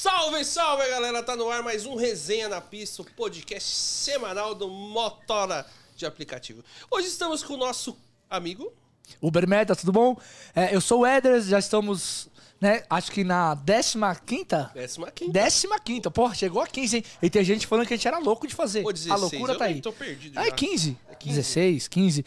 [0.00, 1.24] Salve, salve, galera!
[1.24, 5.66] Tá no ar mais um Resenha na Pista, o podcast semanal do Motora
[5.96, 6.62] de aplicativo.
[6.88, 7.98] Hoje estamos com o nosso
[8.30, 8.72] amigo.
[9.20, 10.16] Uber Meta, tudo bom?
[10.54, 12.28] É, eu sou o Eder, já estamos,
[12.60, 14.70] né, acho que na 15ª?
[15.16, 17.04] 15 15 Porra, chegou a 15, hein?
[17.20, 18.84] E tem gente falando que a gente era louco de fazer.
[18.84, 19.80] Ou 16, a loucura tá aí.
[19.80, 20.96] tô perdido Ah, é 15.
[21.10, 21.36] É 15.
[21.38, 22.24] 16, 15.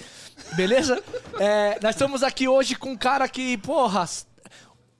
[0.57, 1.01] Beleza?
[1.39, 4.05] É, nós estamos aqui hoje com um cara que, porra,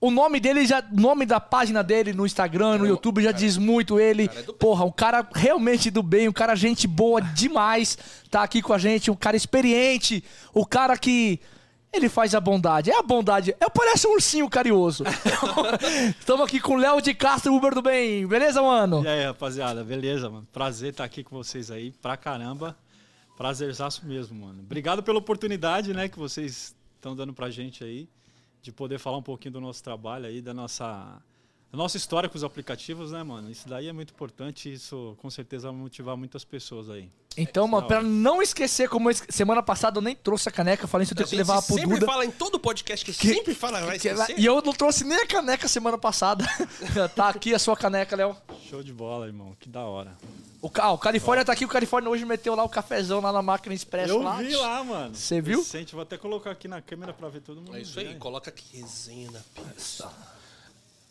[0.01, 0.83] o nome dele já.
[0.91, 4.27] O nome da página dele no Instagram, no YouTube já cara, diz muito ele.
[4.27, 4.53] cara é.
[4.53, 7.97] Porra, um cara realmente do bem, um cara gente boa demais.
[8.29, 10.23] Tá aqui com a gente, um cara experiente,
[10.53, 11.39] o cara que.
[11.93, 12.89] Ele faz a bondade.
[12.89, 13.53] É a bondade.
[13.59, 15.03] É, parece um ursinho carinhoso.
[16.17, 18.25] Estamos aqui com o Léo de Castro, Uber do Bem.
[18.25, 19.03] Beleza, mano?
[19.03, 20.47] E aí, rapaziada, beleza, mano?
[20.53, 22.77] Prazer estar aqui com vocês aí, pra caramba.
[23.35, 24.61] Prazerzaço mesmo, mano.
[24.61, 28.07] Obrigado pela oportunidade, né, que vocês estão dando pra gente aí,
[28.61, 31.21] de poder falar um pouquinho do nosso trabalho aí, da nossa,
[31.71, 33.49] da nossa história com os aplicativos, né, mano?
[33.49, 37.09] Isso daí é muito importante, isso com certeza vai motivar muitas pessoas aí.
[37.37, 40.85] Então, mano, pra não esquecer, como eu esque- semana passada eu nem trouxe a caneca,
[40.85, 42.05] falei isso eu A tenho que levar pro sempre Duda.
[42.05, 44.27] fala em todo podcast que, Que- sempre fala, vai Que ela-.
[44.37, 46.45] E eu não trouxe nem a caneca semana passada.
[47.15, 48.35] tá aqui a sua caneca, Léo.
[48.69, 50.11] Show de bola, irmão, que da hora.
[50.61, 53.41] O, ó, o Califórnia tá aqui, o Califórnia hoje meteu lá o cafezão lá na
[53.41, 54.09] máquina expressa.
[54.11, 54.35] Eu lá.
[54.35, 55.15] vi lá, mano.
[55.15, 55.59] Você viu?
[55.63, 57.75] Vicente, vou até colocar aqui na câmera pra ver todo mundo.
[57.77, 58.15] É isso aí, né?
[58.19, 60.07] coloca aqui, resenha na pista.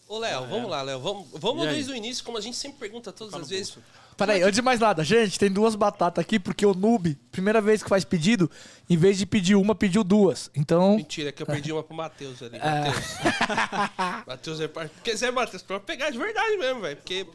[0.07, 1.01] Ô, Léo, vamos lá, Léo.
[1.01, 3.71] Vamos, vamos desde o início, como a gente sempre pergunta todas as vezes.
[3.75, 3.89] bolso.
[4.27, 7.83] Peraí, antes de mais nada, gente, tem duas batatas aqui, porque o noob, primeira vez
[7.83, 8.51] que faz pedido,
[8.89, 10.51] em vez de pedir uma, pediu duas.
[10.55, 12.57] Então, Mentira, que eu perdi uma pro Matheus ali.
[12.57, 12.61] É.
[12.61, 14.27] Matheus.
[14.27, 14.93] Matheus é parte.
[14.93, 16.97] Porque Zé Matheus, pra pegar de verdade mesmo, velho.
[16.97, 17.27] Porque.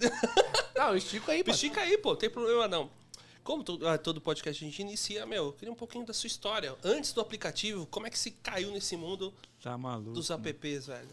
[0.76, 1.50] não, eu estico aí, mano.
[1.52, 2.90] Estica aí, pô, não tem problema não.
[3.44, 6.26] Como todo, ah, todo podcast a gente inicia, meu, eu queria um pouquinho da sua
[6.26, 6.74] história.
[6.82, 9.32] Antes do aplicativo, como é que se caiu nesse mundo
[9.62, 10.12] Tá maluco.
[10.12, 11.08] dos apps, velho?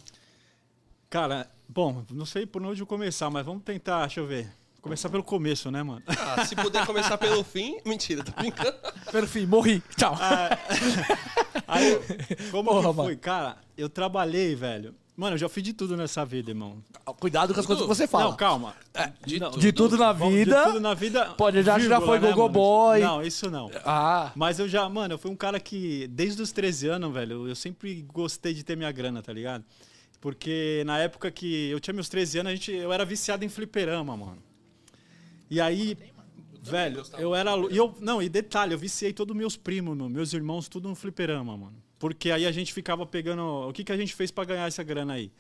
[1.10, 4.50] Cara, bom, não sei por onde eu começar, mas vamos tentar, deixa eu ver.
[4.82, 6.02] Começar pelo começo, né, mano?
[6.08, 7.78] Ah, se puder começar pelo fim.
[7.86, 8.76] Mentira, tô brincando.
[9.12, 9.82] Perfil, morri.
[9.96, 10.18] Tchau.
[10.20, 10.58] Ah,
[11.68, 12.00] Aí,
[12.50, 13.06] como Porra, que foi?
[13.06, 13.18] mano.
[13.20, 14.96] Cara, eu trabalhei, velho.
[15.16, 16.84] Mano, eu já fiz de tudo nessa vida, irmão.
[17.20, 18.24] Cuidado com as coisas que você fala.
[18.32, 18.74] Não, calma.
[19.24, 21.26] de Não, de tudo na vida, De tudo na vida.
[21.38, 22.54] pode já- já vírgula, foi né, gogo mano?
[22.54, 23.00] boy.
[23.02, 23.70] Não, isso não.
[23.86, 27.48] Ah, Mas eu já, mano, eu fui um cara que, desde os 13 anos, velho,
[27.48, 29.64] eu sempre gostei de ter minha grana, tá ligado?
[30.20, 33.50] Porque na época que eu tinha meus 13 anos, a gente, eu era viciado em
[33.50, 34.38] fliperama, mano.
[35.52, 35.98] E aí,
[36.64, 37.52] velho, gostava eu era.
[37.70, 40.96] E eu, não, e detalhe, eu viciei todos meus primos, meu, meus irmãos, tudo no
[40.96, 41.76] fliperama, mano.
[42.00, 43.44] Porque aí a gente ficava pegando.
[43.44, 45.32] O que, que a gente fez pra ganhar essa grana aí?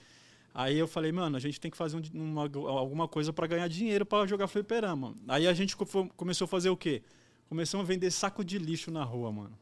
[0.53, 3.67] Aí eu falei, mano, a gente tem que fazer um uma- alguma coisa pra ganhar
[3.69, 5.15] dinheiro pra jogar fliperama.
[5.27, 5.75] Aí a gente
[6.17, 7.01] começou a fazer o quê?
[7.47, 9.57] Começamos a vender saco de lixo na rua, mano.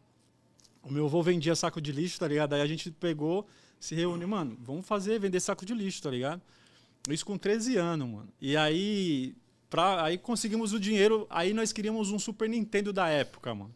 [0.82, 2.54] O meu avô vendia saco de lixo, tá ligado?
[2.54, 3.46] Aí a gente pegou,
[3.80, 6.42] se reuniu, mano, vamos fazer, vender saco de lixo, tá ligado?
[7.08, 8.28] Isso com 13 anos, mano.
[8.42, 9.36] E aí,
[9.70, 13.74] pra, aí conseguimos o dinheiro, aí nós queríamos um Super Nintendo da época, mano.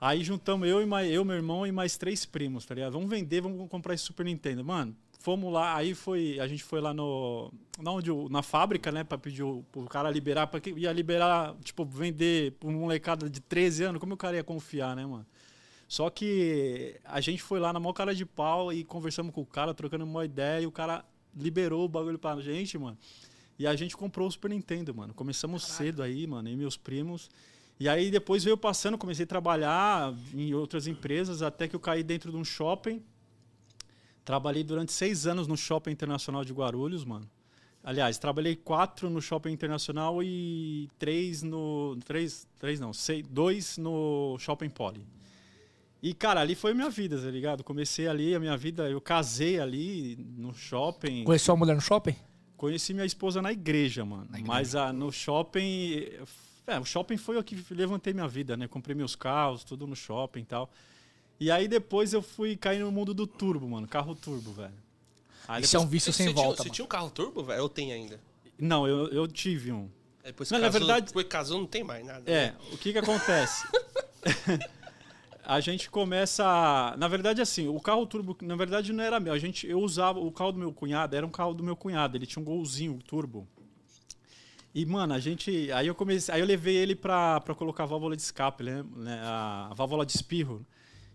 [0.00, 2.92] Aí juntamos eu, e mais, eu, meu irmão e mais três primos, tá ligado?
[2.92, 4.62] Vamos vender, vamos comprar esse Super Nintendo.
[4.62, 7.50] Mano, fomos lá, aí foi, a gente foi lá no,
[7.80, 12.52] na, onde, na fábrica, né, pra pedir o, cara liberar, porque ia liberar, tipo, vender
[12.52, 15.26] pra uma molecada de 13 anos, como o cara ia confiar, né, mano?
[15.88, 19.46] Só que a gente foi lá na maior cara de pau e conversamos com o
[19.46, 22.98] cara, trocando uma ideia, e o cara liberou o bagulho pra gente, mano.
[23.58, 25.14] E a gente comprou o Super Nintendo, mano.
[25.14, 27.30] Começamos cedo aí, mano, e meus primos.
[27.78, 32.02] E aí depois veio passando, comecei a trabalhar em outras empresas, até que eu caí
[32.02, 33.02] dentro de um shopping.
[34.24, 37.30] Trabalhei durante seis anos no Shopping Internacional de Guarulhos, mano.
[37.84, 41.96] Aliás, trabalhei quatro no Shopping Internacional e três no.
[42.04, 45.06] Três, três não, sei, dois no Shopping Poli.
[46.02, 47.62] E, cara, ali foi minha vida, tá ligado?
[47.62, 51.24] Comecei ali a minha vida, eu casei ali no shopping.
[51.24, 52.16] conheceu a mulher no shopping?
[52.56, 54.28] Conheci minha esposa na igreja, mano.
[54.44, 56.08] Mas ah, no shopping.
[56.66, 58.66] É, o shopping foi o que levantei minha vida, né?
[58.66, 60.70] Comprei meus carros, tudo no shopping e tal.
[61.38, 63.86] E aí depois eu fui cair no mundo do turbo, mano.
[63.86, 64.72] Carro turbo, velho.
[65.46, 66.74] Aí Isso é um depois- vício sem você, tinha, volta, você mano.
[66.74, 67.62] tinha um carro turbo, velho?
[67.62, 68.18] Ou tem ainda?
[68.58, 69.88] Não, eu, eu tive um.
[70.24, 72.28] Depois Não, na casou, verdade- Depois casou, não tem mais nada.
[72.28, 72.56] É, né?
[72.72, 73.64] o que que acontece?
[75.46, 76.94] a gente começa.
[76.98, 79.32] Na verdade, assim, o carro turbo, na verdade, não era meu.
[79.32, 82.16] A gente, eu usava o carro do meu cunhado, era um carro do meu cunhado,
[82.16, 83.46] ele tinha um golzinho turbo.
[84.74, 85.70] E, mano, a gente.
[85.72, 86.34] Aí eu comecei.
[86.34, 88.84] Aí eu levei ele pra, pra colocar a válvula de escape, né?
[88.96, 90.66] né, A, a válvula de espirro.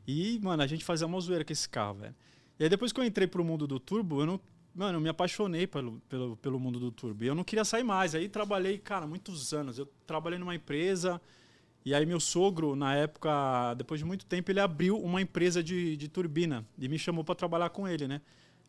[0.08, 2.16] E, mano, a gente fazia uma zoeira com esse carro, velho.
[2.58, 4.40] E aí depois que eu entrei pro mundo do turbo, eu não.
[4.74, 7.26] Mano, eu me apaixonei pelo, pelo, pelo mundo do turbo.
[7.26, 8.16] E eu não queria sair mais.
[8.16, 9.78] Aí trabalhei, cara, muitos anos.
[9.78, 11.22] Eu trabalhei numa empresa.
[11.84, 15.98] E aí meu sogro, na época, depois de muito tempo, ele abriu uma empresa de,
[15.98, 16.66] de turbina.
[16.78, 18.22] E me chamou para trabalhar com ele, né?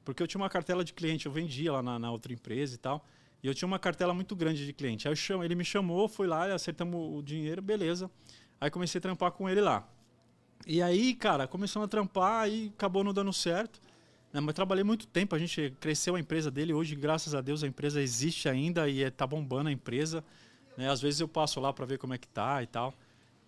[0.05, 2.79] Porque eu tinha uma cartela de cliente, eu vendia lá na, na outra empresa e
[2.79, 3.07] tal.
[3.43, 5.09] E eu tinha uma cartela muito grande de cliente.
[5.09, 8.11] Aí chamo, ele me chamou, fui lá, acertamos o dinheiro, beleza.
[8.61, 9.87] Aí comecei a trampar com ele lá.
[10.67, 13.81] E aí, cara, começamos a trampar e acabou não dando certo.
[14.33, 14.41] Né?
[14.41, 16.73] Mas trabalhei muito tempo, a gente cresceu a empresa dele.
[16.73, 20.25] Hoje, graças a Deus, a empresa existe ainda e é, tá bombando a empresa.
[20.77, 20.89] Né?
[20.89, 22.95] Às vezes eu passo lá para ver como é que tá e tal.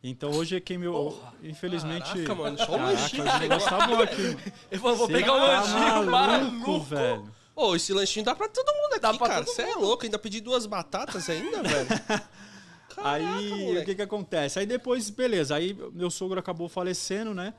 [0.06, 0.92] Então hoje é quem meu.
[0.92, 2.12] Porra, infelizmente.
[2.12, 3.22] Caraca, mano, só um Caraca, lanchinho.
[3.22, 4.36] o negócio tá bom aqui.
[4.70, 7.32] Eu vou, vou pegar um tá lanchinho, maluco, velho.
[7.56, 9.46] Ô, esse lanchinho dá pra todo mundo aqui, Dá pra cara.
[9.46, 11.88] Você é louco, ainda pedi duas batatas ainda, velho.
[12.94, 13.86] Caraca, aí o moleque.
[13.86, 14.58] que que acontece?
[14.58, 17.54] Aí depois, beleza, aí meu sogro acabou falecendo, né?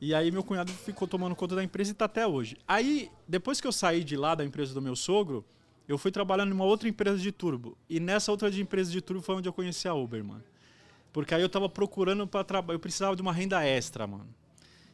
[0.00, 2.56] E aí meu cunhado ficou tomando conta da empresa e tá até hoje.
[2.66, 5.44] Aí, depois que eu saí de lá da empresa do meu sogro,
[5.86, 7.78] eu fui trabalhando numa outra empresa de turbo.
[7.88, 10.42] E nessa outra de empresa de turbo foi onde eu conheci a Uber, mano.
[11.16, 14.28] Porque aí eu tava procurando para trabalhar, eu precisava de uma renda extra, mano.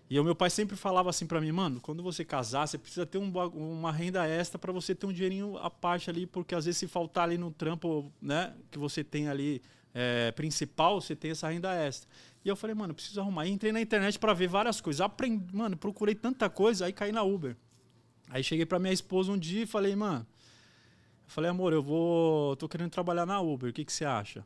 [0.08, 3.04] E o meu pai sempre falava assim pra mim, mano, quando você casar, você precisa
[3.04, 6.64] ter um uma renda extra pra você ter um dinheirinho à parte ali, porque às
[6.64, 9.60] vezes se faltar ali no trampo, né, que você tem ali
[9.92, 12.08] é, principal, você tem essa renda extra.
[12.44, 13.46] E eu falei, mano, preciso arrumar.
[13.46, 15.00] E entrei na internet pra ver várias coisas.
[15.00, 17.56] Aprendi, mano, procurei tanta coisa, aí caí na Uber.
[18.28, 20.24] Aí cheguei pra minha esposa um dia e falei, mano,
[21.24, 24.44] eu falei, amor, eu vou, tô querendo trabalhar na Uber, o que que você acha?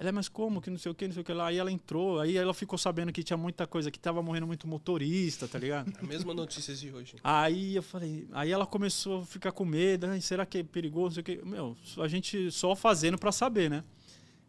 [0.00, 0.62] Ela, é, mas como?
[0.62, 1.48] Que não sei o que, não sei o que lá.
[1.48, 4.66] Aí ela entrou, aí ela ficou sabendo que tinha muita coisa, que tava morrendo muito
[4.66, 5.92] motorista, tá ligado?
[6.00, 7.16] A mesma notícias de hoje.
[7.22, 11.20] Aí eu falei, aí ela começou a ficar com medo, "Ai, será que é perigoso?
[11.20, 11.46] Não sei o que.
[11.46, 13.84] Meu, a gente só fazendo pra saber, né?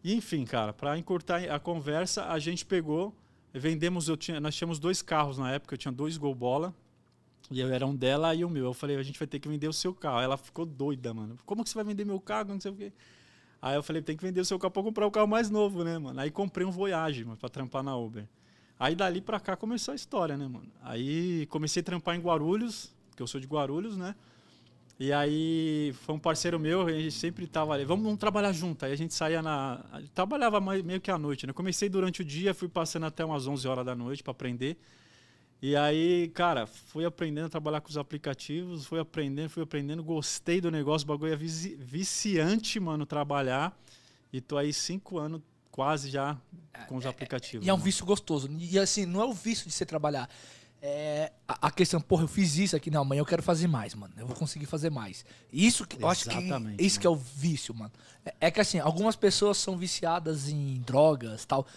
[0.02, 3.14] E enfim, cara, pra encurtar a conversa, a gente pegou,
[3.54, 6.74] vendemos, eu tinha, nós tínhamos dois carros na época, eu tinha dois Gol Bola.
[7.52, 8.64] E eu era um dela e o meu.
[8.64, 10.22] Eu falei, a gente vai ter que vender o seu carro.
[10.22, 11.38] Ela ficou doida, mano.
[11.46, 12.48] Como que você vai vender meu carro?
[12.54, 12.94] Não sei o quê.
[13.62, 15.84] Aí eu falei, tem que vender o seu carro pra comprar o carro mais novo,
[15.84, 16.20] né, mano?
[16.20, 18.28] Aí comprei um Voyage, mano, pra trampar na Uber.
[18.80, 20.72] Aí dali pra cá começou a história, né, mano?
[20.82, 24.16] Aí comecei a trampar em Guarulhos, que eu sou de Guarulhos, né?
[25.00, 28.86] E aí foi um parceiro meu, a gente sempre tava ali, vamos, vamos trabalhar junto.
[28.86, 29.84] Aí a gente saía na.
[30.14, 31.54] Trabalhava meio que à noite, né?
[31.54, 34.78] Comecei durante o dia, fui passando até umas 11 horas da noite pra aprender.
[35.62, 40.60] E aí, cara, fui aprendendo a trabalhar com os aplicativos, fui aprendendo, fui aprendendo, gostei
[40.60, 43.78] do negócio, o bagulho é vici- viciante, mano, trabalhar.
[44.34, 46.36] E tô aí cinco anos quase já
[46.88, 47.66] com os aplicativos.
[47.66, 47.84] E é um mano.
[47.86, 48.50] vício gostoso.
[48.58, 50.28] E assim, não é o vício de você trabalhar.
[50.82, 53.94] É a, a questão, porra, eu fiz isso aqui, não, amanhã eu quero fazer mais,
[53.94, 54.16] mano.
[54.18, 55.24] Eu vou conseguir fazer mais.
[55.54, 57.92] Isso que eu acho que isso que é o vício, mano.
[58.26, 61.68] É, é que assim, algumas pessoas são viciadas em drogas, tal.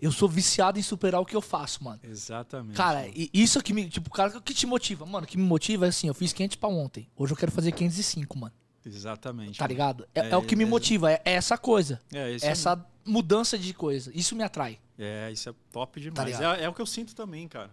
[0.00, 2.00] Eu sou viciado em superar o que eu faço, mano.
[2.02, 2.76] Exatamente.
[2.76, 3.12] Cara, mano.
[3.14, 5.04] e isso que me, tipo, cara, o que te motiva?
[5.04, 7.08] Mano, o que me motiva é assim, eu fiz 500 pra ontem.
[7.16, 8.54] Hoje eu quero fazer 505, mano.
[8.84, 9.58] Exatamente.
[9.58, 9.72] Tá mano.
[9.72, 10.08] ligado?
[10.14, 12.00] É, É, é o que me é- motiva, é, é essa coisa.
[12.12, 14.10] É, isso é essa mudança de coisa.
[14.14, 14.78] Isso me atrai.
[14.98, 16.38] É, isso é top demais.
[16.38, 17.70] Tá é, é o que eu sinto também, cara.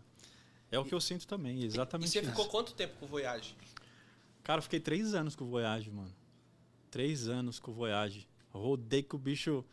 [0.69, 2.29] É o que eu sinto também, E exatamente você isso.
[2.29, 3.55] ficou quanto tempo com o Voyage?
[4.43, 6.13] Cara, eu fiquei três anos com o Voyage, mano.
[6.91, 8.27] Três anos com o Voyage.
[8.49, 9.63] Rodei que o bicho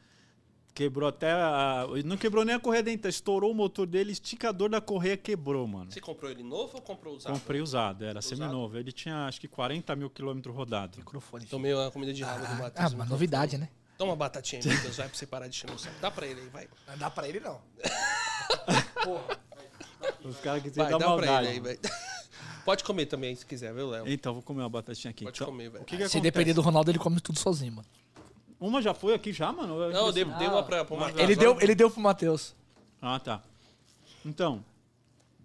[0.75, 1.87] quebrou até a...
[2.05, 5.91] Não quebrou nem a correia dentro, estourou o motor dele, esticador da correia quebrou, mano.
[5.93, 7.33] Você comprou ele novo ou comprou usado?
[7.33, 8.37] Comprei usado, era Usado?
[8.37, 8.77] seminovo.
[8.77, 10.99] Ele tinha acho que 40 mil quilômetros rodados.
[10.99, 11.47] Microfone.
[11.47, 12.93] Tomei uma comida de rabo do Matheus.
[12.93, 13.69] Ah, uma novidade, né?
[13.97, 15.95] Toma uma batatinha aí, Matheus, vai pra você parar de encher no saco.
[16.01, 16.69] Dá pra ele aí, vai.
[16.89, 17.61] Não dá pra ele, não.
[20.25, 21.47] Os caras que Vai, dar dá pra maldade.
[21.47, 21.79] ele aí, vai.
[22.65, 24.09] Pode comer também, se quiser, viu, Léo?
[24.09, 25.25] Então, vou comer uma batatinha aqui.
[25.25, 25.85] Pode Então, comer, velho.
[25.87, 26.21] Se acontece?
[26.21, 27.87] depender do Ronaldo, ele come tudo sozinho, mano.
[28.65, 29.79] Uma já foi aqui já, mano?
[29.81, 31.21] Eu- Não, eu dei, dei uma pra, pro Matheus.
[31.21, 32.55] Ele deu, ele deu pro Matheus.
[33.01, 33.43] Ah, tá.
[34.25, 34.65] Então,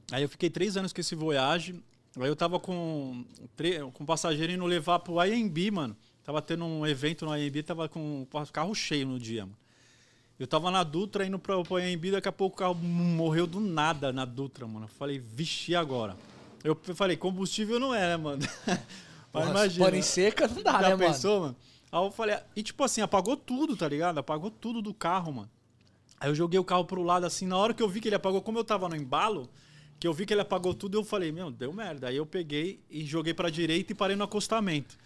[0.10, 1.76] aí eu fiquei três anos com esse Voyage.
[2.18, 3.24] Aí eu tava com,
[3.94, 5.98] com um passageiro indo levar pro IMB, mano.
[6.24, 9.58] Tava tendo um evento no IMB, tava com o carro cheio no dia, mano.
[10.40, 13.60] Eu tava na Dutra indo pro, pro IMB, daqui a pouco o carro morreu do
[13.60, 14.86] nada na Dutra, mano.
[14.86, 16.16] Eu falei, vixe, e agora?
[16.64, 18.42] Eu falei, combustível não é, né, mano?
[18.66, 19.86] Mas Porra, imagina.
[19.86, 21.00] Pane seca não dá, Já né, mano?
[21.00, 21.56] pensou, mano?
[21.92, 24.20] Aí eu falei, e tipo assim, apagou tudo, tá ligado?
[24.20, 25.50] Apagou tudo do carro, mano.
[26.20, 28.16] Aí eu joguei o carro pro lado assim, na hora que eu vi que ele
[28.16, 29.50] apagou, como eu tava no embalo,
[30.00, 32.08] que eu vi que ele apagou tudo, eu falei, meu, deu merda.
[32.08, 34.98] Aí eu peguei e joguei pra direita e parei no acostamento.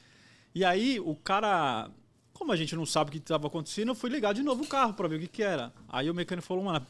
[0.54, 1.90] E aí o cara,
[2.34, 4.68] como a gente não sabe o que tava acontecendo, eu fui ligar de novo o
[4.68, 5.72] carro pra ver o que que era.
[5.88, 6.84] Aí o mecânico falou, mano, a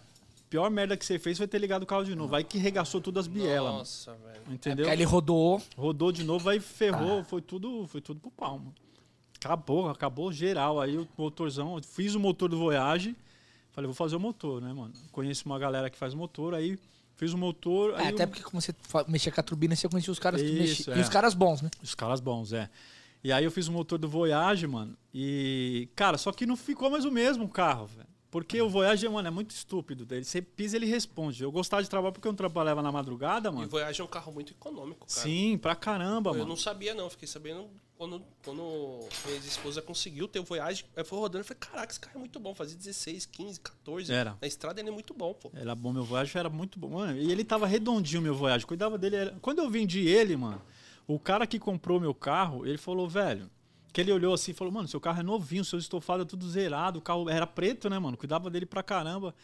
[0.49, 2.35] pior merda que você fez foi ter ligado o carro de novo.
[2.35, 3.77] Aí que regaçou tudo as bielas, mano.
[3.79, 4.41] Nossa, velho.
[4.49, 4.87] Entendeu?
[4.87, 5.61] Aí ele rodou.
[5.77, 8.73] Rodou de novo, aí ferrou, foi tudo, foi tudo pro palmo.
[9.45, 10.79] Acabou, acabou geral.
[10.79, 13.15] Aí o motorzão, eu fiz o motor do Voyage,
[13.71, 14.93] falei, vou fazer o motor, né, mano?
[15.11, 16.77] Conheço uma galera que faz motor, aí
[17.15, 18.73] fiz o motor, É, aí até o- porque como você
[19.07, 20.57] mexia com a turbina, você conhecia os caras que Isso,
[20.89, 20.95] mexiam.
[20.95, 20.99] é.
[20.99, 21.69] E os caras bons, né?
[21.81, 22.69] os caras bons, é.
[23.23, 26.89] E aí eu fiz o motor do Voyage, mano, e cara, só que não ficou
[26.89, 28.07] mais o mesmo carro, velho.
[28.29, 30.07] Porque o Voyage, mano, é muito estúpido.
[30.11, 31.43] Ele, você pisa, ele responde.
[31.43, 33.69] Eu gostava de trabalhar porque eu não trabalhava na madrugada, E o mano.
[33.69, 35.21] Voyage é um carro muito econômico, cara.
[35.21, 36.47] Sim, pra caramba, Eu mano.
[36.47, 37.11] não sabia, não.
[37.11, 38.61] Fiquei sabendo Quando, quando
[39.25, 42.19] minha ex-esposa conseguiu ter o Voyage, aí foi rodando, eu falei, caraca, esse carro é
[42.19, 42.53] muito bom.
[42.53, 44.11] Fazia 16, 15, 14.
[44.11, 44.37] Era.
[44.41, 45.51] Na estrada ele é muito bom, pô.
[45.53, 46.89] Era bom, meu Voyage era muito bom.
[46.89, 48.65] Mano, e ele tava redondinho, meu Voyage.
[48.65, 49.15] Cuidava dele.
[49.15, 49.31] Era...
[49.41, 50.61] Quando eu vendi ele, mano,
[51.07, 53.49] o cara que comprou meu carro, ele falou, velho.
[53.93, 56.49] Que ele olhou assim e falou, mano, seu carro é novinho, seu estofado é tudo
[56.49, 58.17] zerado, o carro era preto, né, mano?
[58.17, 59.35] Cuidava dele pra caramba.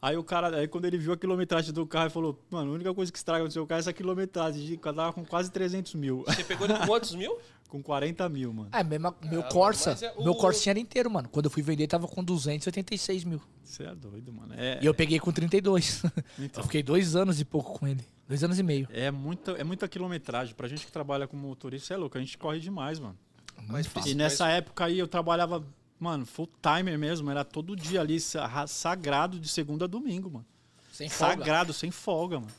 [0.00, 2.74] Aí o cara, aí quando ele viu a quilometragem do carro, ele falou, mano, a
[2.74, 4.72] única coisa que estraga no seu carro é essa quilometragem.
[4.72, 6.22] Eu tava com quase 300 mil.
[6.26, 7.38] Você pegou ele com quantos mil?
[7.66, 8.68] com 40 mil, mano.
[8.72, 11.28] É, mesmo, meu Ah, Corsa, mas é o- meu Corsinha era inteiro, mano.
[11.28, 13.40] Quando eu fui vender, tava com 286 mil.
[13.62, 14.54] Você é doido, mano.
[14.56, 16.02] É, E eu peguei com 32.
[16.38, 16.62] Então.
[16.62, 18.04] eu fiquei dois anos e pouco com ele.
[18.28, 18.88] Dois anos e meio.
[18.92, 20.54] é, muita, é muita quilometragem.
[20.54, 22.16] Pra gente que trabalha como motorista, é louco.
[22.16, 23.16] A gente corre demais, mano.
[23.68, 25.64] Mais E nessa época aí eu trabalhava,
[25.98, 27.30] mano, full timer mesmo.
[27.30, 30.46] Era todo dia ali, sa- sagrado de segunda a domingo, mano.
[30.92, 31.36] Sem folga.
[31.36, 32.52] Sagrado, sem folga, mano.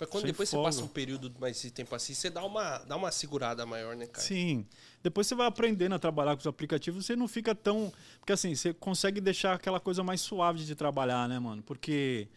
[0.00, 2.78] Mas quando sem depois você passa um período mais de tempo assim, você dá uma,
[2.78, 4.26] dá uma segurada maior, né, cara?
[4.26, 4.64] Sim.
[5.02, 7.92] Depois você vai aprendendo a trabalhar com os aplicativos, você não fica tão.
[8.18, 11.62] Porque assim, você consegue deixar aquela coisa mais suave de trabalhar, né, mano?
[11.62, 12.28] Porque.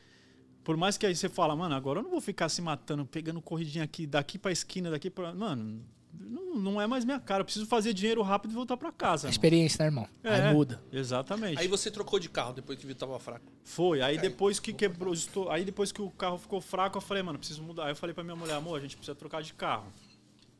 [0.61, 3.41] Por mais que aí você fala, mano, agora eu não vou ficar se matando, pegando
[3.41, 5.33] corridinha aqui, daqui pra esquina, daqui pra.
[5.33, 5.85] Mano,
[6.19, 7.41] não, não é mais minha cara.
[7.41, 9.29] Eu preciso fazer dinheiro rápido e voltar pra casa.
[9.29, 10.07] Experiência, né, irmão?
[10.23, 10.81] É, Aí muda.
[10.91, 11.59] Exatamente.
[11.59, 13.45] Aí você trocou de carro depois que viu que tava fraco.
[13.63, 14.01] Foi.
[14.01, 17.37] Aí depois que quebrou, estou- aí depois que o carro ficou fraco, eu falei, mano,
[17.39, 17.85] preciso mudar.
[17.85, 19.91] Aí eu falei pra minha mulher, amor, a gente precisa trocar de carro.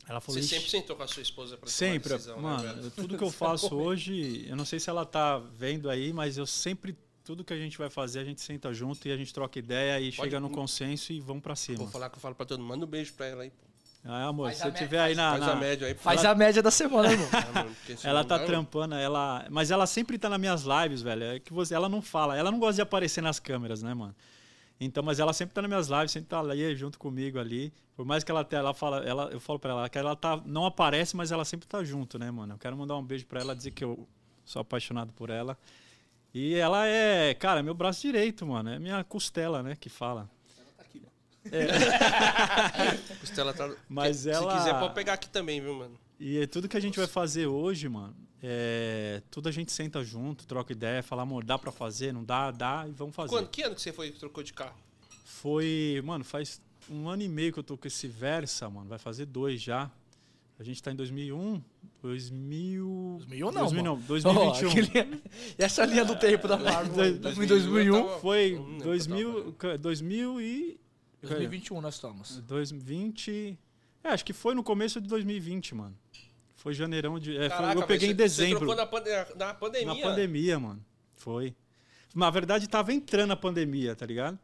[0.08, 2.64] Ela falou, Você "Ixi, sempre sentou com a sua esposa pra Sempre, tomar decisão, mano,
[2.84, 6.38] né, tudo que eu faço hoje, eu não sei se ela tá vendo aí, mas
[6.38, 9.34] eu sempre, tudo que a gente vai fazer, a gente senta junto e a gente
[9.34, 11.78] troca ideia e chega no consenso e vamos pra cima.
[11.78, 12.68] Vou falar que eu falo pra todo mundo.
[12.68, 13.64] Manda um beijo pra ela aí, pô.
[14.06, 15.32] Ah, amor, Faz se você tiver aí na.
[15.32, 15.94] Faz na- a média aí.
[15.94, 17.28] Faz a média da semana, irmão.
[18.04, 19.46] Ela tá trampando, ela.
[19.50, 21.24] Mas ela sempre tá nas minhas lives, velho.
[21.24, 24.14] É que você, ela não fala, ela não gosta de aparecer nas câmeras, né, mano?
[24.80, 27.72] Então, mas ela sempre tá nas minhas lives, sempre tá ali junto comigo ali.
[27.96, 30.42] Por mais que ela tenha, ela fala, ela, eu falo pra ela que ela tá,
[30.46, 32.56] não aparece, mas ela sempre tá junto, né, mano?
[32.56, 34.06] Eu quero mandar um beijo pra ela, dizer que eu
[34.44, 35.58] sou apaixonado por ela.
[36.34, 38.70] E ela é, cara, meu braço direito, mano.
[38.72, 40.30] É minha costela, né, que fala.
[43.20, 43.70] Costela tá...
[43.90, 45.96] Mas Se ela- quiser, pode pegar aqui também, viu, mano?
[46.20, 50.04] E é tudo que a gente vai fazer hoje, mano, é, tudo a gente senta
[50.04, 53.30] junto, troca ideia, fala, amor, dá pra fazer, não dá, dá, e vamos fazer.
[53.30, 54.76] Quando, que ano que você foi que trocou de carro?
[55.26, 58.88] Foi, mano, faz um ano e meio que eu tô com esse Versa, mano.
[58.88, 59.90] Vai fazer dois já.
[60.60, 61.62] A gente tá em 2001,
[62.02, 63.16] 2000...
[63.20, 64.08] 2001 não, 2000 não, mano.
[64.08, 64.68] 2021.
[64.68, 65.22] Ó, aquele-
[65.58, 66.94] Essa linha do tempo da Marvel.
[66.94, 67.96] Dois- em 2001.
[67.96, 70.80] eu tava- Foi Não lembro que eu 2000, 2000 e...
[71.28, 72.38] 2021 nós estamos.
[72.42, 73.58] 2020...
[74.04, 75.98] É, acho que foi no começo de 2020, mano.
[76.56, 77.36] Foi janeirão de...
[77.38, 78.58] é, foi- Caraca, eu peguei em você- Você dezembro.
[78.60, 79.88] trocou na, pande- na pandemia.
[79.94, 80.86] Na pandemia, mano.
[81.16, 81.56] Foi.
[82.14, 84.38] Na verdade, tava entrando a pandemia, tá ligado?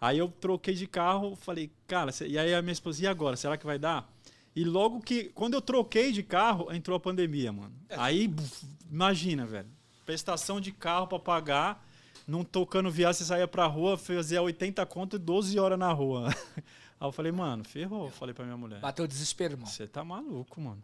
[0.00, 3.36] Aí eu troquei de carro, falei, cara, e aí a minha esposa, e agora?
[3.36, 4.12] Será que vai dar?
[4.54, 7.72] E logo que, quando eu troquei de carro, entrou a pandemia, mano.
[7.88, 7.96] É.
[7.98, 9.68] Aí, buf, imagina, velho.
[10.04, 11.88] Prestação de carro pra pagar,
[12.26, 16.28] não tocando viagem, você saía pra rua, fazia 80 conto e 12 horas na rua.
[16.98, 18.10] Aí eu falei, mano, ferrou.
[18.10, 18.80] Falei pra minha mulher.
[18.80, 19.66] Bateu desespero, irmão.
[19.66, 20.82] Você tá maluco, mano.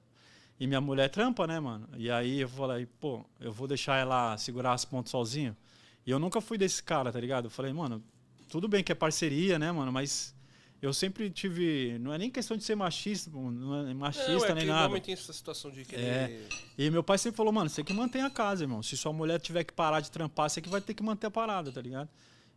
[0.58, 1.88] E minha mulher trampa, né, mano?
[1.96, 5.56] E aí eu falei, pô, eu vou deixar ela segurar as pontas sozinho.
[6.04, 7.46] E eu nunca fui desse cara, tá ligado?
[7.46, 8.04] Eu falei, mano,
[8.46, 9.90] tudo bem que é parceria, né, mano?
[9.90, 10.34] Mas
[10.80, 11.98] eu sempre tive.
[11.98, 14.88] Não é nem questão de ser machista, não é machista Não, é nem nada.
[14.88, 16.02] homem tem essa situação de querer...
[16.02, 16.40] É.
[16.78, 18.82] E meu pai sempre falou, mano, você que mantém a casa, irmão.
[18.82, 21.30] Se sua mulher tiver que parar de trampar, você que vai ter que manter a
[21.30, 22.08] parada, tá ligado?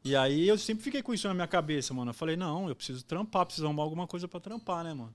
[0.06, 2.12] E aí eu sempre fiquei com isso na minha cabeça, mano.
[2.12, 5.14] Eu falei, não, eu preciso trampar, preciso arrumar alguma coisa pra trampar, né, mano?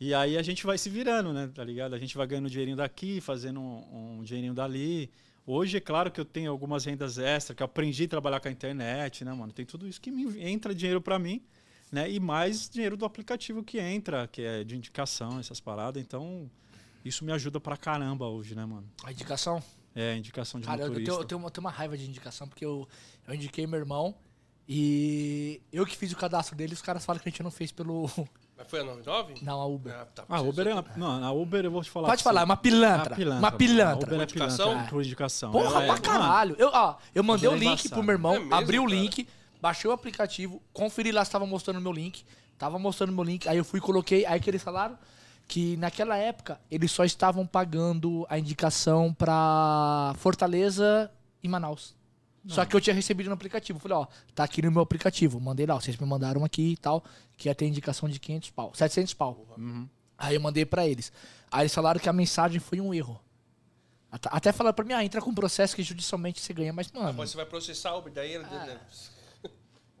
[0.00, 1.94] E aí a gente vai se virando, né, tá ligado?
[1.94, 5.10] A gente vai ganhando dinheirinho daqui, fazendo um, um dinheirinho dali.
[5.46, 8.48] Hoje, é claro que eu tenho algumas rendas extras, que eu aprendi a trabalhar com
[8.48, 9.52] a internet, né, mano?
[9.52, 11.42] Tem tudo isso que me entra dinheiro pra mim,
[11.94, 12.10] né?
[12.10, 16.02] E mais dinheiro do aplicativo que entra, que é de indicação, essas paradas.
[16.02, 16.50] Então,
[17.04, 18.86] isso me ajuda pra caramba hoje, né, mano?
[19.04, 19.62] A indicação?
[19.94, 21.12] É, indicação de Cara, eu motorista.
[21.12, 22.86] tenho, eu, tenho uma, eu tenho uma raiva de indicação, porque eu,
[23.28, 24.14] eu indiquei meu irmão
[24.68, 27.70] e eu que fiz o cadastro dele, os caras falam que a gente não fez
[27.70, 28.10] pelo.
[28.56, 29.34] Mas foi a 99?
[29.42, 29.92] Não, a Uber.
[29.94, 30.24] Ah, tá.
[30.28, 30.84] Ah, Uber é uma...
[30.96, 32.08] Não, a Uber eu vou te falar.
[32.08, 33.12] Pode pra falar, é uma pilantra.
[33.12, 33.58] Ah, pilantra, uma mano.
[33.58, 33.92] pilantra.
[33.92, 34.68] A Uber é Indicação?
[34.68, 35.52] pilantra, por indicação.
[35.52, 36.56] Porra, Ela pra é- caralho.
[36.58, 37.88] Eu, ó, eu mandei o é link embaçado.
[37.94, 38.94] pro meu irmão, É mesmo, abri o cara?
[38.94, 39.28] link,
[39.64, 42.22] baixei o aplicativo, conferi lá se tava mostrando meu link.
[42.58, 44.98] Tava mostrando meu link, aí eu fui e coloquei, aí que eles falaram
[45.48, 51.10] que naquela época eles só estavam pagando a indicação pra Fortaleza
[51.42, 51.96] e Manaus.
[52.46, 53.78] Só que eu tinha recebido no aplicativo.
[53.78, 55.40] Falei, ó, tá aqui no meu aplicativo.
[55.40, 57.02] Mandei lá, ó, vocês me mandaram aqui e tal,
[57.38, 59.46] que ia ter indicação de 500 pau, 700 pau.
[59.56, 59.88] Uhum.
[60.18, 61.10] Aí eu mandei pra eles.
[61.50, 63.18] Aí eles falaram que a mensagem foi um erro.
[64.12, 67.08] At- Até falaram pra mim, ah, entra com processo que judicialmente você ganha, mas, mano.
[67.12, 68.36] Depois você vai processar Uber, daí...
[68.38, 68.78] né?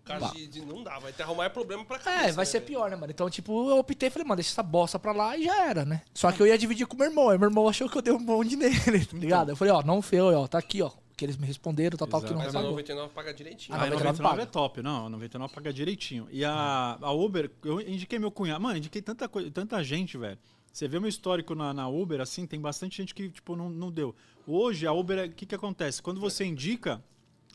[0.04, 2.58] Caso de, de não dá, vai ter arrumar problema pra É, cabeça, vai né, ser
[2.60, 2.66] velho?
[2.70, 3.10] pior, né, mano?
[3.10, 6.02] Então, tipo, eu optei, falei, mano, deixa essa bosta pra lá e já era, né?
[6.14, 7.28] Só que eu ia dividir com o meu irmão.
[7.30, 9.48] Aí meu irmão achou que eu dei um bonde nele, tá ligado?
[9.50, 10.90] Eu falei, ó, não foi, ó, tá aqui, ó.
[11.16, 12.70] Que eles me responderam, tal, tal, que não Mas a pagou.
[12.72, 13.78] 99 paga direitinho.
[13.78, 16.26] Ah, A 99 99 é top, não, a 99 paga direitinho.
[16.30, 18.60] E a, a Uber, eu indiquei meu cunhado.
[18.60, 20.36] Mano, indiquei tanta, coisa, tanta gente, velho.
[20.72, 23.92] Você vê meu histórico na, na Uber, assim, tem bastante gente que, tipo, não, não
[23.92, 24.12] deu.
[24.44, 26.02] Hoje, a Uber, o que que acontece?
[26.02, 27.00] Quando você indica,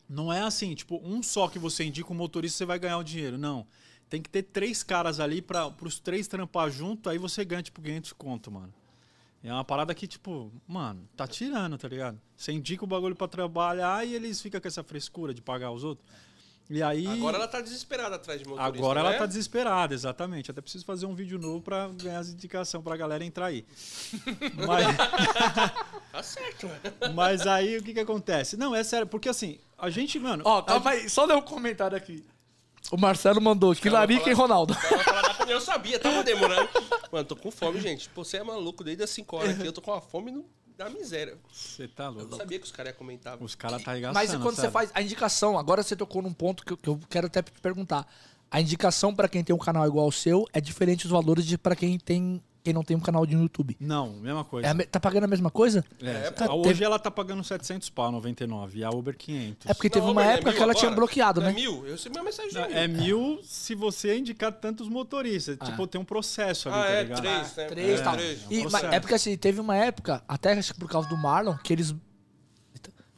[0.09, 3.03] não é assim, tipo, um só que você indica o motorista, você vai ganhar o
[3.03, 3.37] dinheiro.
[3.37, 3.67] Não.
[4.09, 7.79] Tem que ter três caras ali para os três trampar junto, aí você ganha, tipo,
[7.79, 8.73] 500 conto, mano.
[9.43, 12.19] É uma parada que, tipo, mano, tá tirando, tá ligado?
[12.35, 15.83] Você indica o bagulho pra trabalhar e eles ficam com essa frescura de pagar os
[15.83, 16.05] outros.
[16.69, 17.07] E aí.
[17.07, 19.17] Agora ela tá desesperada atrás de motorista, Agora ela né?
[19.17, 20.51] tá desesperada, exatamente.
[20.51, 23.65] Até preciso fazer um vídeo novo pra ganhar as indicações pra galera entrar aí.
[24.67, 24.85] Mas,
[26.11, 26.67] Tá certo,
[27.13, 28.57] mas aí o que que acontece?
[28.57, 30.43] Não, é sério, porque assim, a gente, mano.
[30.45, 32.25] Ó, calma aí, só ler um comentário aqui.
[32.91, 34.75] O Marcelo mandou, que Cara, vai Larica e Ronaldo.
[35.47, 36.69] Eu sabia, tava demorando.
[37.11, 38.09] Mano, tô com fome, gente.
[38.09, 39.67] Pô, você é maluco desde as 5 horas aqui.
[39.67, 40.45] Eu tô com uma fome no-
[40.77, 41.37] da miséria.
[41.51, 42.29] Você tá Eu louco.
[42.31, 43.37] não sabia que os caras iam comentar.
[43.41, 44.15] Os caras tá arregaçando.
[44.17, 44.71] Mas quando você sério.
[44.71, 47.51] faz a indicação, agora você tocou num ponto que eu, que eu quero até te
[47.61, 48.07] perguntar.
[48.49, 51.57] A indicação pra quem tem um canal igual ao seu é diferente os valores de
[51.57, 53.75] para quem tem quem não tem um canal de YouTube.
[53.79, 54.67] Não, mesma coisa.
[54.67, 55.83] É tá pagando a mesma coisa?
[56.01, 59.69] É, Cara, hoje teve- ela tá pagando 700 pau, 99, e a Uber 500.
[59.69, 60.85] É porque teve Não, uma Uber, é época mil que ela agora?
[60.87, 61.53] tinha bloqueado, Não né?
[61.53, 61.85] É mil?
[61.85, 62.77] Eu recebi uma mensagem de Não, mil.
[62.77, 65.57] É mil se você indicar tantos motoristas.
[65.63, 67.21] Tipo, tem um processo ali, Ah, tá é, ligado?
[67.21, 67.65] três, né?
[67.65, 68.13] Três é, tal.
[68.13, 68.43] três.
[68.43, 68.93] É um E, mas processo.
[68.93, 71.95] é porque assim, teve uma época, até acho que por causa do Marlon, que eles.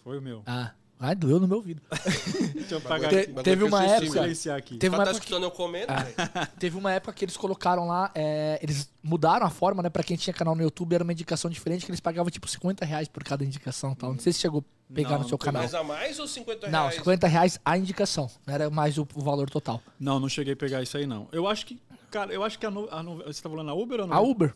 [0.03, 0.41] Foi o meu.
[0.47, 1.81] Ah, ai, doeu no meu ouvido.
[2.55, 3.33] Deixa eu pagar Te- aqui.
[3.43, 4.11] Teve uma que época.
[4.11, 4.77] Silenciar aqui.
[4.77, 6.15] Teve uma tá época que escutando eu comendo, velho.
[6.59, 9.89] Teve uma época que eles colocaram lá, é, eles mudaram a forma, né?
[9.89, 12.85] Pra quem tinha canal no YouTube, era uma indicação diferente, que eles pagavam tipo 50
[12.85, 14.13] reais por cada indicação e tal.
[14.13, 15.61] Não sei se chegou a pegar Não, no seu não canal.
[15.63, 16.95] Mais a mais ou 50 Não, reais?
[16.95, 18.29] 50 reais a indicação.
[18.45, 19.81] Não era mais o, o valor total.
[19.99, 21.27] Não, não cheguei a pegar isso aí, não.
[21.31, 23.73] Eu acho que, cara, eu acho que a, no, a no- Você tá falando a
[23.73, 24.15] Uber ou não?
[24.15, 24.53] A Uber.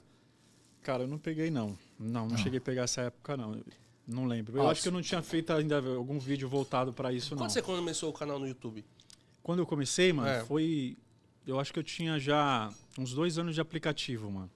[0.84, 1.76] Cara, eu não peguei, não.
[2.00, 3.56] Não, não cheguei a pegar essa época, não.
[4.08, 4.58] Não lembro.
[4.58, 7.40] Eu Ó, acho que eu não tinha feito ainda algum vídeo voltado pra isso, não.
[7.40, 8.86] Quando você começou o canal no YouTube?
[9.42, 10.44] Quando eu comecei, mano, É.
[10.46, 10.98] foi.
[11.46, 14.50] Eu acho que eu tinha já uns dois anos de aplicativo, mano.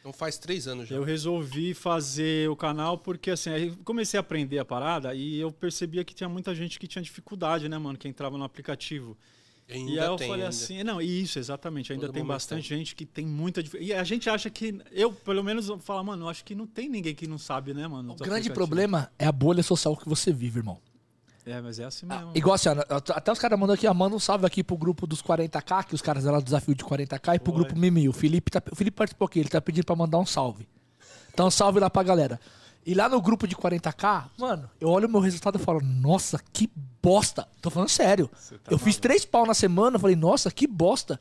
[0.00, 0.94] Então faz três anos já.
[0.94, 5.50] Eu resolvi fazer o canal porque, assim, aí comecei a aprender a parada e eu
[5.50, 9.16] percebia que tinha muita gente que tinha dificuldade, né, mano, que entrava no aplicativo.
[9.68, 10.48] Ainda e aí eu tem, falei ainda.
[10.48, 13.62] assim, não, isso, exatamente, ainda Todo tem bastante gente que tem muita.
[13.80, 16.88] E a gente acha que, eu pelo menos falo, mano, eu acho que não tem
[16.88, 18.12] ninguém que não sabe, né, mano?
[18.12, 20.78] O grande problema é a bolha social que você vive, irmão.
[21.44, 22.32] É, mas é assim Ah, mesmo.
[22.34, 22.74] igual assim, ó,
[23.12, 25.94] até os caras mandam aqui, ó, manda um salve aqui pro grupo dos 40k, que
[25.94, 28.08] os caras deram o desafio de 40k, e pro grupo Mimi.
[28.08, 30.68] O Felipe, tá, o Felipe participou aqui, ele tá pedindo pra mandar um salve.
[31.32, 32.40] Então, salve lá pra galera.
[32.86, 36.40] E lá no grupo de 40k, mano, eu olho o meu resultado e falo, nossa,
[36.52, 36.70] que
[37.02, 37.48] bosta.
[37.60, 38.30] Tô falando sério.
[38.62, 41.20] Tá eu fiz três pau na semana, falei, nossa, que bosta.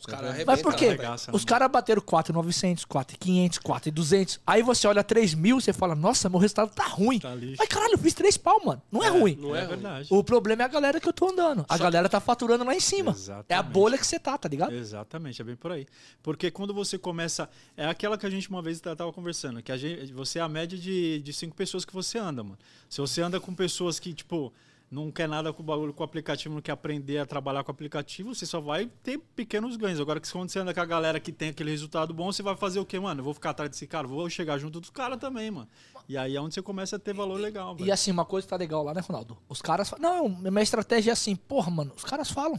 [0.00, 0.86] Os caras Mas arrebentam, por quê?
[0.86, 1.02] né, velho?
[1.02, 4.40] Arregaça, Os né, caras bateram 4,900, 4,500, 4,200.
[4.46, 7.18] Aí você olha 3 mil, você fala, nossa, meu resultado tá ruim.
[7.18, 7.36] Tá.
[7.58, 8.80] Mas caralho, eu fiz três pau, mano.
[8.90, 9.36] Não é, ruim.
[9.38, 10.08] Não é, é verdade.
[10.10, 11.66] O problema é a galera que eu tô andando.
[11.68, 13.12] A galera tá faturando lá em cima.
[13.12, 13.46] Exatamente.
[13.50, 14.72] É a bolha que você tá, tá ligado?
[14.72, 15.86] Exatamente, é bem por aí.
[16.22, 17.48] Porque quando você começa.
[17.76, 20.48] É aquela que a gente uma vez tava conversando, que a gente, você é a
[20.48, 22.58] média de, de cinco pessoas que você anda, mano.
[22.88, 24.52] Se você anda com pessoas que, tipo,
[24.90, 27.70] não quer nada com o bagulho com o aplicativo, não quer aprender a trabalhar com
[27.70, 30.00] o aplicativo, você só vai ter pequenos ganhos.
[30.00, 32.56] Agora que quando você anda com a galera que tem aquele resultado bom, você vai
[32.56, 33.20] fazer o quê, mano?
[33.20, 35.68] Eu vou ficar atrás desse cara, vou chegar junto dos caras também, mano.
[36.08, 37.92] E aí é onde você começa a ter valor legal, E velho.
[37.92, 39.38] assim, uma coisa que tá legal lá, né, Ronaldo?
[39.48, 40.28] Os caras falam.
[40.28, 42.58] Não, minha estratégia é assim, porra, mano, os caras falam.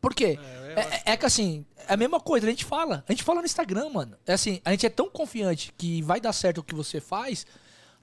[0.00, 0.38] Por quê?
[0.76, 3.04] É, é- é que assim, é a mesma coisa, a gente fala.
[3.08, 4.16] A gente fala no Instagram, mano.
[4.24, 7.44] É assim, a gente é tão confiante que vai dar certo o que você faz.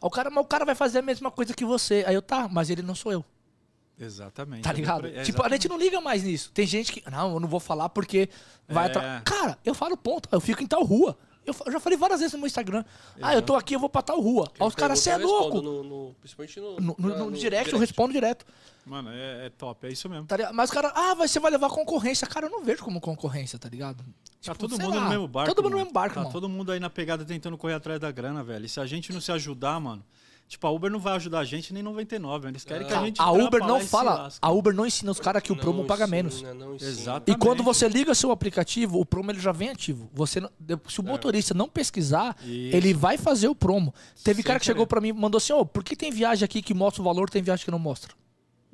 [0.02, 2.04] O cara, mas o cara vai fazer a mesma coisa que você.
[2.06, 3.26] Aí eu, tá, mas ele não sou eu.
[4.00, 4.64] Exatamente.
[4.64, 5.08] Tá ligado?
[5.08, 6.52] É, tipo, a gente não liga mais nisso.
[6.54, 7.10] Tem gente que.
[7.10, 8.30] Não, eu não vou falar porque
[8.68, 8.88] vai É.
[8.90, 9.22] atra...
[9.26, 10.30] Cara, eu falo ponto.
[10.32, 11.18] Eu fico em tal rua.
[11.46, 12.84] Eu, eu já falei várias vezes no meu Instagram.
[13.22, 14.52] Ah, eu tô aqui, eu vou pra tal rua.
[14.60, 15.62] Aí os caras, você é louco.
[15.62, 16.96] No, no- principalmente no, No,
[17.30, 18.46] no direct, eu respondo direto.
[18.86, 20.26] Mano, é, é top, é isso mesmo.
[20.28, 20.52] Tá?
[20.54, 22.28] Mas o cara, ah, mas você vai levar concorrência.
[22.28, 23.98] Cara, eu não vejo como concorrência, tá ligado?
[24.44, 25.54] Tá Tipo, todo mundo lá, no mesmo barco.
[25.56, 26.32] Todo mundo no mesmo barco, Tá mano.
[26.34, 28.66] todo mundo aí na pegada tentando correr atrás da grana, velho.
[28.66, 30.04] E se a gente não se ajudar, mano.
[30.48, 32.48] Tipo, a Uber não vai ajudar a gente nem 99.
[32.48, 33.22] Eles querem que a gente.
[33.22, 36.08] A Uber não fala, a Uber não ensina os caras que o Não promo paga
[36.08, 36.36] menos.
[36.36, 36.90] ensina, não ensina.
[36.90, 37.30] Exato.
[37.30, 37.64] E quando Exatamente.
[37.66, 40.10] você liga seu aplicativo, o promo ele já vem ativo.
[40.14, 40.40] Você
[40.88, 42.76] se o motorista não pesquisar, Isso.
[42.76, 43.94] ele vai fazer o promo.
[44.24, 44.74] Teve Sem cara que querer.
[44.74, 47.06] chegou pra mim e mandou assim: "Ô, por que tem viagem aqui que mostra o
[47.06, 48.14] valor, tem viagem que não mostra?"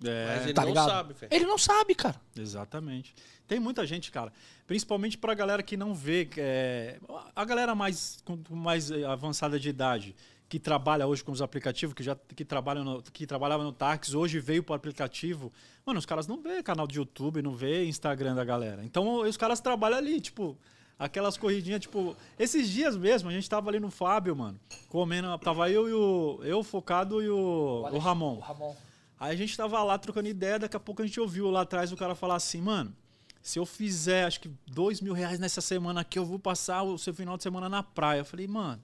[0.05, 0.89] É, Mas ele Tá não ligado?
[0.89, 1.33] sabe, velho.
[1.33, 2.21] Ele não sabe, cara.
[2.38, 3.15] Exatamente.
[3.47, 4.31] Tem muita gente, cara.
[4.67, 6.29] Principalmente pra galera que não vê.
[6.38, 6.97] é,
[7.36, 8.17] a galera mais,
[8.49, 10.15] mais eh, avançada de idade.
[10.53, 14.15] Que trabalha hoje com os aplicativos, que já que trabalha no, que trabalhava no táxi,
[14.15, 15.51] hoje veio para o aplicativo.
[15.83, 18.85] Mano, os caras não vê canal de YouTube, não vê Instagram da galera.
[18.85, 20.55] Então os caras trabalham ali, tipo,
[20.99, 25.71] aquelas corridinhas, tipo, esses dias mesmo, a gente tava ali no Fábio, mano, comendo, tava
[25.71, 28.35] eu e o eu focado e o, o Ramon.
[28.35, 28.75] O Ramon.
[29.19, 31.91] Aí a gente tava lá trocando ideia, daqui a pouco a gente ouviu lá atrás
[31.91, 32.95] o cara falar assim, mano,
[33.41, 36.95] se eu fizer acho que dois mil reais nessa semana aqui, eu vou passar o
[36.99, 38.19] seu final de semana na praia.
[38.19, 38.83] Eu falei, mano,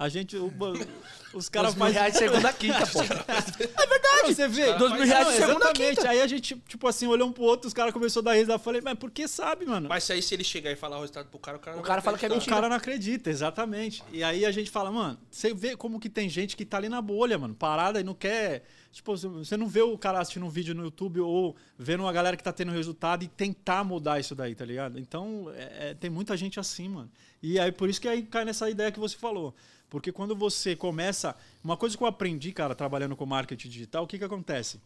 [0.00, 0.50] a gente, o-
[1.34, 3.00] os caras Dois mil reais de segunda a quinta, pô.
[3.02, 4.72] É verdade, você vê.
[4.74, 6.08] Dois mil reais Não, segunda quinta.
[6.08, 8.54] Aí a gente, tipo assim, olhou um pro outro, os caras começaram a dar risada.
[8.54, 9.88] Eu falei, mas por que sabe, mano?
[9.90, 11.82] Mas se aí se ele chegar e falar o resultado pro cara, o cara não
[11.82, 12.50] O cara fala que é acreditar.
[12.50, 14.02] O cara não acredita, exatamente.
[14.10, 16.88] E aí a gente fala, mano, você vê como que tem gente que tá ali
[16.88, 18.64] na bolha, mano, parada e não quer.
[18.90, 22.36] Tipo, você não vê o cara assistindo um vídeo no YouTube ou vendo uma galera
[22.36, 24.98] que tá tendo resultado e tentar mudar isso daí, tá ligado?
[24.98, 27.08] Então, é- é, tem muita gente assim, mano.
[27.40, 29.54] E aí por isso que aí cai nessa ideia que você falou.
[29.90, 31.36] Porque quando você começa.
[31.62, 34.80] Uma coisa que eu aprendi, cara, trabalhando com marketing digital, o que que acontece?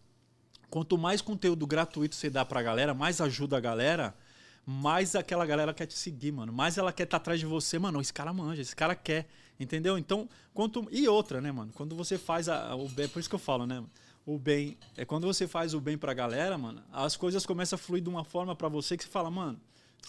[0.70, 4.14] Quanto mais conteúdo gratuito você dá pra galera, mais ajuda a galera,
[4.66, 6.52] mais aquela galera quer te seguir, mano.
[6.52, 8.00] Mais ela quer estar atrás de você, mano.
[8.00, 9.28] Esse cara manja, esse cara quer,
[9.60, 9.98] entendeu?
[9.98, 11.70] Então, quanto e outra, né, mano?
[11.74, 13.84] Quando você faz a- o bem, por isso que eu falo, né?
[14.26, 16.82] O bem é quando você faz o bem pra galera, mano.
[16.90, 19.60] As coisas começam a fluir de uma forma pra você que você fala, mano.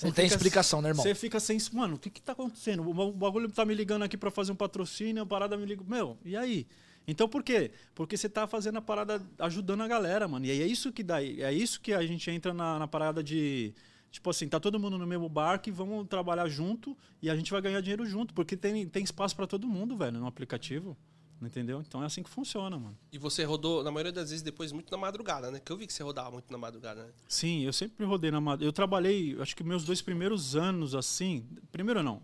[0.04, 1.04] Não tem explicação, né, irmão?
[1.04, 2.88] Você fica sem, mano, o que que tá acontecendo?
[2.88, 5.66] O ba- o bagulho tá me ligando aqui pra fazer um patrocínio, a parada me
[5.66, 6.68] liga, meu, e aí?
[7.08, 7.72] Então por quê?
[7.94, 10.46] Porque você tá fazendo a parada ajudando a galera, mano.
[10.46, 13.24] E aí é isso que dá, é isso que a gente entra na, na parada
[13.24, 13.74] de
[14.12, 17.52] tipo assim, tá todo mundo no mesmo barco e vamos trabalhar junto e a gente
[17.52, 20.98] vai ganhar dinheiro junto, porque tem, tem espaço pra todo mundo, velho, no aplicativo.
[21.42, 21.82] Entendeu?
[21.86, 22.98] Então é assim que funciona, mano.
[23.12, 25.60] E você rodou, na maioria das vezes, depois muito na madrugada, né?
[25.64, 27.10] Que eu vi que você rodava muito na madrugada, né?
[27.28, 28.68] Sim, eu sempre rodei na madrugada.
[28.68, 31.46] Eu trabalhei, acho que meus dois primeiros anos assim.
[31.72, 32.22] Primeiro não.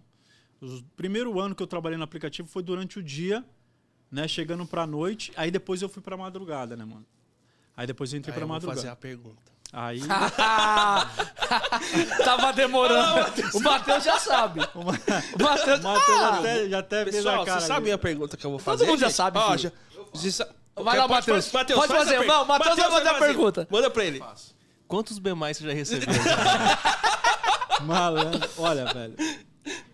[0.61, 3.43] O primeiro ano que eu trabalhei no aplicativo foi durante o dia,
[4.09, 4.27] né?
[4.27, 5.31] Chegando pra noite.
[5.35, 7.05] Aí depois eu fui pra madrugada, né, mano?
[7.75, 8.79] Aí depois eu entrei Aí pra eu vou madrugada.
[8.79, 9.50] fazer a pergunta.
[9.73, 10.01] Aí.
[12.23, 13.25] Tava demorando.
[13.53, 14.59] o Matheus já sabe.
[14.75, 14.83] O
[15.43, 17.59] Matheus Ah, até, já até fez Pessoal, a cara.
[17.59, 17.91] vocês sabem ali.
[17.93, 18.85] a pergunta que eu vou fazer?
[18.85, 19.71] mundo já sabe, Ó, já-
[20.13, 21.47] você sa- Vai lá, Pode- Matheus.
[21.49, 22.09] Pode faz a fazer.
[22.17, 22.33] pergunta.
[22.33, 23.67] Não, Matheus vai fazer a pergunta.
[23.69, 24.23] Manda pra ele.
[24.87, 26.07] Quantos B mais você já recebeu?
[27.81, 28.49] Malandro.
[28.57, 29.15] Olha, velho.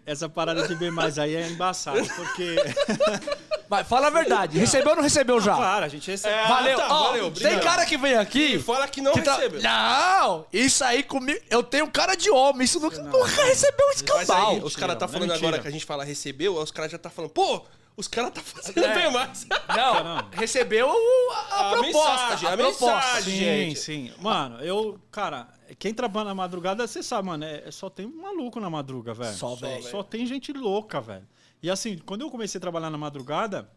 [0.07, 2.55] Essa parada de B mais aí é embaçada, porque.
[3.69, 4.57] Vai, fala a verdade.
[4.57, 5.53] Recebeu ou não recebeu já?
[5.53, 6.33] Claro, a gente recebe.
[6.33, 6.77] É, Valeu.
[6.77, 8.57] tá, Ó, valeu, tem cara que vem aqui.
[8.59, 9.61] Fala que não que tá- recebeu.
[9.61, 11.37] Não, isso aí comigo.
[11.49, 12.63] Eu tenho cara de homem.
[12.63, 14.51] Isso nunca, nunca recebeu um Mas escambau.
[14.51, 16.89] aí, os caras tá não é falando agora que a gente fala recebeu, os caras
[16.93, 17.61] já tá falando, pô,
[17.97, 18.93] os caras tá fazendo É.
[18.95, 19.45] bem mais.
[19.75, 20.25] Não, Não.
[20.31, 22.11] recebeu o- a, A proposta.
[22.29, 22.85] Mensagem, a proposta.
[22.85, 23.33] mensagem.
[23.33, 23.79] Sim, gente.
[23.79, 24.11] sim.
[24.19, 25.47] Mano, eu, cara,
[25.79, 29.35] quem trabalha na madrugada, você sabe, mano, é, é- só tem maluco na madruga, velho.
[29.35, 29.83] Só, velho.
[29.83, 31.27] Só tem gente louca, velho.
[31.61, 33.69] E assim, quando eu comecei a trabalhar na madrugada,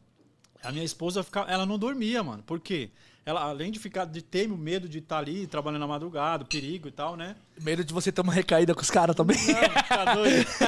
[0.63, 2.43] a minha esposa ficava, ela não dormia, mano.
[2.43, 2.91] Por quê?
[3.31, 6.89] Ela, além de ficar, de ter o medo de estar ali trabalhando na madrugada, perigo
[6.89, 7.37] e tal, né?
[7.61, 9.37] Medo de você ter uma recaída com os caras também.
[9.37, 10.47] Não, tá doido.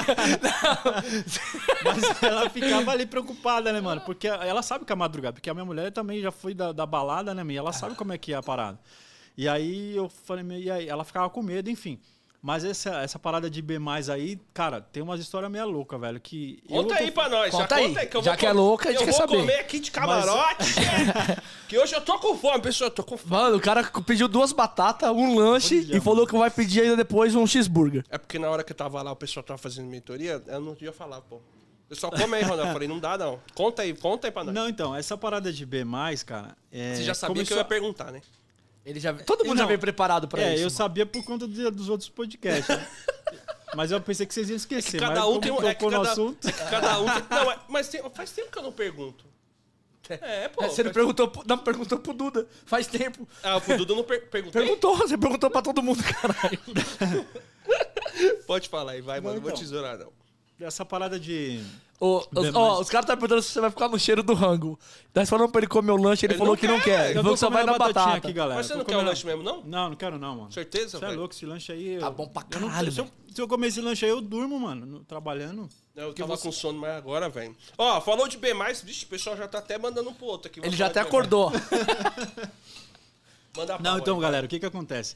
[1.84, 4.00] Mas ela ficava ali preocupada, né, mano?
[4.02, 5.34] Porque ela sabe que é madrugada.
[5.34, 7.58] Porque a minha mulher também já foi da, da balada, né, minha?
[7.58, 8.78] Ela sabe como é que é a parada.
[9.36, 10.88] E aí eu falei, e aí?
[10.88, 11.98] Ela ficava com medo, enfim.
[12.44, 13.78] Mas essa, essa parada de B
[14.12, 16.18] aí, cara, tem umas histórias meio loucas, velho.
[16.20, 17.50] Que eu Conta tô- aí pra nós.
[17.52, 17.86] Conta já aí.
[17.88, 19.36] conta aí que eu Já vou que é louca, a gente eu quer vou saber.
[19.38, 20.72] comer aqui de camarote.
[21.68, 22.90] que hoje eu tô com fome, pessoal.
[22.90, 23.30] Eu tô com fome.
[23.30, 26.96] Mano, o cara pediu duas batatas, um lanche Olha, e falou que vai pedir ainda
[26.96, 28.04] depois um cheeseburger.
[28.10, 30.76] É porque na hora que eu tava lá, o pessoal tava fazendo mentoria, eu não
[30.80, 31.40] ia falar, pô.
[31.88, 32.64] Pessoal, come aí, Ronaldo.
[32.68, 33.38] Eu falei, não dá não.
[33.54, 34.52] Conta aí, conta aí pra nós.
[34.52, 35.84] Não, então, essa parada de B,
[36.26, 36.56] cara.
[36.72, 38.20] É, Você já sabia que começou- eu ia perguntar, né?
[38.84, 39.68] Ele já, todo mundo já Não.
[39.68, 40.54] veio preparado pra É, isso.
[40.54, 40.70] eu mano.
[40.70, 42.68] sabia por conta de- dos outros podcasts.
[42.68, 42.86] né?
[43.76, 44.98] mas eu pensei que vocês iam esquecer.
[45.00, 45.68] Cada mas um como tem um.
[45.68, 46.48] É cada, assunto.
[46.48, 47.22] é que cada um tem.
[47.30, 49.24] Não, mas- mas tem- faz tempo que eu não pergunto.
[50.08, 50.64] É, pô.
[50.64, 52.46] É, você não perguntou, pro- não perguntou pro Duda.
[52.66, 53.26] Faz tempo.
[53.42, 54.60] Ah, pro Dudu eu não per perguntei.
[54.60, 56.58] Perguntou, você perguntou pra todo mundo, caralho.
[58.46, 59.36] Pode falar aí, vai, mano.
[59.36, 59.62] Não vou então.
[59.62, 60.12] tesourar, não.
[60.60, 61.62] Essa parada de.
[62.04, 64.76] Ó, os caras estão perguntando se você vai ficar no cheiro do rango.
[65.14, 66.84] Nós falamos pra ele comer o lanche, ele, Ele falou não que não quer.
[66.84, 67.10] quer.
[67.10, 68.16] Ele Eu falou que só vai na batata.
[68.16, 68.56] aqui, galera.
[68.56, 69.62] Mas você não quer o lanche mesmo, não?
[69.62, 70.52] Não, não quero não, mano.
[70.52, 71.98] Certeza, Você é louco, esse lanche aí.
[72.00, 73.16] Tá eu- bom pra eu não- caralho, se, eu, velho.
[73.32, 75.68] se eu comer esse lanche aí, eu durmo, mano, no- trabalhando.
[75.94, 77.54] Eu Porque tava você- com sono mais agora, velho.
[77.78, 78.52] Ó, falou de B+,
[78.84, 80.58] vixe, o pessoal já tá até mandando um pro outro aqui.
[80.60, 81.52] Ele já até acordou.
[83.56, 84.22] Manda Não, então, aí.
[84.22, 85.14] galera, o que que acontece?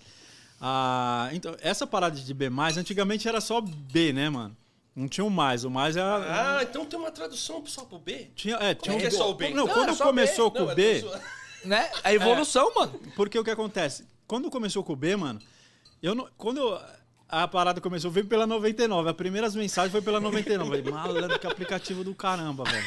[0.61, 2.46] Ah, então, essa parada de B+,
[2.79, 4.57] antigamente era só B, né, mano?
[4.97, 5.63] Não tinha o mais.
[5.63, 6.59] O mais era...
[6.59, 8.31] Ah, então tem uma tradução só pro B?
[8.35, 9.15] tinha, é, tinha é que é B.
[9.17, 9.51] só o B?
[9.51, 11.05] Não, Não, quando começou Não, com o B...
[11.67, 11.91] né?
[12.03, 12.99] A evolução, mano.
[13.15, 14.07] Porque o que acontece?
[14.27, 15.39] Quando começou com o B, mano,
[16.03, 16.81] eu não, quando eu-
[17.29, 19.11] a parada começou, veio pela 99.
[19.11, 20.79] As primeiras mensagens foi pela 99.
[20.79, 22.87] Eu Falei, malandro, que aplicativo do caramba, velho.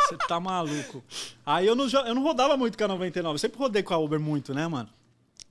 [0.00, 1.02] Você tá maluco.
[1.44, 3.34] Aí eu não, eu não rodava muito com a 99.
[3.34, 4.88] Eu sempre rodei com a Uber muito, né, mano?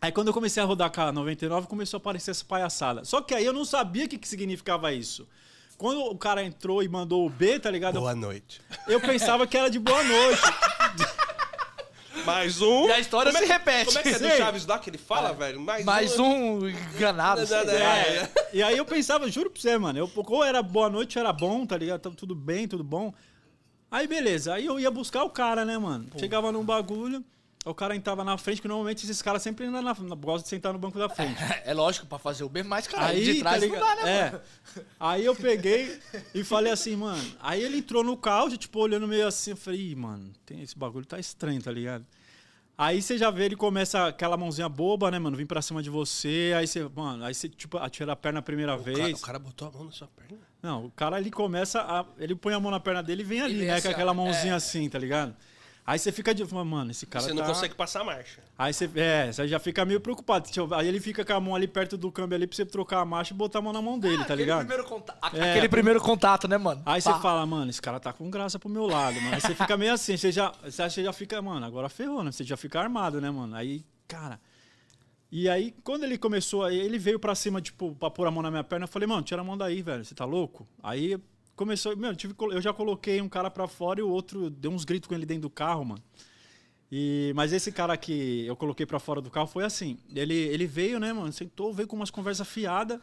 [0.02, 3.06] Aí quando eu comecei a rodar com a 99, começou a aparecer essa palhaçada.
[3.06, 5.28] Só que aí eu não sabia o que, que significava isso.
[5.78, 8.00] Quando o cara entrou e mandou o B, tá ligado?
[8.00, 8.62] Boa noite.
[8.88, 10.42] eu pensava que era de boa noite.
[12.26, 12.88] Mais um.
[12.88, 13.86] E a história Como é se que- repete.
[13.88, 14.38] Como é que é do Sei.
[14.38, 15.60] Chaves lá que ele fala, velho?
[15.60, 17.46] Mais, Mais um enganado.
[17.46, 17.98] sei lá.
[17.98, 18.32] É.
[18.54, 21.34] E aí eu pensava, juro pra você, mano, eu, ou era boa noite, ou era
[21.34, 22.00] bom, tá ligado?
[22.00, 23.14] Tava tudo bem, tudo bom.
[23.92, 26.08] Aí beleza, aí eu ia buscar o cara, né, mano?
[26.18, 27.24] Chegava num bagulho,
[27.66, 30.50] o cara entrava na frente, que normalmente esses caras sempre andam na, na, gostam de
[30.50, 31.38] sentar no banco da frente.
[31.66, 33.08] É lógico, pra fazer o bem mais, cara.
[33.08, 34.32] Aí, de trás tá não dá, né, é.
[34.32, 34.42] mano?
[35.00, 35.98] Aí eu peguei
[36.36, 37.24] e falei assim, mano.
[37.40, 39.52] Aí ele entrou no carro, já, tipo, olhando meio assim.
[39.52, 42.06] Eu falei, Ih, mano, tem, esse bagulho tá estranho, tá ligado?
[42.78, 45.38] Aí você já vê ele começa aquela mãozinha boba, né, mano?
[45.38, 46.54] Vim pra cima de você.
[46.58, 49.22] Aí você, mano, aí você, tipo, atira a perna a primeira O cara, vez.
[49.22, 50.44] o cara botou a mão na sua perna.
[50.62, 52.06] Não, o cara ele começa a.
[52.18, 53.76] Ele põe a mão na perna dele e vem ali, vem né?
[53.76, 54.56] assim, com aquela mãozinha é.
[54.56, 55.36] assim, tá ligado?
[55.86, 56.44] Aí você fica de.
[56.54, 57.36] Mano, esse cara você tá...
[57.36, 58.42] não consegue passar a marcha.
[58.58, 60.48] Aí você, é, você já fica meio preocupado.
[60.76, 63.06] Aí ele fica com a mão ali perto do câmbio ali pra você trocar a
[63.06, 64.60] marcha e botar a mão na mão dele, tá Aquele ligado?
[64.60, 65.36] primeiro contato.
[65.36, 65.52] É.
[65.52, 66.82] Aquele primeiro contato, né, mano?
[66.86, 69.36] Aí você fala, mano, esse cara tá com graça pro meu lado, mano.
[69.36, 72.32] Aí você fica meio assim, você já, você já fica, mano, agora ferrou, né?
[72.32, 73.54] Você já fica armado, né, mano?
[73.54, 74.40] Aí, cara.
[75.30, 78.52] E aí, quando ele começou, ele veio pra cima, tipo, pra pôr a mão na
[78.52, 80.66] minha perna, eu falei, mano, tira a mão daí, velho, você tá louco?
[80.82, 81.20] Aí
[81.56, 84.72] começou, meu, eu, tive, eu já coloquei um cara pra fora e o outro deu
[84.72, 86.04] uns gritos com ele dentro do carro, mano.
[86.92, 89.98] E, mas esse cara que eu coloquei pra fora do carro foi assim.
[90.14, 91.34] Ele, ele veio, né, mano?
[91.34, 93.00] Sentou, veio com umas conversas fiadas.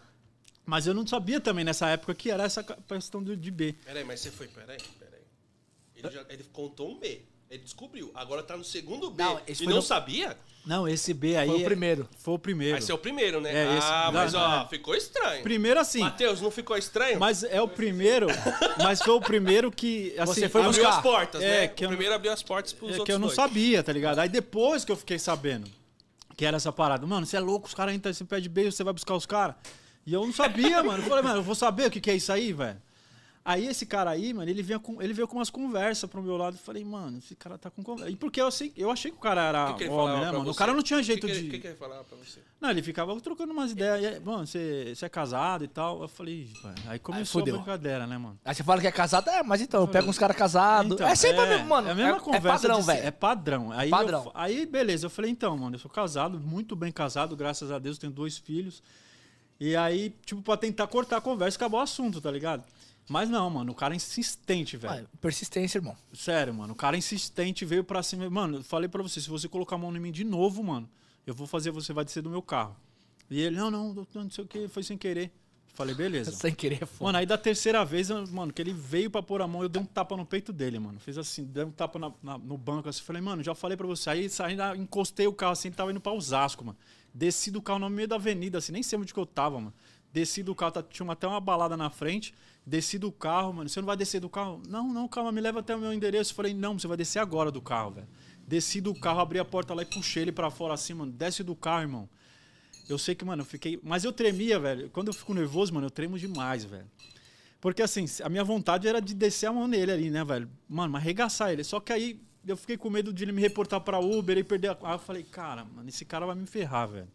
[0.64, 3.74] Mas eu não sabia também nessa época que era essa questão de B.
[3.84, 5.22] Peraí, mas você foi, peraí, peraí.
[5.96, 7.22] Ele, já, ele contou um B.
[7.50, 8.12] Ele descobriu.
[8.14, 9.24] Agora tá no segundo B.
[9.24, 10.38] Não, esse e foi não no- sabia?
[10.64, 11.48] Não, esse B aí.
[11.48, 12.08] Foi o primeiro.
[12.18, 12.74] Foi o primeiro.
[12.74, 13.50] Vai ser o primeiro, né?
[13.52, 14.68] É, esse- ah, mas não, ó, é.
[14.68, 15.42] ficou estranho.
[15.42, 15.98] Primeiro assim.
[15.98, 17.18] Matheus, não ficou estranho?
[17.18, 18.28] Mas é o primeiro.
[18.80, 20.14] mas foi o primeiro que.
[20.16, 20.96] Assim, Você foi abriu buscar.
[20.98, 21.68] as portas, É, né?
[21.68, 23.34] que o eu- primeiro abriu as portas pros É outros que eu não dois.
[23.36, 24.20] sabia, tá ligado?
[24.20, 25.68] Aí depois que eu fiquei sabendo
[26.36, 27.04] que era essa parada.
[27.04, 29.56] Mano, você é louco, os caras entram, você pede beijo, você vai buscar os caras.
[30.06, 31.02] E eu não sabia, mano.
[31.02, 32.80] Eu falei, mano, eu vou saber o que, que é isso aí, velho.
[33.42, 36.36] Aí esse cara aí, mano, ele, vinha com, ele veio com umas conversas pro meu
[36.36, 36.56] lado.
[36.56, 38.10] Eu falei, mano, esse cara tá com conversa.
[38.10, 40.26] E porque eu, sei, eu achei que o cara era O que, que homem, né,
[40.26, 40.40] mano?
[40.42, 40.58] O você?
[40.58, 41.48] cara não tinha jeito que que de.
[41.48, 42.40] O que, que ele falava pra você?
[42.60, 44.02] Não, ele ficava trocando umas ideias.
[44.02, 46.02] E aí, Mano, você, você é casado e tal.
[46.02, 47.56] Eu falei, "Ih, velho." aí começou a fudeu.
[47.56, 48.38] brincadeira, né, mano?
[48.44, 50.92] Aí você fala que é casado, é, mas então, eu pego uns caras casados.
[50.92, 51.88] Então, é sempre a mesma, mano.
[51.88, 52.46] É a mesma é, conversa.
[52.46, 53.12] É padrão, ser- É velho.
[53.14, 53.72] padrão.
[53.72, 54.24] Aí, Padrão.
[54.26, 57.78] eu- aí, beleza, eu falei, então, mano, eu sou casado, muito bem casado, graças a
[57.78, 58.82] Deus, tenho dois filhos.
[59.58, 62.62] E aí, tipo, pra tentar cortar a conversa, acabou o assunto, tá ligado?
[63.12, 64.94] Mas não, mano, o cara é insistente, velho.
[64.94, 65.96] Vai, persistência, irmão.
[66.12, 68.30] Sério, mano, o cara é insistente veio pra cima.
[68.30, 70.88] Mano, eu falei pra você, se você colocar a mão em mim de novo, mano,
[71.26, 72.76] eu vou fazer, você vai descer do meu carro.
[73.28, 75.32] E ele, não, não, não sei o que, foi sem querer.
[75.74, 76.30] Falei, beleza.
[76.38, 77.04] Sem querer, é foda.
[77.04, 79.82] Mano, aí da terceira vez, mano, que ele veio pra pôr a mão, eu dei
[79.82, 81.00] um tapa no peito dele, mano.
[81.00, 83.00] Fiz assim, dei um tapa na- na- no banco, assim.
[83.02, 84.10] Falei, mano, já falei pra você.
[84.10, 86.76] Aí saindo, encostei o carro assim, tava indo pra Osasco, mano.
[87.14, 89.72] Desci do carro no meio da avenida, assim, nem sei onde que eu tava, mano.
[90.12, 92.34] Desci do carro, tá- tinha até uma balada na frente.
[92.66, 93.68] Desci do carro, mano.
[93.68, 94.60] Você não vai descer do carro?
[94.68, 96.34] Não, não, calma, me leva até o meu endereço.
[96.34, 98.08] Falei, não, você vai descer agora do carro, velho.
[98.46, 101.12] Desci do carro, abri a porta lá e puxei ele pra fora assim, mano.
[101.12, 102.08] Desce do carro, irmão.
[102.88, 103.78] Eu sei que, mano, eu fiquei.
[103.82, 104.90] Mas eu tremia, velho.
[104.90, 106.86] Quando eu fico nervoso, mano, eu tremo demais, velho.
[107.60, 110.50] Porque, assim, a minha vontade era de descer a mão nele ali, né, velho?
[110.68, 111.62] Mano, mas arregaçar ele.
[111.62, 114.68] Só que aí eu fiquei com medo de ele me reportar pra Uber e perder
[114.70, 114.78] a.
[114.82, 117.08] Aí eu falei, cara, mano, esse cara vai me ferrar, velho.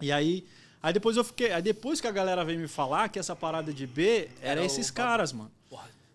[0.00, 0.46] E aí.
[0.82, 1.52] Aí depois eu fiquei.
[1.52, 4.62] Aí depois que a galera veio me falar que essa parada de B era, Era
[4.62, 4.94] o esses bagulho.
[5.08, 5.50] caras, mano.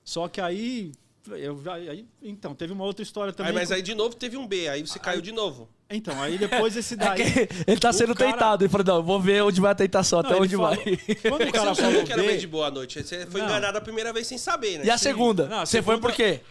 [0.04, 0.92] Só que aí.
[1.28, 3.50] Eu, aí, então, teve uma outra história também.
[3.50, 5.68] Aí, mas aí de novo teve um B, aí você caiu de novo.
[5.90, 7.16] Então, aí depois esse É daí.
[7.32, 8.64] que ele tá o sendo cara- tentado.
[8.64, 10.84] Ele falou, não, vou ver onde vai a tentação, até Não, onde falou- vai.
[10.84, 13.02] Quando o Você cara sabia falou que era B B, de boa noite.
[13.04, 13.48] Você foi Não.
[13.48, 14.86] enganado a primeira vez sem saber, né?
[14.86, 15.48] E a segunda?
[15.48, 16.42] Não, a Você foi segunda- por quê?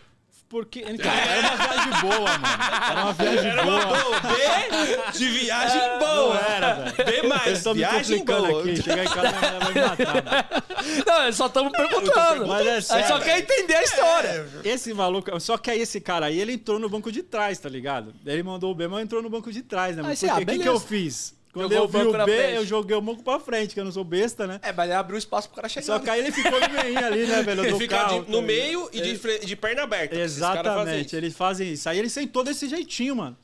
[0.54, 2.44] Porque, então, era uma viagem boa, mano.
[2.88, 3.74] Era uma viagem Era boa.
[3.74, 4.20] uma boa.
[4.20, 6.14] B de viagem boa.
[6.14, 7.22] Não era, velho.
[7.22, 8.60] B mais, me viagem complicando boa.
[8.62, 8.76] aqui.
[8.80, 10.14] Chegar em casa, minha vai me matar.
[10.14, 11.04] mano.
[11.04, 12.46] Não, só estamos perguntando.
[12.46, 13.24] Mas é A gente só sério.
[13.24, 14.48] quer entender a história.
[14.62, 15.40] Esse maluco...
[15.40, 18.14] Só que aí esse cara aí, ele entrou no banco de trás, tá ligado?
[18.24, 20.04] Ele mandou o B, mas entrou no banco de trás, né?
[20.04, 21.34] Porque ah, o que, que eu fiz?
[21.54, 22.54] Quando Jogou eu vi o B, frente.
[22.56, 24.58] eu joguei o banco pra frente, que eu não sou besta, né?
[24.60, 25.86] É, mas ele abriu espaço pro cara chegar.
[25.86, 27.64] Só que aí ele ficou no meio ali, né, velho?
[27.64, 30.16] Ele fica carro, de- no meio e de, fre- de perna aberta.
[30.16, 31.88] Fazem Exatamente, eles fazem isso.
[31.88, 33.36] Aí ele sentou desse jeitinho, mano.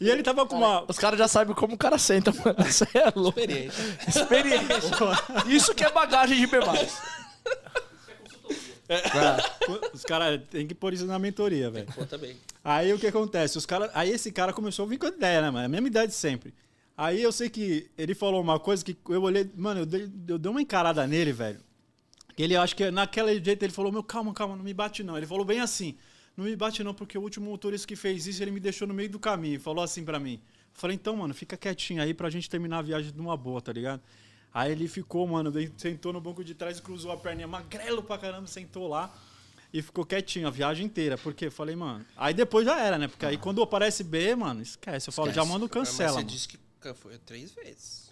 [0.00, 0.84] E ele tava com uma.
[0.88, 2.56] Os caras já sabem como o cara senta, mano.
[2.68, 3.38] Isso aí é louco.
[3.38, 3.76] Experiente.
[4.08, 4.90] Experiência.
[5.46, 6.56] Isso que é bagagem de B+.
[9.92, 11.86] Os caras têm que pôr isso na mentoria, velho.
[11.94, 12.36] Pô, também.
[12.64, 13.58] Aí o que acontece?
[13.58, 15.66] Os cara, aí esse cara começou a vir com a ideia, né, mano?
[15.66, 16.54] A mesma ideia de sempre.
[16.98, 20.36] Aí eu sei que ele falou uma coisa que eu olhei, mano, eu dei, eu
[20.36, 21.60] dei uma encarada nele, velho.
[22.34, 25.16] Que ele acho que naquele jeito ele falou: "Meu, calma, calma, não me bate não".
[25.16, 25.96] Ele falou bem assim:
[26.36, 28.94] não me bate não, porque o último motorista que fez isso, ele me deixou no
[28.94, 29.60] meio do caminho.
[29.60, 30.40] Falou assim pra mim.
[30.72, 34.00] Falei, então, mano, fica quietinho aí pra gente terminar a viagem numa boa, tá ligado?
[34.52, 38.46] Aí ele ficou, mano, sentou no banco de trás, cruzou a perninha, magrelo pra caramba,
[38.46, 39.12] sentou lá
[39.72, 41.18] e ficou quietinho a viagem inteira.
[41.18, 42.04] Porque eu falei, mano.
[42.16, 43.08] Aí depois já era, né?
[43.08, 45.08] Porque aí quando aparece B, mano, esquece.
[45.08, 46.10] Eu falo, já mando Mas cancela.
[46.10, 46.28] você mano.
[46.28, 48.08] disse que foi três vezes.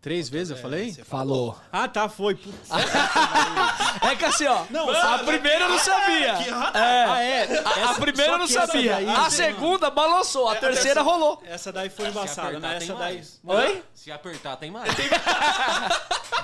[0.00, 0.92] Três vezes eu É, falei?
[0.92, 1.58] você Falou.
[1.72, 2.36] Ah, tá, foi.
[2.36, 2.68] Putz.
[4.10, 4.64] É que assim, ó.
[4.70, 6.34] Não, a primeira eu não sabia.
[6.36, 7.04] Que ra- É.
[7.04, 7.58] Ah, é.
[7.58, 8.92] A, a Essa- primeira eu não essa sabia.
[8.94, 10.48] daí- A segunda balançou.
[10.48, 11.42] A terceira rolou.
[11.44, 12.78] Essa daí foi embaçada, né?
[12.78, 13.14] tem Essa daí.
[13.16, 13.40] mais.
[13.44, 13.82] Oi?
[13.92, 14.88] Se apertar, tem mais.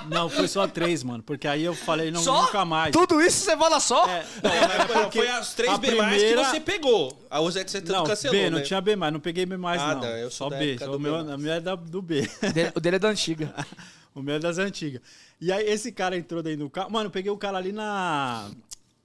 [0.07, 1.23] Não, foi só três, mano.
[1.23, 2.43] Porque aí eu falei, não, Só?
[2.43, 2.91] nunca mais.
[2.91, 4.05] Tudo isso você fala só?
[4.07, 7.24] É, Não, foi- porque foi as três a B mais primeira- que você pegou.
[7.35, 8.63] A outra que você tanto Não, cancelou, B, não né?
[8.63, 10.01] tinha B mais, não peguei B mais, Ah, não.
[10.01, 10.69] não, eu Só da B.
[10.71, 11.31] época Só do o meu, B+.
[11.33, 12.21] a minha é da, do B.
[12.41, 13.53] O dele- O dele é da antiga.
[14.15, 15.01] o meu é das antigas.
[15.41, 16.89] E aí esse cara entrou dentro do carro.
[16.91, 18.49] Mano, eu peguei o cara ali na.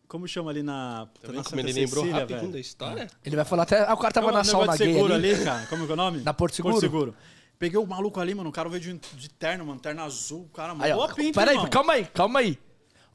[0.06, 1.08] Como chama ali na.
[1.22, 2.52] Tá na como ele lembrou Cecília, rapidinho velho?
[2.52, 3.10] da história?
[3.24, 3.80] Ele vai falar até.
[3.84, 5.32] Ah, o cara tava é na sauna de gay seguro ali.
[5.34, 5.66] ali, cara.
[5.66, 6.18] Como é que é o nome?
[6.22, 6.74] Na Porto Seguro?
[6.74, 7.14] Porto Seguro.
[7.58, 8.48] Peguei o maluco ali, mano.
[8.50, 9.78] O cara veio de, de terno, mano.
[9.80, 10.42] Terno azul.
[10.42, 10.84] O cara, mano.
[10.84, 12.58] Aí, ó, boa pinta, peraí, calma aí, calma aí.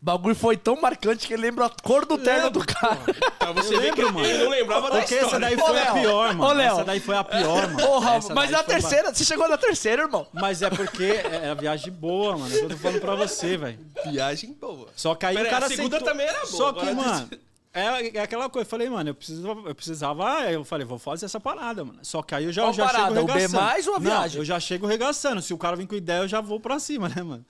[0.06, 3.00] O bagulho foi tão marcante que ele lembra a cor do terno do cara.
[3.40, 4.28] Pra você Eu ver que lembro, mano.
[4.28, 5.48] ele não lembrava da Porque essa história.
[5.48, 6.44] daí Ô, foi a pior, mano.
[6.44, 6.74] Ô, Léo.
[6.74, 7.88] Essa daí foi a pior, mano.
[7.88, 10.28] Porra, Essa mas daí na foi ba- terceira, você chegou na terceira, irmão.
[10.32, 12.54] Mas é porque é a viagem boa, mano.
[12.56, 13.80] Eu tô falando pra você, velho.
[14.06, 14.88] Viagem boa.
[14.96, 16.94] Só que aí Pera o cara a segunda sentou- também era boa, Só que, agora
[16.96, 17.30] mano,
[17.74, 18.68] é, é aquela coisa.
[18.68, 20.24] Eu falei, mano, eu precisava, eu precisava.
[20.52, 21.98] Eu falei, vou fazer essa parada, mano.
[22.04, 23.08] Só que aí eu já, Qual já parada?
[23.16, 23.64] chego O B regaçando.
[23.64, 24.38] mais ou a Não, viagem?
[24.38, 25.42] eu já chego regaçando.
[25.42, 27.44] Se o cara vem com ideia, eu já vou pra cima, né, mano?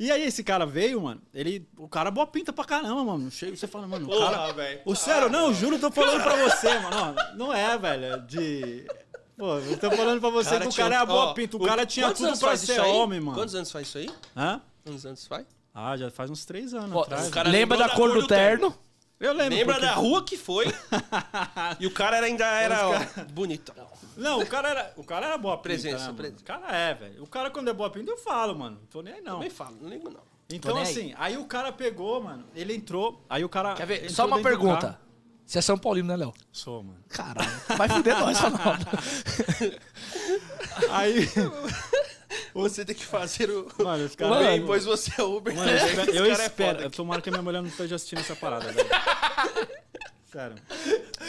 [0.00, 1.68] E aí esse cara veio, mano, ele.
[1.76, 3.30] O cara boa pinta pra caramba, mano.
[3.30, 4.50] Cheio, você fala, mano, o cara.
[4.50, 4.80] Velho.
[4.86, 7.14] O sério, não, juro, eu tô falando pra você, mano.
[7.36, 8.86] Não é, velho, é de.
[9.36, 11.56] Pô, eu tô falando pra você que o tinha- cara é a boa ó, pinta.
[11.58, 13.36] O cara tinha tudo pra ser homem, mano.
[13.36, 14.08] Quantos anos faz isso aí?
[14.34, 14.60] Hã?
[14.82, 15.44] Quantos anos faz?
[15.74, 17.28] Ah, já faz uns três anos atrás.
[17.28, 18.74] o cara lembra da cor do terno?
[19.20, 19.54] Eu lembro.
[19.54, 20.64] Lembra porque- da rua que foi?
[21.78, 22.94] e o cara ainda era ó,
[23.30, 23.74] bonitão.
[24.16, 26.28] Não, o cara era, o cara era boa pinta, Presença, né.
[26.28, 27.22] O cara é, velho.
[27.22, 28.78] O cara quando é boa pinta, eu falo, mano.
[28.80, 29.34] Não tô nem aí, não.
[29.34, 30.20] Também falo, não lembro não.
[30.48, 30.82] Então, aí.
[30.82, 31.36] assim, aí.
[31.36, 32.44] o cara pegou, mano.
[32.54, 33.74] Ele entrou, aí o cara...
[33.74, 34.10] Quer ver?
[34.10, 34.98] Só uma pergunta.
[35.50, 36.32] Você é São Paulino, né, Léo?
[36.52, 37.00] Sou, mano.
[37.08, 37.50] Caralho.
[37.76, 38.86] Vai fuder nós, Ronaldo.
[40.90, 41.28] Aí,
[42.54, 43.66] Você tem que fazer o.
[43.82, 44.38] mano, os caras...
[44.46, 45.54] Bem, pois você é Uber.
[45.54, 46.70] Mano, eu espero, Esse eu cara é espero.
[46.72, 46.82] foda.
[46.84, 48.88] eu tomara que a minha mulher não esteja assistindo essa parada, velho.
[50.32, 50.56] Sério.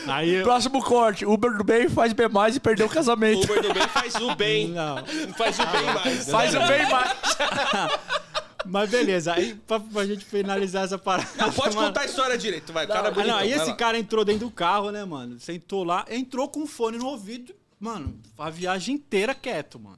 [0.07, 1.26] Aí, eu- Próximo corte.
[1.26, 3.43] Uber do bem faz B mais e perdeu o casamento.
[3.45, 4.69] Uber do bem faz o bem.
[4.69, 4.97] não.
[5.36, 6.30] Faz o bem mais.
[6.30, 7.17] Faz o bem mais.
[8.63, 11.28] Mas beleza, aí pra, pra gente finalizar essa parada...
[11.36, 12.86] Não, pode mano, contar a história direito, vai.
[12.86, 13.76] O cara é Ah, bonitão, não, aí vai esse lá.
[13.76, 15.39] cara entrou dentro do carro, né, mano?
[15.39, 19.97] Sentou lá, entrou com o fone no ouvido, mano, a viagem inteira quieto, mano.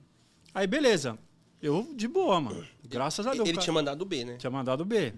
[0.54, 1.18] Aí, beleza.
[1.62, 2.66] Eu de boa, mano.
[2.84, 3.48] Graças a Deus.
[3.48, 3.64] Ele cara.
[3.64, 4.36] tinha mandado o B, né?
[4.38, 5.14] tinha mandado B.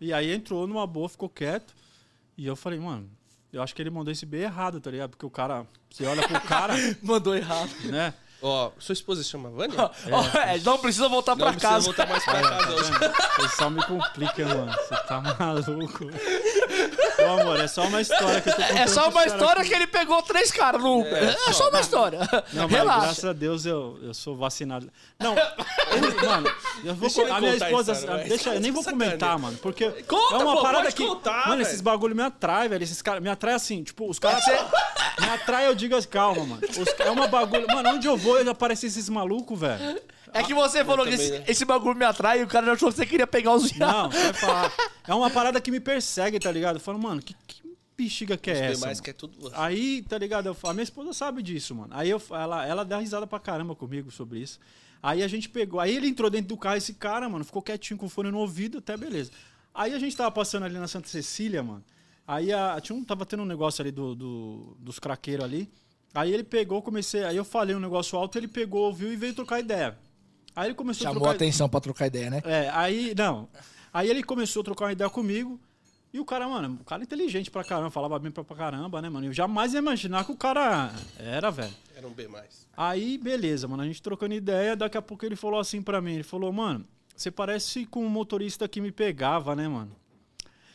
[0.00, 1.74] E aí entrou numa boa, ficou quieto.
[2.36, 3.10] E eu falei, mano,
[3.52, 5.10] eu acho que ele mandou esse B errado, tá ligado?
[5.10, 7.70] Porque o cara, você olha pro cara, Mandou errado.
[7.84, 8.14] né?
[8.40, 9.76] Ó, sua esposa se chama Vânia?
[10.12, 11.84] Ó, é, não precisa voltar Não pra precisa casa.
[11.86, 12.90] voltar mais pra casa hoje.
[13.38, 14.72] Você só me complica, mano.
[14.72, 16.04] Você tá maluco.
[17.18, 18.78] Ô, amor, é só uma história que eu tô contando.
[18.78, 21.14] É só uma história que ele pegou três caras no Uber.
[21.48, 22.20] É, só uma história.
[22.52, 23.00] Não, mas Relaxa.
[23.00, 24.88] graças a Deus eu, eu sou vacinado.
[25.18, 25.34] Não,
[25.90, 26.48] ele- mano,
[26.84, 28.28] eu vou Deixa ele a minha contar a esposa, história, vai.
[28.28, 29.10] deixa, eu nem vou Sacanagem.
[29.18, 31.62] comentar, mano, porque Conta, é uma pô, parada pode que, contar, mano, velho.
[31.62, 34.44] esses bagulho me atrai, velho, esses caras me atrai assim, tipo, os caras
[35.20, 36.60] me atrai, eu digo, assim, calma, mano.
[36.62, 40.00] Os- é uma bagulho, mano, onde eu vou, eu aparecem esses malucos, velho.
[40.32, 41.44] É que você falou que esse, né?
[41.48, 43.94] esse bagulho me atrai e o cara já achou que você queria pegar os viados.
[43.94, 44.72] Não, vai falar.
[45.06, 46.76] É uma parada que me persegue, tá ligado?
[46.76, 47.62] Eu falo, mano, que, que
[47.96, 48.84] bexiga que é essa?
[48.86, 49.50] mais que é tudo.
[49.54, 50.46] Aí, tá ligado?
[50.46, 51.88] Eu, a minha esposa sabe disso, mano.
[51.92, 54.58] Aí eu, ela, ela dá risada pra caramba comigo sobre isso.
[55.02, 55.80] Aí a gente pegou.
[55.80, 58.38] Aí ele entrou dentro do carro, esse cara, mano, ficou quietinho com o fone no
[58.38, 59.30] ouvido, até beleza.
[59.74, 61.84] Aí a gente tava passando ali na Santa Cecília, mano.
[62.26, 65.70] Aí a, tinha um, tava tendo um negócio ali do, do- dos craqueiros ali.
[66.14, 67.24] Aí ele pegou, comecei.
[67.24, 69.96] Aí eu falei um negócio alto, ele pegou, ouviu e veio trocar ideia.
[70.54, 72.42] Aí ele começou a Chamou trocar a atenção pra trocar ideia, né?
[72.44, 73.48] é, aí, não.
[73.92, 75.60] Aí ele começou a trocar uma ideia comigo.
[76.12, 79.02] E o cara, mano, o cara é inteligente pra caramba, falava bem pra, pra caramba,
[79.02, 79.26] né, mano?
[79.26, 81.74] Eu jamais ia imaginar que o cara era, velho.
[81.94, 82.66] Era um B mais.
[82.74, 86.14] Aí, beleza, mano, a gente trocando ideia, daqui a pouco ele falou assim pra mim,
[86.14, 89.90] ele falou, mano, você parece com um motorista que me pegava, né, mano?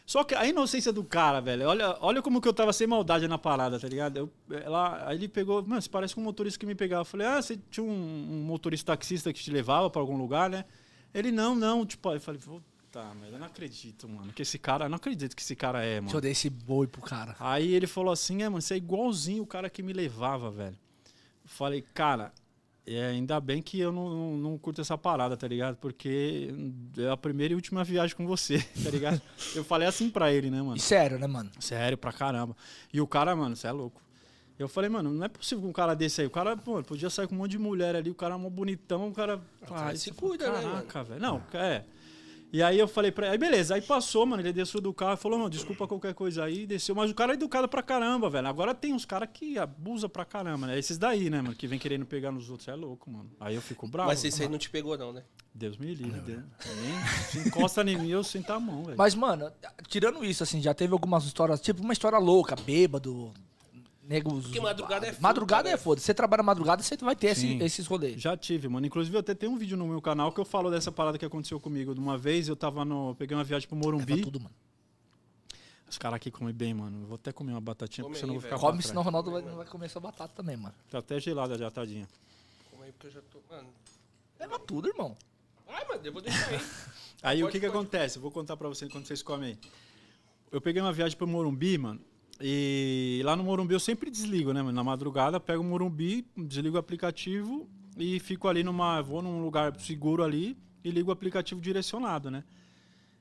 [0.06, 3.28] Só que a inocência do cara, velho, olha, olha como que eu tava sem maldade
[3.28, 4.18] na parada, tá ligado?
[4.18, 7.02] Eu, ela, aí ele pegou, mano, você parece com um motorista que me pegava.
[7.02, 10.50] Eu falei, ah, você tinha um, um motorista taxista que te levava pra algum lugar,
[10.50, 10.66] né?
[11.14, 14.60] Ele, não, não, tipo, aí eu falei, puta, mas eu não acredito, mano, que esse
[14.60, 16.08] cara, eu não acredito que esse cara é, mano.
[16.08, 17.36] Deixa eu dar esse boi pro cara.
[17.40, 20.78] Aí ele falou assim: é, mano, você é igualzinho o cara que me levava, velho.
[21.44, 22.34] Eu falei, cara,
[22.86, 25.78] É, ainda bem que eu não, não, não curto essa parada, tá ligado?
[25.78, 26.54] Porque
[26.98, 29.22] é a primeira e última viagem com você, tá ligado?
[29.56, 30.76] eu falei assim pra ele, né, mano?
[30.76, 31.50] E sério, né, mano?
[31.60, 32.56] Sério, pra caramba.
[32.92, 34.02] E o cara, mano, você é louco.
[34.60, 36.28] Eu falei, mano, não é possível com um cara desse aí.
[36.28, 38.50] O cara, pô, podia sair com um monte de mulher ali, o cara é mó
[38.50, 39.42] bonitão, o cara.
[39.70, 41.22] Ah, se cuida, né, Caraca, velho.
[41.22, 41.84] Não, é.
[42.54, 45.16] E aí eu falei pra ele, aí beleza, aí passou, mano, ele desceu do carro
[45.16, 46.94] e falou, não, desculpa qualquer coisa aí, desceu.
[46.94, 48.48] Mas o cara é educado pra caramba, velho.
[48.48, 50.78] Agora tem uns caras que abusam pra caramba, né?
[50.78, 52.68] Esses daí, né, mano, que vem querendo pegar nos outros.
[52.68, 53.32] É louco, mano.
[53.40, 54.08] Aí eu fico bravo.
[54.10, 55.24] Mas esse aí não te pegou, não, né?
[55.52, 56.20] Deus me livre.
[56.22, 56.44] Deus.
[56.76, 58.98] Nem- Se encosta em mim, eu sinto a mão, velho.
[59.00, 59.52] Mas, mano,
[59.88, 63.34] tirando isso, assim, já teve algumas histórias, tipo uma história louca, bêbado,
[64.04, 64.44] negros.
[64.46, 66.02] Porque madrugada é foda, Madrugada é foda.
[66.02, 68.22] Você trabalha madrugada, você vai ter esse- esses rolês.
[68.22, 68.86] Já tive, mano.
[68.86, 71.26] Inclusive, eu até tenho um vídeo no meu canal que eu falo dessa parada que
[71.26, 71.94] aconteceu comigo.
[71.94, 73.12] De uma vez eu tava no.
[73.12, 74.22] eu Peguei uma viagem pro Leva Morumbi.
[74.22, 74.54] tudo, mano.
[75.90, 77.02] Os caras aqui comem bem, mano.
[77.04, 78.72] Eu vou até comer uma batatinha, Come porque senão eu vou ficar velho.
[78.72, 79.06] Come, senão o.
[79.06, 80.74] Ronaldo vai, não vai comer sua batata também, mano.
[80.90, 82.08] Tá até gelada já, tadinha.
[82.72, 83.40] Calma aí, porque eu já tô.
[83.54, 83.70] Mano.
[84.40, 85.16] Leva tudo, irmão.
[85.70, 86.60] Ai, mano, eu vou deixar aí.
[87.22, 87.78] Aí o Pode, que que pode.
[87.78, 88.18] acontece?
[88.18, 89.60] Eu vou contar pra vocês quando vocês comem aí.
[90.52, 92.02] Eu peguei uma viagem pro Morumbi, mano.
[92.46, 94.62] E lá no Morumbi eu sempre desligo, né?
[94.62, 99.02] Na madrugada, pego o Morumbi, desligo o aplicativo e fico ali numa.
[99.02, 102.44] Vou num lugar seguro ali e ligo o aplicativo direcionado, né?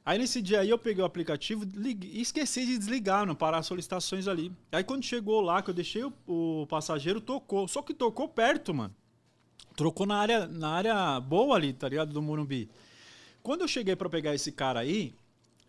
[0.04, 3.66] Aí nesse dia aí eu peguei o aplicativo e esqueci de desligar, não parar as
[3.66, 4.50] solicitações ali.
[4.72, 7.68] Aí quando chegou lá, que eu deixei o, o passageiro, tocou.
[7.68, 8.92] Só que tocou perto, mano.
[9.76, 12.12] Trocou na área, na área boa ali, tá ligado?
[12.12, 12.68] Do Morumbi.
[13.40, 15.14] Quando eu cheguei pra pegar esse cara aí,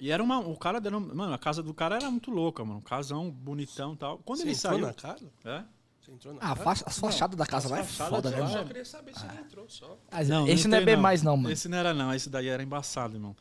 [0.05, 0.39] e era uma.
[0.39, 0.99] O cara dando.
[0.99, 2.79] Mano, a casa do cara era muito louca, mano.
[2.79, 4.17] Um casão, bonitão e tal.
[4.19, 4.85] Quando Você ele entrou saiu.
[4.87, 5.31] na casa?
[5.45, 5.63] É?
[6.01, 6.63] Você entrou na Ah, casa?
[6.63, 9.37] fa as fachadas da casa lá é foda, né, Eu só queria saber se ele
[9.39, 9.97] entrou só.
[10.11, 11.51] Ah, Não, esse não é entrei, bem mais, não, mano.
[11.51, 12.13] Esse não era, não.
[12.13, 13.35] Esse daí era embaçado, irmão.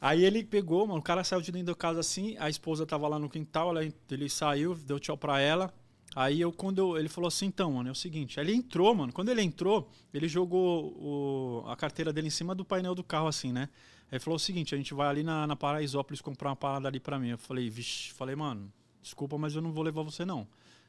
[0.00, 3.06] Aí ele pegou, mano, o cara saiu de dentro da casa assim, a esposa tava
[3.06, 5.72] lá no quintal, ela- ele saiu, deu tchau pra ela.
[6.14, 8.92] Aí eu, quando eu- ele falou assim, então, mano, é o seguinte, aí ele entrou,
[8.96, 13.04] mano, quando ele entrou, ele jogou o- a carteira dele em cima do painel do
[13.04, 13.68] carro, assim, né?
[14.12, 17.00] Ele falou o seguinte, a gente vai ali na, na Paraisópolis comprar uma parada ali
[17.00, 17.30] pra mim.
[17.30, 20.46] Eu falei, vixe, falei, mano, desculpa, mas eu não vou levar você, não.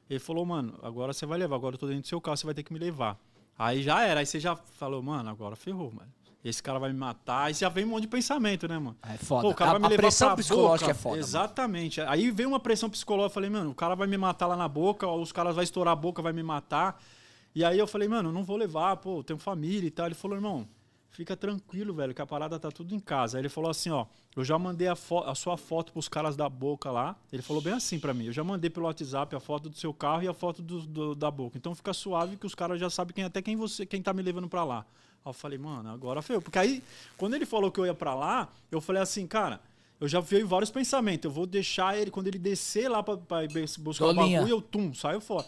[0.10, 2.46] Ele falou, mano, agora você vai levar, agora eu tô dentro do seu carro, você
[2.46, 3.18] vai ter que me levar.
[3.58, 6.12] Aí já era, aí você já falou, mano, agora ferrou, mano.
[6.44, 7.46] Esse cara vai me matar.
[7.46, 8.98] Aí já vem um monte de pensamento, né, mano?
[9.02, 9.44] É foda.
[9.44, 10.92] Pô, o cara a vai me a levar pressão pra psicológica boca.
[10.92, 11.16] é foda.
[11.16, 11.26] mano.
[11.26, 12.02] Exatamente.
[12.02, 13.30] Aí veio uma pressão psicológica.
[13.32, 15.64] Eu falei, mano, o cara vai me matar lá na boca, ou os caras vão
[15.64, 17.02] estourar a boca, vai me matar.
[17.56, 20.08] E aí eu falei, mano, não vou levar, pô, tenho família e tal.
[20.08, 20.68] Ele falou, irmão,
[21.14, 23.38] fica tranquilo, velho, que a parada tá tudo em casa.
[23.38, 24.06] Aí ele falou assim, ó,
[24.36, 24.94] eu já mandei a,
[25.26, 27.16] a sua foto pros caras da boca lá.
[27.32, 29.94] Ele falou bem assim pra mim, eu já mandei pelo WhatsApp a foto do seu
[29.94, 31.58] carro e a foto do, do- da boca.
[31.58, 34.22] Então fica suave que os caras já sabem quem, até quem você, quem tá me
[34.22, 34.86] levando pra lá.
[35.24, 36.42] Aí eu falei, mano, agora foi eu.
[36.42, 36.84] Porque aí,
[37.18, 39.62] quando ele falou que eu ia pra lá, eu falei assim, cara,
[40.02, 41.24] eu já veio vários pensamentos.
[41.26, 43.42] Eu vou deixar ele, quando ele descer lá pra, pra
[43.80, 44.40] buscar o Dolinha.
[44.40, 45.46] bagulho, eu tum, saio fora.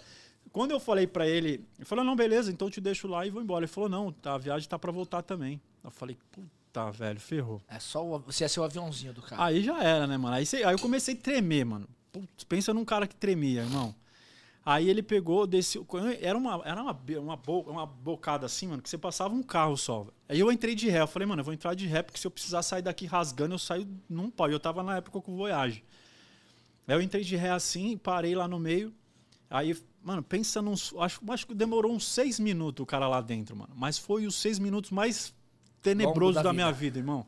[0.55, 3.29] Quando eu falei pra ele, ele falou, não, beleza, então eu te deixo lá e
[3.29, 3.65] vou embora.
[3.65, 5.59] Ele falou, não, tá, a viagem tá pra voltar também.
[5.83, 7.61] Eu falei, puta, velho, ferrou.
[7.67, 9.43] É só o, você ia ser o aviãozinho do cara.
[9.43, 10.33] Aí já era, né, mano?
[10.33, 11.89] Aí, aí eu comecei a tremer, mano.
[12.09, 13.93] Putz, pensa num cara que tremia, irmão.
[14.65, 15.85] Aí ele pegou, desceu.
[16.21, 19.75] Era uma, era uma, uma, bo- uma bocada assim, mano, que você passava um carro
[19.75, 20.07] só.
[20.29, 21.01] Aí eu entrei de ré.
[21.01, 23.53] Eu falei, mano, eu vou entrar de ré, porque se eu precisar sair daqui rasgando,
[23.55, 24.49] eu saio num pau.
[24.49, 25.83] E eu tava na época com o Voyage.
[26.87, 28.93] Aí eu entrei de ré assim, parei lá no meio.
[29.49, 30.73] Aí, mano, pensa num.
[30.73, 33.73] Acho, acho que demorou uns seis minutos o cara lá dentro, mano.
[33.75, 35.33] Mas foi os seis minutos mais
[35.81, 36.99] tenebrosos da da, minha vida.
[36.99, 37.25] irmão.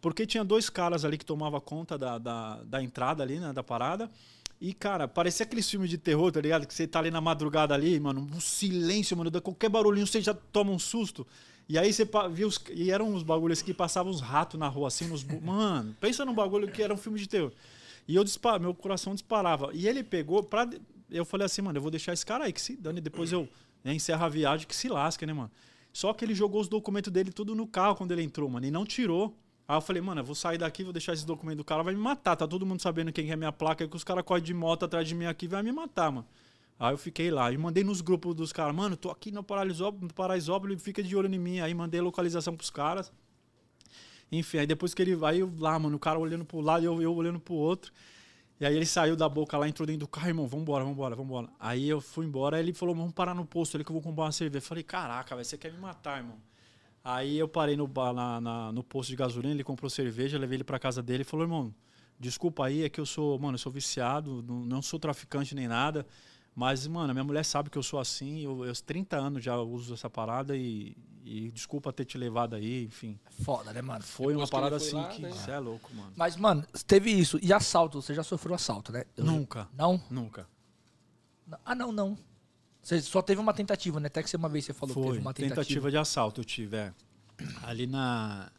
[0.00, 3.62] Porque tinha dois caras ali que tomavam conta da, da, da entrada ali, né, da
[3.62, 4.10] parada.
[4.60, 6.66] E, cara, parecia aqueles filmes de terror, tá ligado?
[6.66, 10.34] Que você tá ali na madrugada ali, mano, um silêncio, mano, qualquer barulhinho você já
[10.34, 11.26] toma um susto.
[11.68, 12.60] E aí você viu os.
[12.72, 15.22] E eram uns bagulhos que passavam uns ratos na rua, assim, nos.
[15.40, 17.52] Mano, pensa num bagulho que era um filme de terror.
[18.08, 19.70] E eu dispa- meu coração disparava.
[19.72, 20.68] E ele pegou pra.
[21.10, 23.48] Eu falei assim, mano, eu vou deixar esse cara aí, que se dane, depois eu
[23.82, 25.50] né, encerro a viagem, que se lasque, né, mano?
[25.92, 28.70] Só que ele jogou os documentos dele tudo no carro quando ele entrou, mano, e
[28.70, 29.36] não tirou.
[29.66, 31.94] Aí eu falei, mano, eu vou sair daqui, vou deixar esse documento do cara, vai
[31.94, 32.36] me matar.
[32.36, 34.84] Tá todo mundo sabendo quem é minha placa, aí que os caras correm de moto
[34.84, 36.26] atrás de mim aqui, vai me matar, mano.
[36.78, 40.08] Aí eu fiquei lá e mandei nos grupos dos caras, mano, tô aqui no Paraisópolis,
[40.08, 41.60] no Paraisópolis, fica de olho em mim.
[41.60, 43.12] Aí mandei localização pros caras.
[44.32, 46.86] Enfim, aí depois que ele vai, eu lá, mano, o cara olhando pro lado e
[46.86, 47.92] eu, eu olhando pro outro.
[48.60, 51.48] E aí ele saiu da boca lá, entrou dentro do carro, irmão, vambora, vambora, vambora.
[51.58, 54.24] Aí eu fui embora, ele falou, vamos parar no posto ali que eu vou comprar
[54.24, 54.58] uma cerveja.
[54.62, 56.36] Eu falei, caraca, velho, você quer me matar, irmão.
[57.04, 60.64] Aí eu parei no, na, na- no posto de gasolina, ele comprou cerveja, levei ele
[60.64, 61.74] pra casa dele e falou, irmão,
[62.18, 65.68] desculpa aí, é que eu sou, mano, eu sou viciado, não, não sou traficante nem
[65.68, 66.06] nada.
[66.60, 69.94] Mas, mano, minha mulher sabe que eu sou assim, eu, eu 30 anos já uso
[69.94, 70.94] essa parada e,
[71.24, 73.18] e desculpa ter te levado aí, enfim.
[73.42, 74.02] Foda, né, mano?
[74.04, 75.30] Foi Depois uma que parada foi assim lá, que né?
[75.32, 76.12] você é louco, mano.
[76.14, 77.38] Mas, mano, teve isso.
[77.40, 78.02] E assalto?
[78.02, 79.04] Você já sofreu assalto, né?
[79.16, 79.98] Eu- Nunca, Não?
[80.10, 80.46] nunca.
[81.64, 82.18] Ah, não, não.
[82.82, 84.08] Você só teve uma tentativa, né?
[84.08, 85.54] Até que você uma vez você falou que Foi, teve uma tentativa.
[85.62, 85.90] tentativa.
[85.90, 86.92] de assalto eu tive, é.
[87.62, 88.52] Ali na...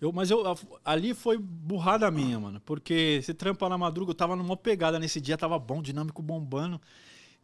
[0.00, 0.42] Eu, mas eu,
[0.82, 2.58] ali foi burrada minha, mano.
[2.64, 6.80] Porque você trampa na madruga, eu tava numa pegada nesse dia, tava bom, dinâmico bombando.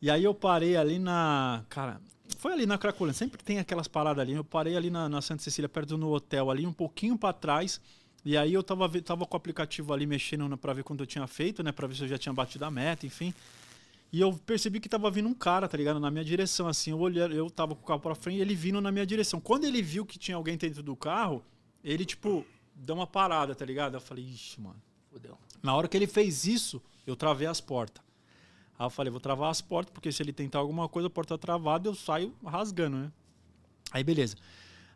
[0.04, 1.64] E aí eu parei ali na...
[1.70, 1.98] Cara,
[2.36, 3.18] foi ali na Cracolândia.
[3.18, 4.34] Sempre tem aquelas paradas ali.
[4.34, 7.80] Eu parei ali na, na Santa Cecília, perto do hotel, ali um pouquinho pra trás.
[8.22, 11.26] E aí eu tava, tava com o aplicativo ali mexendo pra ver quanto eu tinha
[11.26, 11.72] feito, né?
[11.72, 13.32] Pra ver se eu já tinha batido a meta, enfim.
[14.12, 15.98] E eu percebi que tava vindo um cara, tá ligado?
[15.98, 16.90] Na minha direção, assim.
[16.90, 19.40] Eu olhei, eu tava com o carro pra frente e ele vindo na minha direção.
[19.40, 21.42] Quando ele viu que tinha alguém dentro do carro,
[21.82, 22.44] ele, tipo,
[22.74, 23.94] deu uma parada, tá ligado?
[23.94, 24.76] Eu falei, ixi, mano.
[25.10, 25.38] Fudeu.
[25.62, 28.04] Na hora que ele fez isso, eu travei as portas.
[28.78, 31.38] Aí eu falei, vou travar as portas, porque se ele tentar alguma coisa, a porta
[31.38, 33.12] travada, eu saio rasgando, né?
[33.92, 34.36] Aí beleza.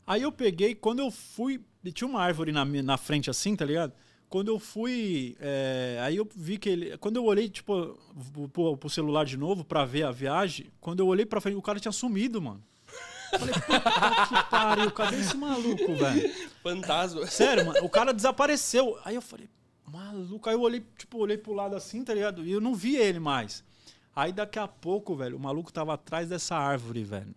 [0.07, 1.61] Aí eu peguei, quando eu fui.
[1.93, 3.93] Tinha uma árvore na, na frente assim, tá ligado?
[4.29, 5.37] Quando eu fui.
[5.41, 6.99] é, aí eu vi que ele.
[6.99, 7.99] Quando eu olhei, tipo,
[8.53, 11.63] pro, pro celular de novo pra ver a viagem, quando eu olhei pra frente, o
[11.63, 12.63] cara tinha sumido, mano.
[13.31, 13.81] Falei, puta
[14.27, 16.35] que pariu, cadê esse maluco, velho?
[16.63, 17.27] Fantasma.
[17.27, 18.99] Sério, mano, o cara desapareceu.
[19.05, 19.49] Aí eu falei,
[19.89, 20.49] maluco.
[20.49, 22.45] Aí eu olhei, tipo, olhei pro lado assim, tá ligado?
[22.45, 23.65] E eu não vi ele mais.
[24.15, 27.35] Aí daqui a pouco, velho, o maluco tava atrás dessa árvore, velho.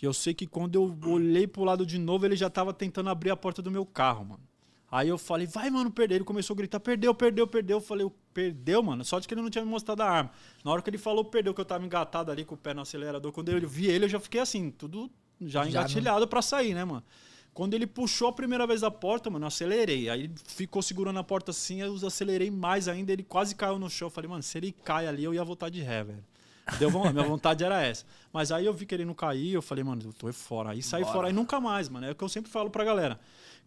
[0.00, 3.10] E eu sei que quando eu olhei pro lado de novo, ele já tava tentando
[3.10, 4.50] abrir a porta do meu carro, mano.
[4.90, 6.16] Aí eu falei, vai, mano, perder.
[6.16, 7.76] Ele começou a gritar, perdeu, perdeu, perdeu.
[7.76, 9.04] Eu falei, perdeu, mano.
[9.04, 10.30] Só de que ele não tinha me mostrado a arma.
[10.64, 12.80] Na hora que ele falou, perdeu, que eu tava engatado ali com o pé no
[12.80, 13.30] acelerador.
[13.30, 15.08] Quando eu vi ele, eu já fiquei assim, tudo
[15.40, 17.04] já Já engatilhado pra sair, né, mano?
[17.52, 20.08] Quando ele puxou a primeira vez a porta, mano, eu acelerei.
[20.08, 23.12] Aí ele ficou segurando a porta assim, eu acelerei mais ainda.
[23.12, 24.06] Ele quase caiu no chão.
[24.06, 26.24] Eu falei, mano, se ele cai ali, eu ia voltar de ré, velho.
[26.78, 28.04] Deu vontade, minha vontade era essa.
[28.32, 30.70] Mas aí eu vi que ele não caía, eu falei, mano, eu tô fora.
[30.70, 32.06] Aí saí fora, aí nunca mais, mano.
[32.06, 33.18] É o que eu sempre falo pra galera.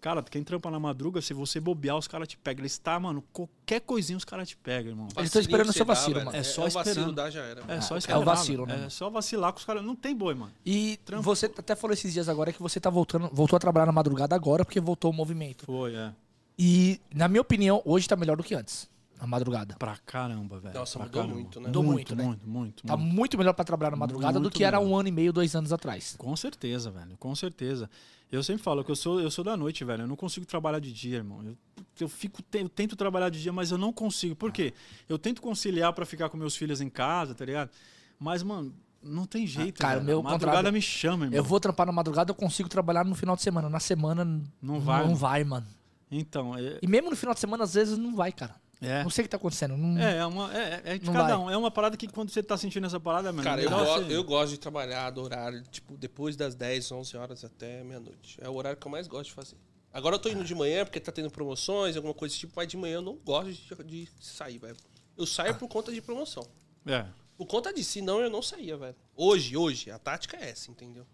[0.02, 2.62] Cara, quem trampa na madruga, se você bobear, os caras te pegam.
[2.62, 5.08] Eles tá, mano, qualquer coisinha os caras te pegam, irmão.
[5.16, 6.38] Eles estão esperando o seu que vacilo, dá, mano.
[6.38, 7.14] É só o vacilo esperando.
[7.16, 7.64] dá, já era.
[7.70, 8.80] É só É o esperar, vacilo, mano.
[8.82, 9.84] né, É só vacilar com os caras.
[9.84, 10.52] Não tem boi, mano.
[10.66, 11.24] E Trampo.
[11.24, 14.36] você até falou esses dias agora que você tá voltando, voltou a trabalhar na madrugada
[14.36, 15.66] agora porque voltou o movimento.
[15.66, 16.12] Foi, é.
[16.60, 18.88] E, na minha opinião, hoje tá melhor do que antes,
[19.20, 19.76] a madrugada.
[19.80, 20.76] Pra caramba, velho.
[20.78, 21.40] Nossa, pra mudou caramba.
[21.40, 21.68] muito, né?
[21.68, 22.24] Mudou muito, muito, né?
[22.26, 23.38] muito, muito, Tá muito.
[23.38, 24.92] melhor pra trabalhar na madrugada do Muito que era melhor.
[24.92, 26.14] um ano e meio, dois anos atrás.
[26.18, 27.16] Com certeza, velho.
[27.18, 27.90] Com certeza.
[28.36, 30.04] Eu sempre falo que eu sou, eu sou da noite, velho.
[30.04, 31.44] Eu não consigo trabalhar de dia, irmão.
[31.44, 31.56] Eu,
[32.00, 34.36] eu fico, eu tento trabalhar de dia, mas eu não consigo.
[34.36, 34.74] Por quê?
[35.08, 37.70] Eu tento conciliar pra ficar com meus filhos em casa, tá ligado?
[38.18, 38.74] Mas, mano,
[39.04, 40.06] não tem jeito, cara, velho.
[40.06, 40.74] meu madrugada contrário.
[40.74, 41.38] me chama, irmão.
[41.38, 43.70] Eu vou trampar na madrugada, eu consigo trabalhar no final de semana.
[43.70, 44.26] Na semana,
[44.60, 45.16] Não vai, Não mano.
[45.16, 45.68] vai, mano.
[46.10, 48.56] Então, é, E mesmo no final de semana, às vezes, não vai, cara.
[48.84, 49.04] É.
[49.04, 49.76] Não sei o que tá acontecendo.
[49.78, 49.98] Não...
[50.02, 51.46] É, é, uma, é, é de Não cada vai.
[51.46, 51.50] um.
[51.50, 53.44] É uma parada que quando você tá sentindo essa parada, mano.
[53.44, 57.18] Cara, é eu, go- eu gosto de trabalhar do horário, tipo, depois das 10, 11
[57.18, 58.38] horas até meia-noite.
[58.42, 59.58] É o horário que eu mais gosto de fazer.
[59.92, 62.68] Agora eu tô indo de manhã porque tá tendo promoções, alguma coisa desse tipo, mas
[62.68, 64.76] de manhã eu não gosto de, de sair, velho.
[65.16, 66.48] Eu saio por conta de promoção.
[66.86, 67.06] É.
[67.38, 68.96] Por conta de si, não, eu não saía, velho.
[69.16, 71.06] Hoje, hoje, a tática é essa, entendeu?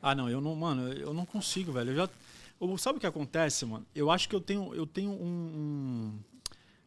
[0.00, 1.90] Ah, não, eu não, mano, eu não consigo, velho.
[1.92, 2.08] Eu já.
[2.60, 3.86] eu- sabe o que acontece, mano?
[3.94, 6.18] Eu acho que eu tenho, eu tenho um, um-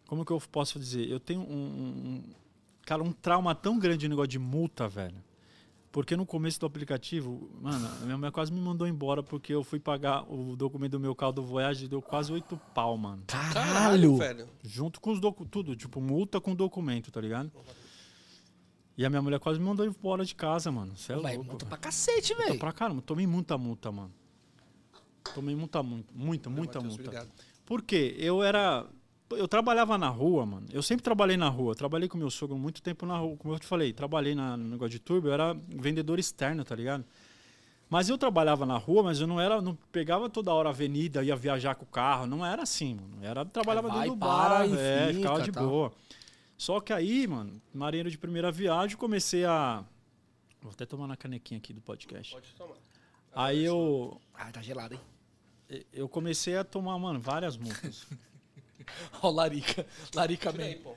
[0.08, 1.10] como que eu posso dizer?
[1.10, 2.24] Eu tenho um, um-
[2.86, 5.24] cara, um trauma tão grande de negócio de multa, velho.
[5.92, 9.64] Porque no começo do aplicativo, mano, a minha mulher quase me mandou embora porque eu
[9.64, 13.24] fui pagar o documento do meu carro do Voyage, deu quase oito pau, mano.
[13.28, 14.18] Caralho!
[14.18, 14.50] velho.
[14.62, 17.50] Junto com os docu tudo, tipo, multa com documento, tá ligado?
[18.98, 20.98] E a minha mulher quase me mandou embora de casa, mano.
[20.98, 21.50] Você é Vai, louco.
[21.52, 21.70] multa velho.
[21.70, 22.60] pra cacete, Multa velho.
[22.60, 23.02] pra caramba.
[23.02, 24.12] Tomei muita multa, mano.
[25.34, 27.04] Tomei muita, muita, muita, muita Matheus, multa.
[27.10, 27.30] obrigado.
[27.66, 28.16] Por quê?
[28.20, 28.86] Eu era.
[29.36, 30.68] Eu trabalhava na rua, mano.
[30.72, 31.76] Eu sempre trabalhei na rua.
[31.76, 33.36] Trabalhei com meu sogro muito tempo na rua.
[33.38, 35.28] Como eu te falei, trabalhei na, no negócio de turbo.
[35.28, 37.06] Eu era vendedor externo, tá ligado?
[37.90, 41.24] Mas eu trabalhava na rua, mas eu não era, não pegava toda hora a avenida,
[41.24, 42.26] ia viajar com o carro.
[42.26, 43.18] Não era assim, mano.
[43.24, 45.68] Era trabalhava Vai, dentro do bar, e é, fica, ficava de tal.
[45.68, 45.94] boa.
[46.58, 49.84] Só que aí, mano, marinheiro de primeira viagem, comecei a.
[50.62, 52.34] Vou até tomar na canequinha aqui do podcast.
[52.34, 52.76] Pode tomar.
[53.36, 55.02] Aí eu, Ah, tá gelado, hein?
[55.92, 58.08] eu comecei a tomar, mano, várias multas.
[59.22, 59.86] Ó, o Larica.
[60.14, 60.84] Larica Tira aí, mesmo.
[60.84, 60.96] pô.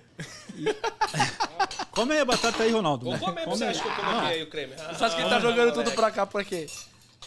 [1.92, 3.04] Come aí a batata aí, Ronaldo.
[3.06, 4.74] Vou comer, você acha que eu como Ah, aqui aí o creme?
[4.74, 6.66] Você acha que ele tá Ah, jogando tudo pra cá, pra quê?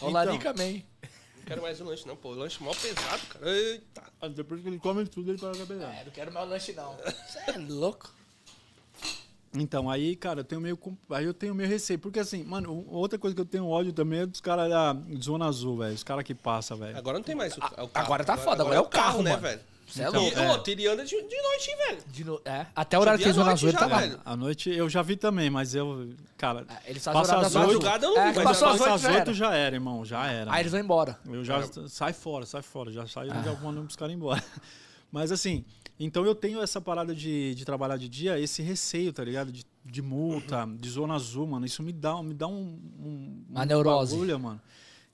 [0.00, 0.10] Ó, o Então.
[0.12, 0.72] Larica man.
[0.72, 2.30] Não quero mais um lanche, não, pô.
[2.30, 3.50] O lanche mó pesado, cara.
[3.50, 4.02] Eita.
[4.20, 5.94] ah, Depois que ele come tudo, ele para cabelar.
[6.00, 6.96] É, não quero mais lanche, não.
[7.28, 8.10] Você é louco?
[9.54, 10.76] Então, aí, cara, eu tenho meio.
[10.78, 11.98] com- Aí eu tenho meio receio.
[11.98, 14.96] Porque assim, mano, o- outra coisa que eu tenho ódio também é dos caras da
[15.22, 15.94] Zona Azul, velho.
[15.94, 16.96] Os caras que passam, velho.
[16.96, 17.90] Agora não tem mais o, o carro.
[17.92, 19.42] agora tá foda, agora é o carro, né, mano.
[19.42, 19.60] velho?
[19.92, 20.38] Você é Então, louco.
[20.38, 20.50] E, é.
[20.50, 21.98] ô, ele anda de, de noite, hein, velho?
[22.06, 23.98] De no- É, até o horário que eles vão na zoeira, tá lá.
[24.00, 24.20] velho.
[24.24, 26.08] À noite eu já vi também, mas eu.
[26.36, 27.72] Cara, É, Eles fazem Passa horário às das oito.
[27.74, 27.84] oito.
[27.84, 29.76] Madrugada eu não É, mas passou às passa oito às já oito era.
[29.76, 30.04] irmão.
[30.04, 30.52] Já era.
[30.52, 31.18] Aí eles vão embora.
[31.26, 34.42] Eu já sai fora, sai fora, já saio já mandando os caras embora.
[35.12, 35.62] Mas assim,
[36.00, 39.52] então eu tenho essa parada de, de trabalhar de dia, esse receio, tá ligado?
[39.52, 43.62] De de multa, de zona azul, mano, isso me dá, me dá um, um Uma
[43.62, 44.12] um neurose.
[44.12, 44.60] bagulho, mano.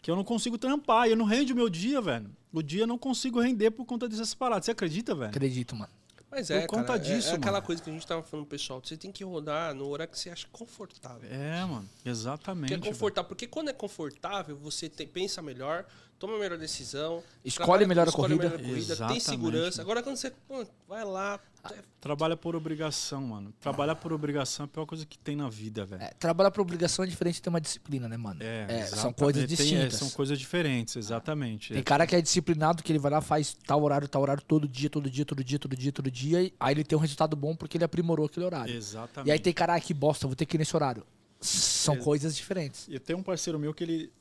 [0.00, 2.30] Que eu não consigo trampar, eu não rende o meu dia, velho.
[2.52, 4.64] O dia eu não consigo render por conta dessas paradas.
[4.66, 5.28] Você acredita, velho?
[5.30, 5.90] Acredito, mano.
[6.30, 7.66] Mas é, Por conta cara, é- disso, é, aquela mano.
[7.66, 8.80] coisa que a gente tava falando, pessoal.
[8.84, 11.26] Você tem que rodar no horário que você acha confortável.
[11.30, 12.70] É, mano, exatamente.
[12.74, 13.28] Porque é confortável.
[13.28, 15.86] Porque quando é confortável, você tem- pensa melhor,
[16.18, 17.22] toma a melhor decisão.
[17.44, 18.56] Escolhe melhor a escolhe corrida.
[18.56, 19.78] melhor a corrida tem segurança.
[19.78, 19.80] mano.
[19.82, 21.38] Agora quando você pô, vai lá.
[21.72, 23.52] é- Trabalha por obrigação, mano.
[23.60, 26.02] Trabalhar por obrigação é a pior coisa que tem na vida, velho.
[26.02, 28.40] É, trabalhar por obrigação é diferente de ter uma disciplina, né, mano?
[28.42, 29.94] É, são exata- coisas tem- é, distintas.
[29.94, 31.72] são coisas diferentes, exatamente.
[31.74, 34.68] Tem cara que é disciplinado, que ele vai lá, faz tal horário, tal horário, todo
[34.68, 37.34] dia, todo dia, todo dia, todo dia, todo dia, e aí ele tem um resultado
[37.36, 38.74] bom porque ele aprimorou aquele horário.
[38.74, 39.28] Exatamente.
[39.28, 41.04] E aí tem cara, ah, que bosta, vou ter que ir nesse horário.
[41.40, 42.86] São Ex- coisas diferentes.
[42.88, 44.12] Eu tenho um parceiro meu que ele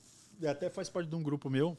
[0.45, 1.77] até faz parte de um grupo meu.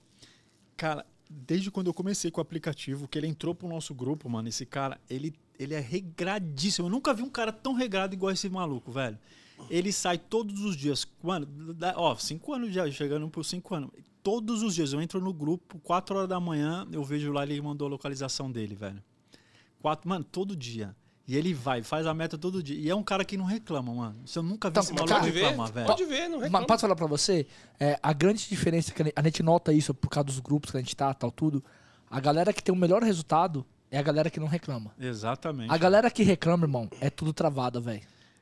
[0.76, 4.48] Cara, desde quando eu comecei com o aplicativo, que ele entrou pro nosso grupo, mano,
[4.48, 6.86] esse cara, ele, ele é regradíssimo.
[6.86, 9.18] Eu nunca vi um cara tão regrado igual esse maluco, velho.
[9.68, 11.06] Ele sai todos os dias.
[11.22, 11.46] Mano,
[11.96, 13.90] ó, cinco anos já, chegando por cinco anos.
[14.22, 17.60] Todos os dias eu entro no grupo, quatro horas da manhã, eu vejo lá, ele
[17.60, 19.02] mandou a localização dele, velho.
[19.80, 20.94] Quatro, mano, todo dia.
[21.28, 22.74] E ele vai, faz a meta todo dia.
[22.80, 24.16] E é um cara que não reclama, mano.
[24.24, 25.86] Você nunca viu Então, esse maluco cara, Pode ver, reclamar, velho.
[25.86, 26.66] pode ver, não Mas reclama.
[26.66, 27.46] posso falar pra você?
[27.78, 30.80] É, a grande diferença que a gente- nota isso por causa dos grupos que a
[30.80, 31.62] gente tá, tal, tudo.
[32.10, 34.90] A galera que tem o melhor resultado é a galera que não reclama.
[34.98, 35.70] Exatamente.
[35.70, 38.00] A galera que reclama, irmão, é tudo travado, velho.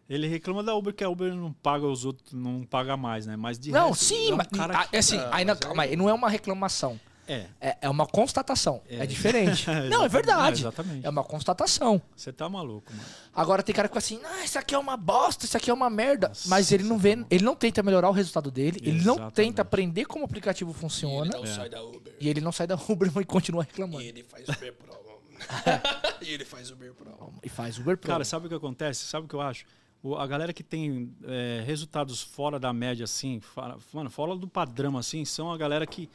[0.09, 3.35] Ele reclama da Uber que a Uber não paga os outros, não paga mais, né?
[3.37, 5.53] Mas de Não, resto, sim, é um mas cara ah, é assim, Não, aí não,
[5.55, 7.01] mas é- calma aí, não é uma reclamação.
[7.29, 7.47] É.
[7.61, 8.83] É, é uma constatação.
[8.89, 9.67] É, diferente.
[9.69, 10.13] não, é Exatamente.
[10.13, 10.57] verdade.
[10.57, 11.07] É, exatamente.
[11.07, 12.01] É uma constatação.
[12.15, 13.05] Você tá maluco, mano.
[13.35, 15.75] Agora tem cara que fica assim, ah, isso aqui é uma bosta, isso aqui é
[15.75, 16.33] uma merda.
[16.47, 19.35] Mas ele não vê, ele não tenta melhorar o resultado dele, ele não Exatamente.
[19.35, 21.31] tenta aprender como o aplicativo funciona.
[21.35, 22.15] Ele não sai da Uber.
[22.21, 24.03] E ele não sai da Uber e continua reclamando.
[24.03, 24.97] E ele faz Uber Pro.
[26.23, 27.33] e ele faz Uber Pro.
[27.43, 28.09] E faz Uber Pro.
[28.09, 29.05] Cara, sabe o que acontece?
[29.05, 29.65] Sabe o que eu acho?
[30.19, 34.97] A galera que tem é, resultados fora da média, assim, fora, mano, fora do padrão,
[34.97, 36.09] assim, são a galera que.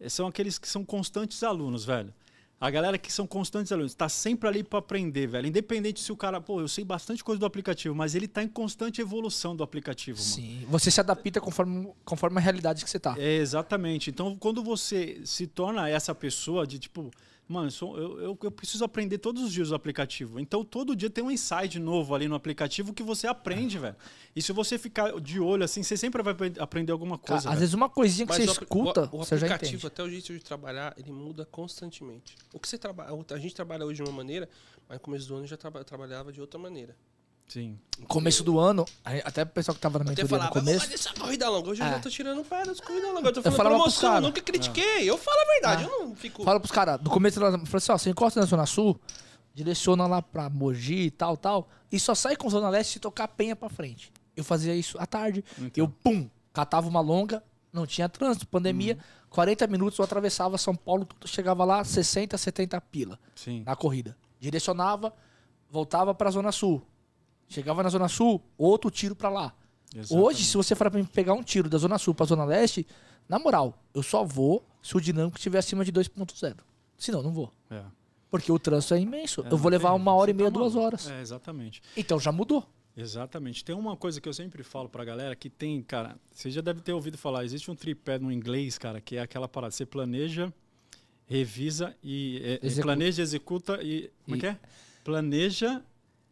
[0.00, 2.12] É, São aqueles que são constantes alunos, velho.
[2.58, 5.46] A galera que são constantes alunos, tá sempre ali para aprender, velho.
[5.46, 8.48] Independente se o cara, pô, eu sei bastante coisa do aplicativo, mas ele tá em
[8.48, 10.30] constante evolução do aplicativo, mano.
[10.30, 10.64] Sim.
[10.68, 13.14] Você se adapta conforme, conforme a realidade que você tá.
[13.18, 14.08] É, exatamente.
[14.08, 17.10] Então, quando você se torna essa pessoa de tipo,
[17.48, 20.40] mano, eu, sou- eu, eu, eu preciso aprender todos os dias o aplicativo.
[20.40, 23.94] Então, todo dia tem um insight novo ali no aplicativo que você aprende, velho.
[24.34, 27.38] E se você ficar de olho assim, você sempre vai apre- aprender alguma Cara, coisa.
[27.48, 27.60] às velho.
[27.60, 29.86] vezes uma coisinha que Mas você o escuta, o, o você já aplicativo, entende.
[29.86, 32.34] até o jeito de trabalhar, ele muda constantemente.
[32.52, 34.48] O que você trabalha, a gente trabalha hoje de uma maneira,
[34.88, 36.96] mas no começo do ano já traba- trabalhava de outra maneira.
[37.48, 37.78] Sim.
[38.08, 38.84] Começo do ano,
[39.24, 40.80] até o pessoal que tava na mentoria falava, no começo.
[40.80, 41.90] mas essa corrida longa, hoje eu É.
[41.92, 43.24] já tô tirando pé das corridas longas.
[43.24, 44.18] Eu tô Eu falando falava pros promoção, cara.
[44.24, 45.08] eu nunca critiquei.
[45.10, 46.44] Eu falo a verdade, eu não fico...
[46.44, 49.00] Fala pros caras, do começo ela falou assim, ó, você encosta na Zona Sul,
[49.54, 53.24] direciona lá pra Mogi e tal, tal, e só sai com Zona Leste se tocar
[53.24, 54.12] a penha pra frente.
[54.36, 55.84] Eu fazia isso à tarde, Então.
[55.84, 57.42] eu, pum, catava uma longa,
[57.72, 58.98] não tinha trânsito, pandemia,
[59.30, 63.62] 40 minutos eu atravessava São Paulo, tudo, chegava lá, 60, 70 pila Sim.
[63.64, 64.16] na corrida.
[64.38, 65.14] Direcionava,
[65.70, 66.82] voltava pra Zona Sul.
[67.48, 69.54] Chegava na Zona Sul, outro tiro pra lá.
[70.10, 72.86] Hoje, se você for pra mim pegar um tiro da Zona Sul pra Zona Leste,
[73.28, 76.56] na moral, eu só vou se o dinâmico estiver acima de 2.0.
[76.98, 77.52] Senão, não vou.
[77.70, 77.82] É.
[78.30, 79.42] Porque o trânsito é imenso.
[79.46, 81.08] É, eu vou levar tem, uma hora e meia, tá duas horas.
[81.08, 81.80] É, exatamente.
[81.96, 82.68] Então já mudou.
[82.96, 83.64] Exatamente.
[83.64, 86.80] Tem uma coisa que eu sempre falo pra galera que tem, cara, você já deve
[86.80, 90.52] ter ouvido falar, existe um tripé no inglês, cara, que é aquela parada, você planeja,
[91.26, 92.82] revisa e é, é, Executa.
[92.82, 94.58] planeja, executa e como é E- que é?
[95.04, 95.82] Planeja,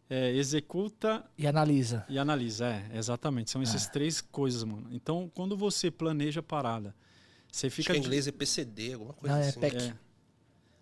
[0.09, 2.05] é, executa E analisa.
[2.09, 3.50] e analisa, é, exatamente.
[3.50, 4.88] São essas três coisas, mano.
[4.90, 6.94] Então, quando você planeja a parada,
[7.50, 9.61] você Acho fica que em de- inglês é PCD, alguma coisa Não, é assim.
[9.61, 9.76] PEC.
[9.76, 9.94] é,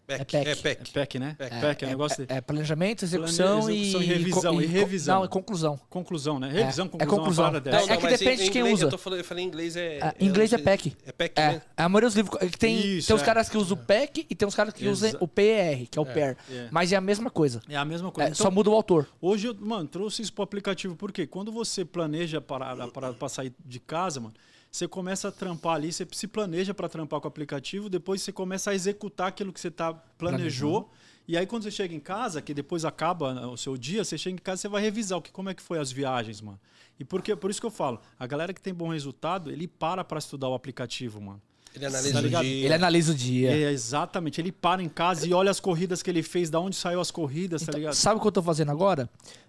[0.06, 0.20] PEC.
[0.20, 0.34] É PEC.
[0.48, 0.90] É é PEC.
[0.92, 1.34] PEC, né?
[1.38, 1.60] PEC.
[1.60, 4.72] PEC, é, um negócio de é planejamento, execução, Plane- execução e, e revisão, e co-
[4.72, 5.18] revisão.
[5.18, 5.80] Não, e conclusão.
[5.88, 6.48] conclusão, né?
[6.50, 7.44] Revisão, é conclusão, conclusão.
[7.44, 7.92] uma parada É- dessa.
[7.92, 8.86] é que depende em de quem inglês, usa.
[8.86, 9.98] Eu, tô falando, eu falei em inglês é...
[9.98, 10.96] É, em inglês é não PEC.
[11.06, 11.62] É PEC É, mesmo?
[11.76, 12.38] a maioria dos livros.
[12.42, 13.24] é que Tem, Isso, tem os é.
[13.24, 16.02] caras que usam o PEC e tem os caras que usam o PER, que é
[16.02, 16.36] o PER.
[16.50, 16.68] é.
[16.70, 17.62] Mas é a mesma coisa.
[17.68, 18.34] É a mesma É, coisa.
[18.34, 19.08] só muda o autor.
[19.20, 23.52] Hoje, eu, mano, trouxe isso pro aplicativo, porque quando você planeja para, para, para sair
[23.64, 24.34] de casa, mano,
[24.72, 28.32] você começa a trampar ali, você se planeja para trampar com o aplicativo, depois você
[28.32, 30.90] começa a executar aquilo que você tá, planejou.
[31.28, 34.16] E aí, quando você chega em casa, que depois acaba né, o seu dia, você
[34.16, 36.58] chega em casa você vai revisar o que, como é que foi as viagens, mano.
[36.98, 40.02] E porque, por isso que eu falo, a galera que tem bom resultado, ele para
[40.02, 41.40] para estudar o aplicativo, mano.
[41.74, 42.64] Ele analisa Tá o dia.
[42.64, 43.50] Ele analisa o dia.
[43.50, 44.40] É, exatamente.
[44.40, 47.10] Ele para em casa e olha as corridas que ele fez, da onde saiu as
[47.10, 47.94] corridas, tá Então, ligado?
[47.94, 49.08] sabe o que eu tô fazendo agora?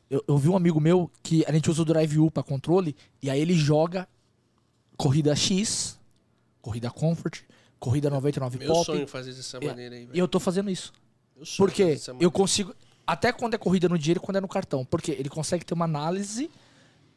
[0.10, 2.96] Eu, eu vi um amigo meu que a gente usa o Drive U pra controle
[3.22, 4.08] e aí ele joga
[4.98, 6.00] corrida X,
[6.62, 7.42] corrida Comfort,
[7.80, 8.86] corrida 99 Meu Pop.
[8.86, 10.20] sonho fazer dessa maneira aí, E velho.
[10.20, 10.94] eu tô fazendo isso.
[11.36, 12.74] Meu sonho Porque eu consigo.
[13.06, 14.86] Até quando é corrida no dinheiro e quando é no cartão.
[14.86, 16.50] Porque ele consegue ter uma análise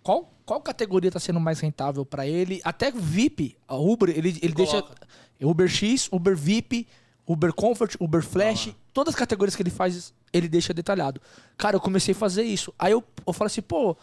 [0.03, 2.61] qual, qual categoria tá sendo mais rentável pra ele.
[2.65, 5.07] Até VIP, a Uber, ele, ele deixa Coloca.
[5.41, 6.89] Uber X, Uber VIP,
[7.27, 11.21] Uber Comfort, Uber Flash, todas as categorias que ele faz, ele deixa detalhado.
[11.57, 12.73] Cara, eu comecei a fazer isso.
[12.79, 13.97] Aí eu, eu falei assim, pô,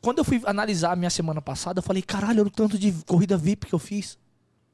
[0.00, 2.92] quando eu fui analisar a minha semana passada, eu falei, caralho, olha o tanto de
[3.06, 4.18] corrida VIP que eu fiz.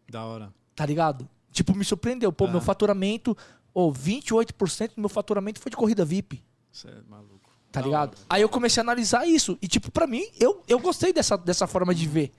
[0.08, 0.52] Da hora.
[0.74, 1.28] Tá ligado?
[1.50, 2.32] Tipo, me surpreendeu.
[2.32, 3.36] Pô, meu faturamento,
[3.72, 6.42] ou 28% do meu faturamento foi de corrida VIP.
[6.70, 7.50] Você é maluco.
[7.72, 8.10] Tá Da ligado?
[8.10, 8.18] hora.
[8.28, 9.56] Aí eu comecei a analisar isso.
[9.62, 12.32] E, tipo, pra mim, eu, eu gostei dessa, dessa forma de ver.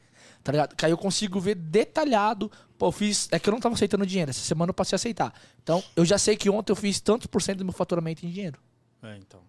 [0.43, 0.75] Tá ligado?
[0.75, 2.51] Que aí eu consigo ver detalhado.
[2.77, 3.27] Pô, eu fiz.
[3.31, 4.29] É que eu não tava aceitando dinheiro.
[4.29, 5.33] Essa semana eu passei a aceitar.
[5.63, 8.29] Então, eu já sei que ontem eu fiz tantos por cento do meu faturamento em
[8.29, 8.59] dinheiro.
[9.01, 9.41] É, então.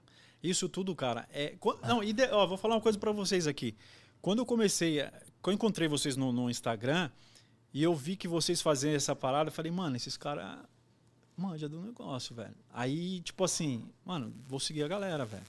[0.49, 1.55] Isso tudo, cara, é.
[1.61, 2.23] quan- Não, ide...
[2.31, 3.75] ó, vou falar uma coisa pra vocês aqui.
[4.23, 5.01] Quando eu comecei,
[5.43, 7.11] quando eu encontrei vocês no, no Instagram
[7.73, 10.59] e eu vi que vocês faziam essa parada, eu falei, mano, esses caras
[11.37, 12.55] manja do negócio, velho.
[12.73, 15.43] Aí, tipo assim, mano, vou seguir a galera, velho.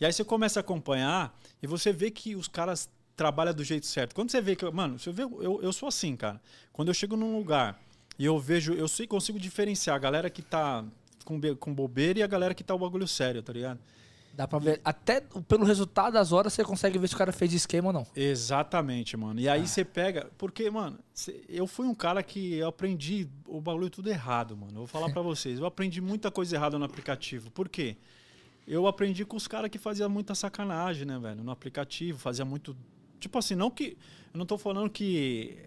[0.00, 3.86] E aí você começa a acompanhar e você vê que os caras trabalham do jeito
[3.86, 4.14] certo.
[4.14, 6.40] Quando você vê que, mano, você vê, eu, eu sou assim, cara.
[6.72, 7.80] Quando eu chego num lugar
[8.18, 10.84] e eu vejo, eu sei, consigo diferenciar a galera que tá
[11.24, 13.80] com, com bobeira e a galera que tá o bagulho sério, tá ligado?
[14.38, 14.80] Dá pra ver.
[14.84, 18.06] Até pelo resultado das horas você consegue ver se o cara fez esquema ou não.
[18.14, 19.40] Exatamente, mano.
[19.40, 20.30] E aí você pega.
[20.38, 20.96] Porque, mano,
[21.48, 24.70] eu fui um cara que eu aprendi o bagulho tudo errado, mano.
[24.74, 25.58] Eu vou falar pra vocês.
[25.58, 27.50] Eu aprendi muita coisa errada no aplicativo.
[27.50, 27.96] Por quê?
[28.64, 31.42] Eu aprendi com os caras que faziam muita sacanagem, né, velho?
[31.42, 32.76] No aplicativo, fazia muito.
[33.18, 33.98] Tipo assim, não que.
[34.32, 35.58] Eu não tô falando que.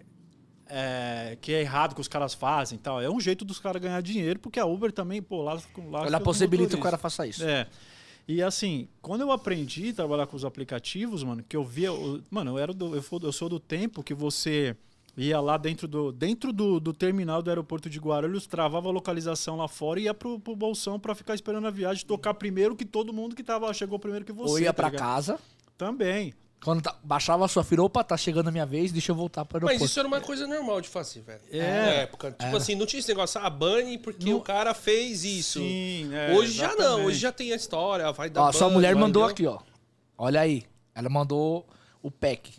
[0.66, 3.02] É, que é errado que os caras fazem e tal.
[3.02, 5.60] É um jeito dos caras ganhar dinheiro, porque a Uber também, pô, lá.
[5.90, 7.44] lá Ela possibilita que o cara faça isso.
[7.44, 7.68] É.
[8.26, 11.90] E assim, quando eu aprendi a trabalhar com os aplicativos, mano, que eu via.
[12.30, 14.76] Mano, eu, era do, eu, eu sou do tempo que você
[15.16, 19.56] ia lá dentro do, dentro do, do terminal do aeroporto de Guarulhos, travava a localização
[19.56, 22.84] lá fora e ia pro, pro bolsão pra ficar esperando a viagem, tocar primeiro que
[22.84, 24.50] todo mundo que tava, chegou primeiro que você.
[24.50, 25.00] ou ia tá pra ligado?
[25.00, 25.38] casa.
[25.76, 26.32] Também.
[26.64, 29.44] Quando tá- baixava a sua fila, opa, tá chegando a minha vez, deixa eu voltar
[29.44, 29.80] pro aeroporto.
[29.80, 31.40] Mas isso era uma coisa normal de fazer, velho.
[31.50, 31.58] É.
[31.60, 32.30] Na época.
[32.38, 35.58] Tipo assim, não tinha esse negócio, ah, bane porque Não- o cara fez isso.
[35.58, 37.06] Sim, é, hoje já não, exatamente.
[37.06, 39.54] hoje já tem a história, vai dar Ó, sua ban, mulher vai, mandou entendeu?
[39.54, 39.72] aqui, ó.
[40.16, 40.62] Olha aí.
[40.94, 41.66] Ela mandou
[42.00, 42.52] o pack.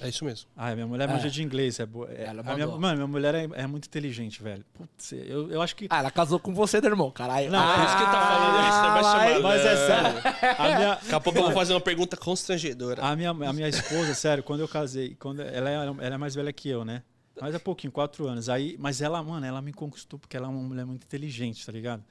[0.00, 0.48] É isso mesmo.
[0.56, 1.80] Ah, minha mulher manja de inglês.
[1.80, 2.08] É boa.
[2.10, 4.64] É, Ela a minha, mano, minha mulher é, é muito inteligente, velho.
[4.72, 5.86] Putz, eu, eu acho que.
[5.90, 7.10] Ah, ela casou com você, né, irmão?
[7.10, 7.50] Caralho.
[7.50, 8.88] Não, ah, Por isso que ele tá falando isso, né?
[8.88, 9.40] Vai chamar.
[9.40, 10.54] Mas é sério.
[10.58, 13.02] A minha, Daqui a pouco eu vou fazer uma pergunta constrangedora.
[13.02, 16.34] A minha, a minha esposa, sério, quando eu casei, quando ela, é, ela é mais
[16.34, 17.02] velha que eu, né?
[17.40, 18.48] Mas é pouquinho, quatro anos.
[18.48, 21.72] Aí, mas ela, mano, ela me conquistou porque ela é uma mulher muito inteligente, tá
[21.72, 22.04] ligado?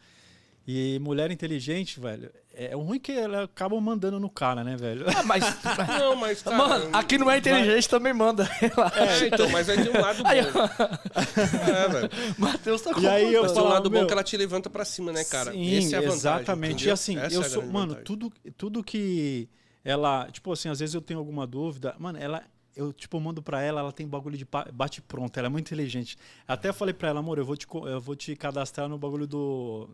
[0.70, 5.06] E mulher inteligente, velho, é o ruim que ela acaba mandando no cara, né, velho?
[5.16, 5.46] Ah, mas.
[5.98, 8.44] Não, mas cara, Mano, aqui não é inteligente, também manda.
[8.98, 10.30] É, então, mas é de um lado bom.
[10.30, 12.10] Aí, É, velho.
[12.38, 14.70] Matheus tá E aí eu Mas tem um lado bom meu, que ela te levanta
[14.70, 15.52] pra cima, né, cara?
[15.54, 16.74] Sim, Essa é a vantagem, exatamente.
[16.74, 16.90] entendeu?
[16.90, 18.04] E assim, Essa eu é sou, mano, vantagem.
[18.04, 19.48] tudo, tudo que
[19.86, 22.44] ela, tipo assim, às vezes eu tenho alguma dúvida, mano, ela
[22.78, 26.18] eu tipo mando pra ela, ela tem bagulho de bate pronto, ela é muito inteligente.
[26.48, 29.90] Até falei pra ela, amor, eu vou te eu vou te cadastrar no bagulho do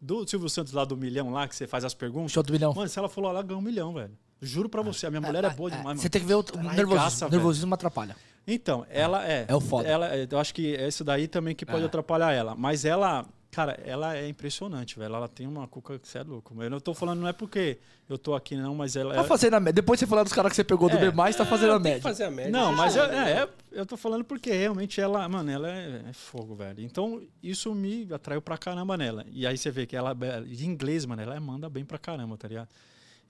[0.00, 2.32] do Silvio Santos lá do milhão lá que você faz as perguntas.
[2.32, 2.74] Show do milhão.
[2.74, 4.16] Mano, se ela falou lá, ganha um milhão, velho.
[4.40, 6.00] Juro pra você, a minha mulher é boa demais, mano.
[6.00, 7.26] Você tem que ver o, o Ela nervosismo.
[7.26, 8.14] O nervosismo atrapalha.
[8.46, 9.44] Então, ela é.
[9.48, 9.88] É o foda.
[9.88, 11.86] Ela, é, eu acho que é isso daí também que pode É.
[11.86, 12.54] atrapalhar ela.
[12.54, 15.14] Mas ela, cara, ela é impressionante, velho.
[15.14, 16.54] Ela tem uma cuca que você é louco.
[16.62, 17.78] Eu não tô falando, não é porque
[18.08, 19.14] eu tô aqui, não, mas ela.
[19.14, 19.74] Tá fazendo a média.
[19.74, 21.10] Depois de você falar dos caras que você pegou do É.
[21.10, 22.02] B, tá fazendo a média.
[22.02, 22.50] fazer a média.
[22.52, 26.02] Não, mas é, eu, é, é- eu tô falando porque realmente ela, mano, ela é,
[26.08, 26.80] é fogo, velho.
[26.82, 29.24] Então, isso me atraiu pra caramba nela.
[29.30, 32.48] E aí você vê que ela, de inglês, mano, ela manda bem pra caramba, tá
[32.48, 32.68] ligado?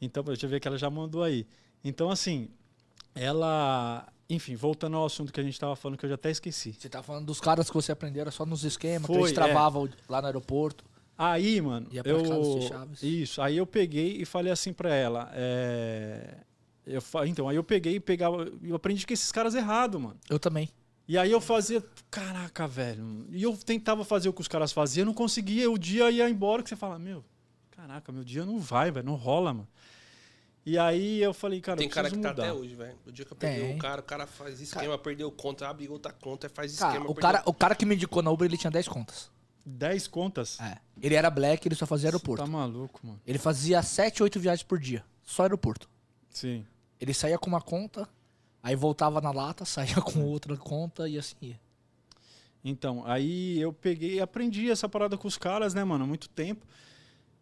[0.01, 1.47] Então, deixa eu ver que ela já mandou aí.
[1.85, 2.49] Então, assim,
[3.14, 4.07] ela.
[4.31, 6.74] Enfim, voltando ao assunto que a gente tava falando, que eu já até esqueci.
[6.79, 9.33] Você tá falando dos caras que você aprendeu era só nos esquemas, que Foi, eles
[9.33, 10.85] travavam lá no aeroporto.
[11.16, 12.22] Aí, mano, Ia eu
[13.03, 13.41] isso.
[13.41, 16.37] Aí eu peguei e falei assim pra ela, é...
[16.87, 20.16] eu então aí eu peguei e pegava, eu aprendi que esses caras errado, mano.
[20.29, 20.68] Eu também.
[21.09, 23.26] E aí eu fazia, caraca, velho.
[23.31, 25.70] E eu tentava fazer o que os caras faziam, não conseguia.
[25.70, 27.24] O dia ia embora que você fala, meu,
[27.70, 29.68] caraca, meu dia não vai, velho, não rola, mano.
[30.69, 32.43] E aí eu falei, cara, Tem cara que preciso tá mudar.
[32.43, 32.95] até hoje, velho.
[33.07, 33.75] No dia que eu peguei Tem.
[33.75, 37.11] um cara, o cara faz esquema, perdeu conta, abre outra conta, faz Cara, esquema.
[37.11, 39.31] o perdeu- cara, o cara que me indicou na Uber, ele tinha 10 contas.
[39.64, 40.61] 10 contas?
[40.61, 40.77] É.
[41.01, 42.45] Ele era black, ele só fazia aeroporto.
[42.45, 43.19] Tá maluco, mano.
[43.27, 45.03] Ele fazia 7, 8 viagens por dia.
[45.25, 45.89] Só aeroporto.
[46.29, 46.66] Sim.
[47.01, 48.07] Ele saía com uma conta,
[48.62, 49.64] aí voltava na lata,
[49.95, 51.61] saía com outra conta e assim ia.
[52.62, 56.29] Então, aí eu peguei e aprendi essa parada com os caras, né, mano, há muito
[56.29, 56.66] tempo.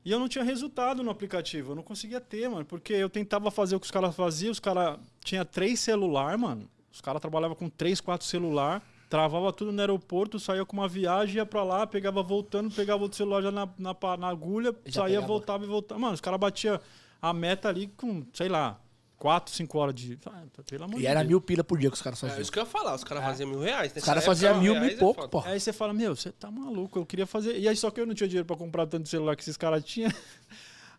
[0.06, 3.50] E eu não tinha resultado no aplicativo, eu não conseguia ter, mano, porque eu tentava
[3.50, 6.70] fazer o que os caras faziam, os caras tinha três celular, mano.
[6.92, 8.80] Os caras trabalhavam com três, quatro celular,
[9.10, 13.16] travava tudo no aeroporto, saía com uma viagem, ia pra lá, pegava voltando, pegava outro
[13.16, 15.26] celular já na, na, na agulha, Já saía, pegava.
[15.26, 16.00] voltava e voltava.
[16.00, 16.78] Mano, os caras batiam
[17.20, 18.78] a meta ali com, sei lá,
[19.18, 20.18] 4, 5 horas de.
[20.26, 21.28] Ah, pelo amor E de era Deus.
[21.28, 22.42] mil pila por dia que os caras É faziam.
[22.42, 23.92] isso que eu ia falar, os caras faziam mil reais.
[23.96, 25.42] Os caras faziam mil, mil e pouco, pô.
[25.44, 27.58] Aí você fala, meu, você tá maluco, eu queria fazer.
[27.58, 29.82] E aí só que eu não tinha dinheiro pra comprar tanto celular que esses caras
[29.84, 30.10] tinham.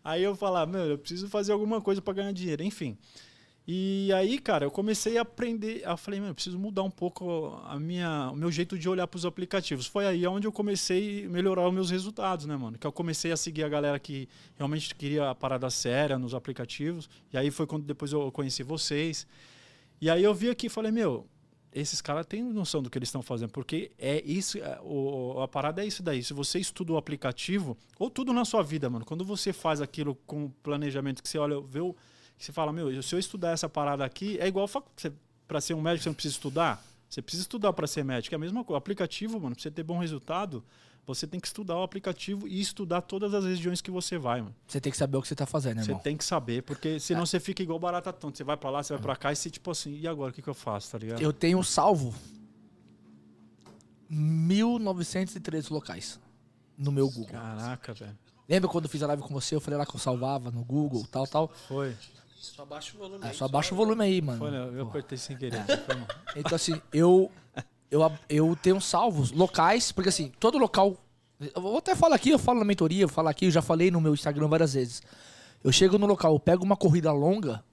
[0.04, 2.96] Aí eu falava, meu, eu preciso fazer alguma coisa pra ganhar dinheiro, enfim.
[3.70, 5.82] E aí, cara, eu comecei a aprender.
[5.84, 9.06] Eu falei, meu, eu preciso mudar um pouco a minha, o meu jeito de olhar
[9.06, 9.86] pros aplicativos.
[9.86, 12.78] Foi aí onde eu comecei a melhorar os meus resultados, né, mano?
[12.78, 17.10] Que eu comecei a seguir a galera que realmente queria a parada séria nos aplicativos.
[17.30, 19.26] E aí foi quando depois eu conheci vocês.
[20.00, 21.26] E aí eu vi aqui e falei, meu,
[21.70, 25.46] esses caras têm noção do que eles estão fazendo, porque é isso, é, o, a
[25.46, 26.22] parada é isso daí.
[26.22, 30.14] Se você estuda o aplicativo, ou tudo na sua vida, mano, quando você faz aquilo
[30.26, 31.94] com planejamento, que você olha, vê o.
[32.38, 34.68] que você fala, meu, se eu estudar essa parada aqui, é igual
[35.46, 36.82] para ser um médico, você não precisa estudar.
[37.10, 38.34] Você precisa estudar para ser médico.
[38.34, 38.74] É a mesma coisa.
[38.74, 40.62] O aplicativo, mano, pra você ter bom resultado,
[41.06, 44.54] você tem que estudar o aplicativo e estudar todas as regiões que você vai, mano.
[44.66, 46.02] Você tem que saber o que você tá fazendo, Você irmão.
[46.02, 48.36] tem que saber, porque senão você fica igual barata tonta.
[48.36, 50.34] Você vai pra lá, você vai pra cá e você, tipo assim, e agora o
[50.34, 51.20] que, que eu faço, tá ligado?
[51.22, 52.14] Eu tenho salvo
[54.08, 56.20] 1913 locais
[56.76, 57.26] no meu Google.
[57.32, 58.18] Caraca, velho.
[58.48, 59.54] Lembra quando eu fiz a live com você?
[59.54, 61.48] Eu falei lá que eu salvava no Google, tal, tal.
[61.68, 61.94] Foi.
[62.38, 63.24] Só baixa o volume.
[63.24, 64.38] É, aí, só abaixa o volume aí, mano.
[64.38, 64.70] Foi, né?
[64.74, 64.90] eu Pô.
[64.90, 65.64] apertei sem querer.
[66.34, 66.40] É.
[66.40, 67.30] Então, assim, eu,
[67.90, 70.96] eu, eu tenho salvos locais, porque assim, todo local.
[71.40, 73.90] Eu vou até falar aqui, eu falo na mentoria, eu falo aqui, eu já falei
[73.90, 75.02] no meu Instagram várias vezes.
[75.62, 77.64] Eu chego no local, eu pego uma corrida longa.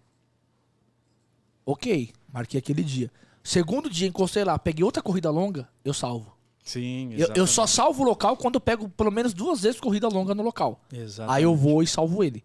[1.66, 3.12] Ok, marquei aquele dia.
[3.44, 6.36] Segundo dia, encostei lá, peguei outra corrida longa, eu salvo.
[6.64, 10.08] Sim, Eu, eu só salvo o local quando eu pego pelo menos duas vezes corrida
[10.08, 10.82] longa no local.
[10.92, 11.38] Exatamente.
[11.38, 12.44] Aí eu vou e salvo ele.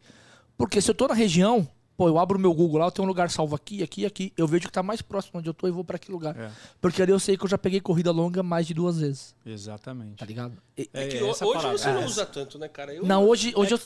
[0.59, 1.67] Porque se eu tô na região,
[2.01, 4.33] pô, eu abro o meu Google lá, eu tenho um lugar salvo aqui, aqui, aqui.
[4.35, 6.35] Eu vejo que tá mais próximo onde eu tô e vou pra aquele lugar.
[6.35, 9.35] É, Porque ali eu sei que eu já peguei corrida longa mais de duas vezes,
[9.45, 10.17] exatamente.
[10.17, 10.55] tá ligado?
[10.79, 11.77] É, É que é hoje parada.
[11.77, 12.07] você não É.
[12.07, 12.95] usa tanto, né, cara?
[12.95, 13.81] Eu, Não, hoje, hoje eu.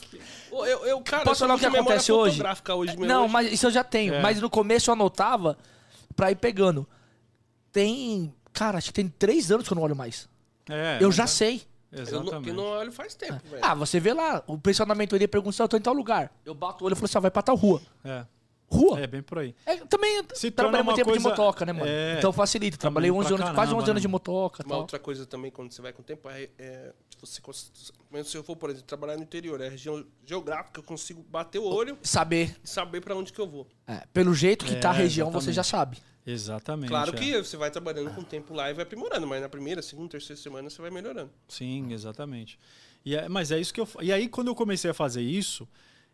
[0.53, 2.41] eu, eu, eu, cara, Posso eu falar o que acontece hoje?
[2.41, 3.33] hoje Não, hoje.
[3.33, 4.13] mas isso eu já tenho.
[4.13, 4.21] É.
[4.21, 5.57] Mas no começo eu anotava
[6.15, 6.87] pra ir pegando.
[7.73, 8.33] Tem.
[8.53, 10.29] Cara, acho que tem três anos que eu não olho mais.
[10.69, 11.27] É, eu já é-
[12.03, 12.13] sei.
[12.13, 12.49] Eu não, Exatamente.
[12.49, 13.63] eu não olho faz tempo, velho.
[13.63, 16.31] Ah, você vê lá, o pessoal na mentoria pergunta se eu tô em tal lugar.
[16.43, 17.81] Eu bato o olho e falo assim: ah, vai pra tal rua.
[18.03, 18.25] É,
[18.67, 18.99] Rua?
[18.99, 19.53] é bem por aí.
[19.65, 21.85] É, também Se trabalhei muito tempo de coisa- motoca, né, mano?
[21.87, 22.77] é, então facilita.
[22.77, 24.11] Trabalhei também 11 pra anos, quase caramba, 11 anos de né?
[24.11, 24.79] motoca e Uma tal.
[24.81, 27.39] outra coisa também, quando você vai com o tempo, é, é tipo, você,
[28.09, 31.59] mas se eu for, por exemplo, trabalhar no interior, é região geográfica, eu consigo bater
[31.59, 32.55] o olho Saber.
[32.63, 33.67] e saber pra onde que eu vou.
[33.87, 35.55] É, pelo jeito que É, tá a região, você exatamente.
[35.55, 35.97] já sabe.
[36.25, 36.89] Exatamente.
[36.89, 37.17] Claro é.
[37.17, 40.09] que você vai trabalhando com o tempo lá e vai aprimorando, mas na primeira, segunda,
[40.09, 41.29] terceira semana você vai melhorando.
[41.47, 42.57] Sim, exatamente.
[43.05, 43.87] E é- mas é isso que eu.
[44.01, 45.67] E aí, quando eu comecei a fazer isso,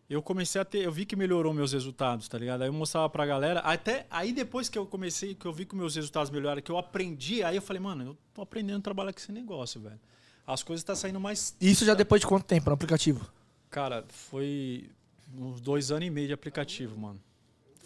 [0.10, 0.80] eu comecei a ter.
[0.80, 2.64] Eu vi que melhorou meus resultados, tá ligado?
[2.64, 3.62] Aí eu mostrava pra galera.
[3.62, 6.78] Até aí, depois que eu comecei, que eu vi que meus resultados melhoraram, que eu
[6.78, 10.00] aprendi, aí eu falei, mano, eu tô aprendendo a trabalhar com esse negócio, velho.
[10.46, 11.56] As coisas tá saindo mais.
[11.62, 13.26] Isso já depois de quanto tempo no aplicativo?
[13.70, 14.90] Cara, foi
[15.34, 17.22] uns dois anos e meio de aplicativo, mano.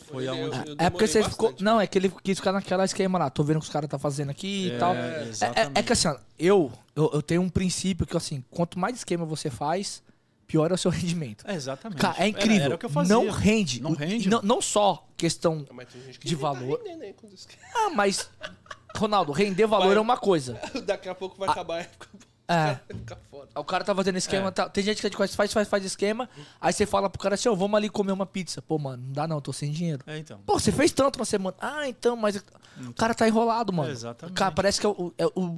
[0.07, 0.69] Foi Eu- aonde.
[0.69, 1.53] eu É porque você ficou.
[1.59, 3.29] Não, é que ele quis ficar naquela esquema lá.
[3.29, 4.93] Tô vendo o que os caras tá fazendo aqui e tal.
[4.93, 5.23] É,
[5.55, 8.95] é- é que assim, ó, eu, eu, eu tenho um princípio que, assim, quanto mais
[8.97, 10.03] esquema você faz,
[10.45, 11.43] pior é o seu rendimento.
[11.47, 11.99] É, exatamente.
[11.99, 12.65] Cara, é Era- incrível.
[12.65, 13.15] Era, o que eu fazia.
[13.15, 13.81] Não rende.
[13.81, 15.65] Não rende, Não, não só questão.
[15.73, 16.79] Mas tem gente que De tá valor.
[16.83, 17.47] rendendo aí com isso.
[17.73, 18.29] Ah, mas.
[18.97, 19.97] Ronaldo, render valor Vai.
[19.97, 20.57] é uma coisa.
[20.85, 22.07] Daqui a pouco vai acabar a época.
[22.47, 22.77] É.
[23.31, 23.49] Foda.
[23.55, 24.49] O cara tá fazendo esquema.
[24.49, 24.51] É.
[24.51, 26.29] tá- tem gente que a gente conhece, faz, faz, faz esquema.
[26.61, 28.61] Aí você fala pro cara assim, ó, vamos ali comer uma pizza.
[28.61, 30.03] Pô, mano, não dá não, tô sem dinheiro.
[30.05, 30.39] É, então.
[30.45, 31.55] Pô, você fez tanto na semana.
[31.59, 32.35] Ah, então, mas.
[32.87, 33.89] O cara tá enrolado, mano.
[33.89, 34.35] É, exatamente.
[34.35, 35.13] Cara, parece que é o.
[35.17, 35.55] é o-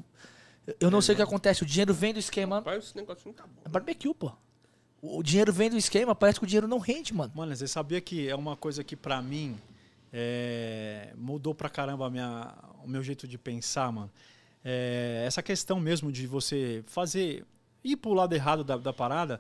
[0.80, 1.64] eu não sei o que acontece.
[1.64, 2.58] O dinheiro vem do esquema.
[2.58, 3.62] Rapaz, esse negócio não tá bom.
[3.66, 4.32] É barbecue, pô.
[5.02, 7.32] O o dinheiro vem do esquema, parece que o dinheiro não rende, mano.
[7.36, 9.58] Mano, você sabia que é uma coisa que pra mim
[10.12, 14.12] é, mudou pra caramba a minha, o meu jeito de pensar, mano.
[14.70, 17.46] É, essa questão mesmo de você fazer.
[17.84, 19.40] ir pro lado errado da, da parada.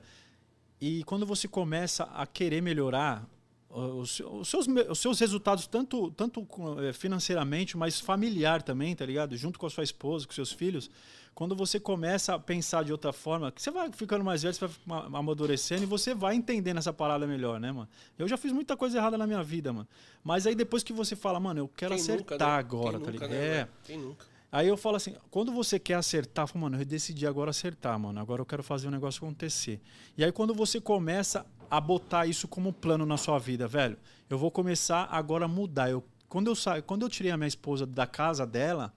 [0.79, 3.27] E quando você começa a querer melhorar
[3.69, 6.47] os, os seus, os seus resultados, tanto, tanto
[6.81, 9.35] eh, financeiramente, mas familiar também, tá ligado?
[9.35, 10.89] Junto com a sua esposa, com seus filhos.
[11.35, 14.75] Quando você começa a pensar de outra forma, você vai ficando mais velho, você vai
[14.85, 17.87] ma- amadurecendo e você vai entendendo essa parada melhor, né, mano?
[18.17, 19.87] Eu já fiz muita coisa errada na minha vida, mano.
[20.23, 22.53] Mas aí depois que você fala, mano, eu quero Quem acertar nunca, né?
[22.59, 23.29] agora, Quem tá nunca, ligado?
[23.39, 23.67] né, é.
[23.83, 24.25] Quem nunca?
[24.51, 27.99] Aí eu falo assim, quando você quer acertar, eu falo, mano, eu decidi agora acertar,
[27.99, 28.19] mano.
[28.19, 29.81] Agora eu quero fazer o negócio acontecer.
[30.17, 33.97] E aí quando você começa a botar isso como plano na sua vida, velho,
[34.29, 35.89] eu vou começar agora a mudar.
[35.89, 36.81] Eu, quando eu sa...
[36.81, 38.93] quando eu tirei a minha esposa da casa dela,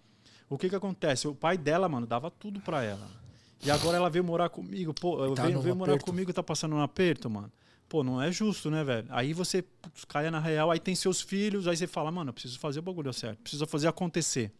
[0.49, 1.27] o que que acontece?
[1.27, 3.09] O pai dela, mano, dava tudo pra ela.
[3.65, 6.75] E agora ela veio morar comigo, pô, eu Tá veio, veio morar comigo, tá passando
[6.77, 7.53] um aperto, mano.
[7.89, 9.07] Pô, não é justo, né, velho?
[9.11, 12.33] Aí você putz, cai na real, aí tem seus filhos, aí você fala, mano, eu
[12.33, 14.53] preciso fazer o bagulho certo, preciso fazer acontecer.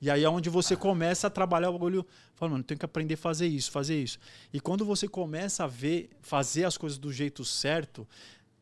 [0.00, 2.06] E aí é onde você começa a trabalhar o bagulho.
[2.34, 4.18] Fala, mano, tem que aprender a fazer isso, fazer isso.
[4.52, 8.08] E quando você começa a ver, fazer as coisas do jeito certo,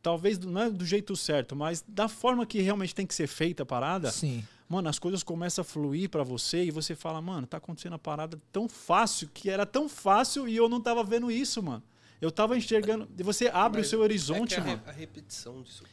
[0.03, 3.63] talvez não é do jeito certo, mas da forma que realmente tem que ser feita
[3.63, 4.45] a parada, Sim.
[4.69, 7.99] mano, as coisas começam a fluir pra você e você fala, mano, tá acontecendo a
[7.99, 11.83] parada tão fácil, que era tão fácil e eu não tava vendo isso, mano.
[12.21, 13.09] Eu tava enxergando.
[13.17, 14.83] E você abre o Mas seu horizonte, é que a, mano.
[14.87, 15.85] a repetição disso.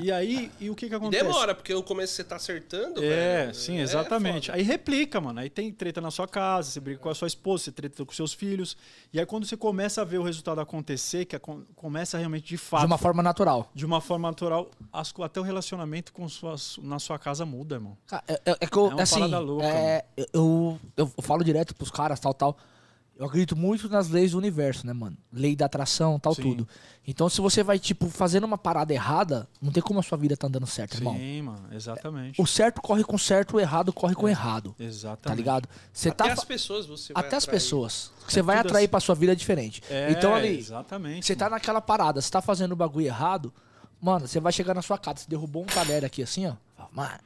[0.00, 1.22] E aí, e o que que E acontece?
[1.24, 3.08] demora, porque o começo você tá acertando, É,
[3.46, 4.46] velho, sim, é exatamente.
[4.48, 4.58] foda.
[4.58, 5.40] aí replica, mano.
[5.40, 8.12] Aí tem treta na sua casa, você briga com a sua esposa, você treta com
[8.12, 8.76] seus filhos.
[9.12, 12.56] E aí quando você começa a ver o resultado acontecer, que acon- começa realmente de
[12.56, 13.70] fato, De uma forma natural.
[13.74, 17.96] de uma forma natural, as até o relacionamento com suas, na sua casa muda, irmão.
[18.06, 21.22] Cara, é, é- é que eu, É uma assim, parada louca, é, eu, eu, eu
[21.22, 22.56] falo direto pros caras, tal, tal.
[23.16, 25.16] Eu acredito muito nas leis do universo, né, mano?
[25.32, 26.42] Lei da atração, tal, Sim.
[26.42, 26.68] tudo.
[27.06, 30.36] Então, se você vai, tipo, fazendo uma parada errada, não tem como a sua vida
[30.36, 31.14] tá andando certo, irmão.
[31.16, 32.42] Sim, mano, exatamente.
[32.42, 34.74] O certo corre com o certo, o errado corre com o errado.
[34.80, 35.22] Exatamente.
[35.28, 35.68] Tá ligado?
[35.92, 36.32] Você Até tá.
[36.32, 38.10] as pessoas você vai Até as pessoas.
[38.26, 38.90] que Você vai atrair assim.
[38.90, 39.80] pra sua vida é diferente.
[39.88, 41.24] É, então, ali, Exatamente.
[41.24, 41.54] você tá mano.
[41.54, 43.52] naquela parada, você tá fazendo o bagulho errado,
[44.00, 46.54] mano, você vai chegar na sua casa, você derrubou um talher aqui assim, ó.
[46.90, 47.18] Mano,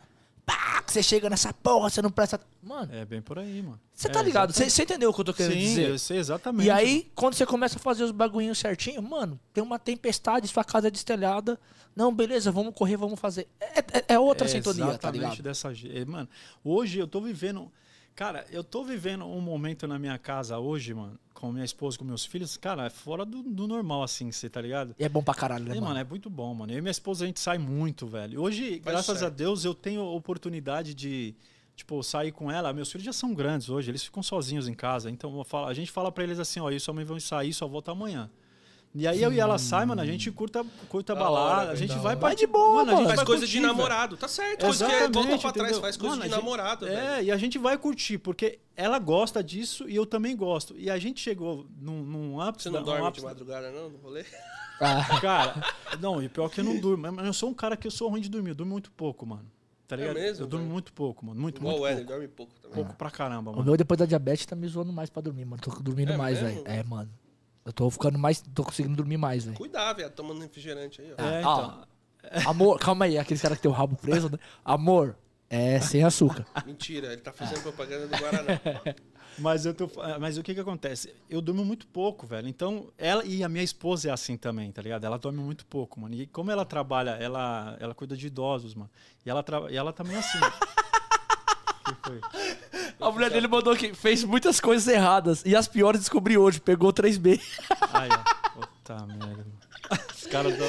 [0.48, 2.40] pá, que você chega nessa porra, você não presta.
[2.62, 3.78] Mano, É bem por aí, mano.
[3.94, 4.52] você É, tá ligado?
[4.54, 5.90] Você entendeu o que eu tô querendo Sim, dizer?
[5.90, 6.66] eu sei exatamente.
[6.66, 10.64] E aí, quando você começa a fazer os bagulhinhos certinho, mano, tem uma tempestade, sua
[10.64, 11.60] casa é destelhada.
[11.94, 13.48] Não, beleza, vamos correr, vamos fazer.
[13.60, 15.42] É, é- é outra É sintonia, tá ligado?
[15.42, 16.28] dessa é, Mano,
[16.64, 17.70] hoje eu tô vivendo.
[18.18, 22.04] Cara, eu tô vivendo um momento na minha casa hoje, mano, com minha esposa, com
[22.04, 24.92] meus filhos, cara, é fora do, do normal, assim, você tá ligado?
[24.98, 25.86] E é bom pra caralho, né, E, mano?
[25.86, 26.72] mano, é muito bom, mano.
[26.72, 28.42] Eu e minha esposa, a gente sai muito, velho.
[28.42, 29.34] Hoje, Vai graças a certo.
[29.36, 31.32] Deus, eu tenho oportunidade de,
[31.76, 32.72] tipo, sair com ela.
[32.72, 35.08] Meus filhos já são grandes hoje, eles ficam sozinhos em casa.
[35.08, 37.54] Então, eu falo- a gente fala pra eles assim, ó, isso sua mãe vão sair,
[37.54, 38.28] só volta amanhã.
[38.94, 41.74] E aí eu e ela sai, mano, a gente curta, curta Da balada, hora, a
[41.74, 44.64] gente vai pra Vai de boa, mano, Faz coisa curtir, de namorado, tá certo.
[44.64, 45.80] Coisa que é, volta pra trás, entendeu?
[45.80, 46.98] faz coisa Mano, de gente- namorado, velho.
[46.98, 50.74] É, e a gente vai curtir, porque ela gosta disso e eu também gosto.
[50.76, 52.64] E a gente chegou num, num ápice...
[52.64, 54.24] Você não da- um dorme ápice de da- madrugada, não, no rolê?
[54.80, 55.62] Ah, Cara,
[56.00, 57.12] não, e pior que eu não durmo.
[57.12, 58.50] Mas eu sou um cara que eu sou ruim de dormir.
[58.50, 59.44] Eu durmo muito pouco, mano.
[59.86, 60.14] Tá É ligado?
[60.16, 60.72] mesmo, eu durmo velho?
[60.72, 61.40] muito pouco, mano.
[61.40, 62.12] Muito, Igual muito o Éder, pouco.
[62.12, 62.74] dorme pouco também.
[62.74, 63.64] Pouco pra caramba, o mano.
[63.66, 65.60] meu, depois da diabetes, tá me zoando mais pra dormir, mano.
[65.62, 66.62] Tô dormindo É mais, velho.
[66.64, 67.10] É, mano.
[67.68, 68.40] Eu tô ficando mais.
[68.54, 69.54] Tô conseguindo dormir mais, velho.
[69.54, 71.22] Cuidar, velho, tomando refrigerante aí, ó.
[71.22, 72.50] É, Ah, então.
[72.50, 74.38] Amor, calma aí, aqueles caras que tem o rabo preso, né?
[74.64, 75.14] Amor,
[75.50, 76.46] é sem açúcar.
[76.64, 78.58] Mentira, ele tá fazendo propaganda do Guaraná.
[79.38, 79.88] Mas, eu tô,
[80.18, 81.14] mas o que que acontece?
[81.30, 82.48] Eu durmo muito pouco, velho.
[82.48, 85.04] Então, ela e a minha esposa é assim também, tá ligado?
[85.04, 86.12] Ela dorme muito pouco, mano.
[86.16, 88.90] E como ela trabalha, ela, ela cuida de idosos, mano.
[89.24, 89.70] E ela, tra...
[89.70, 90.38] e ela também é assim.
[91.88, 92.20] O que foi?
[93.00, 95.42] A mulher dele mandou que fez muitas coisas erradas.
[95.46, 97.40] E as piores descobri hoje, pegou 3B.
[97.92, 98.50] Aí, ó.
[98.60, 99.46] Puta merda.
[100.14, 100.68] Os caras dão...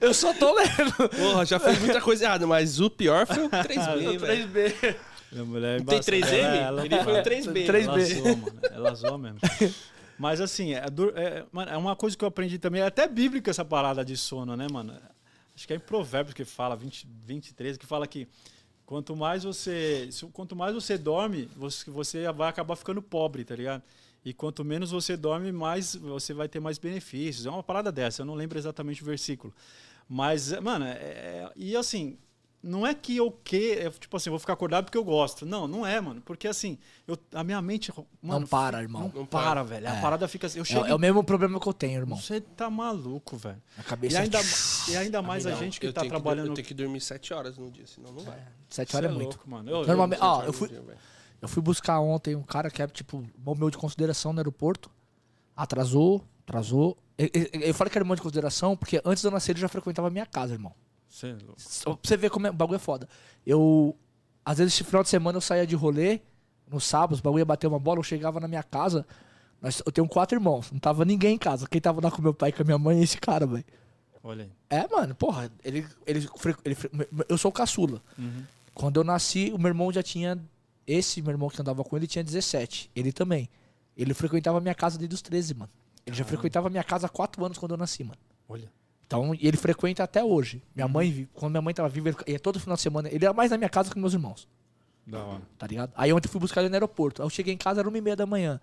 [0.00, 1.08] Eu só tô lendo.
[1.16, 4.48] Porra, já fez muita coisa errada, mas o pior foi o 3B, velho.
[4.48, 4.96] 3B.
[5.32, 6.16] Minha mulher é Tem embaçada.
[6.16, 6.32] 3M?
[6.38, 7.66] Ela- ela- Ele foi o 3B.
[7.66, 7.78] 3B.
[7.88, 8.60] Ela zoa, mano.
[8.70, 9.38] Ela zoa mesmo.
[10.18, 10.84] Mas assim, é,
[11.16, 14.56] é- é uma coisa que eu aprendi também, é até bíblica essa parada de sono,
[14.56, 14.94] né, mano?
[15.54, 18.28] Acho que é em Provérbios que fala, 20, 23, que fala que
[18.86, 23.82] quanto mais você, quanto mais você dorme, você, você vai acabar ficando pobre, tá ligado?
[24.24, 27.46] E quanto menos você dorme, mais você vai ter mais benefícios.
[27.46, 29.52] É uma parada dessa, eu não lembro exatamente o versículo.
[30.08, 32.16] Mas, é, mano, é- e assim,
[32.66, 35.46] não é que eu que, é, tipo assim, vou ficar acordado porque eu gosto.
[35.46, 36.20] Não, não é, mano.
[36.20, 37.92] Porque assim, eu, a minha mente.
[38.20, 39.02] Mano, Não para, irmão.
[39.14, 39.62] Não, Não para, para.
[39.62, 39.86] velho.
[39.86, 39.90] É.
[39.98, 40.58] A parada fica assim.
[40.58, 40.84] Eu chego.
[40.86, 42.18] É, é o mesmo problema que eu tenho, irmão.
[42.18, 43.62] Você tá maluco, velho.
[43.78, 44.42] A cabeça E ainda, é...
[44.90, 46.48] e ainda mais a Não, gente que tá trabalhando.
[46.48, 48.38] eu tenho que dormir 7 horas no dia, senão não vai.
[48.68, 49.34] Sete horas é, é muito.
[49.36, 49.70] louco, mano.
[49.70, 50.82] Eu- Normalmente, Sete ó, eu fui, dia,
[51.40, 54.90] eu fui buscar ontem um cara que é, tipo, bom meu de consideração no aeroporto.
[55.54, 56.96] Atrasou, atrasou.
[57.16, 59.60] Eu, eu, eu falei que era irmão de consideração porque antes de eu nascer ele
[59.60, 60.74] já frequentava a minha casa, irmão.
[61.08, 61.56] Cê é louco.
[61.56, 63.08] Pra você ver como é, o bagulho é foda.
[63.46, 63.96] Eu,
[64.44, 66.20] às vezes, esse final de semana eu saía de rolê,
[66.68, 69.06] no sábado, o bagulho ia bater uma bola, eu chegava na minha casa.
[69.62, 71.66] nós- eu tenho quatro irmãos, não tava ninguém em casa.
[71.66, 73.64] Quem tava lá com meu pai e com a minha mãe é esse cara, velho.
[74.22, 74.52] Olha aí.
[74.68, 76.28] É, mano, porra, ele, ele,
[76.64, 76.76] ele
[77.28, 78.02] Eu sou o caçula.
[78.18, 78.44] Uhum.
[78.74, 80.38] Quando eu nasci, o meu irmão já tinha.
[80.86, 82.90] Esse meu irmão que andava com ele tinha 17.
[82.94, 83.48] Ele também.
[83.96, 85.70] Ele frequentava a minha casa desde os 13, mano.
[86.04, 88.18] Ele já frequentava a minha casa há 4 anos quando eu nasci, mano.
[88.48, 88.70] Olha.
[89.06, 90.62] Então, e ele frequenta até hoje.
[90.74, 93.08] Minha mãe, quando minha mãe tava viva, ele ia todo final de semana.
[93.08, 94.48] Ele era mais na minha casa que meus irmãos,
[95.06, 95.42] Da hora.
[95.56, 95.92] tá ligado?
[95.96, 97.22] Aí ontem eu fui buscar ele no aeroporto.
[97.22, 98.60] Aí eu cheguei em casa, era uma e meia da manhã.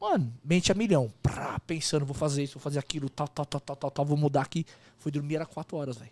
[0.00, 1.12] Mano, mente a milhão.
[1.22, 4.16] Prá, pensando, vou fazer isso, vou fazer aquilo, tal, tal, tal, tal, tal, tal, vou
[4.16, 4.64] mudar aqui.
[4.98, 6.10] Fui dormir, era 4 horas, velho.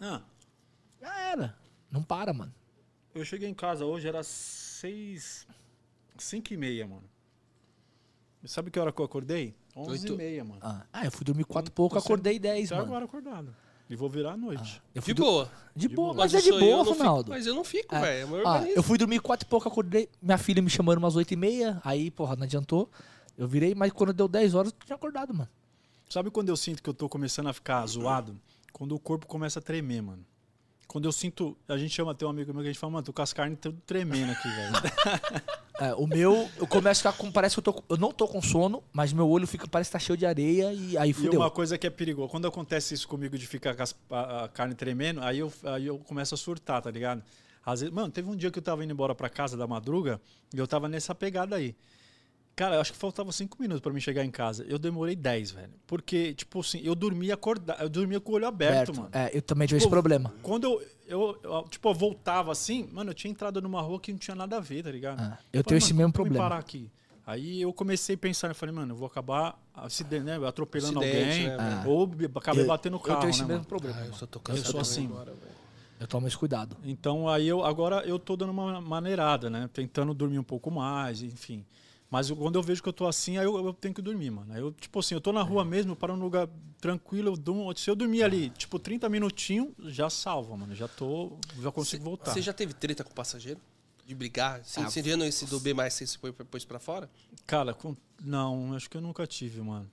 [0.00, 0.20] Ah,
[1.00, 1.56] Já era.
[1.90, 2.52] Não para, mano.
[3.14, 5.46] eu cheguei em casa hoje, era seis.
[6.18, 7.04] cinco e meia, mano.
[8.42, 9.54] E sabe que hora que eu acordei?
[9.82, 10.12] Onze Oito.
[10.14, 10.60] e meia, mano.
[10.62, 12.86] Ah, ah, eu fui dormir 4 e pouco, Você- acordei 10, Até mano.
[12.90, 13.54] agora acordado.
[13.88, 14.80] E vou virar à noite.
[14.94, 15.50] Eu De do- boa.
[15.74, 16.24] De De boa, boa.
[16.24, 17.30] mas é eu de eu, boa, eu fico- Ronaldo.
[17.30, 18.00] mas eu não fico, É.
[18.00, 18.20] velho.
[18.20, 20.08] É o meu Ah, eu fui dormir quatro e pouco, acordei.
[20.22, 21.80] Minha filha me chamando umas oito e meia.
[21.84, 22.88] Aí, porra, não adiantou.
[23.36, 25.48] Eu virei, mas quando deu 10 horas, eu tinha acordado, mano.
[26.08, 28.38] Sabe quando eu sinto que eu tô começando a ficar zoado?
[28.72, 30.24] Quando o corpo começa a tremer, mano.
[30.92, 31.56] Quando eu sinto.
[31.68, 33.32] A gente chama, tem um amigo meu que a gente fala, mano, tô com as
[33.32, 34.72] carnes tudo tremendo aqui, velho.
[35.80, 37.32] É, o meu, eu começo a ficar com.
[37.32, 37.82] Parece que eu tô.
[37.88, 40.74] Eu não tô com sono, mas meu olho fica, parece que tá cheio de areia
[40.74, 41.40] e aí E fudeu.
[41.40, 44.48] uma coisa que é perigosa, quando acontece isso comigo de ficar com as- a, a
[44.48, 47.22] carne tremendo, aí eu, aí eu começo a surtar, tá ligado?
[47.64, 50.20] Às vezes, mano, teve um dia que eu tava indo embora pra casa da madruga
[50.54, 51.74] e eu tava nessa pegada aí.
[52.60, 54.66] Cara, eu acho que faltava cinco minutos pra mim chegar em casa.
[54.68, 55.72] Eu demorei 10, velho.
[55.86, 59.08] Porque, tipo assim, eu dormia acordado, eu dormia com o olho aberto, mano.
[59.14, 60.30] É, eu também tive esse Pô, problema.
[60.42, 64.12] Quando eu, eu, eu, tipo, eu voltava assim, mano, eu tinha entrado numa rua que
[64.12, 65.20] não tinha nada a ver, tá ligado?
[65.20, 66.36] Ah, eu falei, tenho esse mesmo eu problema.
[66.44, 66.90] parar aqui?
[67.26, 71.48] Aí eu comecei a pensar, eu falei, mano, eu vou acabar acidente, né, atropelando Acidente,
[71.48, 71.90] alguém, né, velho?
[71.90, 73.68] ou be- acabei Eu- batendo o carro, eu tenho esse né, mesmo mano?
[73.68, 74.00] problema.
[74.02, 74.64] Ah, eu só tô cansado.
[74.64, 75.10] sou de ir assim.
[75.98, 76.76] Eu tomo esse cuidado.
[76.84, 79.66] Então aí eu agora eu tô dando uma maneirada, né?
[79.72, 81.64] Tentando dormir um pouco mais, enfim.
[82.10, 84.30] Mas eu- quando eu vejo que eu tô assim, aí eu, eu tenho que dormir,
[84.30, 84.52] mano.
[84.52, 86.48] Aí eu, tipo assim, eu tô na rua mesmo, eu paro num lugar
[86.80, 90.74] tranquilo, eu durmo, se eu dormir ali, tipo, 30 minutinhos, já salva, mano.
[90.74, 91.32] Já tô,
[91.62, 92.32] já consigo voltar.
[92.32, 93.60] Você já teve treta com passageiro?
[94.04, 94.60] De brigar?
[94.76, 97.08] Ah, você já não esse do B mais você se pôs pôs pra fora?
[97.46, 99.88] Cara, com- não, acho que eu nunca tive, mano.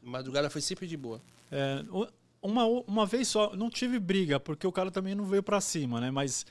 [0.00, 1.20] Madrugada foi sempre de boa.
[1.50, 2.06] É, o-
[2.40, 6.00] uma, uma vez só, não tive briga, porque o cara também não veio pra cima,
[6.00, 6.08] né?
[6.08, 6.46] Mas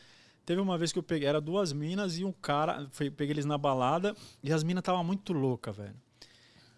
[0.48, 3.46] teve uma vez que eu peguei, era duas minas e um cara, foi- peguei eles
[3.46, 5.94] na balada e as minas estavam muito loucas, velho.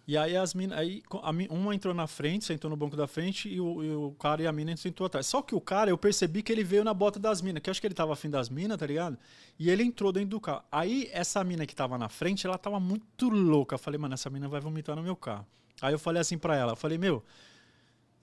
[0.07, 3.47] E aí as minas, aí a uma entrou na frente, sentou no banco da frente
[3.47, 5.27] e o, e o cara e a mina sentou atrás.
[5.27, 7.71] Só que o cara, eu percebi que ele veio na bota das minas, que eu
[7.71, 9.19] acho que ele tava afim das minas, tá ligado?
[9.59, 10.63] E ele entrou dentro do carro.
[10.71, 13.75] Aí essa mina que tava na frente, ela tava muito louca.
[13.75, 15.45] Eu falei, mano, essa mina vai vomitar no meu carro.
[15.79, 17.23] Aí eu falei assim pra ela, eu falei, meu,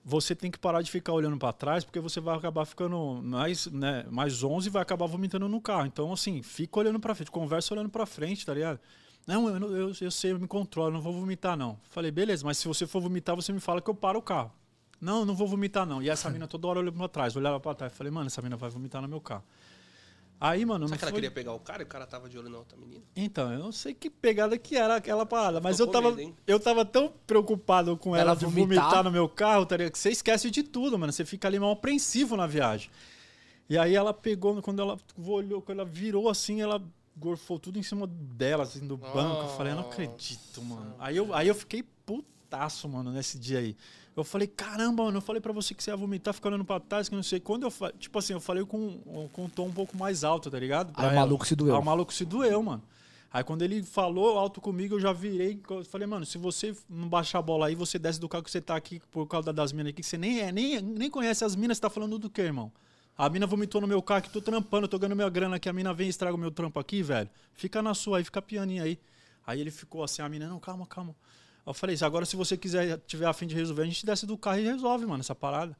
[0.08, 3.66] você tem que parar de ficar olhando pra trás, porque você vai acabar ficando mais,
[3.66, 5.86] né, mais 11 e vai acabar vomitando no carro.
[5.86, 8.78] Então, assim, fica olhando pra frente, conversa olhando pra frente, tá ligado?
[9.26, 11.76] Não, eu, eu, eu sei, eu me controlo, não vou vomitar, não.
[11.90, 14.52] Falei, beleza, mas se você for vomitar, você me fala que eu paro o carro.
[15.00, 16.00] Não, não vou vomitar, não.
[16.00, 17.92] E essa mina toda hora olhando pra trás, olhava pra trás.
[17.92, 19.42] Falei, mano, essa mina vai vomitar no meu carro.
[20.38, 21.20] Aí, mano, não Será que ela foi...
[21.20, 23.02] queria pegar o cara e o cara tava de olho na outra menina?
[23.14, 26.60] Então, eu não sei que pegada que era aquela parada, mas eu tava, medo, eu
[26.60, 28.84] tava tão preocupado com ela, Ela de vomitar.
[28.84, 29.04] vomitar.
[29.04, 29.92] no meu carro, tá ligado?
[29.92, 31.10] que você esquece de tudo, mano.
[31.12, 32.90] Você fica ali mal apreensivo na viagem.
[33.68, 36.82] E aí ela pegou, quando ela olhou, quando ela virou assim, ela
[37.16, 39.42] gorfou tudo em cima dela, assim, do banco.
[39.42, 40.94] Eu falei, eu não acredito, mano.
[40.98, 43.74] Aí eu, aí eu fiquei putaço, mano, nesse dia aí.
[44.16, 46.80] Eu falei, caramba, mano, eu falei pra você que você ia vomitar, ficar olhando pra
[46.80, 47.38] trás, que não sei.
[47.38, 50.50] Quando eu falei, tipo assim, eu falei com, com um tom um pouco mais alto,
[50.50, 50.88] tá ligado?
[50.94, 51.74] Aí o Pra maluco se doeu.
[51.74, 52.82] Aí o maluco se doeu, mano.
[53.30, 55.60] Aí quando ele falou alto comigo, eu já virei.
[55.68, 58.50] Eu falei, mano, se você não baixar a bola aí, você desce do carro que
[58.50, 61.44] você tá aqui por causa das minas aqui, que você nem, é, nem, nem conhece
[61.44, 62.72] as minas, você tá falando do quê, irmão?
[63.18, 65.72] A mina vomitou no meu carro que tô trampando, tô ganhando minha grana aqui, a
[65.74, 67.28] mina vem e estraga o meu trampo aqui, velho.
[67.52, 68.98] Fica na sua aí, fica pianinha aí.
[69.46, 71.14] Aí ele ficou assim, a mina, não, calma, calma.
[71.66, 74.38] Eu falei, agora se você quiser, tiver a fim de resolver, a gente desce do
[74.38, 75.76] carro e resolve, mano, essa parada.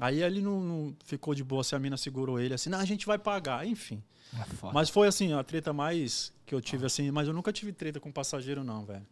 [0.00, 2.84] Aí ele não, não ficou de boa, assim, a mina segurou ele, assim, não, a
[2.84, 4.02] gente vai pagar, enfim.
[4.38, 4.72] É foda.
[4.72, 8.00] Mas foi assim, a treta mais que eu tive assim, mas eu nunca tive treta
[8.00, 9.06] com passageiro não, velho.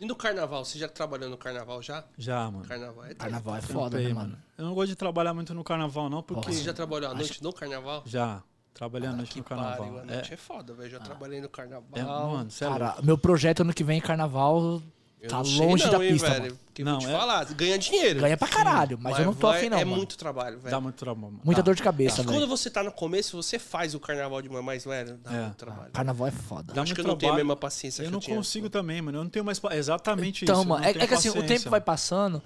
[0.00, 0.64] E no carnaval?
[0.64, 2.04] Você já trabalhou no carnaval já?
[2.16, 2.64] Já, mano.
[2.64, 3.24] Carnaval é treta.
[3.24, 4.38] Carnaval é foda, Trampei, né, mano?
[4.56, 7.42] Eu não gosto de trabalhar muito no carnaval não, porque Você já trabalhou à noite
[7.42, 8.02] no carnaval?
[8.06, 8.42] já
[8.72, 9.76] trabalhei à noite que no carnaval.
[9.78, 10.88] pariu, a noite é, foda, velho.
[10.88, 11.88] Já trabalhei no carnaval.
[11.94, 12.78] é, mano, sério.
[12.78, 14.80] Cara, meu projeto ano que vem, carnaval,
[15.20, 16.42] Eu tá não sei longe não, da hein, pista, velho.
[16.42, 16.58] mano.
[16.66, 18.20] Porque Não, vou te é- falar, ganha dinheiro.
[18.20, 19.96] Ganha pra caralho, mas, eu não tô vai- afim não, É mano.
[19.96, 20.70] muito trabalho, velho.
[20.70, 21.20] Dá muito trabalho.
[21.32, 21.40] mano.
[21.44, 21.64] Muita Dá.
[21.64, 22.46] dor de cabeça, Quando velho.
[22.46, 25.40] você tá no começo, você faz o carnaval de uma mais velho, dá É.
[25.42, 25.90] muito trabalho.
[25.92, 26.72] Carnaval é foda.
[26.72, 27.46] Dá Acho muito que eu não tenho a trabalho.
[27.46, 28.36] mesma paciência Eu que não eu tinha.
[28.36, 29.18] consigo também, mano.
[29.18, 30.62] Eu não tenho mais exatamente Então, isso.
[30.64, 32.40] eu mano, não é, é que assim, o tempo vai passando.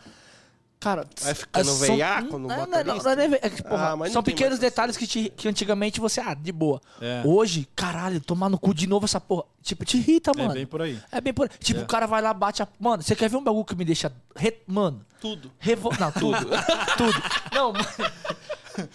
[0.82, 3.08] Cara, Vai ficando são- veiaco no não, não, motorista?
[3.10, 5.30] não, não é ve- é que, porra, Ah, mas não São pequenos detalhes que, te-
[5.36, 6.80] que antigamente você, ah, de boa.
[7.00, 7.22] É.
[7.24, 9.44] Hoje, caralho, tomar no cu de novo essa porra.
[9.62, 10.54] Tipo, te irrita, É mano.
[10.54, 10.98] bem por aí.
[11.12, 11.82] É bem por Tipo, É.
[11.84, 12.68] o cara vai lá, bate a.
[12.80, 14.12] Mano, você quer ver um bagulho que me deixa.
[14.34, 15.52] re- Mano, Tudo.
[15.58, 15.88] revo...
[16.00, 16.38] Não, tudo.
[16.96, 17.22] tudo.
[17.54, 17.86] Não, mano.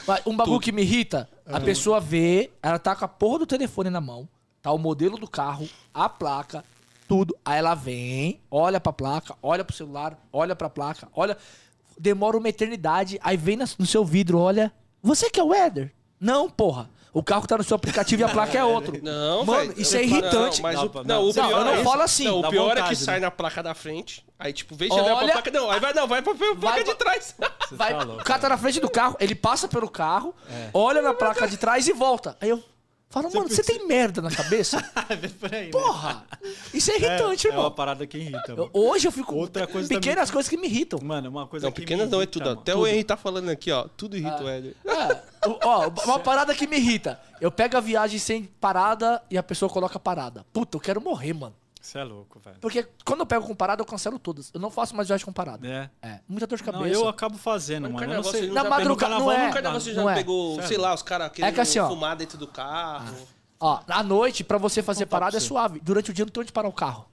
[0.06, 3.46] Mas Um bagulho que me irrita, a pessoa vê, ela tá com a porra do
[3.46, 4.28] telefone na mão,
[4.62, 6.66] tá o modelo do carro, a placa,
[7.08, 7.34] tudo.
[7.46, 11.38] Aí ela vem, olha pra placa, olha pro celular, olha pra placa, olha.
[12.00, 14.72] Demora uma eternidade, aí vem no seu vidro, olha.
[15.02, 15.92] Você que é o Éder?
[16.20, 16.90] Não, porra.
[17.14, 19.00] O carro tá no seu aplicativo e a placa é outro.
[19.02, 19.82] Não, Mano, velho.
[19.82, 20.62] isso é irritante.
[20.62, 22.26] Não, mas Não, o, não, não, o não, pior eu não é falo assim.
[22.26, 23.26] Não, o pior é que vontade, sai né?
[23.26, 24.24] na placa da frente.
[24.38, 25.50] Aí, tipo, de pra Olha- placa.
[25.50, 27.36] Não, aí vai, não, vai pra pra placa Vai de pra- trás.
[27.68, 28.22] Você Vai, tá louco.
[28.22, 30.34] o cara tá na frente do carro, ele passa pelo carro,
[30.74, 32.38] olha na placa de trás e volta.
[32.40, 32.64] Aí eu
[33.10, 34.78] falo, mano, você tem merda na cabeça?
[35.10, 35.72] É aí, né?
[35.72, 36.26] Porra!
[36.74, 37.66] Isso é irritante, é, é irmão.
[37.66, 38.70] uma parada que irrita, mano.
[38.74, 39.34] hoje eu fico.
[39.36, 41.00] Outra coisa pequenas também- coisas que me irritam.
[41.02, 42.46] Mano, uma coisa Não, que pequenas me não é irrita, tudo.
[42.50, 42.62] mano.
[42.62, 43.88] Até o Henry tá falando aqui, ó.
[43.96, 44.76] Tudo irrita o Éder.
[44.86, 47.20] É, o- ó, uma parada que me irrita.
[47.40, 50.46] Eu pego a viagem sem parada e a pessoa coloca parada.
[50.52, 51.56] Puta, eu quero morrer, mano.
[51.88, 52.58] Você é louco, velho.
[52.60, 54.52] Porque quando eu pego com parada, eu cancelo todas.
[54.54, 55.66] Eu não faço mais viagem com parada.
[55.66, 55.90] É.
[56.02, 56.20] É.
[56.28, 56.96] Muita dor de Não, cabeça.
[56.96, 57.96] eu acabo fazendo, mano.
[57.96, 58.48] Eu não carnaval sei.
[58.48, 59.48] não Na madrugada- não é.
[59.48, 60.16] No carnaval você já Não é.
[60.16, 61.88] pegou, sei lá, os caras querendo que assim, ó.
[61.88, 63.16] fumar dentro do carro.
[63.58, 65.80] Ó, à noite, pra você fazer parada é suave.
[65.80, 67.08] Durante o dia não tem onde parar o carro.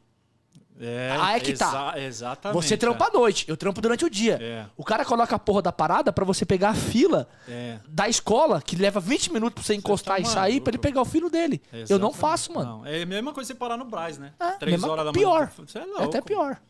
[0.81, 1.93] É, Ah, é que tá.
[1.97, 2.63] exa- Exatamente.
[2.65, 4.39] Você trampa à noite, eu trampo durante o dia.
[4.43, 4.67] É.
[4.77, 7.79] O cara coloca a porra da parada pra você pegar a fila É.
[7.89, 11.01] da escola, que leva 20 minutos pra você encostar tá e sair, pra ele pegar
[11.01, 11.63] o filho dele.
[11.73, 12.17] Eu não Exatamente.
[12.17, 12.79] faço, mano.
[12.79, 14.33] Não, é a mesma coisa você parar no Braz, né?
[14.41, 15.39] É, Três mesma- horas da pior.
[15.41, 15.51] manhã.
[15.67, 16.61] Você é É até pior.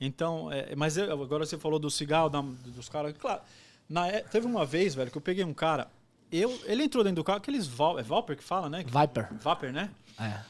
[0.00, 3.14] Então, é, mas eu- agora você falou do cigarro, da- dos caras.
[3.16, 3.40] Claro,
[3.88, 5.86] na é- teve uma vez, velho, que eu peguei um cara.
[6.32, 8.78] Eu, ele entrou dentro do carro, aqueles Val, é Valper que fala, né?
[8.84, 9.28] Viper.
[9.40, 9.90] Vapor, né?
[10.18, 10.40] É.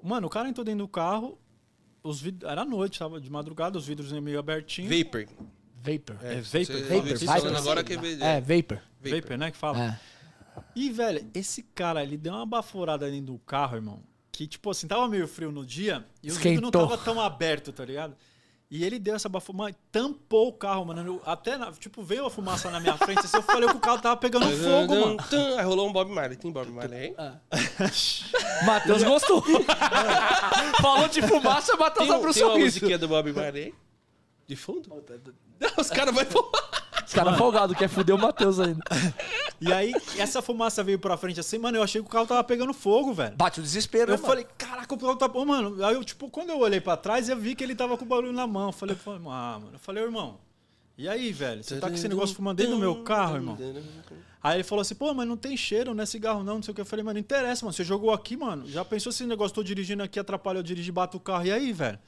[0.00, 1.36] Mano, o cara entrou dentro do carro,
[2.04, 2.44] os vid...
[2.44, 4.94] era noite, tava de madrugada, os vidros meio abertinhos.
[4.96, 5.26] Vapor.
[5.82, 6.16] Vapor.
[6.22, 7.40] É, você- vapor, você Vapor, disse Viper.
[7.40, 8.78] falando agora que é, É, Vapor.
[9.00, 9.50] Vapor, né?
[9.50, 9.84] Que fala.
[9.84, 10.00] É.
[10.76, 14.02] E, velho, esse cara, ele deu uma baforada dentro do carro, irmão.
[14.30, 17.72] Que, tipo assim, tava meio frio no dia e o vidro não tava tão aberto,
[17.72, 18.16] tá ligado?
[18.76, 21.00] E ele deu essa baforada, tampou o carro, mano.
[21.06, 23.78] Eu- até, na- tipo, veio a fumaça na minha frente, assim, eu falei que o
[23.78, 25.16] carro tava pegando fogo, mano.
[25.56, 26.36] Aí rolou um Bob Marley.
[26.36, 27.36] Tem Bob Marley aí?
[28.66, 29.44] Matheus gostou.
[30.82, 32.64] Falou de fumaça, Matheus abriu o tem uma sorriso.
[32.66, 33.72] musiquinha do Bob Marley?
[34.46, 34.88] De fundo?
[35.60, 36.24] Não, os caras vão
[37.06, 38.82] Os caras folgados, quer fuder o Matheus ainda.
[39.60, 42.42] E aí, essa fumaça veio pra frente assim, mano, eu achei que o carro tava
[42.44, 43.36] pegando fogo, velho.
[43.36, 45.30] Bate o desespero, Eu né, falei, caraca, o carro tá.
[45.32, 47.96] Ô, mano, aí eu, tipo, quando eu olhei pra trás, eu vi que ele tava
[47.96, 48.66] com o barulho na mão.
[48.66, 49.70] Eu falei, ah, mano.
[49.72, 50.38] Eu falei, irmão,
[50.96, 51.62] e aí, velho?
[51.62, 53.58] Você tá com esse negócio fumando dentro do meu carro, irmão?
[54.42, 56.72] Aí ele falou assim, pô, mas não tem cheiro, não é cigarro não, não sei
[56.72, 56.80] o que.
[56.80, 57.72] Eu falei, mano, não interessa, mano.
[57.72, 58.68] Você jogou aqui, mano.
[58.68, 61.46] Já pensou se esse negócio, tô dirigindo aqui, atrapalha eu dirigir, bato o carro.
[61.46, 61.98] E aí, velho?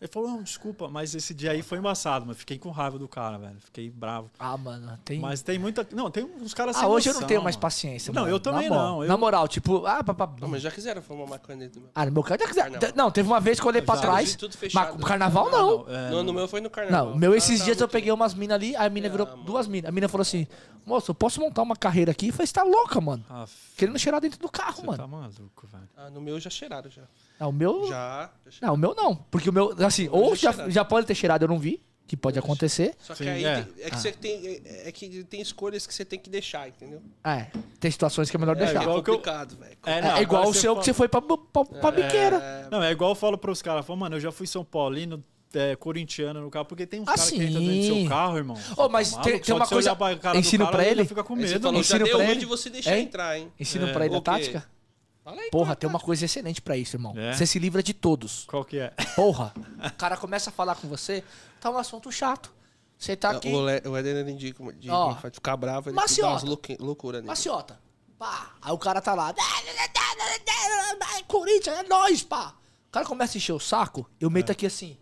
[0.00, 3.08] Ele falou, não, desculpa, mas esse dia aí foi embaçado, mas fiquei com raiva do
[3.08, 3.56] cara, velho.
[3.58, 4.30] Fiquei bravo.
[4.38, 5.18] Ah, mano, tem...
[5.18, 5.84] Mas tem muita.
[5.92, 7.62] Não, tem uns caras Ah, sem hoje eu não noção, tenho mais mano.
[7.62, 8.32] paciência, Não, mano.
[8.34, 9.84] eu também Na não, eu- Na moral, tipo...
[9.86, 10.32] Ah, papá...
[10.40, 11.90] Não, mas já quiseram fumar maconha do meu.
[11.94, 12.70] Ah, no meu carro já quiser.
[12.70, 12.90] Carnaval.
[12.94, 14.00] Não, teve uma vez que eu olhei pra Já.
[14.02, 14.36] trás.
[14.36, 14.98] Tudo Mas fechado.
[14.98, 15.88] no carnaval Ah, não.
[15.88, 17.06] é, No, no meu foi no carnaval.
[17.06, 19.26] Não, o meu esses Ah, dias tá, eu peguei umas minas ali, a mina virou
[19.26, 19.42] mano.
[19.42, 19.88] duas minas.
[19.88, 20.46] A mina falou assim:
[20.86, 22.28] Moço, eu posso montar uma carreira aqui?
[22.28, 23.24] Eu falei, você tá louca, mano.
[23.28, 23.46] Ah,
[23.76, 24.96] Querendo cheirar dentro do carro, você mano.
[24.98, 25.88] tá maluco, velho.
[25.96, 27.02] Ah, no meu já cheiraram já.
[27.38, 27.86] Não, o meu.
[27.88, 28.30] Já.
[28.48, 29.14] já Não, o meu não.
[29.30, 32.16] Porque o meu, assim, ou já já, já pode ter cheirado, eu não vi, que
[32.16, 32.94] pode acontecer.
[32.98, 33.62] Só que Sim, aí é.
[33.62, 36.68] tem- é, que você tem é, é que tem escolhas que você tem que deixar,
[36.68, 37.00] entendeu?
[37.22, 37.46] É,
[37.78, 38.82] tem situações que é melhor É, deixar.
[38.82, 39.76] igual É que eu- complicado, velho.
[39.86, 42.68] É, É, é igual o seu fala- que você foi pra, pra, pra biqueira.
[42.70, 45.22] Não, é igual eu falo pros caras, falo, mano, eu já fui São Paulino,
[45.54, 48.36] é, corintiano no carro, porque tem uns Ah, caras que entram dentro do seu carro,
[48.36, 48.56] irmão.
[48.76, 51.04] Ô, mas tá tem- tem uma coisa- pra ensino cara, pra já ele?
[51.04, 51.84] Fica com medo, falou, mano.
[51.84, 52.40] já Ensino deu pra ele.
[52.40, 53.04] de você deixar Hein?
[53.04, 53.52] entrar, hein?
[53.60, 53.92] Ensino É.
[53.92, 54.24] pra ele a quê?
[54.24, 54.64] tática.
[55.28, 55.76] Fala aí, Porra, cara.
[55.76, 57.12] tem uma coisa excelente pra isso, irmão.
[57.16, 57.34] É?
[57.34, 58.44] Você se livra de todos.
[58.46, 58.88] Qual que é?
[59.14, 59.52] Porra,
[59.86, 61.22] o cara começa a falar com você,
[61.60, 62.50] tá um assunto chato.
[62.96, 65.12] Você tá aqui, O, Le, o ele indica de Ó.
[65.12, 66.44] vai ficar bravo, ele Maciota.
[66.46, 67.28] dá umas loucuras nele.
[67.28, 67.78] maciota.
[68.18, 68.52] Pá.
[68.62, 69.32] Aí o cara tá lá.
[71.26, 72.54] Corinthians, é nóis, pá.
[72.88, 74.32] O cara começa a encher o saco, eu É.
[74.32, 74.96] meto aqui assim.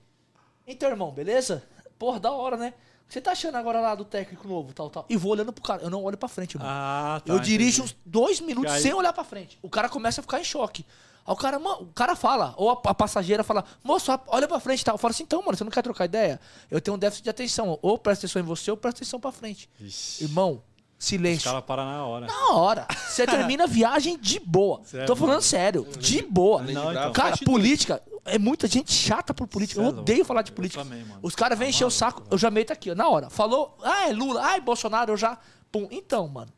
[0.67, 1.63] Então, irmão, beleza?
[1.99, 2.75] Porra, da hora, né?
[3.09, 5.07] Você tá achando agora lá do técnico novo, tal, tal?
[5.09, 5.83] E vou olhando pro cara.
[5.83, 6.69] Eu não olho pra frente, irmão.
[6.69, 7.33] Ah, tá.
[7.33, 7.95] eu dirijo entendi.
[7.95, 9.59] uns dois minutos aí- sem olhar pra frente.
[9.63, 10.85] O cara começa a ficar em choque.
[11.25, 14.61] Aí o cara, mano, o cara fala, ou a, a passageira fala, moço, olha pra
[14.61, 14.95] frente e tal.
[14.95, 16.41] Eu falo assim, então, mano, você não quer trocar ideia?
[16.71, 17.79] Eu tenho um déficit de atenção.
[17.83, 19.69] Ou presta atenção em você, ou presta atenção pra frente.
[19.81, 20.63] Ixi, Irmão,
[20.99, 21.45] Os silêncio.
[21.51, 22.27] caras param na hora.
[22.27, 22.87] Na hora.
[23.09, 24.81] Você termina a viagem de boa.
[24.85, 25.43] Sério, Tô falando mano?
[25.43, 26.63] sério, de boa.
[26.63, 27.13] Não, então.
[27.13, 29.81] Cara, política, é muita gente chata por política.
[29.81, 30.83] Eu é odeio falar de Eu política.
[30.83, 31.21] também, mano.
[31.23, 32.33] Os caras vêm Tá encher o saco, velho.
[32.33, 33.29] eu já meto aqui, ó, na hora.
[33.29, 35.39] Falou, ah, é Lula, ai, Bolsonaro, eu já.
[35.71, 35.87] Pum.
[35.91, 36.51] Então, mano.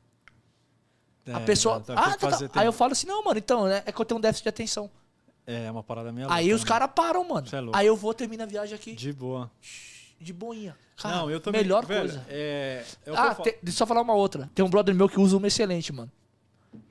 [1.27, 1.81] a É, pessoa.
[1.81, 2.61] tá, ah, tá, tá.
[2.61, 4.49] Aí eu falo assim, não, mano, então, né, é que eu tenho um déficit de
[4.51, 4.89] atenção.
[5.47, 7.47] É, uma parada minha Aí os caras param, mano.
[7.51, 7.77] É louco.
[7.77, 9.15] Aí eu vou terminar a viagem aqui de,
[10.21, 10.77] De boinha.
[10.97, 11.63] Cara, não, eu também.
[11.63, 12.25] melhor velho, coisa.
[12.29, 14.51] É, é Ah, te- deixa eu só falar uma outra.
[14.55, 16.11] Tem um brother meu que usa uma excelente, mano.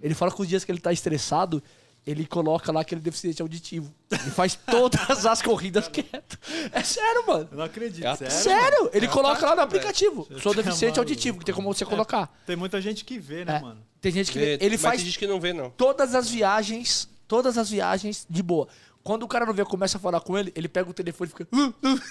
[0.02, 1.62] Ele fala que os dias que ele tá estressado,
[2.06, 3.94] ele coloca lá aquele deficiente auditivo.
[4.10, 6.40] Ele faz todas as corridas quieto.
[6.72, 7.50] É sério, mano.
[7.52, 8.06] Eu não acredito.
[8.06, 8.32] É sério?
[8.34, 8.92] Sério, mano?
[8.94, 9.88] ele É a coloca lá no tática, velho.
[9.90, 10.28] aplicativo.
[10.42, 12.34] Sou deficiente auditivo, que tem como você colocar.
[12.46, 13.60] Tem muita gente que vê, né, É.
[13.60, 13.82] mano?
[14.00, 14.40] Tem gente que.
[14.40, 15.70] Vê, ele mas faz tem gente que não vê, não.
[15.72, 18.68] todas as viagens, todas as viagens de boa.
[19.08, 21.32] Quando o cara não vê, começa a falar com ele, ele pega o telefone e
[21.32, 21.48] fica.
[21.56, 22.02] "Uh, uh."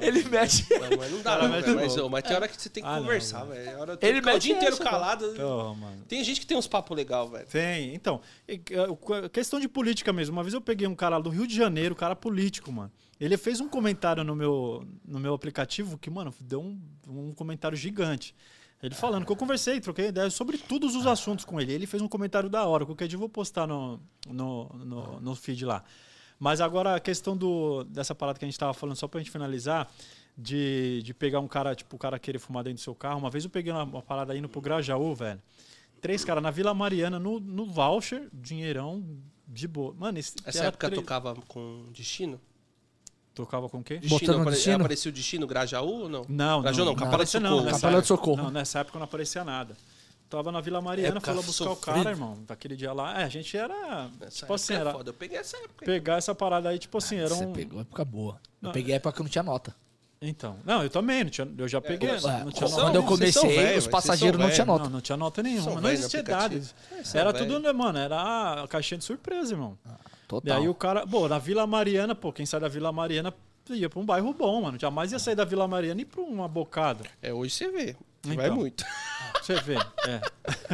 [0.00, 0.66] ele mexe.
[0.78, 1.76] Não, mas não dá, não, mete velho.
[1.76, 3.64] Mas, ô, mas tem hora que você tem que Ah, conversar, velho.
[3.64, 3.70] velho.
[3.70, 5.32] É hora- Ele ficar o dia inteiro essa, calado.
[5.40, 6.02] Oh, mano.
[6.08, 7.46] Tem gente que tem uns papos legais, velho.
[7.46, 8.20] Tem, então.
[8.48, 8.58] é,
[9.32, 10.34] Questão de política mesmo.
[10.36, 12.90] Uma vez eu peguei um cara do Rio de Janeiro, um cara político, mano.
[13.20, 17.76] Ele fez um comentário no meu, no meu aplicativo que, mano, deu um, um comentário
[17.78, 18.34] gigante.
[18.82, 21.72] Ele falando que eu conversei, troquei ideia sobre todos os assuntos com ele.
[21.72, 22.84] Ele fez um comentário da hora.
[22.84, 25.84] Qualquer dia eu vou postar no, no, no, no feed lá.
[26.38, 29.30] Mas agora a questão do, dessa parada que a gente tava falando, só pra gente
[29.30, 29.88] finalizar,
[30.36, 33.20] de, de pegar um cara, tipo, o cara querer fumar dentro do seu carro.
[33.20, 35.40] Uma vez eu peguei uma, uma parada indo pro Grajaú, velho.
[36.00, 39.04] Três caras na Vila Mariana, no, no voucher, dinheirão,
[39.46, 39.94] de boa.
[39.96, 42.40] Mano, esse Essa época tre- tocava com destino?
[43.34, 43.94] Tocava com o quê?
[43.96, 44.76] Botando Destino, apare- destino?
[44.76, 46.26] Apareceu o destino, Grajaú ou não?
[46.28, 47.56] Não, Grajaú não, não Capela de Socorro.
[47.64, 48.42] não, Capela de Socorro.
[48.44, 49.76] Não, nessa época não aparecia nada.
[50.28, 51.98] Tava na Vila Mariana, Época foi lá buscar o sofrida.
[51.98, 52.38] cara, irmão.
[52.46, 53.20] Daquele dia lá.
[53.20, 54.08] É, a gente era.
[54.22, 54.92] Essa tipo assim, é era.
[54.92, 55.10] foda.
[55.10, 55.84] Eu peguei essa época.
[55.84, 57.52] Pegar essa parada aí, tipo assim, era Você um.
[57.52, 58.34] pegou a época boa.
[58.62, 59.74] Eu Não, peguei a época que não tinha nota.
[60.22, 60.56] Então.
[60.64, 62.08] Não, eu também, não tinha, eu já peguei.
[62.08, 63.14] começou- não, É, não tinha são- quando eu nota.
[63.14, 64.66] comecei, velho, os passageiros não tinha velho.
[64.68, 64.84] nota.
[64.84, 65.70] Não, não tinha nota nenhuma.
[65.72, 66.74] São Não existia dados.
[67.14, 67.98] É, Era tudo, né, mano?
[67.98, 69.76] Era a caixinha de surpresa, irmão.
[69.84, 69.90] E
[70.28, 70.58] Total.
[70.58, 73.34] aí o cara, pô, na Vila Mariana, pô, quem sai da Vila Mariana
[73.70, 74.78] ia pra um bairro bom, mano.
[74.78, 77.04] Jamais ia sair da Vila Mariana e pra uma bocada.
[77.20, 77.96] É, hoje você vê.
[78.24, 78.36] Então.
[78.36, 78.84] Vai muito.
[79.40, 80.20] Você vê, é.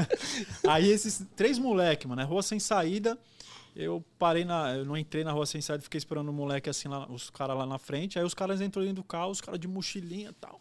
[0.68, 3.18] Aí esses três moleque, mano, é rua sem saída.
[3.74, 4.74] Eu parei na.
[4.74, 7.56] Eu não entrei na rua sem saída, fiquei esperando o moleque assim, lá, os caras
[7.56, 8.18] lá na frente.
[8.18, 10.60] Aí os caras entrou dentro do carro, os caras de mochilinha e tal.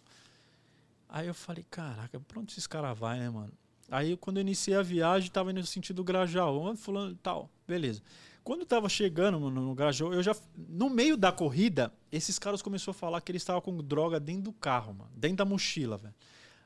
[1.10, 3.52] Aí eu falei, caraca, pra onde esses caras vai, né, mano?
[3.90, 7.50] Aí quando eu iniciei a viagem, tava indo no sentido Grajaú, fulano e tal.
[7.68, 8.02] Beleza.
[8.48, 10.34] Quando eu tava chegando mano, no Grajaú, eu já.
[10.56, 14.44] No meio da corrida, esses caras começaram a falar que eles estavam com droga dentro
[14.44, 15.10] do carro, mano.
[15.14, 16.14] Dentro da mochila, velho.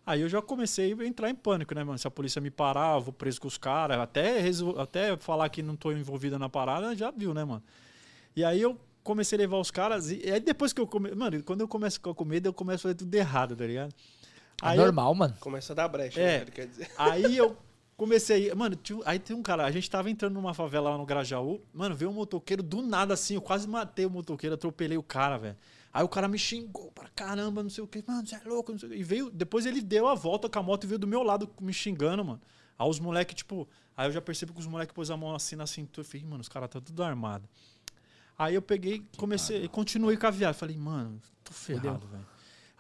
[0.06, 1.98] Aí eu já comecei a entrar em pânico, né, mano?
[1.98, 3.98] Se a polícia me parar, eu vou preso com os caras.
[3.98, 7.64] Até, resol- até falar que não tô envolvida na parada, já viu, né, mano?
[8.36, 10.12] E aí eu comecei a levar os caras.
[10.12, 11.10] E aí depois que eu come...
[11.16, 13.92] Mano, quando eu começo a com medo, eu começo a fazer tudo errado, tá ligado?
[14.62, 15.36] É Aí eu- normal, mano.
[15.40, 16.26] Começa a dar brecha, É.
[16.38, 16.42] né?
[16.44, 16.92] Ele quer dizer.
[16.96, 17.58] Aí eu
[18.02, 18.52] comecei.
[18.56, 18.76] Mano,
[19.06, 19.64] aí tem um cara.
[19.64, 21.62] A gente tava entrando numa favela lá no Grajaú.
[21.72, 23.36] Mano, veio um motoqueiro do nada assim.
[23.36, 25.56] Eu quase matei o motoqueiro, atropelei o cara, velho.
[25.94, 28.04] Aí o cara me xingou pra caramba, não sei o que.
[28.08, 28.98] Mano, você é louco, não sei o quê.
[28.98, 29.30] E veio.
[29.30, 32.26] Depois ele deu a volta com a moto e veio do meu lado me xingando,
[32.26, 32.42] mano.
[32.80, 33.68] Aí os moleques, tipo.
[33.96, 36.02] Aí eu já percebi que os moleques pôs a mão assim na cintura.
[36.06, 37.48] Eu falei, mano, os caras tá tudo armado.
[38.36, 40.60] Aí eu peguei, comecei, continuei com a viagem.
[40.60, 42.31] Falei, mano, tô ferrado, velho.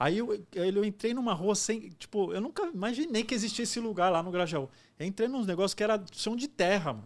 [0.03, 1.89] Aí eu, aí eu entrei numa rua sem.
[1.99, 4.67] Tipo, eu nunca imaginei que existia esse lugar lá no Grajaú.
[4.97, 7.05] Eu entrei nos negócios que era chão de terra, mano.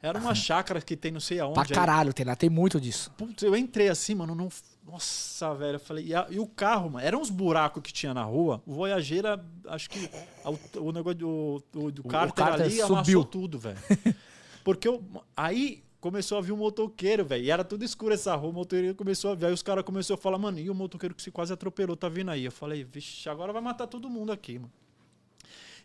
[0.00, 1.54] Era uma chácara que tem não sei aonde.
[1.54, 3.10] Pra aí- caralho, tem lá, tem muito disso.
[3.16, 4.48] Putz, eu entrei assim, mano, não.
[4.86, 6.04] Nossa, velho, eu falei.
[6.06, 8.62] E, a- e o carro, mano, eram uns buracos que tinha na rua.
[8.64, 10.08] O Voyageira, acho que
[10.44, 12.94] o, o negócio do, do, do O- o cárter cárter ali subiu.
[12.94, 13.78] amassou tudo, velho.
[14.62, 15.02] Porque eu,
[15.36, 17.44] aí começou a vir um motoqueiro, velho.
[17.44, 19.46] E era tudo escuro essa rua, o motoqueiro começou a vir.
[19.46, 22.08] Aí os caras começaram a falar, mano, e o motoqueiro que se quase atropelou tá
[22.08, 22.44] vindo aí?
[22.44, 24.72] Eu falei, vixe, agora vai matar todo mundo aqui, mano.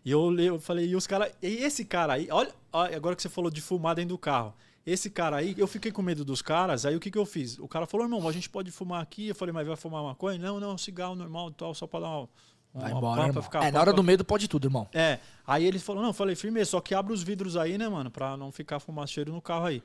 [0.04, 1.32] E eu, eu falei, e os caras.
[1.42, 4.54] E esse cara aí, olha, agora que você falou de fumar dentro do carro.
[4.84, 7.60] Esse cara aí, eu fiquei com medo dos caras, aí o que, que eu fiz?
[7.60, 9.28] O cara falou, irmão, a gente pode fumar aqui.
[9.28, 10.40] Eu falei, mas vai fumar maconha?
[10.40, 12.30] Não, não, cigarro normal tal, só pra dar uma.
[12.74, 14.88] Vai embora, pampa, ficar É, na hora do medo pode tudo, irmão.
[14.94, 15.20] É.
[15.46, 18.38] Aí ele falou, não, falei, firmeza, só que abre os vidros aí, né, mano, pra
[18.38, 19.84] não ficar fumaceiro no carro aí.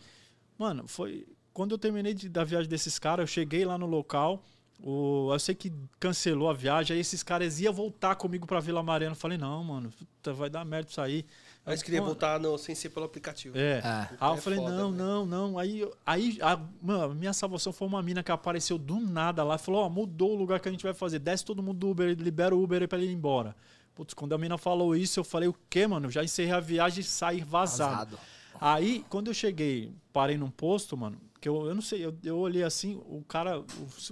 [0.59, 1.27] Mano, foi.
[1.53, 4.43] Quando eu terminei de- da viagem desses caras, eu cheguei lá no local.
[4.79, 8.83] O, eu sei que cancelou a viagem, aí esses caras iam voltar comigo pra Vila
[8.83, 9.13] Mariana.
[9.13, 11.25] Eu falei, não, mano, puta, vai dar merda isso aí.
[11.66, 13.59] Mas queria Mano, voltar no, sem ser pelo aplicativo.
[13.59, 13.78] É.
[13.78, 14.09] É.
[14.20, 14.98] Aí eu É falei, foda, não, né?
[14.98, 15.59] não, não.
[15.59, 19.59] Aí, aí a, mano, a minha salvação foi uma mina que apareceu do nada lá.
[19.59, 21.18] Falou, ó, mudou o lugar que a gente vai fazer.
[21.18, 23.56] Desce todo mundo do Uber, libera o Uber aí pra ele ir embora.
[23.97, 26.06] Putz, quando a mina falou isso, eu falei, o quê, mano?
[26.06, 28.16] Eu já encerrei a viagem e saí vazado.
[28.16, 28.18] Vazado.
[28.60, 32.36] Aí, quando eu cheguei, parei num posto, mano, que eu, eu não sei, eu, eu
[32.39, 33.64] olhei assim, o cara o,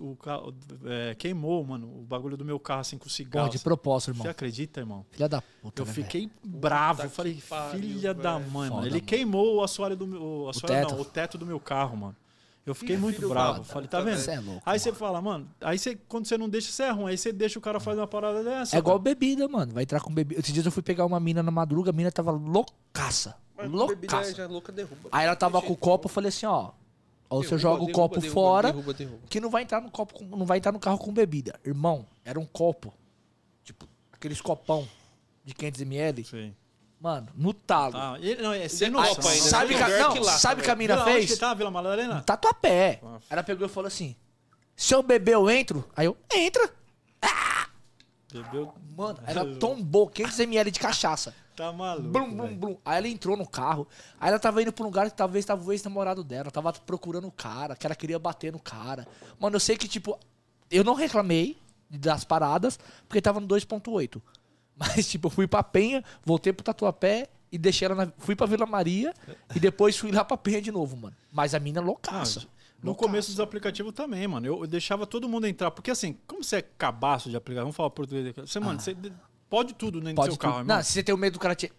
[0.03, 0.17] o
[0.85, 3.49] é, queimou, mano, o bagulho do meu carro, assim, com Porra, cigarro.
[3.49, 4.31] de propósito, Você irmão.
[4.31, 5.05] acredita, irmão?
[5.11, 6.99] Filha da puta, Eu né, fiquei bravo.
[6.99, 8.51] Puta Eu falei, pariu, filha da velho.
[8.53, 8.75] mãe, mano.
[8.77, 9.07] Foda, Ele mano.
[9.07, 10.23] queimou o assoalho do meu.
[10.23, 10.95] O, assoalho teto.
[10.95, 12.17] não, o teto do meu carro, mano.
[12.65, 13.59] Eu fiquei muito bravo.
[13.59, 14.17] da Falei, tá vendo?
[14.17, 14.63] Você é louco.
[14.65, 17.11] Aí você fala, mano, aí você, quando você não deixa, você é ruim.
[17.11, 18.77] Aí você deixa o cara fazer uma parada dessa.
[18.77, 19.03] É igual cara.
[19.13, 19.73] bebida, mano.
[19.75, 20.41] Vai entrar com bebida.
[20.41, 23.37] Esses dias eu fui pegar uma mina na madruga, a mina tava loucaça.
[23.57, 24.35] Mas com bebida Loucaça.
[24.37, 25.09] já louca derruba.
[25.11, 26.71] Aí ela tava com o copo, eu falei assim, ó.
[27.29, 29.19] Ou você Derruba, joga o derruba, copo derruba, fora, Derruba, derruba.
[29.29, 31.59] que não vai entrar no copo, com- não vai entrar no carro com bebida.
[31.65, 32.93] Irmão, era um copo.
[33.65, 34.87] Tipo, aqueles copão
[35.45, 36.25] de 500ml.
[36.25, 36.31] Sim.
[36.31, 36.57] Sem
[37.37, 37.93] no talo.
[37.93, 38.17] Tá.
[38.19, 39.15] Ele, não, é sem noção.
[39.17, 39.51] copo ainda, mano.
[39.51, 41.39] sabe tem que a, lugar não, que lá sabe que a mina Vila, fez?
[41.39, 42.15] tá, Vila Madalena?
[42.15, 43.01] No Tatuapé.
[43.03, 43.19] Ah.
[43.29, 44.17] Ela pegou e falou assim:
[44.75, 45.87] se eu beber, eu entro?
[45.95, 46.71] Aí eu, entra.
[48.33, 48.73] Bebeu.
[48.97, 51.35] Mano, ela tombou 500ml de cachaça.
[51.57, 52.09] Tá maluco.
[52.09, 52.77] Blum, blum, blum.
[52.85, 53.87] Aí ela entrou no carro.
[54.21, 56.51] Aí ela tava indo pra um lugar que talvez tava o ex-namorado dela.
[56.51, 59.07] Tava procurando o cara, que ela queria bater no cara.
[59.39, 60.19] Mano, eu sei que, tipo,
[60.71, 61.57] eu não reclamei
[61.89, 62.79] das paradas,
[63.09, 64.21] porque tava no 2.8.
[64.77, 68.13] Mas, tipo, eu fui pra Penha, voltei pro Tatuapé e deixei ela na.
[68.19, 69.15] Fui pra Vila Maria
[69.55, 71.15] e depois fui lá pra Penha de novo, mano.
[71.31, 72.41] Mas a mina é Ah, loucaça.
[72.83, 73.07] no Loucaça.
[73.07, 74.45] começo dos aplicativos também, mano.
[74.45, 75.71] Eu, eu deixava todo mundo entrar.
[75.71, 78.41] Porque assim, como você é cabaço de aplicativo, vamos falar português aqui.
[78.41, 79.13] Você, mano, você de-
[79.55, 80.41] pode tudo dentro do Pode seu tudo.
[80.41, 80.77] carro, irmão.
[80.77, 81.71] Não, se você tem o medo do cara te...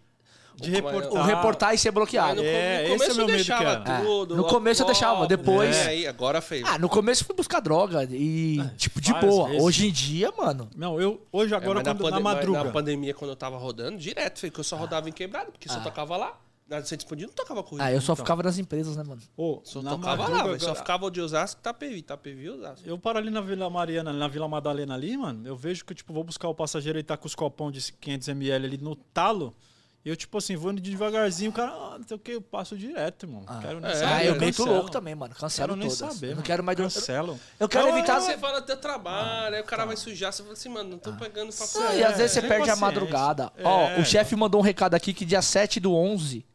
[0.57, 1.11] De reportar.
[1.11, 2.41] o reportar e ser bloqueado.
[2.41, 3.99] No, É, no esse é começo o meu eu medo deixava que era.
[4.05, 4.33] tudo.
[4.33, 4.37] É.
[4.37, 6.63] No começo eu deixava, depois- É, aí agora fez.
[6.65, 9.49] Ah, no começo eu fui buscar droga e, tipo, de boa.
[9.49, 9.61] vezes.
[9.61, 12.63] Hoje em dia, mano, Não, eu hoje É, agora na, quando, na mas madruga.
[12.63, 15.67] na pandemia, quando eu tava rodando, direto, foi que eu só rodava em quebrado, porque
[15.67, 15.81] só Ah.
[15.81, 16.31] tocava lá.
[16.67, 17.83] Na Centro Expandido não tocava corrida.
[17.85, 18.25] Ah, eu só Então.
[18.25, 19.21] ficava nas empresas, né, mano?
[19.37, 20.59] Ô, Só na tocava lá, Madruga, velho.
[20.59, 21.97] Só agora- ficava de Osasco e Itapevi.
[21.97, 22.87] Itapevi e Osasco.
[22.89, 25.47] Eu paro ali na Vila Mariana, na Vila Madalena ali, mano.
[25.47, 28.65] Eu vejo que, tipo, vou buscar o passageiro e tá com os copão de 500ml
[28.65, 29.55] ali no talo.
[30.03, 32.41] E eu, tipo assim, vou indo devagarzinho, o cara, ah, não sei o que, eu
[32.41, 33.43] passo direto, irmão.
[33.59, 34.13] quero nem é, saber.
[34.13, 35.33] ah, eu meto louco também, mano.
[35.33, 36.13] Cancelo Quero nem todas.
[36.13, 36.25] saber.
[36.27, 36.45] eu não mano.
[36.45, 36.77] quero mais...
[36.77, 37.39] Eu, Cancelo.
[37.59, 38.15] eu quero Não, evitar...
[38.17, 40.31] eu- Você fala teu trabalho, aí o cara vai sujar.
[40.31, 42.75] Você fala assim, mano, não tô pegando pra Não, e às vezes você perde a
[42.75, 43.51] madrugada.
[43.57, 43.63] É.
[43.63, 46.45] Ó, o chefe mandou um recado aqui que dia 7 do 11,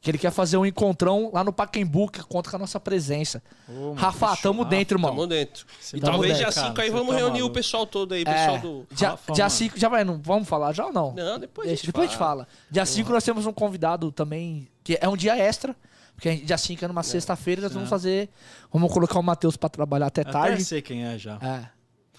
[0.00, 3.42] que ele quer fazer um encontrão lá no Pacaembu, que conta com a nossa presença.
[3.68, 4.42] Mano, Rafa, fechou.
[4.42, 5.10] tamo Rafa, dentro, irmão.
[5.10, 5.66] Tamo dentro.
[5.92, 8.22] E tá talvez dentro, dia cara, 5 aí vamos tá reunir o pessoal todo aí,
[8.22, 8.86] o pessoal É, do.
[8.92, 9.56] dia, Rafa, dia mano.
[9.56, 11.12] 5, já vai, não vamos falar já ou não?
[11.14, 12.44] Não, depois a Deixa, gente depois a gente fala.
[12.44, 12.48] fala.
[12.70, 15.74] Dia 5 nós temos um convidado também, que é um dia extra,
[16.14, 18.28] porque dia 5 é numa sexta-feira, nós vamos fazer,
[18.72, 20.64] vamos colocar o Matheus pra trabalhar até Até tarde.
[20.64, 21.38] sei quem é já.
[21.42, 21.68] É,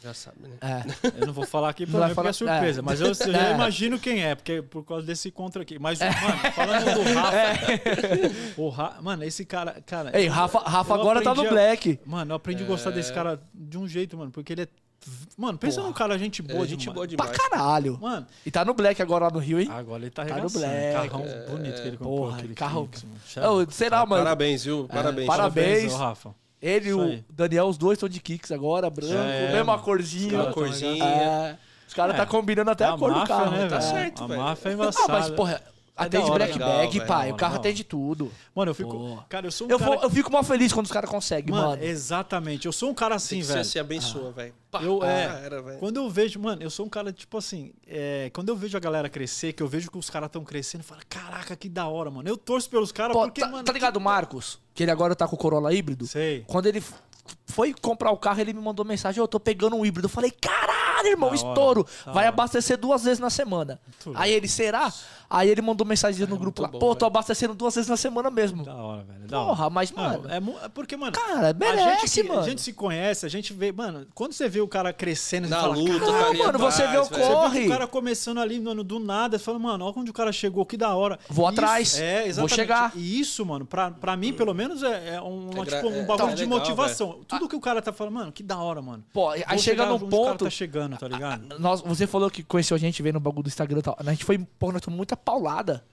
[0.01, 0.55] Já sabe, né?
[0.61, 0.83] é.
[1.21, 2.81] Eu não vou falar aqui Não pra mim porque é surpresa, é.
[2.81, 3.53] mas eu, eu já É.
[3.53, 5.77] imagino quem é, porque por causa desse contra aqui.
[5.77, 6.13] Mas, mano,
[6.55, 8.57] falando do Rafa.
[8.57, 8.97] O Ra...
[9.01, 9.81] Mano, esse cara.
[9.85, 11.99] cara Ei, Rafa, Rafa agora tá no a- Black.
[12.05, 14.67] Mano, eu aprendi a gostar desse cara de um jeito, mano, porque ele é.
[15.37, 16.95] Mano, pensa num cara gente boa É, gente demais.
[16.95, 17.37] boa Pra demais.
[17.37, 17.97] caralho.
[18.01, 19.69] Mano, E tá no Black agora lá no Rio, hein?
[19.71, 20.49] agora ele tá Tá no.
[20.49, 20.93] Black.
[21.09, 22.17] Carrão bonito que ele comprou.
[22.17, 23.15] Porra, aquele carro- Kicks, mano.
[23.91, 24.23] Lá, mano.
[24.23, 24.87] Parabéns, viu?
[24.89, 25.27] Parabéns.
[25.27, 25.93] parabéns.
[25.93, 26.35] ô, Rafa.
[26.61, 27.23] Ele e o.
[27.29, 29.83] Daniel, os dois estão de kicks agora, branco, É, mesma mano.
[29.83, 30.39] corzinha.
[30.39, 31.03] Cara, corzinha.
[31.05, 31.57] É,
[31.87, 32.17] os caras É.
[32.17, 33.51] tá combinando até a, a cor do máfia, carro.
[33.51, 33.81] né, tá velho?
[33.91, 34.41] certo, A velho.
[34.41, 35.13] máfia é Ah, embaçada.
[35.13, 35.61] mas, porra,
[36.05, 37.27] atende da hora, Black legal, Bag, velho, pai.
[37.29, 37.59] da O carro hora.
[37.61, 38.31] atende tudo.
[38.55, 38.91] Mano, eu fico.
[38.91, 39.23] Pô.
[39.29, 39.91] Cara, eu sou um Eu, cara.
[39.95, 41.83] vou, eu fico mal feliz quando os caras conseguem, Mano, mano.
[41.83, 42.65] exatamente.
[42.65, 43.63] Eu sou um cara assim, que velho.
[43.63, 44.53] Você se abençoa, velho.
[44.71, 45.79] Pá, Eu, é, era, velho.
[45.79, 48.79] quando eu vejo, mano, eu sou um cara, tipo assim, é, quando eu vejo a
[48.79, 51.87] galera crescer, que eu vejo que os caras estão crescendo, eu falo, caraca, que da
[51.87, 52.29] hora, mano.
[52.29, 53.63] Eu torço pelos caras porque, tá, mano.
[53.63, 54.59] tá ligado o Marcos?
[54.73, 56.05] Que ele agora tá com o Corolla híbrido?
[56.05, 56.43] Sei.
[56.47, 56.83] Quando ele
[57.49, 60.05] foi comprar o carro, ele me mandou mensagem: Eu tô pegando um híbrido.
[60.05, 61.87] Eu falei: Caralho, irmão, Da hora, estouro.
[62.05, 62.29] da Vai hora.
[62.29, 63.79] abastecer duas vezes na semana.
[64.05, 64.91] Muito Aí ele, será?
[65.29, 67.07] Aí ele mandou mensagem no grupo lá: bom, Pô, tô velho.
[67.07, 68.63] abastecendo duas vezes na semana mesmo.
[68.63, 69.27] Da hora, velho.
[69.27, 69.47] Da hora.
[69.49, 70.23] Porra, mas, mano.
[70.29, 71.11] é, é porque, mano.
[71.11, 72.41] Cara, a merece, gente, que- mano.
[72.41, 75.53] A gente se conhece, a gente vê, mano, quando você vê o cara crescendo, você
[75.53, 77.59] Na fala, luta, "Caralho, tá mano, você vê o corre.
[77.61, 80.31] vê o cara começando ali, mano, do nada, você fala, mano, olha onde o cara
[80.31, 81.19] chegou, que da hora.
[81.29, 82.55] Vou Isso- atrás, É, vou exatamente.
[82.55, 82.91] chegar.
[82.95, 86.05] E isso, mano, pra, pra mim, pelo menos, é, é um, É tipo, um é-
[86.05, 87.19] bagulho é de legal, motivação.
[87.39, 89.03] Tudo que o cara tá falando, mano, que da hora, mano.
[89.13, 90.43] Pô, aí Vou chega num onde o cara ponto.
[90.45, 91.57] tá chegando, tá ligado?
[91.59, 93.95] Nós, você falou que conheceu a gente vendo o bagulho do Instagram e tal.
[93.99, 95.83] A gente foi, pô, nós tomamos muita paulada.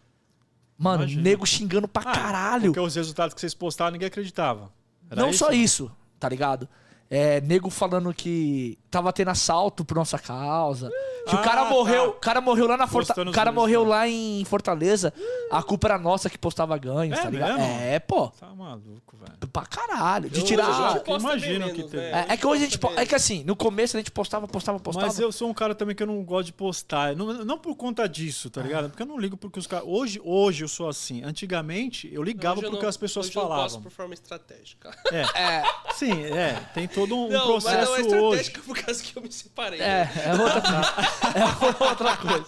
[0.79, 1.23] Mano, Imagino.
[1.23, 2.65] nego xingando pra Ah, caralho.
[2.65, 4.71] Porque os resultados que vocês postaram, ninguém acreditava.
[5.11, 5.39] Era Não isso?
[5.39, 5.91] só isso,
[6.21, 6.69] tá ligado?
[7.09, 10.91] É, nego falando que tava tendo assalto por nossa causa.
[11.29, 12.09] Que o Ah, cara morreu, tá.
[12.09, 13.29] o cara morreu lá na Fortaleza.
[13.31, 15.13] O cara os morreu vídeos, lá em Fortaleza.
[15.51, 17.59] A culpa era nossa que postava ganhos, É tá ligado?
[17.59, 17.73] mesmo?
[17.81, 18.29] É, pô.
[18.29, 19.33] Tá maluco, velho.
[19.53, 20.31] Pra caralho.
[20.31, 21.03] De Eu- tirar.
[21.07, 22.05] eu Hoje imagino bem que menos, teve.
[22.05, 22.79] É, é que hoje a gente.
[22.97, 25.07] É que assim, no começo a gente postava, postava, postava.
[25.07, 27.15] Mas eu sou um cara também que eu não gosto de postar.
[27.17, 28.89] Não, não por conta disso, tá ligado?
[28.91, 29.87] Porque eu não ligo porque os caras.
[29.89, 31.23] Hoje, hoje eu sou assim.
[31.25, 33.65] Antigamente, eu ligava Hoje eu porque não- as pessoas hoje eu falavam.
[33.65, 34.97] posto por forma estratégica.
[35.13, 35.23] É.
[35.41, 35.63] É,
[35.95, 36.53] Sim, é.
[36.75, 38.41] Tem todo um não, mas processo não é hoje.
[38.41, 39.81] estratégica por causa que eu me separei.
[39.81, 40.63] é, é outra,
[41.85, 42.47] é outra coisa.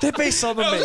[0.00, 0.84] Tem pensão no meio.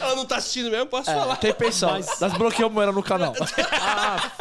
[0.00, 1.36] Ela não tá assistindo mesmo, posso É, falar.
[1.36, 1.90] tem pensão.
[2.20, 3.34] Nós bloqueamos ela no canal.
[3.82, 4.32] Ah.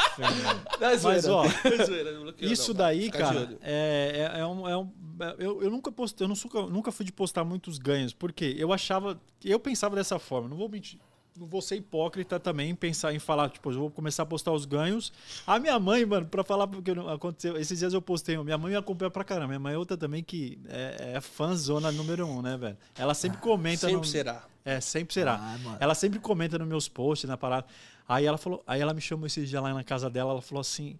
[0.79, 4.67] Não é Mas, ó, não isso não, daí, cara, é, é, é um.
[4.67, 4.91] É um
[5.37, 9.19] eu, eu nunca postei, eu não nunca fui de postar muitos ganhos, porque eu achava.
[9.43, 10.99] Eu pensava dessa forma, não vou mentir.
[11.39, 14.65] Não vou ser hipócrita também pensar em falar, tipo, eu vou começar a postar os
[14.65, 15.13] ganhos.
[15.47, 17.55] A minha mãe, mano, pra falar porque aconteceu.
[17.55, 19.47] Esses dias eu postei, minha mãe me acompanha pra caramba.
[19.47, 22.77] Minha mãe é outra também que é, é fãzona número um, né, velho?
[22.97, 23.87] Ela sempre comenta.
[23.87, 24.43] Sempre no- será.
[24.65, 25.37] É, sempre será.
[25.41, 27.65] Ah, ela sempre comenta nos meus posts, na parada.
[28.07, 30.59] Aí ela falou, aí ela me chamou esses dias lá na casa dela, ela falou
[30.59, 30.99] assim: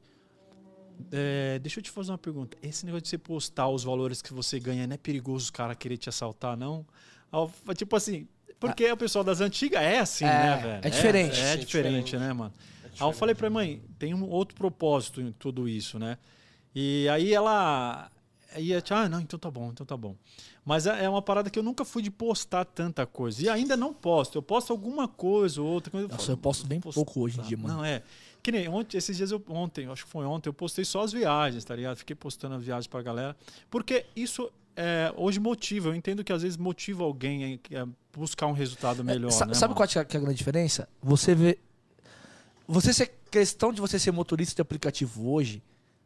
[1.11, 2.57] é, deixa eu te fazer uma pergunta.
[2.63, 5.75] Esse negócio de você postar os valores que você ganha, não é perigoso os caras
[5.77, 6.85] querer te assaltar, não?
[7.75, 8.27] Tipo assim,
[8.59, 10.81] porque o pessoal das antigas é assim, É, né, velho?
[10.83, 11.39] é diferente.
[11.39, 12.17] É, é É diferente, diferente.
[12.17, 12.53] né, mano?
[12.99, 16.17] Aí eu falei pra mãe, tem um outro propósito em tudo isso, né?
[16.75, 18.11] E aí ela
[18.57, 20.15] ia, ah, não, então tá bom, então tá bom.
[20.65, 23.41] Mas é é uma parada que eu nunca fui de postar tanta coisa.
[23.43, 24.37] E ainda não posto.
[24.37, 25.89] Eu posto alguma coisa ou outra.
[25.89, 26.95] quando Nossa, falo, eu posto bem postar.
[27.03, 27.77] pouco hoje em dia, mano.
[27.77, 28.03] Não, é.
[28.43, 31.11] Que nem ontem, esses dias eu ontem, acho que foi ontem, eu postei só as
[31.11, 31.97] viagens, tá ligado?
[31.97, 33.35] Fiquei postando as viagens pra galera.
[33.69, 35.89] Porque isso é, hoje motiva.
[35.89, 39.31] Eu entendo que às vezes motiva alguém a buscar um resultado melhor.
[39.31, 39.75] Sa- né, sabe mano?
[39.75, 40.87] qual é a é a grande diferença?
[41.01, 41.57] Você vê.
[42.67, 43.15] Você ser.
[43.31, 45.61] Questão de você ser motorista de aplicativo hoje,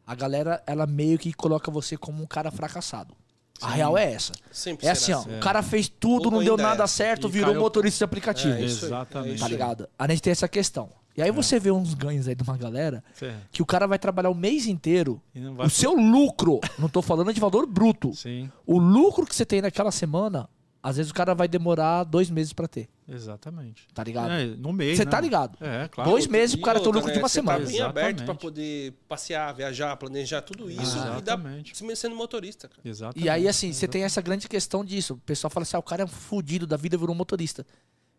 [0.06, 3.14] a galera, ela meio que coloca você como um cara fracassado.
[3.62, 4.32] A real é essa.
[4.52, 5.20] Sempre É assim, ó.
[5.20, 5.38] assim.
[5.38, 6.86] O cara fez tudo, Ou não deu nada é.
[6.86, 8.52] certo, E virou caiu- motorista de aplicativo.
[8.54, 9.36] É Exatamente.
[9.36, 9.50] é tá aí.
[9.50, 9.88] ligado?
[9.98, 10.90] A gente tem essa questão.
[11.16, 13.32] E aí você vê uns ganhos aí de uma galera Sim.
[13.50, 15.22] que o cara vai trabalhar o mês inteiro.
[15.34, 18.12] E não vai O seu lucro, não tô falando de valor bruto.
[18.14, 18.50] Sim.
[18.66, 20.46] O lucro que você tem naquela semana,
[20.84, 22.90] às vezes o cara vai demorar dois meses pra ter.
[23.08, 23.88] Exatamente.
[23.94, 24.32] Tá ligado?
[24.32, 25.56] É, no mês, Você né, tá ligado?
[25.58, 26.10] É, claro.
[26.10, 27.60] Dois meses pro cara ter o lucro de né, uma você semana.
[27.60, 28.24] Tá bem aberto Exatamente.
[28.26, 31.74] pra poder passear, viajar, planejar tudo isso e dar Exatamente.
[31.74, 32.82] se sendo motorista, cara.
[32.84, 33.24] Exatamente.
[33.24, 35.14] E aí, assim, você tem essa grande questão disso.
[35.14, 37.64] O pessoal fala assim, ah, o cara é um fudido da vida, virou motorista.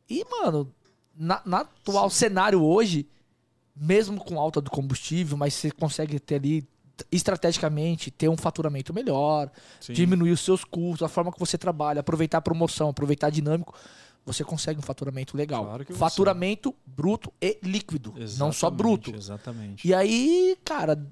[0.10, 0.74] E, mano,
[1.16, 3.08] na, na atual cenário hoje,
[3.76, 6.68] mesmo com alta do combustível, mas você consegue ter ali,
[7.12, 9.50] estrategicamente, ter um faturamento melhor,
[9.80, 9.94] Sim.
[9.94, 13.74] diminuir os seus custos, a forma que você trabalha, aproveitar a promoção, aproveitar dinâmico,
[14.26, 15.66] você consegue um faturamento legal.
[15.66, 19.16] Claro que você- faturamento bruto e líquido, não só Exatamente, bruto.
[19.16, 19.88] Exatamente.
[19.88, 21.06] E aí, cara,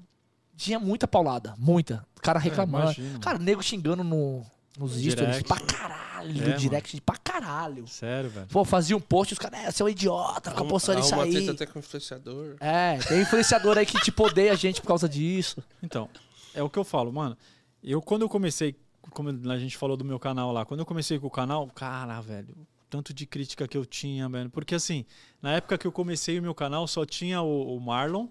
[0.56, 2.06] tinha muita paulada, muita.
[2.22, 2.90] Cara reclamando.
[2.92, 4.44] É, cara, nego xingando no,
[4.78, 7.86] nos stories pra caralho, É, direct pra caralho.
[7.86, 8.46] Sério, velho.
[8.48, 11.14] Pô, fazia um post e os caras, é, você é um idiota, fica postando isso
[11.14, 11.48] aí.
[11.48, 12.56] até com influenciador.
[12.60, 15.62] É, tem influenciador aí que tipo odeia a gente por causa disso.
[15.82, 16.08] Então,
[16.54, 17.36] é o que eu falo, mano.
[17.82, 18.74] Eu, quando eu comecei,
[19.10, 22.20] como a gente falou do meu canal lá, quando eu comecei com o canal, cara,
[22.20, 22.56] velho,
[22.88, 24.48] tanto de crítica que eu tinha, velho.
[24.50, 25.04] Porque assim,
[25.42, 28.26] na época que eu comecei o meu canal, só tinha o, o Marlon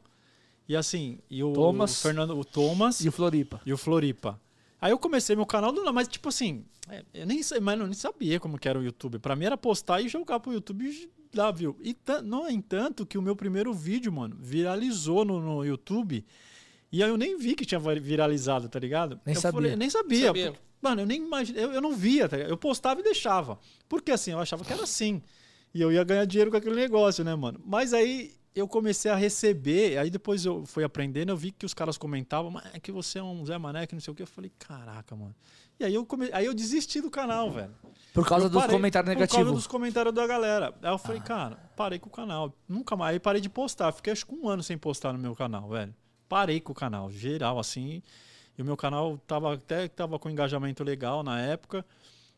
[0.67, 1.99] e assim, e o, Thomas.
[1.99, 3.61] o Fernando, o Thomas E o Floripa.
[3.65, 4.39] e o Floripa.
[4.83, 7.79] Aí eu comecei meu canal, do nada, mas tipo assim, é, eu nem, sei- mas
[7.79, 9.17] eu nem sabia como que era o YouTube.
[9.19, 11.77] Pra mim era postar e jogar pro YouTube e dar view.
[11.81, 16.25] E no entanto que o meu primeiro vídeo, mano, viralizou no, no YouTube.
[16.91, 19.19] E aí eu nem vi que tinha vi- viralizado, tá ligado?
[19.25, 19.61] Nem eu sabia.
[19.61, 20.27] Falei, nem sabia.
[20.27, 20.51] Sabia.
[20.51, 22.51] porque- mano, eu nem imaginei, eu, eu não via, tá ligado?
[22.51, 23.57] Eu postava e deixava.
[23.87, 25.21] Porque assim, eu achava que era assim.
[25.73, 27.59] E eu ia ganhar dinheiro com aquele negócio, né, mano?
[27.65, 31.73] Mas aí eu comecei a receber, aí depois eu fui aprendendo, eu vi que os
[31.73, 34.21] caras comentavam, mas é que você é um Zé Mané, que não sei o que.
[34.21, 35.35] Eu falei, caraca, mano.
[35.79, 36.29] E aí eu, come...
[36.31, 37.73] aí eu desisti do canal, velho.
[38.13, 39.53] Por causa Eu dos parei comentários Por causa negativos.
[39.53, 40.73] dos comentários da galera.
[40.81, 42.53] Aí eu falei, cara, parei com o canal.
[42.69, 43.13] Nunca mais.
[43.13, 43.91] Aí parei de postar.
[43.91, 45.93] Fiquei acho que um ano sem postar no meu canal, velho.
[46.29, 48.03] Parei com o canal, geral, assim.
[48.55, 51.83] E o meu canal tava até tava com engajamento legal na época.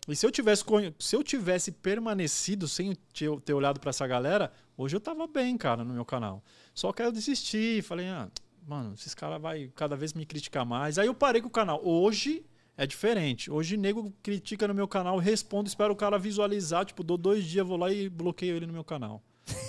[0.08, 0.64] E se eu tivesse,
[0.98, 5.58] se eu tivesse permanecido sem ter, ter olhado pra essa galera, hoje eu tava bem,
[5.58, 6.44] cara, no meu canal.
[6.74, 8.30] Só que eu desisti, falei, ah,
[8.68, 10.98] mano, esses caras vai cada vez me criticar mais.
[10.98, 11.82] Aí eu parei com o canal.
[11.84, 12.46] Hoje
[12.78, 13.50] é diferente.
[13.50, 17.66] Hoje nego critica no meu canal, respondo, espero o cara visualizar, tipo, dou dois dias,
[17.66, 19.24] vou lá e bloqueio ele no meu canal.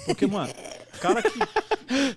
[0.06, 0.52] Porque, mano,
[1.00, 1.38] cara que.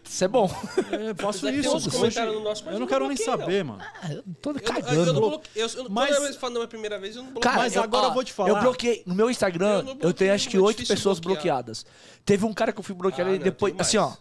[0.04, 0.50] Isso é bom.
[0.92, 2.06] É, faço Deve ter isso.
[2.06, 3.82] hoje, no nosso, mas eu não quero nem saber, mano.
[4.02, 4.96] Ah, eu tô Eu, eu, cagando.
[5.10, 5.52] eu não bloqueio.
[5.56, 7.52] Eu, eu, Mas- Toda vez falando a primeira vez, eu não bloqueio.
[7.54, 8.50] Cara, Mas agora ó, eu vou te falar.
[8.50, 9.04] Eu bloqueei.
[9.06, 11.56] No meu Instagram, Eu eu, tenho acho que é oito difícil pessoas bloquear.
[11.56, 11.86] bloqueadas.
[12.24, 13.74] Teve um cara que eu fui bloquear Ah, não, depois.
[13.78, 14.14] Assim, ó.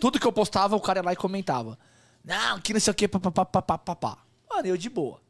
[0.00, 1.78] Tudo que eu postava, o cara ia lá e comentava.
[2.24, 4.18] Não, que não sei o que, papapá, papapá.
[4.50, 5.20] Mano, eu de boa.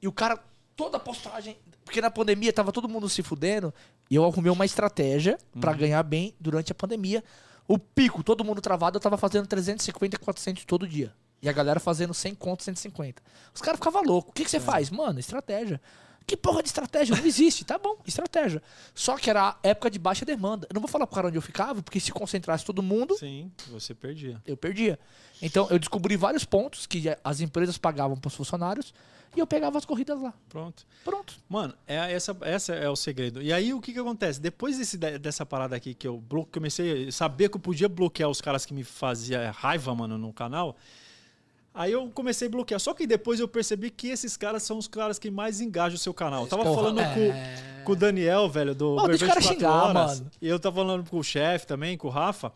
[0.00, 0.38] E o cara,
[0.76, 1.56] toda postagem.
[1.86, 3.72] Porque na pandemia tava todo mundo se fudendo.
[4.10, 5.78] E eu arrumei uma estratégia pra Uhum.
[5.78, 7.22] ganhar bem durante a pandemia.
[7.66, 11.14] O pico, todo mundo travado, eu tava fazendo 350, 400 todo dia.
[11.40, 13.22] E a galera fazendo 100 conto, 150.
[13.54, 14.30] Os caras ficavam loucos.
[14.30, 14.90] O que, que você faz?
[14.90, 15.80] Mano, estratégia.
[16.26, 17.14] Que porra de estratégia?
[17.16, 17.64] Não existe.
[17.64, 18.60] tá bom, estratégia.
[18.92, 20.66] Só que era época de baixa demanda.
[20.68, 23.48] Eu não vou falar pro cara onde eu ficava, porque se concentrasse todo mundo, Sim,
[23.68, 24.42] você perdia.
[24.44, 24.98] eu perdia.
[25.40, 28.92] Então eu descobri vários pontos que as empresas pagavam pros funcionários
[29.36, 30.32] e eu pegava as corridas lá.
[30.48, 30.84] Pronto.
[31.04, 31.34] Pronto.
[31.48, 33.42] Mano, é, essa, essa é o segredo.
[33.42, 34.40] E aí o que que acontece?
[34.40, 37.88] Depois desse, de- dessa parada aqui que eu blo- comecei a saber que eu podia
[37.88, 40.76] bloquear os caras que me faziam raiva, mano, no canal.
[41.74, 42.80] Aí eu comecei a bloquear.
[42.80, 45.98] Só que depois eu percebi que esses caras são os caras que mais engajam o
[45.98, 46.44] seu canal.
[46.44, 47.14] Eu tava Porra, falando é.
[47.14, 50.20] com, com o Daniel, velho, do Mano, deixa o cara 24 xingar, horas.
[50.20, 50.30] mano.
[50.40, 52.50] E eu tava falando com o chefe também, com o Rafa.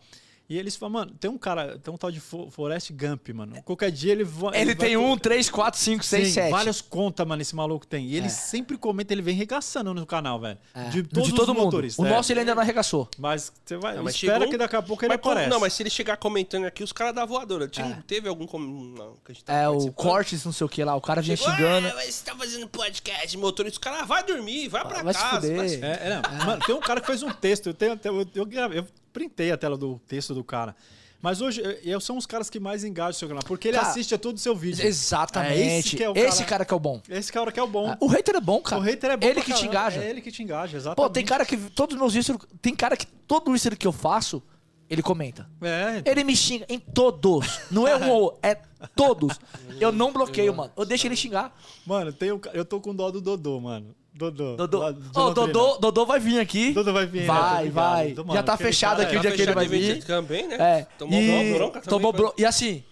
[0.51, 3.61] E eles falam, mano, tem um cara, tem um tal de Fo- Forest Gump, mano.
[3.63, 6.51] Qualquer dia ele, vo- Ele vai tem co- um, três, quatro, cinco, seis, Sim, sete.
[6.51, 8.05] várias contas, mano, esse maluco tem.
[8.07, 8.29] E ele É.
[8.29, 10.57] sempre comenta, ele vem regaçando no canal, velho.
[10.91, 11.63] De De, todos todo os mundo.
[11.63, 12.03] motoristas.
[12.03, 12.09] O é.
[12.11, 13.07] nosso ele ainda não arregaçou.
[13.17, 13.95] Mas você vai.
[13.95, 15.49] Não, mas espera chegou- que daqui a pouco ele Mas aparece.
[15.49, 17.69] Não, mas se ele chegar comentando aqui, os caras da voadora.
[17.69, 18.45] Tinha- Teve algum.
[18.45, 18.59] Com...
[18.59, 19.89] Não, que a gente tava É, o.
[19.93, 20.97] Cortes, não sei o que lá.
[20.97, 21.87] O cara vinha xingando.
[21.87, 23.75] "Ah, mas você tá fazendo podcast, motorista.
[23.75, 25.41] Os caras, vai dormir, vai pra vai se casa.
[25.47, 25.55] fuder.
[25.55, 26.45] vai se- É, é, não.
[26.45, 27.67] Mano, tem um cara que fez um texto.
[27.67, 30.75] Eu, tenho, até- eu, eu, gravei- eu printei a tela do texto do cara.
[31.21, 33.43] Mas hoje, eu, eu são os caras que mais engajam o seu canal.
[33.45, 34.83] Porque ele Cara, assiste a todo o seu vídeo.
[34.83, 35.53] Exatamente.
[35.61, 37.01] É esse que é o Esse cara- cara que é o bom.
[37.07, 37.95] Esse cara que é o bom.
[37.99, 38.81] O hater é bom, cara.
[38.81, 39.67] o hater é bom Ele que te caramba.
[39.67, 40.03] engaja.
[40.03, 41.07] É ele que te engaja, exatamente.
[41.07, 41.55] Pô, tem cara que.
[41.57, 42.37] Todos os meus vídeos.
[42.59, 44.41] Tem cara que todo isso que eu faço,
[44.89, 45.47] ele comenta.
[45.61, 47.59] É, Ele me xinga em todos.
[47.69, 48.55] Não é um ou é
[48.95, 49.39] todos.
[49.79, 50.71] Eu não bloqueio, mano.
[50.75, 51.55] Eu deixo ele xingar.
[51.85, 53.95] Mano, tem um, eu tô com dó do Dodô, mano.
[54.13, 54.55] Dodô.
[54.57, 55.33] Dodô, Ô, Londrina.
[55.33, 56.73] Dodô, Dodô vai vir aqui.
[56.73, 57.27] Dodô vai vir, né?
[57.27, 57.73] Vai, ligado.
[57.73, 58.13] vai.
[58.13, 60.03] Mano, Já tá fechado aqui é- o dia Tá que ele vai vir.
[60.03, 60.55] também, né?
[60.59, 60.87] É.
[60.97, 61.53] Tomou e...
[61.53, 62.35] bronca também, tomou bronca.
[62.37, 62.83] E assim,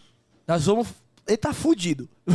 [0.47, 0.87] nós vamos.
[1.27, 2.09] Ele tá fudido.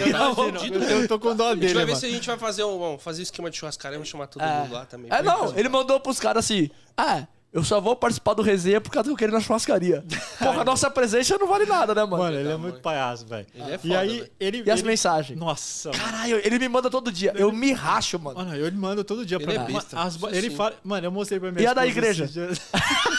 [0.00, 2.00] Eu, eu tô com dó A gente dele, vai ver mano.
[2.00, 4.60] se a gente vai fazer um, um- fazer esquema de churrascaria, vamos chamar todo É,
[4.62, 5.10] mundo lá também.
[5.12, 6.70] é não, ele mandou pros caras assim.
[6.96, 10.04] Ah, Eu só vou participar do resenha por causa que eu quero ir na churrascaria.
[10.38, 12.22] Porra, a nossa presença não vale nada, né, mano?
[12.22, 13.44] Mano, ele é muito palhaço, velho.
[13.52, 14.30] Ele é E foda, aí, velho.
[14.38, 14.62] ele.
[14.64, 15.36] E as ele- mensagens?
[15.38, 16.00] Nossa, mano.
[16.04, 17.32] Caralho, ele me manda todo dia.
[17.36, 18.38] Eu me racho, mano.
[18.38, 19.74] Mano, eu ele manda todo dia Ele pra é mim.
[19.74, 20.76] besta, As- ele fala.
[20.84, 22.30] Mano, eu mostrei pra minha E a da igreja?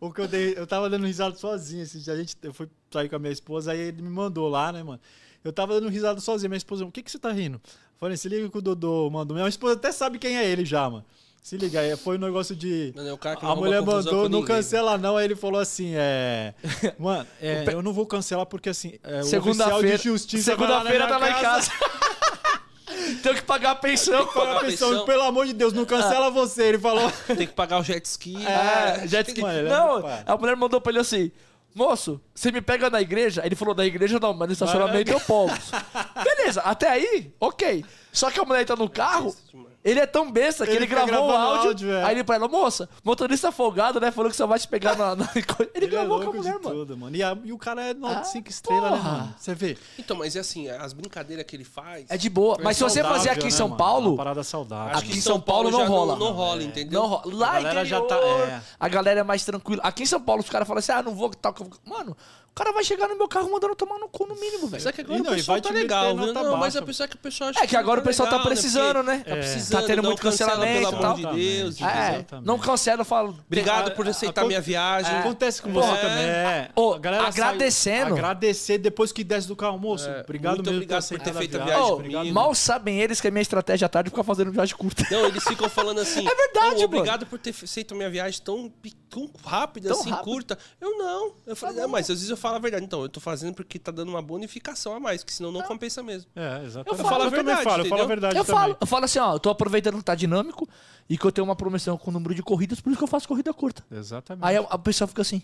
[0.00, 0.54] o que eu dei.
[0.56, 1.82] Eu tava dando risada sozinho.
[1.82, 4.48] Esse dia a gente, eu fui sair com a minha esposa, aí ele me mandou
[4.48, 5.00] lá, né, mano?
[5.44, 6.50] Eu tava dando risada sozinho.
[6.50, 7.60] Minha esposa, o que que você tá rindo?
[7.98, 9.36] Falei, se liga que o Dodô mandou.
[9.36, 11.04] Minha esposa até sabe quem é ele já, mano.
[11.42, 12.92] Se liga, aí foi um negócio de.
[12.94, 15.16] Mano, é A mulher mandou, não ninguém, cancela não.
[15.16, 16.54] Aí ele falou assim, é...
[16.96, 19.98] Mano, é, eu não vou cancelar porque assim, é, Segunda-feira.
[19.98, 21.70] de justiça Segunda-feira tá lá em casa.
[23.24, 24.22] Tenho que pagar a pensão.
[24.22, 25.04] A Pagar a pensão, pensão.
[25.04, 26.62] pelo amor de Deus, não cancela você.
[26.62, 27.10] Ele falou...
[27.26, 28.36] Tem que pagar o jet ski.
[28.46, 29.40] É, jet ski.
[29.40, 30.22] Mano, é não, pai.
[30.24, 31.32] a mulher mandou pra ele assim:
[31.74, 33.42] Moço, você me pega na igreja?
[33.44, 35.72] Ele falou: Na igreja não, mas no estacionamento eu posso.
[36.22, 37.84] Beleza, até aí, ok.
[38.12, 39.34] Só que a mulher tá no carro,
[39.84, 41.68] ele é tão besta que Ele ele, gravou o áudio.
[41.68, 42.04] áudio, é.
[42.04, 44.10] aí ele pra ela: Moça, motorista folgado, né?
[44.10, 45.16] Falou que só vai te pegar na.
[45.16, 46.70] na coisa." Ele, Ele é gravou com a mulher, mano.
[46.70, 47.16] tudo, mano.
[47.16, 49.34] E, a- e o cara é nota Ah, 5 estrelas, né, mano?
[49.38, 49.76] Você vê.
[49.98, 52.06] Então, mas é assim, as brincadeiras que ele faz.
[52.08, 52.56] É de boa.
[52.62, 53.78] Mas se você fazer aqui em né, São mano?
[53.78, 54.08] Paulo.
[54.10, 54.96] Uma parada saudável.
[54.98, 56.16] aqui em São Paulo não já rola.
[56.16, 56.64] Não, rola, É.
[56.64, 57.00] entendeu?
[57.02, 58.08] Não, ro- lá A galera já interior,
[58.46, 58.60] tá- é.
[58.78, 59.82] a galera é mais tranquila.
[59.84, 61.52] Aqui em São Paulo, os caras falam assim: ah, não vou tal.
[61.52, 62.16] que eu vou-" Mano,
[62.52, 64.82] o cara vai chegar no meu carro mandando tomar no cu no mínimo, velho.
[64.82, 66.32] Só que agora E não, o e pessoal vai tá legal, viu?
[66.34, 69.02] Não, mas pessoa que o pessoal acha É que agora o pessoal tá legal, precisando,
[69.02, 69.22] né?
[69.26, 71.32] Tá precisando, Tá tendo muito cancela, cancelamento Pelo e amor tal.
[71.32, 71.80] de Deus.
[71.80, 73.38] É, não cancela, eu falo.
[73.46, 75.16] Obrigado A- por aceitar a- minha viagem.
[75.16, 75.72] Acontece com É.
[75.72, 76.24] você também.
[76.24, 76.68] É.
[76.76, 78.12] Ô, A galera sai- agradecendo.
[78.14, 80.06] agradecer depois que desce do carro, moço.
[80.08, 83.30] É, obrigado muito mesmo obrigado por ter feito a viagem mal sabem eles que a
[83.30, 85.06] minha estratégia à tarde é ficar fazendo viagem curta.
[85.10, 86.26] Não, eles ficam falando assim.
[86.32, 88.70] É verdade, "Pô, Obrigado por ter feito a minha viagem tão,
[89.44, 90.58] rápida, Tão assim, curta.
[90.80, 91.32] Eu não.
[91.46, 92.84] Eu falei, Tá mas às vezes eu falo a verdade.
[92.84, 96.02] Então, eu tô fazendo porque tá dando uma bonificação a mais, que senão não compensa
[96.02, 96.30] mesmo.
[96.36, 97.02] É, exatamente.
[97.02, 99.18] Eu falo a também verdade, falo, eu falo a verdade Eu falo, eu falo assim,
[99.18, 100.68] ó, eu tô aproveitando que tá dinâmico
[101.08, 103.08] e que eu tenho uma promoção com o número de corridas, por isso que eu
[103.08, 103.84] faço corrida curta.
[103.90, 104.44] Exatamente.
[104.44, 105.42] Aí a, a pessoa fica assim.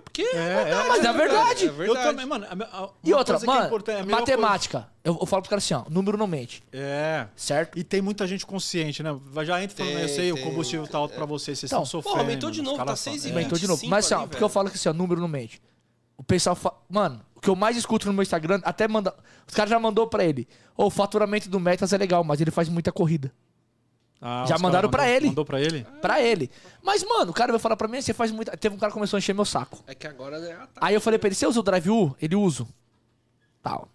[0.00, 0.22] É porque.
[0.22, 1.64] É, é, mas é verdade.
[1.66, 2.08] É Eu verdade.
[2.08, 2.46] também, mano.
[2.48, 4.88] a- a- E outra, coisa que é mano, matemática.
[5.04, 7.26] Eu, eu falo pros caras assim, ó, número não mente, É.
[7.36, 7.78] certo?
[7.78, 9.16] E tem muita gente consciente, né?
[9.26, 10.42] Vai- Já entra falando, Tem, eu sei, tem.
[10.42, 12.30] o combustível tá alto pra vocês, vocês Então, estão Porra, sofrendo.
[12.30, 13.28] aumentou de mano, os novo, tá caras 6 e.
[13.30, 13.80] Aumentou de novo.
[13.80, 15.60] 25 Mas assim, ó, porque eu falo que assim, ó, número não mente.
[16.16, 16.72] O pessoal fa...
[16.88, 19.14] Mano, o que eu mais escuto no meu Instagram, até manda.
[19.48, 20.46] Os caras já mandou pra ele.
[20.76, 23.32] Ô, o faturamento do Metas é legal, mas ele faz muita corrida.
[24.20, 25.28] Ah, Já mandaram para pra ele.
[25.28, 25.86] Mandou pra ele?
[26.02, 26.50] Pra ele.
[26.82, 28.54] Mas, mano, o cara veio falar pra mim, você faz muito.
[28.58, 29.82] Teve um cara que começou a encher meu saco.
[29.86, 32.14] É que agora é Aí eu falei pra ele, você usa o Drive U?
[32.20, 32.66] Ele usa.
[33.62, 33.88] Tal.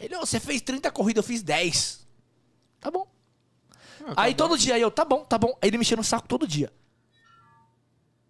[0.00, 2.06] Ele, você fez 30 corridas, eu fiz 10.
[2.80, 3.06] Tá bom.
[4.06, 5.56] Ah, aí todo dia eu, tá bom, tá bom.
[5.60, 6.72] Aí ele mexia no saco todo dia.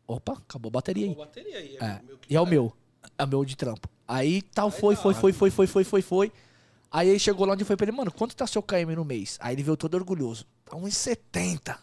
[0.07, 1.11] Opa, acabou a bateria aí.
[1.11, 1.77] Acabou a bateria aí.
[1.81, 2.01] É, é.
[2.31, 2.51] e é, o tá.
[2.51, 2.73] meu.
[3.19, 3.89] É o meu de trampo.
[4.07, 5.03] Aí tal, aí foi, tá.
[5.03, 6.33] foi, foi, foi, foi, foi, foi, foi.
[6.97, 9.37] Aí ele chegou lá onde foi pra ele, mano, quanto tá seu KM no mês?
[9.43, 10.47] Aí ele veio todo orgulhoso.
[10.65, 11.77] Tá 1,70.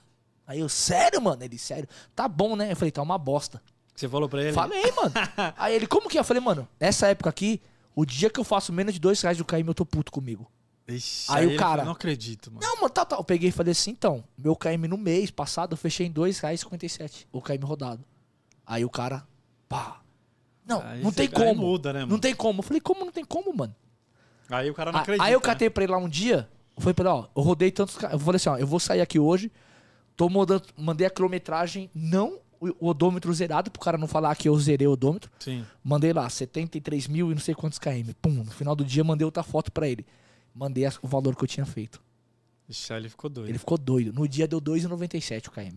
[0.48, 1.44] Aí eu, sério, mano?
[1.44, 1.88] Ele, sério.
[2.16, 2.72] Tá bom, né?
[2.72, 3.62] Eu falei, tá uma bosta.
[3.96, 4.54] Você falou pra ele?
[4.54, 5.12] Falei, mano.
[5.56, 6.20] Aí ele, como que é?
[6.22, 7.62] Eu falei, mano, nessa época aqui,
[7.96, 10.52] o dia que eu faço menos de dois reais do KM, eu tô puto comigo.
[10.88, 12.66] Ixi, Aí o ele cara- Não acredito, mano.
[12.66, 13.16] Não, mano, tá, tá.
[13.16, 16.40] Eu peguei e falei assim, então, meu KM no mês passado eu fechei em dois
[16.40, 18.04] reais e 57, o KM rodado.
[18.66, 19.28] Aí o cara,
[19.70, 20.02] pá.
[20.66, 21.62] Não, Aí não tem aí como.
[21.62, 22.20] muda, né, Não mano?
[22.20, 22.60] tem como.
[22.60, 23.76] Eu falei, como não tem como, mano?
[24.54, 25.26] Aí o cara não acredita.
[25.26, 25.46] Aí eu né?
[25.46, 27.98] catei pra ele lá um dia, foi pra ele, ó, eu rodei tantos.
[28.02, 29.52] Eu falei assim, ó, eu vou sair aqui hoje,
[30.16, 32.40] tô mandando, mandei a quilometragem, não
[32.80, 35.30] o odômetro zerado, pro cara não falar que eu zerei o odômetro.
[35.40, 35.66] Sim.
[35.84, 38.12] Mandei lá, 73 mil e não sei quantos km.
[38.22, 40.06] Pum, no final do dia mandei outra foto pra ele.
[40.56, 42.02] Mandei o valor que eu tinha feito.
[42.70, 43.50] Ixi, ele ficou doido.
[43.50, 44.14] Ele ficou doido.
[44.14, 45.76] No dia deu 2,97 o KM.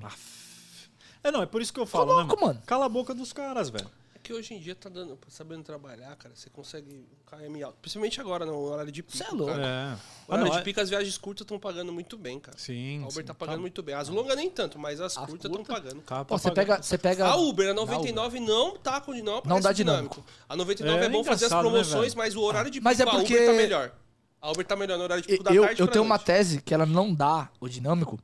[1.24, 2.46] É, não, é por isso que eu falo, né, louco, mano?
[2.54, 2.62] mano.
[2.66, 3.90] Cala a boca dos caras, velho.
[4.26, 7.78] Que hoje em dia tá dando, sabendo trabalhar, cara, você consegue um KM alto.
[7.80, 9.16] Principalmente agora, no horário de pico.
[9.16, 9.52] Cê é louco.
[9.52, 9.62] cara.
[9.64, 9.66] É.
[9.66, 12.58] No Ah, horário não, de é- pico, as viagens curtas estão pagando muito bem, cara.
[12.58, 12.98] Sim.
[13.04, 13.94] A Uber sim, tá pagando tá- muito bem.
[13.94, 16.00] As longas nem tanto, mas as, As curtas estão pagando.
[16.02, 17.24] Tá Pô, você pega, você pega.
[17.26, 20.24] A Uber, a 99 não tá com não, aparece dá dinâmico.
[20.48, 22.16] A 99 é, É bom fazer as né, promoções, velho?
[22.18, 23.92] mas o horário de pico Mas é a porque- Uber tá melhor.
[24.40, 26.16] A Uber tá melhor no horário de pico da Eu, tarde eu pra tenho uma
[26.16, 26.26] noite.
[26.26, 28.18] tese que ela não dá o dinâmico.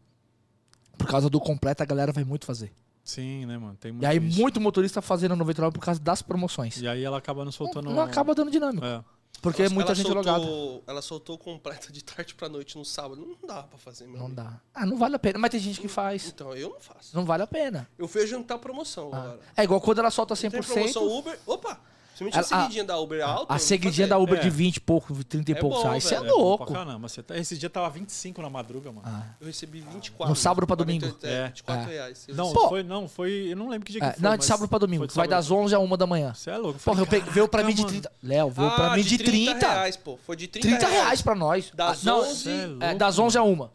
[0.98, 2.72] Por causa do completo, a galera vai muito fazer.
[3.04, 3.76] Sim, né, mano?
[3.80, 4.38] Tem muito E aí, isso.
[4.40, 6.80] muito motorista fazendo 99 por causa das promoções.
[6.80, 7.86] E aí ela acaba não soltando...
[7.88, 8.84] Não, não acaba dando dinâmico.
[8.84, 9.02] É.
[9.40, 10.82] Porque é Ela- muita ela gente soltou, logada.
[10.86, 13.16] Ela soltou completa de tarde pra noite no sábado.
[13.26, 14.36] Não dá pra fazer, meu Não amigo.
[14.40, 14.60] dá.
[14.72, 15.36] Ah, não vale a pena.
[15.38, 16.28] Mas tem gente que faz.
[16.28, 17.16] Então, eu não faço.
[17.16, 17.88] Não vale a pena.
[17.98, 19.40] Eu vejo tá promoção agora.
[19.56, 20.62] É igual quando ela solta Tem 100%.
[20.74, 21.36] promoção Uber.
[21.44, 21.80] Opa!
[22.16, 23.54] Principalmente a, A- a- seguidinha da Uber alta.
[23.54, 24.42] A seguidinha da Uber É.
[24.42, 26.04] de 20 e pouco, 30 e É poucos bom, reais.
[26.04, 26.18] Você é.
[26.18, 26.66] É louco.
[26.66, 27.08] pra caramba.
[27.08, 27.36] Você tá...
[27.36, 29.02] Esse dia tava 25 na madruga, mano.
[29.06, 29.34] Ah.
[29.40, 30.28] Eu recebi 24.
[30.28, 31.18] No sábado pra 40, domingo.
[31.22, 31.46] É, É.
[31.48, 31.94] 24 É.
[31.94, 32.24] reais.
[32.28, 32.52] Eu Não.
[32.52, 32.68] Pô.
[32.68, 33.48] foi, não, foi...
[33.50, 35.06] Eu não lembro que dia É, que foi, não, de sábado pra domingo.
[35.14, 36.34] Vai das pra- 11 a 1 da manhã.
[36.34, 36.78] Você é louco.
[36.80, 38.12] Porra, eu peguei, veio pra mim de Caraca, 30.
[38.22, 39.68] Léo, veio Ah, pra mim de 30.
[39.68, 40.18] reais, pô.
[40.26, 41.70] Foi de 30, 30 reais pra nós.
[41.74, 43.68] Das Ah, não, 11 Cê é louco, é, das 11 a 1.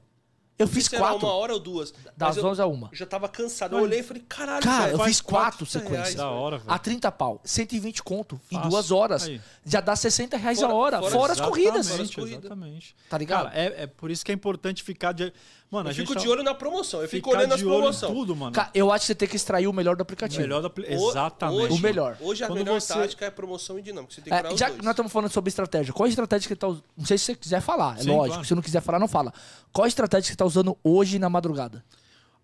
[0.59, 1.17] Eu sei fiz quatro.
[1.27, 1.93] uma hora ou duas.
[2.15, 2.81] Das 11 a 1.
[2.91, 3.77] eu já tava cansado.
[3.77, 5.99] Eu olhei e falei, caralho, Cara, velho, eu fiz quatro 40 sequências.
[5.99, 6.71] reais, Da hora, velho.
[6.71, 8.69] A 30 pau, 120 conto em Fácil.
[8.71, 9.23] duas horas.
[9.27, 9.39] Aí.
[9.63, 11.89] Já dá 60 reais Fora- a hora, fora- fora, as corridas.
[11.99, 12.95] exatamente.
[13.09, 13.45] Tá ligado?
[13.49, 15.31] Cara, é, é por isso que é importante ficar de.
[15.69, 17.01] Mano, Eu fico tá- de olho na promoção.
[17.01, 18.13] Eu fico olhando as promoções.
[18.13, 18.53] tudo, mano.
[18.53, 20.41] Ca- eu acho que você tem que extrair o melhor do aplicativo.
[20.41, 20.69] Melhor da...
[20.69, 21.63] pli- O- Exatamente.
[21.65, 22.17] Hoje, O melhor.
[22.21, 24.13] Hoje a Quando melhor você- tática é promoção e dinâmica.
[24.13, 24.79] Você tem que É, já dois.
[24.79, 26.83] que nós estamos falando sobre estratégia, qual a estratégia que você tá usando?
[26.97, 28.27] Não sei se você quiser falar, é Sim, lógico.
[28.35, 28.45] claro.
[28.47, 29.33] Se não quiser falar, não fala.
[29.73, 31.83] Qual a estratégia que você tá usando hoje na madrugada?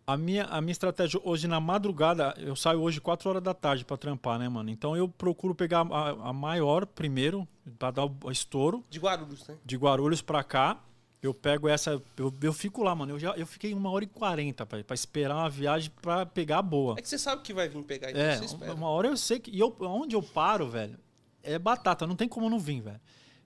[0.05, 3.85] A minha, a minha estratégia hoje na madrugada, eu saio hoje 4 horas da tarde
[3.85, 4.69] pra trampar, né, mano?
[4.69, 7.47] Então eu procuro pegar a, a maior primeiro,
[7.79, 9.55] pra dar o estouro, De Guarulhos, né?
[9.63, 10.77] de Guarulhos pra cá.
[11.23, 12.01] Eu pego essa.
[12.17, 13.13] Eu, eu fico lá, mano.
[13.13, 16.57] Eu, já, eu fiquei uma hora e quarenta pra, pra esperar uma viagem pra pegar
[16.57, 16.95] a boa.
[16.97, 18.73] É que você sabe que vai vir pegar, então É, você espera.
[18.73, 19.49] uma hora eu sei que.
[19.49, 20.99] E eu, onde eu paro, velho,
[21.41, 22.99] é batata, não tem como não vir, velho.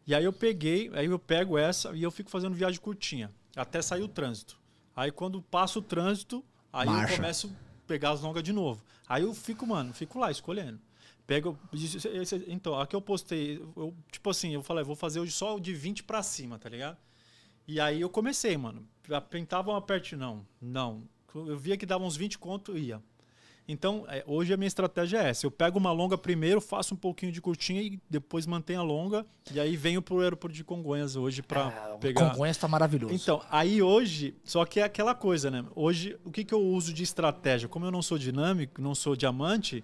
[0.07, 3.79] E aí eu peguei, aí eu pego essa e eu fico fazendo viagem curtinha, até
[3.81, 4.57] sair o trânsito.
[4.95, 6.43] Aí quando passa o trânsito,
[6.73, 7.13] aí Marcha.
[7.13, 8.81] eu começo a pegar as longas de novo.
[9.07, 10.79] Aí eu fico, mano, fico lá escolhendo.
[11.27, 11.59] Pego.
[12.47, 13.57] Então, aqui eu postei.
[13.75, 16.69] Eu, tipo assim, eu falei, vou fazer hoje só o de 20 pra cima, tá
[16.69, 16.97] ligado?
[17.68, 18.88] E aí eu comecei, mano.
[19.11, 21.03] Apertava uma parte, não, não.
[21.35, 23.02] Eu via que dava uns 20 conto, ia.
[23.69, 25.45] Então, é, hoje a minha estratégia é essa.
[25.45, 29.26] Eu pego uma longa primeiro, faço um pouquinho de curtinha e depois mantenho a longa.
[29.52, 32.30] E aí venho pro aeroporto de Congonhas hoje pra Ah, pegar.
[32.30, 33.14] Congonhas tá maravilhoso.
[33.14, 35.65] Então, aí hoje, só que é aquela coisa, né?
[35.76, 37.68] Hoje, o que, que eu uso de estratégia?
[37.68, 39.84] Como eu não sou dinâmico, não sou diamante,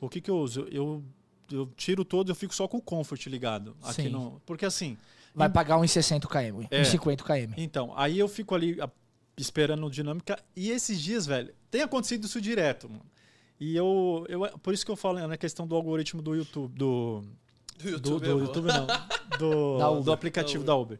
[0.00, 0.66] o que, que eu uso?
[0.70, 1.04] Eu,
[1.52, 3.76] eu tiro todo, eu fico só com o comfort ligado.
[3.82, 4.08] Aqui Sim.
[4.08, 4.96] no, porque assim,
[5.38, 6.80] Vai pagar uns 60 km, É.
[6.80, 7.52] uns 50 km.
[7.56, 8.90] então, aí eu fico ali a-
[9.36, 10.38] esperando dinâmica.
[10.56, 13.02] E esses dias, velho, tem acontecido isso direto, mano.
[13.60, 14.40] E eu, eu.
[14.58, 16.72] Por isso que eu falo né, na questão do algoritmo do YouTube.
[16.76, 17.22] Do,
[17.76, 18.40] Do do, YouTube, do vou.
[18.46, 18.86] YouTube não.
[19.38, 20.02] Do, Da Uber.
[20.04, 20.98] do aplicativo da Uber.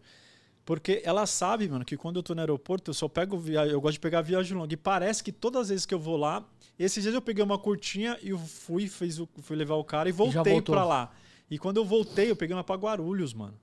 [0.65, 3.73] Porque ela sabe, mano, que quando eu tô no aeroporto, eu só pego viagem.
[3.73, 4.73] Eu gosto de pegar viagem longa.
[4.73, 6.45] E parece que todas as vezes que eu vou lá.
[6.79, 10.13] Esses dias eu peguei uma curtinha e fui, fez o, fui levar o cara e
[10.13, 11.11] voltei pra lá.
[11.51, 13.55] E quando eu voltei, eu peguei uma pra Guarulhos, mano.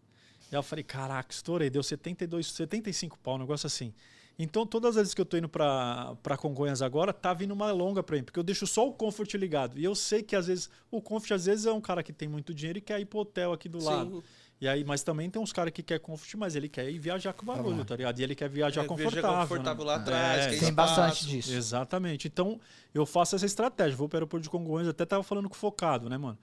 [0.55, 1.69] E aí eu falei, caraca, estourei.
[1.69, 3.93] Deu 72, 75 pau, um negócio assim.
[4.39, 7.71] Então, todas as vezes que eu tô indo pra, pra Congonhas agora, tá vindo uma
[7.71, 9.77] longa pra mim, porque eu deixo só o Comfort ligado.
[9.77, 12.27] E eu sei que às vezes, o Comfort às vezes é um cara que tem
[12.27, 13.87] muito dinheiro e quer ir pro hotel aqui do Sim.
[13.87, 14.23] lado.
[14.59, 17.33] E aí, mas também tem uns caras que quer Comfort, mas ele quer ir viajar
[17.33, 18.17] com barulho, tá ligado?
[18.19, 19.21] E ele quer viajar É, confortável.
[19.21, 19.91] viajar confortável né?
[19.91, 20.95] lá atrás, É, que é Tem espaço.
[21.01, 21.53] bastante disso.
[21.53, 22.27] Exatamente.
[22.29, 22.59] Então,
[22.93, 23.95] eu faço essa estratégia.
[23.97, 26.37] Vou para o aeroporto de Congonhas, até tava falando com o focado, né, mano?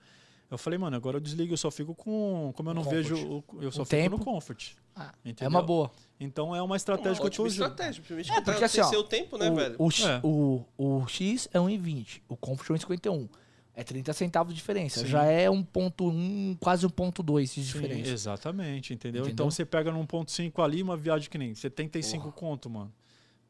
[0.53, 2.53] Eu falei, mano, agora eu desligo, eu só fico com.
[2.55, 2.95] Como eu não Comfort.
[3.07, 3.15] vejo.
[3.27, 4.17] o- Eu só O fico tempo.
[4.17, 4.73] no comfort.
[4.95, 5.89] Ah, é uma boa.
[6.19, 7.69] Então é uma estratégia Uma que eu tô usando.
[7.71, 8.03] estratégia.
[8.03, 9.75] Principalmente É, que porque assim, ó, seu tempo, né, o, velho?
[9.79, 10.19] O, X- É.
[10.23, 13.27] o, o X é 1,20, o Comfort é 1,51.
[13.75, 14.99] É 30 centavos de diferença.
[14.99, 15.07] Sim.
[15.07, 18.11] Já é 1.1, quase 1.2 de Sim, diferença.
[18.11, 19.21] exatamente, entendeu?
[19.21, 19.33] Entendeu?
[19.33, 22.93] Então você pega no 1.5 ali, uma viagem que nem 75 conto, mano.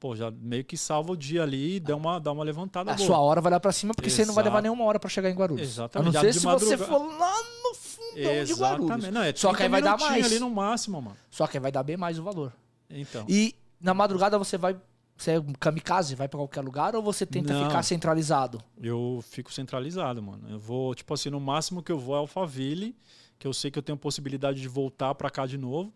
[0.03, 2.93] Pô, já meio que salva o dia ali e dá uma, dá uma levantada A
[2.93, 3.07] boa.
[3.07, 4.63] sua hora vai lá pra cima, porque você não vai levar Exato.
[4.63, 5.61] nenhuma hora pra chegar em Guarulhos.
[5.65, 6.09] Exatamente.
[6.09, 8.89] A não ser de se você madruga- for lá no fundão de Exatamente.
[8.89, 9.13] Guarulhos.
[9.13, 10.25] Não, é Só que 30 aí vai dar mais.
[10.25, 11.15] ali no máximo, mano.
[11.31, 12.51] Só que aí vai dar bem mais o valor.
[12.89, 13.25] Então.
[13.30, 14.75] E na madrugada você vai.
[15.15, 17.65] Você é um kamikaze, vai pra qualquer lugar ou você tenta Não.
[17.65, 18.61] ficar centralizado?
[18.81, 20.49] Eu fico centralizado, mano.
[20.49, 22.93] Eu vou, tipo assim, no máximo que eu vou é Alphaville,
[23.39, 25.93] que eu sei que eu tenho possibilidade de voltar pra cá de novo.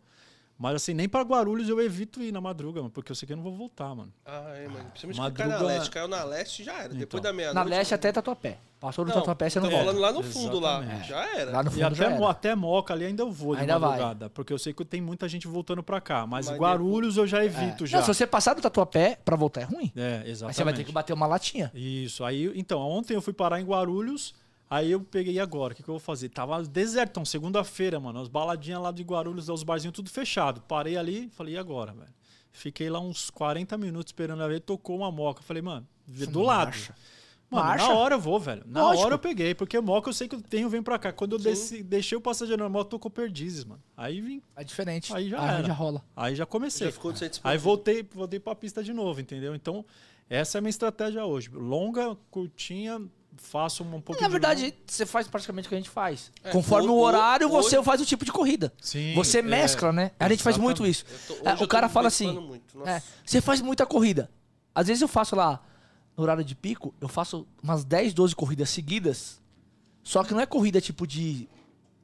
[0.59, 3.33] Mas assim, nem pra Guarulhos eu evito ir na madruga, mano, porque eu sei que
[3.33, 4.11] eu não vou voltar, mano.
[4.25, 4.85] Ah, é, mano.
[4.89, 5.89] Principalmente que cai na Madruga- leste.
[5.91, 6.89] Caiu na leste, já era.
[6.95, 7.21] Depois Então.
[7.21, 7.69] da meia-noite...
[7.69, 8.57] Na leste até Tatuapé.
[8.79, 9.85] Passou do Não, Tatuapé, você não tô volta.
[9.85, 10.79] falando lá no fundo, lá.
[10.79, 11.07] Exatamente.
[11.09, 11.51] Já era.
[11.51, 12.17] Lá no E fundo já até.
[12.17, 13.89] Mo- até Moca ali ainda eu vou de Ainda vai.
[13.91, 16.25] madrugada, porque eu sei que tem muita gente voltando pra cá.
[16.27, 17.45] Mas, Mas Guarulhos eu já É.
[17.45, 17.97] evito já.
[17.99, 19.91] Não, se você passar do Tatuapé pra voltar é ruim.
[19.95, 20.55] É, Aí exatamente.
[20.57, 21.71] você vai ter que bater uma latinha.
[21.73, 22.23] Isso.
[22.23, 24.33] Aí, então, ontem eu fui parar em Guarulhos,
[24.69, 25.73] aí eu peguei agora.
[25.73, 26.29] O que, que eu vou fazer?
[26.29, 28.19] Tava desertão, segunda-feira, mano.
[28.21, 30.61] As baladinhas lá de Guarulhos, os barzinhos tudo fechado.
[30.61, 32.13] Parei ali, falei, e agora, velho?
[32.51, 35.43] Fiquei lá uns 40 minutos esperando a ver, tocou uma moca.
[35.43, 36.67] Falei, mano, do lado.
[36.67, 36.95] Marcha.
[37.49, 37.87] Mano, Marcha.
[37.87, 38.63] na hora eu vou, velho.
[38.65, 39.05] Na Lógico.
[39.05, 41.13] hora eu peguei, porque moca eu sei que eu tenho, vem pra cá.
[41.13, 43.81] Quando eu desci, deixei o passageiro normal, tocou perdizes, mano.
[43.95, 45.15] Aí vim, É diferente.
[45.15, 45.67] Aí já Aí era.
[45.67, 46.03] já rola.
[46.13, 46.87] aí já comecei.
[46.87, 49.55] Já ficou de Aí voltei, voltei pra pista de novo, entendeu?
[49.55, 49.85] Então,
[50.29, 51.49] essa é a minha estratégia hoje.
[51.53, 53.01] Longa, curtinha,
[53.37, 54.75] faço um pouco Na de verdade, longa.
[54.87, 56.31] você faz praticamente o que a gente faz.
[56.43, 58.73] É, Conforme o- o horário, você hoje- faz o tipo de corrida.
[58.81, 60.11] Sim, Você é, mescla, né?
[60.19, 61.05] A gente faz muito isso.
[61.27, 64.29] Tô- É, o cara fala assim, é, você faz muita corrida.
[64.75, 65.61] Às vezes eu faço lá,
[66.15, 69.39] no horário de pico, eu faço umas 10, 12 corridas seguidas.
[70.03, 71.47] Só que não é corrida tipo de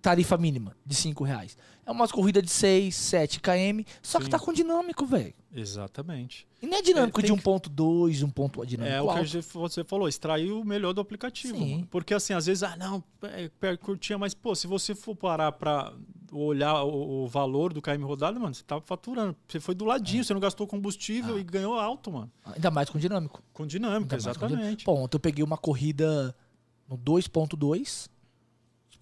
[0.03, 1.57] tarifa mínima, de 5 reais.
[1.85, 4.31] É umas corridas de 6, 7 km, só que Sim.
[4.31, 5.33] tá com dinâmico, velho.
[5.53, 6.47] Exatamente.
[6.61, 9.41] E não é dinâmico É, de 1.2, 1.1, dinâmico É o que alto.
[9.53, 11.57] você falou, extrair o melhor do aplicativo.
[11.57, 11.87] Sim.
[11.89, 15.51] Porque assim, às vezes, ah, não, é, é, curtinha, mas, pô, se você for parar
[15.53, 15.93] pra.
[16.31, 19.35] olhar o, o valor do KM rodado, mano, você tava faturando.
[19.47, 22.31] Você foi do ladinho, você não gastou combustível e ganhou alto, mano.
[22.45, 23.41] Ainda mais com dinâmico.
[23.53, 24.61] Com dinâmica, Ainda mais com dinâmico.
[24.67, 24.85] exatamente.
[24.85, 26.35] Pô, ontem eu peguei uma corrida
[26.89, 28.09] no 2.2,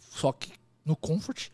[0.09, 0.51] só que
[0.85, 1.49] no Comfort,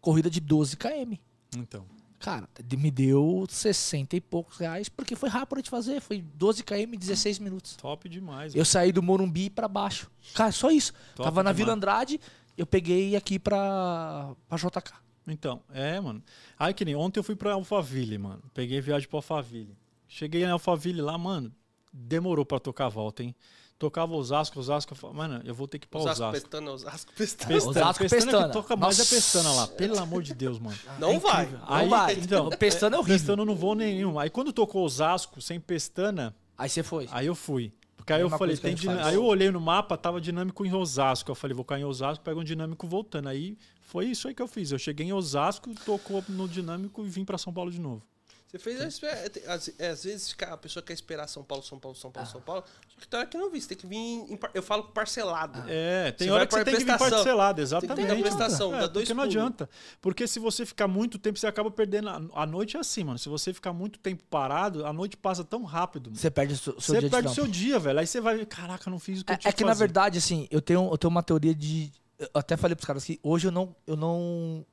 [0.00, 1.14] corrida de 12 km.
[1.56, 1.84] Então.
[2.18, 6.00] Cara, me deu 60 e poucos reais, porque foi rápido de fazer.
[6.00, 7.76] Foi 12 km, 16 minutos.
[7.76, 8.54] Top demais.
[8.56, 10.10] Eu saí do Morumbi pra baixo.
[10.34, 10.92] Cara, só isso.
[11.14, 11.56] Top Tava na demais.
[11.56, 12.20] Vila Andrade,
[12.56, 14.92] eu peguei aqui pra, pra JK.
[15.28, 16.22] Então, é, mano.
[16.58, 18.42] Aí que nem ontem eu fui pra Alphaville, mano.
[18.52, 19.76] Peguei viagem pra Alphaville.
[20.08, 21.54] Cheguei em Alphaville lá, mano.
[21.92, 23.34] Demorou pra tocar a volta, hein?
[23.78, 24.92] Tocava Osasco, Osasco.
[24.92, 26.42] eu falei, Mano, eu vou ter que ir pra Osasco, Osasco.
[26.42, 27.48] Pestana, Osasco, Pestana.
[27.54, 28.46] Pestana, Osasco, Pestana, Pestana.
[28.48, 29.14] que toca mais Nossa.
[29.14, 29.66] é Pestana lá.
[29.68, 30.76] Pelo amor de Deus, mano.
[30.98, 31.44] Não vai.
[31.44, 31.66] incrível.
[31.66, 32.14] Não Aí, vai.
[32.14, 33.18] então, Pestana é horrível.
[33.18, 34.18] Pestana eu não vou nenhum.
[34.18, 37.08] Aí quando tocou Osasco, sem Pestana, Aí você foi.
[37.12, 37.72] aí eu fui.
[37.96, 38.98] Porque aí eu falei, a tem faz.
[39.06, 41.30] aí eu olhei no mapa, tava dinâmico em Osasco.
[41.30, 43.28] Eu falei, vou cair em Osasco, pega um dinâmico voltando.
[43.28, 44.72] Aí foi isso aí que eu fiz.
[44.72, 48.02] Eu cheguei em Osasco, tocou no dinâmico e vim pra São Paulo de novo.
[48.50, 49.02] Você fez.
[49.02, 51.94] é, tem- Às, é, às vezes fica- a pessoa quer esperar São Paulo, São Paulo,
[51.94, 52.64] São Paulo, São Paulo.
[52.88, 53.60] Só que tem hora que não vi.
[53.60, 53.96] Você tem que vir.
[53.98, 55.62] em eu falo parcelado.
[55.68, 58.06] É, tem Você hora que você tem que vir parcelado, Tem que exatamente.
[58.06, 59.68] vir na prestação, é, dá dois porque não adianta.
[60.00, 62.08] Porque se você ficar muito tempo, você acaba perdendo.
[62.08, 63.18] A, a noite é assim, mano.
[63.18, 66.06] Se você ficar muito tempo parado, a noite passa tão rápido.
[66.06, 66.16] mano.
[66.18, 67.98] Você perde o seu, seu Você dia perde de o seu dia, velho.
[67.98, 70.16] Aí você vai, caraca, não fiz o que eu É, tinha é que, na verdade,
[70.16, 71.92] assim, eu tenho, eu tenho uma teoria de.
[72.18, 73.76] Eu até falei pros caras que hoje eu não.
[73.86, 74.64] Eu não.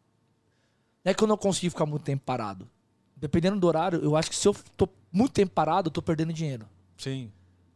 [1.03, 2.67] Não é que eu não consigo ficar muito tempo parado.
[3.15, 6.33] Dependendo do horário, eu acho que se eu tô muito tempo parado, eu tô perdendo
[6.33, 6.67] dinheiro.
[6.97, 7.31] Sim.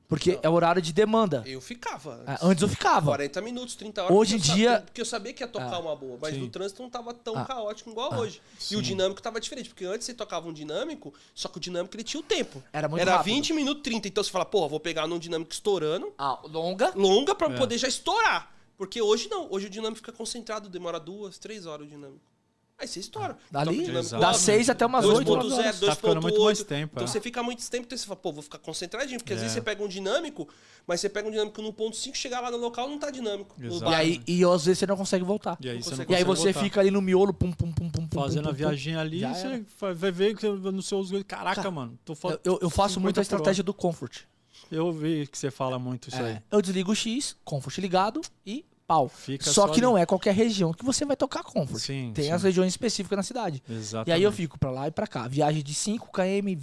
[0.08, 0.40] Porque Não.
[0.42, 1.44] é horário de demanda.
[1.46, 2.24] Eu ficava.
[2.26, 3.06] Ah, Antes eu ficava.
[3.12, 4.18] 40 minutos, 30 horas.
[4.18, 6.42] Hoje em dia- sabia- porque eu sabia que ia tocar Ah, uma boa, mas sim.
[6.42, 7.46] no trânsito não tava tão Ah.
[7.46, 8.42] caótico igual Ah, hoje.
[8.72, 8.82] E o sim.
[8.82, 12.20] dinâmico tava diferente, porque antes você tocava um dinâmico, só que o dinâmico ele tinha
[12.20, 12.62] o tempo.
[12.74, 13.34] Era muito Era rápido.
[13.36, 14.08] 20 minutos, 30.
[14.08, 16.92] Então você fala, porra, vou pegar num dinâmico estourando, Ah, longa.
[16.96, 17.56] longa pra É.
[17.56, 18.52] poder já estourar.
[18.80, 22.22] Porque hoje não, hoje o dinâmico fica concentrado, demora duas, três horas o dinâmico.
[22.82, 23.38] Aí você estoura.
[23.52, 25.80] Dali, das alto, 6 até umas 8 2.0, horas.
[25.82, 26.44] Tá ficando muito 2.8.
[26.46, 27.08] mais tempo, Então é.
[27.08, 29.20] você fica muito tempo, então você fala, pô, vou ficar concentradinho.
[29.20, 29.42] Porque às É.
[29.42, 30.48] vezes você pega um dinâmico,
[30.88, 33.54] mas você pega um dinâmico no ponto 5, chegar lá no local não tá dinâmico.
[33.58, 33.92] No Exato.
[33.92, 35.58] E aí, e às vezes você não consegue voltar.
[35.60, 36.60] E aí, Não você, não consegue E aí você voltar.
[36.64, 38.20] fica ali no miolo, pum, pum, pum, pum, pum.
[38.22, 39.62] Fazendo pum, a pum, viagem ali, você
[39.94, 41.10] vai ver que nos seus.
[41.28, 42.00] Caraca, Cara, mano.
[42.06, 42.40] Tô falando.
[42.46, 44.22] Eu, eu faço muito a estratégia do comfort.
[44.72, 46.34] Eu vi que você fala muito isso aí.
[46.34, 49.08] É, eu desligo o X, comfort ligado e pau.
[49.08, 50.02] Fica só, só que não ali.
[50.02, 51.80] é qualquer região que você vai tocar comfort.
[51.80, 52.32] Sim, Tem sim.
[52.32, 53.62] as regiões específicas na cidade.
[53.70, 54.10] Exatamente.
[54.10, 55.28] E aí eu fico pra lá e pra cá.
[55.28, 56.58] Viagem de 5 km.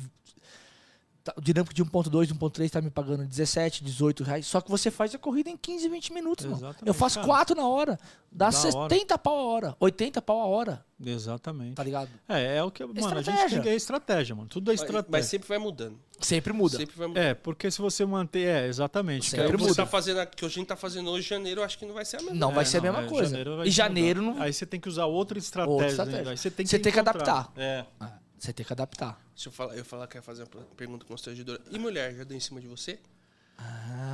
[1.26, 4.46] Tá- O dinâmico de 1.2, 1.3 tá me pagando 17, 18 reais.
[4.46, 6.74] Só que você faz a corrida em 15, 20 minutos, mano.
[6.84, 7.26] Eu faço cara.
[7.26, 7.98] 4 na hora.
[8.30, 8.88] Dá Da hora.
[8.94, 9.76] 70 pau a hora.
[9.80, 10.84] 80 pau a hora.
[11.04, 11.74] Exatamente.
[11.74, 12.08] Tá ligado?
[12.28, 12.84] É, é o que.
[12.84, 13.48] Mano, a gente Estratégia.
[13.48, 13.68] tem que.
[13.68, 14.48] É estratégia, mano.
[14.48, 15.06] Tudo é estratégia.
[15.10, 15.98] mas sempre vai mudando.
[16.20, 16.76] Sempre muda.
[16.78, 17.22] Sempre vai mudando.
[17.22, 18.46] É, porque se você manter.
[18.46, 19.28] É, exatamente.
[19.30, 21.84] Sempre que tá fazendo, a- que a gente tá fazendo hoje, janeiro, eu acho que
[21.86, 22.34] não vai ser a mesma.
[22.34, 23.28] Não vai É, ser a não, mesma é, coisa.
[23.30, 24.36] janeiro vai e janeiro mudar.
[24.36, 24.42] não.
[24.42, 25.72] Aí você tem que usar outra estratégia.
[25.72, 26.30] Outra estratégia.
[26.30, 27.52] Aí você tem que, Você tem que adaptar.
[27.56, 27.84] É.
[28.00, 29.18] Ah, Você tem que adaptar.
[29.34, 31.60] Deixa eu falar, eu falar que ia fazer uma pergunta constrangedora.
[31.70, 32.98] E mulher, já deu em cima de você?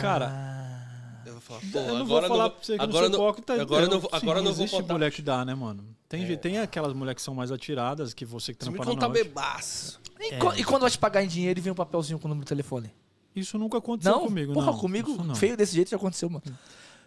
[0.00, 0.30] Cara,
[1.26, 3.10] Eu vou falar, pô, eu não agora vou falar não, pra você que agora eu
[3.10, 3.62] não sou não, hipócrita.
[3.62, 4.92] agora eu- não vou- sim, agora não vou existe contar.
[4.94, 5.96] mulher que dá, né, mano?
[6.08, 9.08] Tem, je- tem aquelas mulheres que são mais atiradas, que você que trampa na conta
[9.08, 9.24] noite.
[9.24, 10.00] bebaço.
[10.20, 12.28] E, qu- e quando vai te pagar em dinheiro e vem um papelzinho com o
[12.28, 12.92] número do telefone?
[13.34, 14.26] Isso nunca aconteceu Não?
[14.26, 14.78] comigo, Porra, não.
[14.78, 15.34] comigo, não.
[15.34, 16.44] feio desse jeito já aconteceu, mano.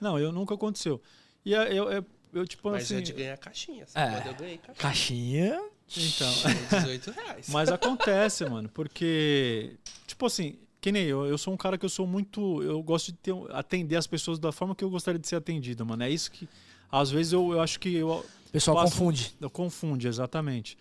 [0.02, 1.02] Não, eu nunca aconteceu.
[1.46, 2.96] E é- eu, eu, eu, tipo Mas assim.
[2.98, 3.86] é de ganhar caixinha.
[3.94, 4.10] É.
[4.12, 4.76] Quando eu ganhei caixinha.
[4.82, 5.64] Caixinha.
[5.98, 6.32] Então.
[6.80, 7.48] 18 reais.
[7.50, 11.90] Mas acontece, mano, porque, tipo assim, que nem eu, eu sou um cara que eu
[11.90, 12.62] sou muito.
[12.64, 15.86] Eu gosto de ter, atender as pessoas da forma que eu gostaria de ser atendido,
[15.86, 16.04] mano.
[16.04, 16.48] É isso que.
[16.92, 19.34] Às vezes eu, eu acho que eu, O pessoal Faço- confunde.
[19.42, 20.78] eu confunde, exatamente.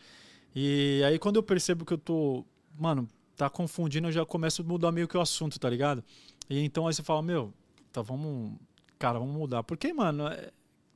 [0.55, 2.45] E aí quando eu percebo que eu tô.
[2.79, 6.03] Mano, tá confundindo, eu já começo a mudar meio que o assunto, tá ligado?
[6.49, 7.53] E então aí você fala, meu,
[7.93, 8.53] tá, vamos.
[8.99, 9.63] Cara, vamos mudar.
[9.63, 10.51] Porque, mano, é-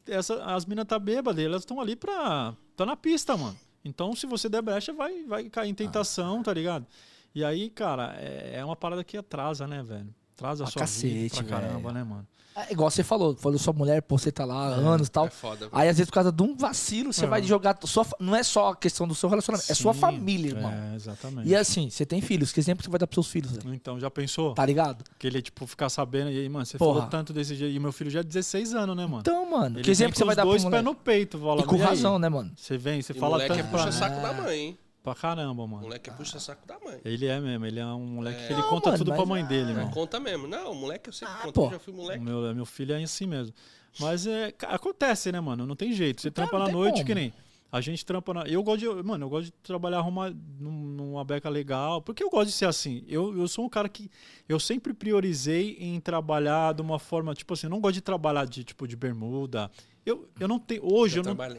[0.06, 2.54] essa, as minas tá bêbadas, elas estão ali pra.
[2.76, 3.56] tá na pista, mano.
[3.84, 6.86] Então, se você der brecha, vai, vai cair em tentação, tá ligado?
[7.34, 10.14] E aí, cara, é, é uma parada que atrasa, né, velho?
[10.38, 12.26] Atrasa a Pra sua vida cacete, pra caramba, né, mano?
[12.54, 15.26] É igual você falou, falou sua mulher, pô, você tá lá há anos e tal.
[15.26, 15.68] É foda.
[15.70, 17.28] Aí, às vezes, por causa de um vacilo, você É.
[17.28, 17.76] vai jogar.
[17.84, 20.72] Sua, não é só a questão do seu relacionamento, é sua Sim, família, irmão.
[20.72, 21.48] É, exatamente.
[21.48, 23.72] E assim, você tem filhos, que exemplo você vai dar pros seus filhos, velho?
[23.74, 24.54] Então, já pensou?
[24.54, 25.04] Tá ligado?
[25.20, 26.30] Que ele, tipo, ficar sabendo.
[26.32, 26.94] E aí, mano, você Porra.
[26.94, 27.74] falou tanto desse jeito.
[27.74, 29.20] E meu filho já é 16 anos, né, mano?
[29.20, 30.82] Então, mano, Ele que exemplo vem você vai os dar pro dois moleque?
[30.84, 31.80] pés no peito, fala, E com aí?
[31.82, 32.50] razão, né, mano?
[32.56, 34.78] Você vem, você E fala moleque é tanto puxa saco da mãe, hein?
[35.14, 35.82] Pra caramba, mano.
[35.82, 37.00] Moleque é puxa saco da mãe.
[37.04, 38.52] Ele é mesmo, ele é um moleque que É.
[38.52, 39.90] ele Não, conta mano, tudo pra mãe dele, É, mano.
[39.90, 40.46] conta mesmo.
[40.46, 41.52] Não, moleque eu sei que Ah, conta.
[41.52, 41.66] pô.
[41.66, 42.22] Eu já fui moleque.
[42.24, 43.54] meu, meu filho é assim mesmo.
[44.00, 45.66] Mas é, acontece, né, mano?
[45.66, 46.20] Não tem jeito.
[46.20, 47.04] Você tem- trampa na noite como.
[47.06, 47.32] que nem.
[47.70, 48.42] A gente trampa na.
[48.48, 49.02] Eu gosto de.
[49.02, 52.00] Mano, eu gosto de trabalhar, arrumar num- numa beca legal.
[52.00, 53.04] Porque eu gosto de ser assim.
[53.06, 54.10] Eu, eu sou um cara que.
[54.48, 57.34] Eu sempre priorizei em trabalhar de uma forma.
[57.34, 59.70] Tipo assim, eu não gosto de trabalhar de tipo de bermuda.
[60.06, 60.80] Eu, eu não tenho.
[60.82, 61.56] Hoje Já eu não.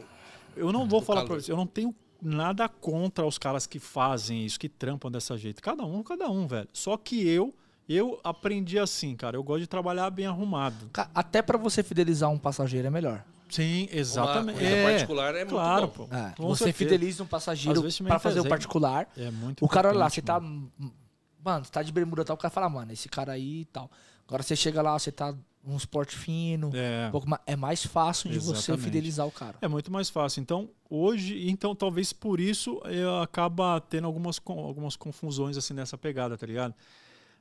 [0.56, 1.42] eu não vou falar pra calor.
[1.42, 5.62] você, eu não tenho nada contra os caras que fazem isso, que trampam dessa jeito.
[5.62, 6.68] Cada um, cada um, velho.
[6.72, 7.54] Só que eu,
[7.88, 9.36] eu aprendi assim, cara.
[9.36, 10.90] Eu gosto de trabalhar bem arrumado.
[11.14, 13.24] Até pra você fidelizar um passageiro é melhor.
[13.48, 14.58] Sim, exatamente.
[14.58, 16.06] Uma coisa é, particular é muito claro, bom.
[16.06, 16.14] pô.
[16.14, 16.78] É, você certeza.
[16.78, 18.48] fideliza um passageiro pra fazer o presente.
[18.48, 19.08] particular.
[19.16, 20.38] É muito O cara olha lá, você tá.
[20.40, 21.64] mano.
[21.64, 23.90] Você tá de bermuda tal, o cara fala, mano, esse cara aí e tal.
[24.28, 25.34] Agora você chega lá, você tá
[25.64, 26.70] um esporte fino.
[26.74, 27.10] É.
[27.14, 28.84] um mais- é mais fácil de você Exatamente.
[28.84, 29.58] fidelizar o cara.
[29.60, 30.40] É muito mais fácil.
[30.40, 36.36] Então, hoje, então talvez por isso eu acaba tendo algumas, algumas confusões assim nessa pegada,
[36.38, 36.74] tá ligado?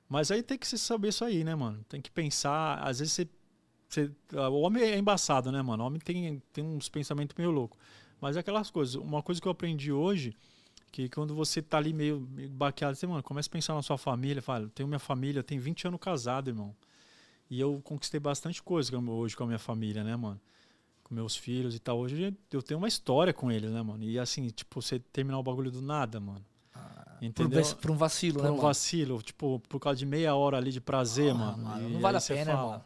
[0.07, 1.83] Mas aí tem que se saber isso aí, né, mano?
[1.87, 3.29] Tem que pensar, às vezes você,
[3.87, 5.83] você- ah, o homem é embaçado, né, mano?
[5.83, 7.77] O homem tem, tem uns pensamentos meio loucos.
[8.19, 10.35] Mas é aquelas coisas, uma coisa que eu aprendi hoje,
[10.91, 12.19] que quando você tá ali meio,
[12.49, 15.87] baqueado, você, mano, começa a pensar na sua família, fala, tenho minha família, tenho 20
[15.87, 16.75] anos casado, irmão.
[17.49, 20.39] E eu conquistei bastante coisa hoje com a minha família, né, mano?
[21.03, 21.97] Com meus filhos e tal.
[21.99, 24.03] Hoje eu tenho uma história com eles, né, mano?
[24.03, 26.45] E assim, tipo, você terminar o bagulho do nada, mano.
[26.73, 27.49] Por, Entendeu?
[27.57, 28.61] vez- por um vacilo, Por né, um mano?
[28.61, 31.63] vacilo, tipo, por causa de meia hora ali de prazer, Ah, mano.
[31.63, 32.85] mano, não vale a pena, fala- irmão.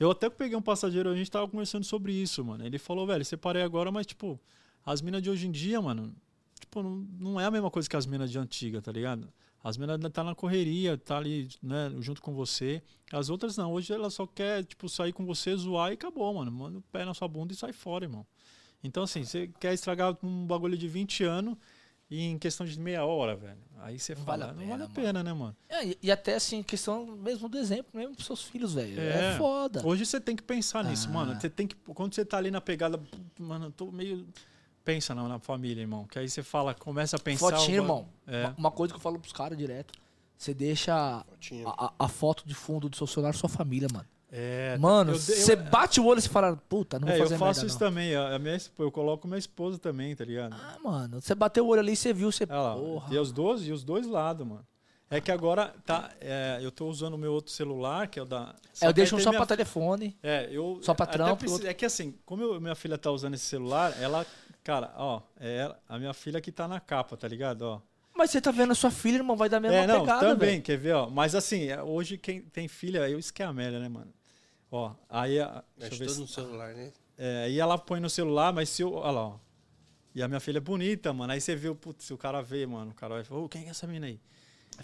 [0.00, 2.64] Eu até peguei um passageiro, a gente tava conversando sobre isso, mano.
[2.64, 4.40] Ele falou, velho, separei agora, mas, tipo,
[4.86, 6.14] as minas de hoje em dia, mano,
[6.58, 9.28] tipo, não, não é a mesma coisa que as minas de antiga, tá ligado?
[9.64, 12.82] As ainda tá na correria, tá ali, né, junto com você.
[13.10, 16.52] As outras não, hoje ela só quer, tipo, sair com você, zoar e acabou, mano.
[16.52, 18.26] Manda o pé na sua bunda e sai fora, irmão.
[18.82, 21.56] Então, assim, você quer estragar um bagulho de 20 anos
[22.10, 23.56] e em questão de meia hora, velho.
[23.80, 25.56] Aí você Não fala, vale a não vale a pena, pena, né, mano?
[25.66, 29.00] É, e, e até assim, questão mesmo do exemplo, mesmo pros seus filhos, velho.
[29.00, 29.32] É.
[29.32, 29.38] É.
[29.38, 29.80] foda.
[29.86, 31.12] Hoje você tem que pensar nisso, Ah.
[31.12, 31.40] mano.
[31.40, 31.74] Você tem que.
[31.74, 34.26] Quando você tá ali na pegada, "Puta, mano, eu tô meio.
[34.84, 36.04] Pensa na, na família, irmão.
[36.06, 37.50] Que aí você fala, começa a pensar.
[37.56, 38.08] Fotinha, o ba- irmão.
[38.26, 38.52] É.
[38.56, 39.94] Uma- coisa que eu falo pros caras direto.
[40.36, 41.24] Você deixa a,
[41.86, 44.06] a- a foto de fundo do seu celular sua família, mano.
[44.36, 47.18] É, Mano, eu- eu- você bate o olho e você fala, puta, não vou é,
[47.20, 47.88] eu fazer faço merda, isso não.
[47.88, 48.16] também.
[48.16, 50.54] A, minha, eu coloco minha esposa também, tá ligado?
[50.54, 52.44] Ah, mano, você bateu o olho ali e você viu, você.
[52.44, 53.14] Lá, Porra.
[53.14, 54.66] e os dois, e os dois lados, mano.
[55.08, 56.10] É que agora tá.
[56.20, 58.54] é, eu tô usando o meu outro celular, que é o da.
[58.80, 60.16] É, eu deixo um só pra telefone.
[60.20, 60.80] É, eu.
[60.82, 63.44] Só pra trampo, preci- outro- É que assim, como eu- minha filha tá usando esse
[63.44, 64.26] celular, ela.
[64.64, 67.62] Cara, ó, é a minha filha que tá na capa, tá ligado?
[67.62, 67.80] Ó.
[68.16, 70.20] Mas você tá vendo a sua filha, irmão, vai dar a mesma É, não, pegada,
[70.30, 70.62] também, velho.
[70.62, 71.10] quer ver, ó.
[71.10, 74.12] Mas assim, é, hoje quem tem filha, eu isso que é a Amélia, né, mano?
[74.70, 75.38] Ó, aí.
[75.38, 76.92] a- Deixa Mexe eu ver se- no celular, né?
[77.18, 78.92] é, aí ela põe no celular, mas se eu.
[78.94, 79.36] Olha lá, ó.
[80.14, 81.32] E a minha filha é bonita, mano.
[81.32, 83.66] Aí você viu, putz, se o cara vê, mano, o cara vai falar, ô, quem
[83.66, 84.18] é essa mina aí?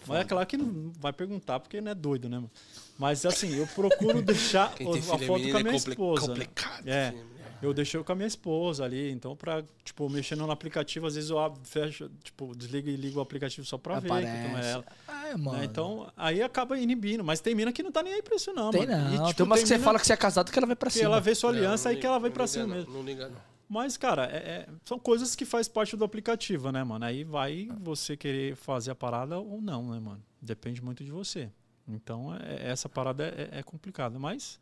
[0.07, 2.51] Mas é claro que não vai perguntar, porque não é doido, né, mano?
[2.99, 6.21] Mas assim, eu procuro deixar a filha foto menina com a é minha compli- esposa.
[6.23, 6.29] né?
[6.29, 6.89] complicado.
[6.89, 7.15] É.
[7.63, 11.31] Eu deixei com a minha esposa ali, então pra, tipo, mexendo no aplicativo, às vezes
[11.31, 14.49] eu abro, fecho, tipo, desligo e ligo o aplicativo só pra ver que Aparece.
[14.49, 14.85] não é ela.
[15.31, 15.59] É, mano.
[15.59, 15.65] Né?
[15.65, 17.23] Então, aí acaba inibindo.
[17.23, 18.93] Mas tem mina que não tá nem aí pra isso, não, tem mano.
[18.93, 19.09] não.
[19.09, 20.89] E, tipo, tem umas que você fala que você é casado que ela vai pra
[20.91, 21.07] que cima.
[21.07, 22.93] ela vê sua aliança Não, não que ela vai pra cima não, mesmo.
[22.93, 23.51] Não liga, não.
[23.69, 27.05] Mas, cara, é- é- são coisas que faz parte do aplicativo, né, mano?
[27.05, 30.21] Aí vai você querer fazer a parada ou não, né, mano?
[30.43, 31.49] Depende muito de você.
[31.87, 34.19] Então, é- essa parada é, é complicada.
[34.19, 34.59] Mas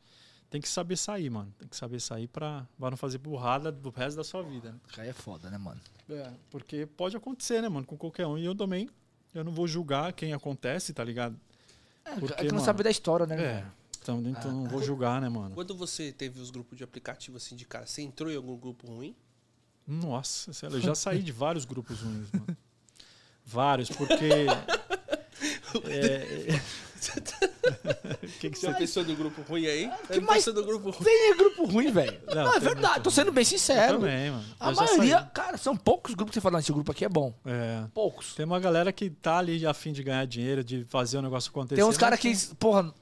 [0.50, 1.52] tem que saber sair, mano.
[1.58, 4.72] Tem que saber sair pra, pra não fazer burrada do resto da sua vida.
[4.72, 4.78] Né?
[4.98, 5.80] Aí é foda, né, mano?
[6.08, 7.86] É, porque pode acontecer, né, mano?
[7.86, 8.38] Com qualquer um.
[8.38, 8.88] E eu também,
[9.34, 11.38] eu não vou julgar quem acontece, tá ligado?
[12.04, 13.66] É, Porque, é que não mano, sabe da história, né, É.
[14.00, 14.54] Então, então Ah.
[14.54, 15.54] não vou julgar, né, mano?
[15.54, 18.86] Quando você teve os grupos de aplicativo assim de cara, você entrou em algum grupo
[18.86, 19.14] ruim?
[19.86, 22.56] Nossa, sério, eu já saí de vários grupos ruins, mano.
[23.44, 24.46] Vários, porque.
[25.84, 26.60] É,
[28.22, 29.90] O que, que Você pensou no grupo ruim aí?
[30.06, 31.04] que Ele mais- pensou no grupo ruim.
[31.04, 32.20] Tem grupo ruim, velho.
[32.26, 33.98] Não, Não, é verdade, muito tô sendo bem sincero.
[33.98, 34.44] também, mano.
[34.58, 35.28] A Eu maioria, saí.
[35.32, 37.32] cara, são poucos grupos que você fala, "Não, esse grupo aqui é bom.
[37.44, 37.84] É.
[37.94, 38.34] Poucos.
[38.34, 41.50] Tem uma galera que tá ali a fim de ganhar dinheiro, de fazer o negócio
[41.50, 41.76] acontecer.
[41.80, 42.92] Tem uns caras que, tem- porra,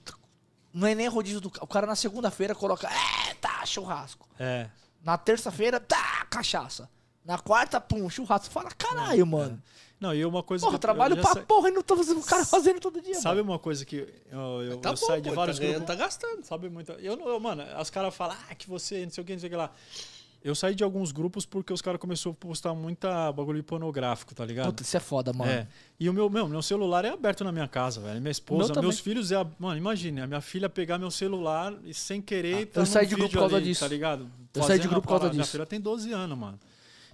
[0.75, 1.49] não é nem rodízio do.
[1.61, 4.29] O cara na segunda-feira coloca, é, tá, churrasco.
[4.39, 4.69] É.
[5.03, 6.89] Na terça-feira, tá, cachaça.
[7.25, 8.53] Na quarta, pum, churrasco.
[8.53, 9.61] Fala, caralho, mano.
[9.99, 10.77] Não, e uma coisa Porra, que.
[10.77, 13.15] eu- trabalho eu pra sa- porra e não tô fazendo o cara fazendo todo dia,
[13.15, 13.53] Sabe mano.
[13.53, 13.97] uma coisa que
[14.31, 15.97] eu, eu, Tá eu bom, saí de pô, vários tá ganhando, grupos.
[15.97, 16.45] tá gastando.
[16.45, 16.93] Sabe muito.
[16.93, 19.41] Eu, não- eu, mano, os caras falam, ah, que você, não sei o que, não
[19.41, 19.71] sei o que lá.
[20.45, 24.45] Eu saí de alguns grupos porque os caras começaram a postar muita bagulho pornográfico, tá
[24.45, 24.67] ligado?
[24.67, 25.51] Puta, isso é foda, mano.
[25.51, 25.67] É.
[25.99, 28.21] E o meu, meu, meu celular é aberto na minha casa, velho.
[28.21, 28.83] Minha esposa, também.
[28.89, 29.37] meus filhos é.
[29.37, 32.67] a- Mano, imagine, a minha filha pegar meu celular e sem querer.
[32.67, 33.81] tá eu saí de grupo por causa ali, disso.
[33.81, 34.21] Tá ligado?
[34.23, 35.35] Eu saí de Fazendo grupo por causa parada.
[35.35, 35.53] Minha disso.
[35.53, 36.61] filha tem 12 anos, mano.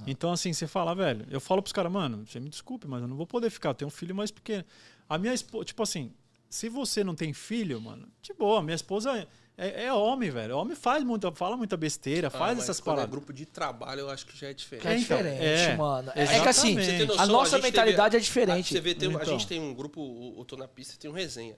[0.06, 3.08] Então, assim, você fala, velho, eu falo pros caras, mano, você me desculpe, mas eu
[3.08, 3.70] não vou poder ficar.
[3.70, 4.64] Eu tenho um filho mais pequeno.
[5.08, 6.12] A minha esposa, tipo assim,
[6.48, 9.26] se você não tem filho, mano, de boa, minha esposa é,
[9.56, 10.56] é- é homem, velho.
[10.56, 13.08] Homem faz muita, fala muita besteira, Ah, faz mas essas quando paradas.
[13.08, 14.86] É grupo de trabalho, eu acho que já é diferente.
[14.86, 16.12] É É, então, diferente, é, mano.
[16.14, 18.66] É, é que assim, tem a noção, nossa a mentalidade teve- é diferente.
[18.66, 19.24] Ah, Você vê, tem, a Então.
[19.26, 21.56] gente tem um grupo, o, o Tô na Pista tem um resenha.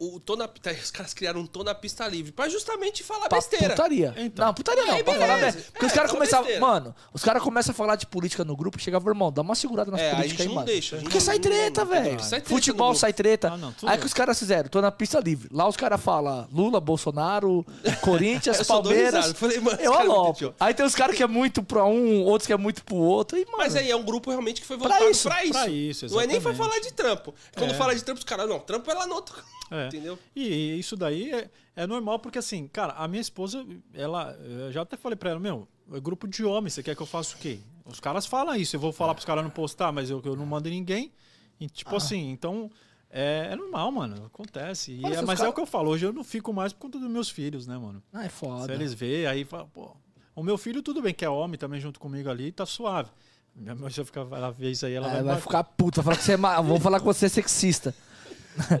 [0.00, 3.28] O tô na pista, os caras criaram um tô na pista livre pra justamente falar
[3.28, 3.70] Pra besteira.
[3.70, 4.12] putaria.
[4.16, 4.46] Então.
[4.46, 4.94] Não, putaria não.
[4.94, 5.52] Aí, pra falar bem.
[5.52, 6.46] Porque os É, caras então começavam.
[6.46, 6.66] besteira.
[6.66, 9.90] Mano, os caras começam a falar de política no grupo, chegava, irmão, dá uma segurada
[9.90, 10.66] nas É, políticas aí, mano.
[10.66, 12.20] deixa, Porque não- sai treta, velho.
[12.20, 13.52] sai treta Futebol sai treta.
[13.52, 15.48] Ah, não, aí que os caras fizeram, tô na pista livre.
[15.52, 17.64] Lá os caras falam Lula, Bolsonaro,
[18.02, 19.32] Corinthians, Palmeiras.
[19.32, 20.54] Falei, mano, eu alopo.
[20.58, 23.38] Aí tem os caras que é muito pra um, outros que é muito pro outro.
[23.38, 25.52] E, mano, Mas aí é um grupo realmente que foi Pra voltado isso, pra isso.
[25.52, 27.32] pra isso, não é nem pra falar de trampo.
[27.56, 27.74] Quando É.
[27.74, 29.36] fala de trampo, os caras, não, trampo é lá no outro.
[29.70, 29.86] É.
[29.88, 30.18] Entendeu?
[30.34, 33.64] E isso daí é, é normal, porque assim, cara, a minha esposa,
[33.94, 34.32] ela.
[34.32, 37.06] Eu já até falei pra ela, meu, é grupo de homens, você quer que eu
[37.06, 37.60] faça o quê?
[37.84, 40.44] Os caras falam isso, eu vou falar pros caras não postar, mas eu, eu não
[40.46, 41.12] mando ninguém.
[41.60, 41.68] E, Ah.
[41.68, 42.70] tipo assim, então.
[43.10, 44.26] É, é normal, mano.
[44.26, 44.98] Acontece.
[45.00, 45.88] Mas é- mas é cara- o que eu falo.
[45.90, 48.02] Hoje eu não fico mais por conta dos meus filhos, né, mano?
[48.12, 48.66] Ah, é foda.
[48.66, 49.96] Se eles vê, aí fala, pô.
[50.36, 53.08] O meu filho, tudo bem, que é homem também junto comigo ali, tá suave.
[53.56, 56.14] Minha mãe, eu ficar, ela vê isso aí, ela É, vai, vai ficar puta, vai
[56.14, 56.60] falar que você é ma...
[56.60, 57.94] vão falar que você é sexista.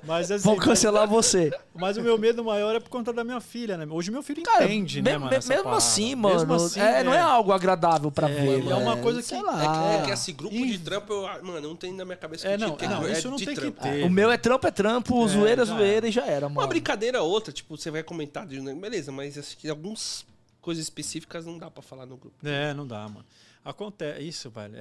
[0.06, 1.52] Mas, assim, Vão cancelar você.
[1.74, 3.86] Mas o meu medo maior é por conta da minha filha, né?
[3.90, 5.30] Hoje meu filho Cara, entende, me- né, mano?
[5.30, 5.76] me- mesmo parada.
[5.76, 7.20] assim, mano, Mesmo assim, é, não é é.
[7.20, 9.94] algo agradável pra É, ver, é uma coisa que- Sei é lá.
[9.94, 12.56] É que esse grupo de trampo, eu, ah, mano, não tem na minha cabeça É,
[12.56, 13.80] que não, tinha- não, é isso não tem que trampo.
[13.82, 14.04] ter.
[14.04, 16.60] O meu é trampo, é trampo, É, zoeira, é zoeira e já era, mano.
[16.60, 20.24] Uma brincadeira ou outra, tipo, você vai comentar, beleza, mas acho que algumas
[20.60, 22.36] coisas específicas não dá pra falar no grupo.
[22.46, 23.24] É, não dá, mano.
[23.64, 24.74] Acontece isso, velho.
[24.76, 24.80] É,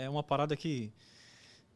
[0.00, 0.90] é- é uma parada que.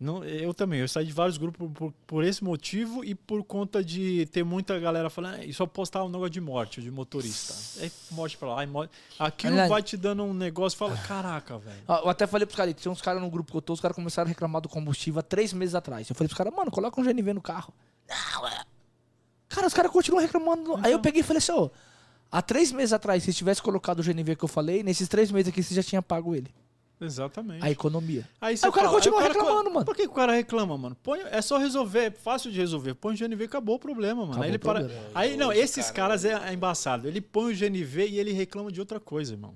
[0.01, 3.85] Não, eu também, eu saí de vários grupos por, por esse motivo e por conta
[3.85, 7.53] de ter muita galera falando, "Ah, e só postar um negócio de morte, de motorista.
[7.83, 8.91] Aí morte pra lá, aí morte.
[9.19, 11.83] Aquilo Aliás- vai te dando um negócio fala, caraca, velho.
[11.87, 13.81] Ah, Eu até falei pros caras, tinha uns caras no grupo que eu tô, os
[13.81, 16.09] caras começaram a reclamar do combustível há três meses atrás.
[16.09, 17.75] Eu falei pros caras, mano, coloca um GNV no carro.
[18.09, 18.63] Não, é.
[19.51, 20.77] Cara, os caras continuam reclamando.
[20.83, 21.71] Aí eu peguei e falei assim, ô,
[22.33, 25.49] há três meses atrás, se tivesse colocado o GNV que eu falei, nesses três meses
[25.53, 26.51] aqui você já tinha pago ele.
[27.01, 27.65] Exatamente.
[27.65, 28.29] A economia.
[28.41, 29.87] Aí, Aí o cara continua aí o cara- reclamando, mano.
[29.87, 30.97] Por que o cara reclama, mano?
[31.03, 32.95] Põe, é só resolver, é fácil de resolver.
[32.95, 34.31] Põe o GNV e acabou o problema, mano.
[34.33, 34.81] Acabou aí ele o para.
[34.81, 35.03] problema.
[35.15, 37.09] Aí, não, Hoje, esses cara, caras é, é embaçado.
[37.09, 39.55] Ele põe o GNV e ele reclama de outra coisa, irmão.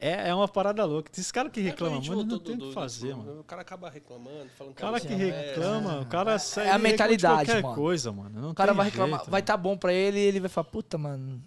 [0.00, 1.10] É, é uma parada louca.
[1.12, 3.40] Esses caras que É, reclamam, mano, não tem o que fazer, do- mano.
[3.40, 6.66] O cara acaba reclamando, falando O cara que a música é- reclama, o cara sai
[6.66, 7.74] É a reclama mentalidade, qualquer mano.
[7.74, 8.40] coisa, mano.
[8.40, 9.46] Não O cara vai reclamar, jeito, vai mano.
[9.46, 11.42] tá bom pra ele e ele vai falar, puta, mano.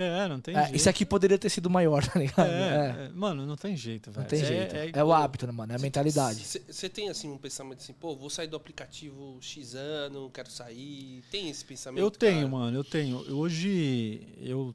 [0.00, 0.76] É, não tem é, jeito.
[0.76, 2.46] isso aqui poderia ter sido maior, tá ligado?
[2.48, 4.22] É, É, é, mano, não tem jeito, velho.
[4.22, 4.76] não tem É- jeito.
[4.76, 5.72] é É, o hábito, né, mano?
[5.72, 6.40] É a mentalidade.
[6.44, 11.22] Você tem assim um pensamento assim, pô, vou sair do aplicativo X ano, quero sair.
[11.30, 12.00] Tem esse pensamento?
[12.02, 12.48] Eu tenho, cara?
[12.48, 13.18] mano, eu tenho.
[13.36, 14.74] Hoje eu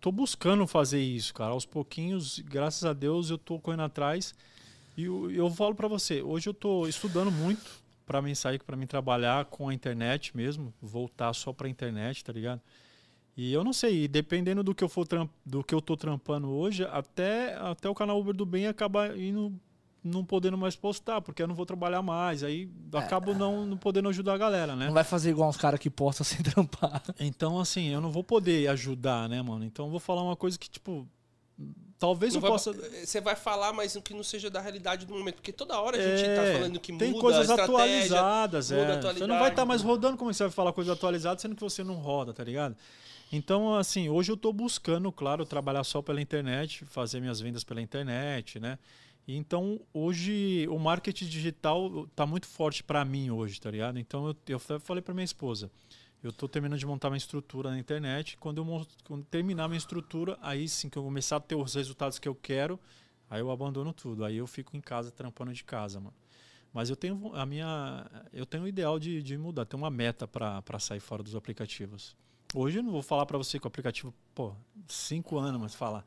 [0.00, 1.50] tô buscando fazer isso, cara.
[1.52, 4.34] Aos pouquinhos, graças a Deus, eu tô correndo atrás.
[4.96, 8.76] E eu, eu falo pra você, hoje eu tô estudando muito pra mim sair, pra
[8.76, 12.60] mim trabalhar com a internet mesmo, voltar só pra internet, tá ligado?
[13.42, 15.06] E eu não sei, dependendo do que eu for
[15.46, 19.50] do que eu tô trampando hoje, até até o canal Uber do Bem acaba indo
[20.04, 24.10] não podendo mais postar, porque eu não vou trabalhar mais, aí acabo não, não podendo
[24.10, 24.84] ajudar a galera, né?
[24.88, 27.02] Não vai fazer igual uns caras que postam sem trampar.
[27.18, 29.64] Então, assim, eu não vou poder ajudar, né, mano?
[29.64, 31.08] Então, eu vou falar uma coisa que, tipo,
[31.98, 32.74] talvez Não eu vai- possa.
[32.74, 35.36] Você vai falar, mas que não seja da realidade do momento.
[35.36, 37.74] Porque toda hora a gente É, tá falando que tem muda coisas a estratégia.
[38.18, 39.14] atualizadas, muda a é.
[39.14, 41.82] Você não vai estar mais rodando como você vai falar coisa atualizada, sendo que você
[41.82, 42.76] não roda, tá ligado?
[43.32, 47.80] Então, assim, hoje eu tô buscando, claro, trabalhar só pela internet, fazer minhas vendas pela
[47.80, 48.78] internet, né?
[49.28, 53.98] Então, hoje, o marketing digital tá muito forte para mim hoje, tá ligado?
[53.98, 55.70] Então, eu, eu fa- falei para minha esposa,
[56.22, 60.36] eu tô terminando de montar minha estrutura na internet, quando eu quando terminar minha estrutura,
[60.42, 62.80] aí sim que eu começar a ter os resultados que eu quero,
[63.30, 66.14] aí eu abandono tudo, aí eu fico em casa, trampando de casa, mano.
[66.72, 70.26] Mas eu tenho a minha, eu tenho o ideal de, de mudar, tenho uma meta
[70.26, 72.16] para sair fora dos aplicativos.
[72.52, 74.52] Hoje eu não vou falar para você que o aplicativo, pô,
[74.88, 76.04] cinco anos, mas falar,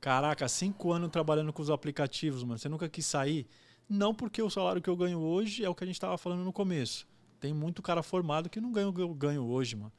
[0.00, 3.46] caraca, cinco anos trabalhando com os aplicativos, mano, você nunca quis sair?
[3.88, 6.44] Não porque o salário que eu ganho hoje é o que a gente estava falando
[6.44, 7.08] no começo.
[7.40, 9.92] Tem muito cara formado que não ganha o que eu ganho hoje, mano.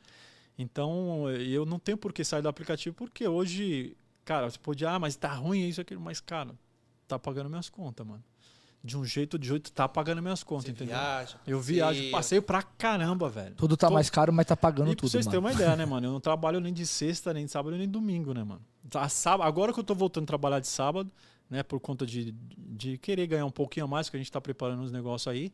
[0.57, 4.99] Então eu não tenho por que sair do aplicativo, porque hoje, cara, você pode, ah,
[4.99, 6.53] mas tá ruim isso, aquilo, mas, cara,
[7.07, 8.23] tá pagando minhas contas, mano.
[8.81, 10.95] De um jeito ou de outro, tá pagando minhas contas, Você entendeu?
[10.95, 13.55] viaja, Eu viajo, passeio pra caramba, velho.
[13.55, 15.53] Tudo tá Tô- mais caro, mas tá pagando e pra tudo, vocês terem mano.
[15.53, 16.07] uma ideia, né, mano?
[16.07, 18.61] Eu não trabalho nem de sexta, nem de sábado, nem de domingo, né, mano?
[18.89, 21.11] Tá, sábado, agora que eu tô voltando a trabalhar de sábado,
[21.49, 24.39] né, por conta de, de querer ganhar um pouquinho a mais, que a gente tá
[24.39, 25.51] preparando uns negócios aí.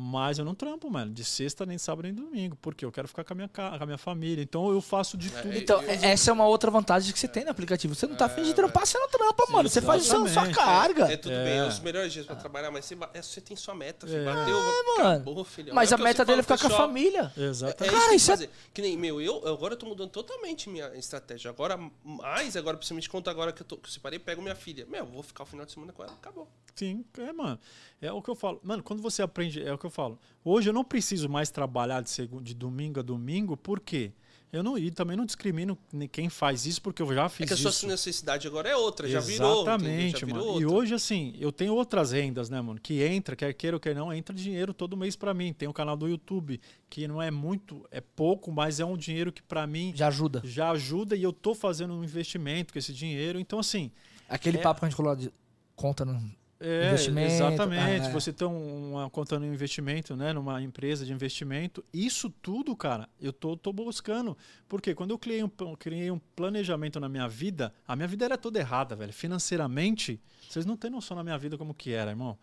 [0.00, 3.24] Mas eu não trampo, mano, de sexta, nem sábado, nem domingo, porque eu quero ficar
[3.24, 4.40] com a minha, com a minha família.
[4.40, 5.52] Então eu faço de tudo.
[5.56, 7.96] Então, Eu- essa é uma outra vantagem que você tem no aplicativo.
[7.96, 9.68] Você não tá afim de trampar, você não trampa, mano.
[9.68, 10.54] Você faz sua, sua exatamente.
[10.54, 11.12] carga.
[11.12, 11.44] É tudo É.
[11.44, 14.20] bem, é os melhores dias pra trabalhar, mas você, é, você tem sua meta, filho.
[14.20, 14.24] É.
[14.24, 15.10] Bateu, mano.
[15.16, 15.74] acabou, filho.
[15.74, 17.32] Mas É a meta dele é ficar com a família.
[17.36, 17.92] É, é Exatamente.
[17.96, 18.50] Cara, isso que isso é-.
[18.72, 21.50] Que nem, meu, eu agora eu tô mudando totalmente minha estratégia.
[21.50, 24.86] Agora, mais, agora, principalmente conta agora que eu, tô, que eu separei, pego minha filha.
[24.88, 26.46] Meu, vou ficar o final de semana com ela, acabou.
[26.78, 27.58] Sim, é, mano.
[28.00, 28.60] É o que eu falo.
[28.62, 30.18] Mano, quando você aprende, é o que eu falo.
[30.44, 34.12] Hoje eu não preciso mais trabalhar de, segundo, de domingo a domingo, por quê?
[34.50, 35.76] Eu não, e também não discrimino
[36.10, 37.70] quem faz isso, porque eu já fiz É que a isso.
[37.70, 39.60] sua necessidade agora é outra, já virou.
[39.62, 40.60] Exatamente, já virou mano.
[40.60, 40.78] E outra.
[40.80, 42.80] hoje, assim, eu tenho outras rendas, né, mano?
[42.80, 45.52] Que entra, quer queira ou quer não, entra dinheiro todo mês pra mim.
[45.52, 49.30] Tem o canal do YouTube, que não é muito, é pouco, mas é um dinheiro
[49.30, 50.40] que pra mim Já ajuda.
[50.42, 53.38] já ajuda e eu tô fazendo um investimento com esse dinheiro.
[53.38, 53.90] Então, assim,
[54.30, 54.60] Aquele É.
[54.62, 55.30] papo que a gente falou de
[55.76, 56.18] conta no...
[56.60, 56.90] é,
[57.34, 57.80] exatamente.
[58.04, 58.12] ah, é.
[58.12, 60.32] Você tem um- uma conta no investimento, né?
[60.32, 61.84] Numa empresa de investimento.
[61.92, 64.36] Isso tudo, cara, eu tô, tô buscando.
[64.68, 65.48] Porque quando eu criei um,
[65.78, 69.12] criei um planejamento na minha vida, a minha vida era toda errada, velho.
[69.12, 72.36] Financeiramente, vocês não têm noção na minha vida como que era, irmão.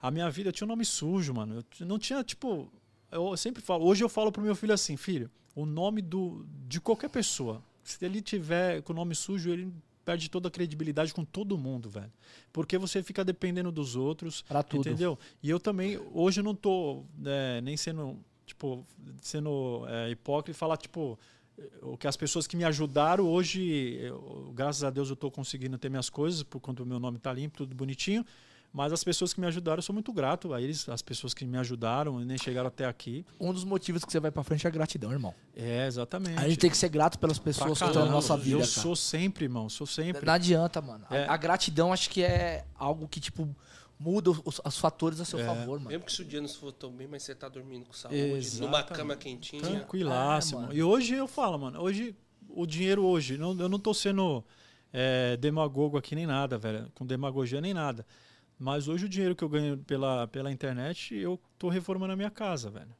[0.00, 1.64] A minha vida tinha um nome sujo, mano.
[1.80, 2.70] Eu não tinha, tipo.
[3.10, 6.80] Eu sempre falo, hoje eu falo pro meu filho assim, filho, o nome do, de
[6.80, 9.72] qualquer pessoa, se ele tiver com o nome sujo, ele
[10.04, 12.12] perde toda a credibilidade com todo mundo, velho.
[12.52, 14.42] Porque você fica dependendo dos outros.
[14.42, 14.80] Pra tudo.
[14.88, 15.18] Entendeu?
[15.42, 18.86] E eu também, hoje eu não tô é, nem sendo, tipo,
[19.22, 21.18] sendo é, hipócrita e falar, tipo,
[21.82, 25.78] o que as pessoas que me ajudaram hoje, eu- graças a Deus eu tô conseguindo
[25.78, 28.24] ter minhas coisas, por conta do meu nome tá limpo, tudo bonitinho.
[28.76, 31.44] Mas as pessoas que me ajudaram, eu sou muito grato a eles, as pessoas que
[31.46, 33.24] me ajudaram e nem chegaram até aqui.
[33.38, 35.32] Um dos motivos que você vai pra frente é a gratidão, irmão.
[35.54, 36.40] É, exatamente.
[36.40, 38.70] A gente tem que ser grato pelas pessoas que estão na nossa vida, Eu cara.
[38.70, 40.26] sou sempre, irmão, sou sempre.
[40.26, 41.06] Não adianta, mano.
[41.08, 41.28] A- É.
[41.28, 43.48] A, gratidão acho que é algo que, tipo,
[43.96, 45.44] muda os, os fatores a seu É.
[45.46, 45.90] favor, mano.
[45.90, 48.18] Mesmo que se o dia não for tão bem, mas você tá dormindo com saúde,
[48.18, 48.60] Exatamente.
[48.60, 49.62] numa cama quentinha.
[49.62, 50.58] Tranquilássimo.
[50.58, 50.74] É, mano.
[50.74, 52.12] e hoje eu falo, mano, hoje
[52.48, 54.44] o dinheiro hoje, não, eu não tô sendo
[54.92, 58.04] é, demagogo aqui nem nada, velho, com demagogia nem nada.
[58.58, 62.30] Mas hoje o dinheiro que eu ganho pela, pela internet, eu tô reformando a minha
[62.30, 62.94] casa, velho.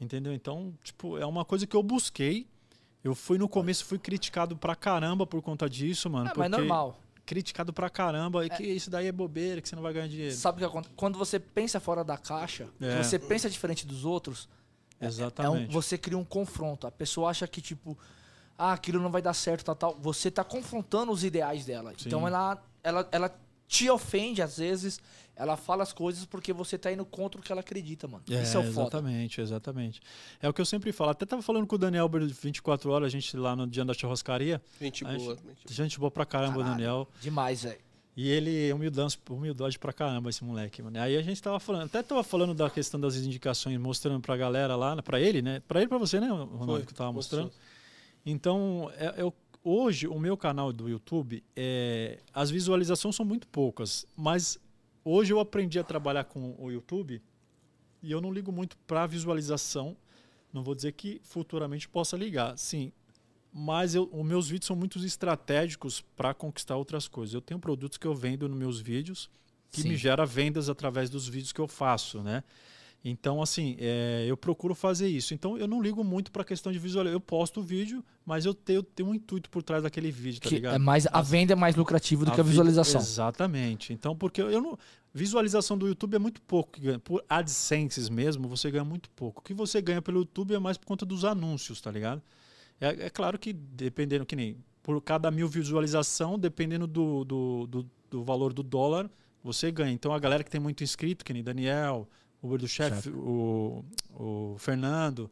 [0.00, 0.32] Entendeu?
[0.32, 2.46] Então, tipo, é uma coisa que eu busquei.
[3.02, 6.26] Eu fui no começo, fui criticado pra caramba por conta disso, mano.
[6.26, 7.00] É, mas porque- normal.
[7.24, 8.44] Criticado pra caramba.
[8.44, 10.34] E que isso daí é bobeira, que você não vai ganhar dinheiro.
[10.34, 10.94] Sabe o que acontece?
[10.96, 13.02] Quando você pensa fora da caixa, É.
[13.02, 14.48] você pensa diferente dos outros,
[14.98, 15.72] é um, Exatamente.
[15.72, 16.86] você cria um confronto.
[16.88, 17.96] A pessoa acha que, tipo,
[18.58, 19.98] ah, aquilo não vai dar certo, tal, tal.
[20.00, 21.92] Você tá confrontando os ideais dela.
[21.96, 22.08] Sim.
[22.08, 23.40] Então ela, ela, ela
[23.70, 25.00] te ofende às vezes,
[25.36, 28.24] ela fala as coisas porque você tá indo contra o que ela acredita, mano.
[28.28, 28.68] Isso é o foda.
[28.80, 30.00] Exatamente, exatamente.
[30.42, 31.10] É o que eu sempre falo.
[31.10, 33.94] Até tava falando com o Daniel Ber- 24 horas, a gente lá no dia da
[33.94, 34.60] churrascaria.
[34.80, 35.36] Gente boa.
[35.36, 36.70] gente Gente boa pra caramba, Caralho.
[36.72, 37.08] Daniel.
[37.20, 37.78] Demais, velho.
[38.16, 41.00] E ele é humildade, humildade pra caramba, esse moleque, mano.
[41.00, 44.74] Aí a gente tava falando, até tava falando da questão das indicações, mostrando pra galera
[44.74, 45.62] lá, pra ele, né?
[45.68, 47.44] Pra ele e pra você, né, Ronaldo, Foi, que eu tava mostrou.
[47.44, 47.64] mostrando.
[48.26, 49.32] Então, é, eu-
[49.64, 54.58] hoje, o meu canal do YouTube, é, as visualizações são muito poucas, mas
[55.04, 57.22] hoje eu aprendi a trabalhar com o YouTube
[58.02, 59.96] e eu não ligo muito para visualização.
[60.52, 62.92] Não vou dizer que futuramente possa ligar, sim.
[63.52, 67.34] Mas eu, os meus vídeos são muito estratégicos para conquistar outras coisas.
[67.34, 69.30] Eu tenho produtos que eu vendo nos meus vídeos
[69.70, 69.90] que Sim.
[69.90, 72.42] me gera vendas através dos vídeos que eu faço, né?
[73.02, 75.32] Então, assim, é, eu procuro fazer isso.
[75.32, 77.14] Então, eu não ligo muito para a questão de visualização.
[77.16, 80.48] Eu posto o vídeo, mas eu tenho, tenho um intuito por trás daquele vídeo, tá
[80.50, 80.74] Que ligado?
[80.74, 83.00] é mais, a venda é mais lucrativa do que a vi- visualização.
[83.00, 83.92] Exatamente.
[83.92, 84.78] Então, porque eu não.
[85.14, 86.78] Visualização do YouTube é muito pouco.
[87.02, 89.40] Por AdSenses mesmo, você ganha muito pouco.
[89.40, 92.22] O que você ganha pelo YouTube é mais por conta dos anúncios, tá ligado?
[92.80, 97.90] É, é claro que dependendo, que nem por cada mil visualização, dependendo do, do, do,
[98.10, 99.10] do valor do dólar,
[99.42, 99.92] você ganha.
[99.92, 102.08] Então a galera que tem muito inscrito, que nem Daniel,
[102.42, 103.84] Uber do Chefe, o,
[104.14, 105.30] o Fernando,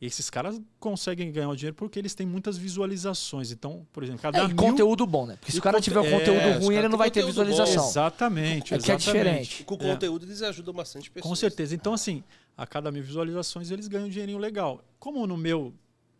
[0.00, 3.50] esses caras conseguem ganhar o dinheiro porque eles têm muitas visualizações.
[3.52, 4.56] Então, por exemplo, cada É, e mil...
[4.56, 5.36] conteúdo bom, né?
[5.36, 7.10] Porque se E o cara conte- tiver um é, conteúdo os ruim, ele não vai
[7.10, 7.50] ter conteúdo bom.
[7.50, 7.88] visualização.
[7.90, 8.74] Exatamente.
[8.74, 9.04] É que é exatamente.
[9.04, 9.64] diferente.
[9.64, 9.92] Com o É.
[9.92, 11.28] conteúdo eles ajudam bastante pessoas.
[11.28, 11.74] Com certeza.
[11.74, 12.22] Então, assim,
[12.56, 14.82] a cada mil visualizações eles ganham um dinheirinho legal.
[14.98, 15.74] Como no meu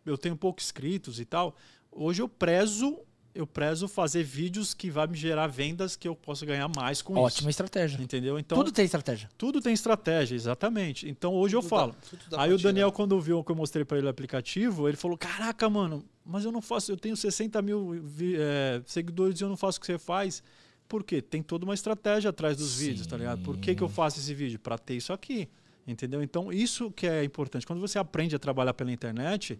[0.05, 1.55] eu tenho pouco inscritos e tal,
[1.91, 2.99] hoje eu prezo,
[3.33, 7.15] eu prezo fazer vídeos que vai me gerar vendas que eu possa ganhar mais com
[7.15, 7.95] Ótima estratégia.
[7.95, 8.03] isso.
[8.03, 8.37] Entendeu?
[8.37, 9.29] Então, Tudo tudo, tem estratégia.
[9.61, 11.07] tem estratégia, exatamente.
[11.09, 11.95] Então, hoje eu Tudo dá- falo.
[12.09, 12.95] tudo dá Aí o Daniel, tirar.
[12.95, 16.51] quando viu que eu mostrei para ele o aplicativo, ele falou: Caraca, mano, mas eu
[16.51, 17.95] não faço, eu tenho 60 mil
[18.37, 20.43] é, seguidores e eu não faço o que você faz.
[20.87, 21.21] Por quê?
[21.21, 23.41] Tem toda uma estratégia atrás dos vídeos, tá ligado?
[23.43, 24.59] Por que, que eu faço esse vídeo?
[24.59, 25.47] Para ter isso aqui.
[25.87, 26.21] Entendeu?
[26.21, 27.65] Então, isso que é importante.
[27.65, 29.57] Quando você aprende a trabalhar pela internet,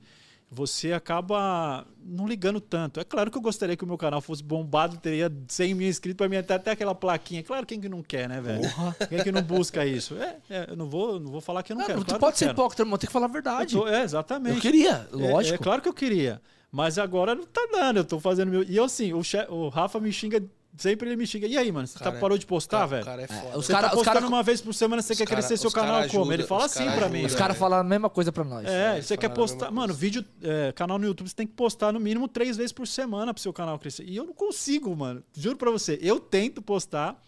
[0.53, 2.99] você acaba não ligando tanto.
[2.99, 6.17] É claro que eu gostaria que o meu canal fosse bombado, teria 100 mil inscritos
[6.17, 7.41] para mim até, até aquela plaquinha.
[7.41, 8.61] Claro, quem que não quer, né, velho?
[9.07, 10.15] Quem que não busca isso?
[10.17, 11.99] É, é, eu não vou, não vou falar que eu não, Não, quero.
[12.01, 12.55] tu Claro pode que ser quero.
[12.57, 12.97] hipócrita, irmão.
[12.97, 13.75] Tem que falar a verdade.
[13.77, 14.55] Tô- é, exatamente.
[14.55, 15.55] Eu queria, É- lógico.
[15.55, 16.41] É, claro que eu queria.
[16.69, 18.63] Mas agora não tá dando, eu tô fazendo meu.
[18.63, 20.43] E eu assim, o, che- o Rafa me xinga,
[20.77, 21.47] sempre ele me xinga.
[21.47, 23.01] E aí, mano, você Cara, tá, parou de postar, Cara, velho?
[23.01, 23.57] o cara é foda.
[23.57, 25.57] os Você cara- tá os postando cara- uma vez por semana, você quer cara- crescer
[25.57, 26.21] seu canal como?
[26.23, 27.25] ajuda- Ele fala assim pra mim.
[27.25, 28.65] Os caras falam a mesma coisa pra nós.
[28.67, 29.71] É, você quer a postar.
[29.71, 32.87] Mano, vídeo, é, canal no YouTube, você tem que postar no mínimo três vezes por
[32.87, 34.03] semana pro seu canal crescer.
[34.07, 35.23] E eu não consigo, mano.
[35.35, 35.99] Juro pra você.
[36.01, 37.21] Eu tento postar,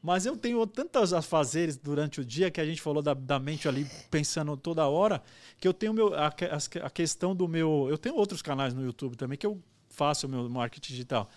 [0.00, 3.66] Mas eu tenho tantas afazeres durante o dia que a gente falou da, da mente
[3.66, 5.20] ali pensando toda hora,
[5.58, 7.88] que eu tenho meu, a, as- a questão do meu.
[7.90, 9.60] Eu tenho outros canais no YouTube também que eu
[9.90, 11.28] faço o meu marketing digital.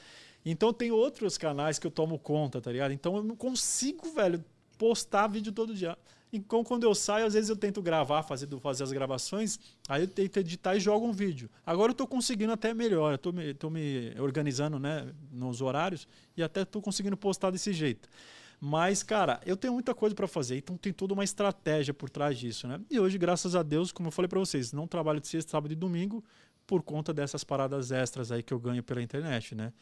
[0.46, 2.92] Então tenho outros canais que eu tomo conta, tá ligado?
[2.92, 4.44] Então eu não consigo, velho,
[4.78, 5.98] postar vídeo todo dia.
[6.34, 10.08] Então quando eu saio, às vezes eu tento gravar, fazer, fazer as gravações, aí eu
[10.08, 11.50] tento editar e jogo um vídeo.
[11.66, 16.08] Agora eu tô conseguindo até melhor, eu tô me, tô me organizando, né, nos horários
[16.36, 18.10] e até tô conseguindo postar desse jeito.
[18.64, 22.38] Mas, cara, eu tenho muita coisa para fazer, então tem toda uma estratégia por trás
[22.38, 22.80] disso, né?
[22.92, 25.72] E hoje, graças a Deus, como eu falei para vocês, não trabalho de sexta, sábado
[25.72, 26.24] e domingo
[26.68, 29.74] por conta dessas paradas extras aí que eu ganho pela internet, né?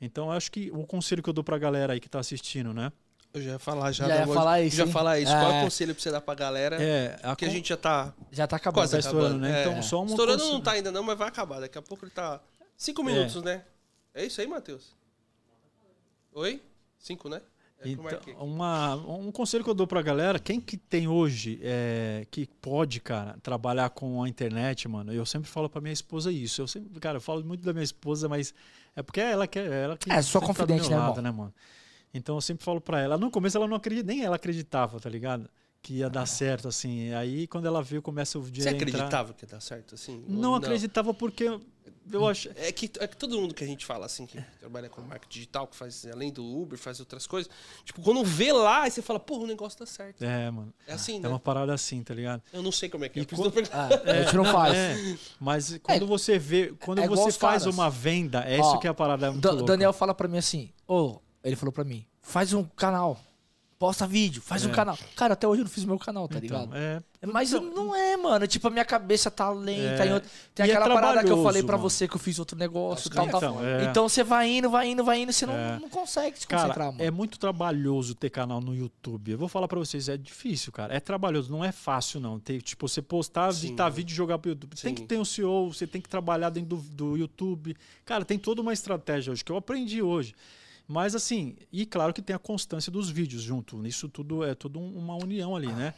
[0.00, 2.92] Então, acho que o conselho que eu dou pra galera aí que tá assistindo, né?
[3.34, 4.08] Eu já ia falar já.
[4.08, 4.92] Já ia falar isso, Já hein?
[4.92, 5.32] falar isso.
[5.32, 5.60] Qual é É.
[5.60, 6.82] o conselho pra você dar pra galera?
[6.82, 8.80] É, a Porque a con- gente já tá Já tá acabando.
[8.80, 9.22] quase tá acabando.
[9.24, 9.58] estourando, né?
[9.58, 9.68] É.
[9.68, 11.60] Então, só uma Estourando conselho- não tá ainda não, mas vai acabar.
[11.60, 12.40] Daqui a pouco ele tá...
[12.76, 13.64] Cinco minutos, né?
[14.14, 14.96] É isso aí, Matheus?
[16.32, 16.62] Oi?
[16.98, 17.40] Cinco, né?
[17.80, 18.34] É que eu Então, marquei.
[18.34, 23.00] uma, um conselho que eu dou pra galera, quem que tem hoje é, que pode,
[23.00, 26.60] cara, trabalhar com a internet, mano, eu sempre falo pra minha esposa isso.
[26.62, 28.52] Eu sempre, cara, eu falo muito da minha esposa, mas
[28.98, 31.30] é porque é ela que ela que É, sua tá confidente, meu né, lado, né,
[31.30, 31.54] mano?
[32.12, 33.16] Então eu sempre falo pra ela.
[33.16, 35.48] No começo ela não acredita, nem ela acreditava, tá ligado?
[35.80, 37.12] Que ia dar certo, assim.
[37.14, 39.94] Aí quando ela viu, começa o dia Você a entrar- acreditava que ia dar certo
[39.94, 40.22] assim?
[40.28, 41.44] Ou Não, acreditava porque
[42.12, 42.50] eu acho.
[42.56, 45.32] É que, é que todo mundo que a gente fala assim, que trabalha com marketing
[45.32, 47.50] digital, que faz além do Uber, faz outras coisas,
[47.84, 50.20] tipo, quando vê lá, aí você fala, porra, o negócio tá certo.
[50.22, 50.74] É, mano.
[50.86, 51.28] É assim, É né?
[51.28, 52.42] uma parada assim, tá ligado?
[52.52, 53.22] Eu não sei como é que é.
[53.22, 53.68] E tô perguntando.
[53.72, 54.74] Ah, a gente não faz.
[54.74, 57.66] É, mas quando você vê, quando é você faz caras.
[57.66, 59.66] uma venda, é Ó, isso que é a parada muito Da- louca.
[59.66, 63.18] Daniel fala pra mim assim, ô, ele falou pra mim, faz um canal,
[63.78, 64.72] posta vídeo, faz um É.
[64.72, 64.98] canal.
[65.14, 66.76] Cara, até hoje eu não fiz meu canal, tá Então, ligado?
[66.76, 67.00] é,
[67.32, 68.46] Mas não é, mano.
[68.46, 70.04] Tipo, a minha cabeça tá lenta.
[70.04, 70.20] É.
[70.54, 71.88] Tem E é aquela parada que eu falei pra mano.
[71.88, 73.38] você que eu fiz outro negócio, tal, tal.
[73.40, 73.84] então, é.
[73.84, 75.78] Então você vai indo, vai indo, vai indo, você não, É.
[75.80, 77.02] não consegue se Cara, concentrar, mano.
[77.02, 79.30] é muito trabalhoso ter canal no YouTube.
[79.32, 80.94] Eu vou falar pra vocês, é difícil, cara.
[80.94, 82.38] É trabalhoso, não é fácil, não.
[82.38, 83.68] Ter, tipo, você postar, Sim.
[83.68, 84.76] editar vídeo e jogar pro YouTube.
[84.76, 85.02] Você tem Sim.
[85.02, 87.76] que ter um CEO, você tem que trabalhar dentro do, do YouTube.
[88.04, 90.34] Cara, tem toda uma estratégia hoje que eu aprendi hoje.
[90.88, 93.86] Mas assim, e claro que tem a constância dos vídeos junto.
[93.86, 95.92] Isso tudo é tudo um- uma união ali, né?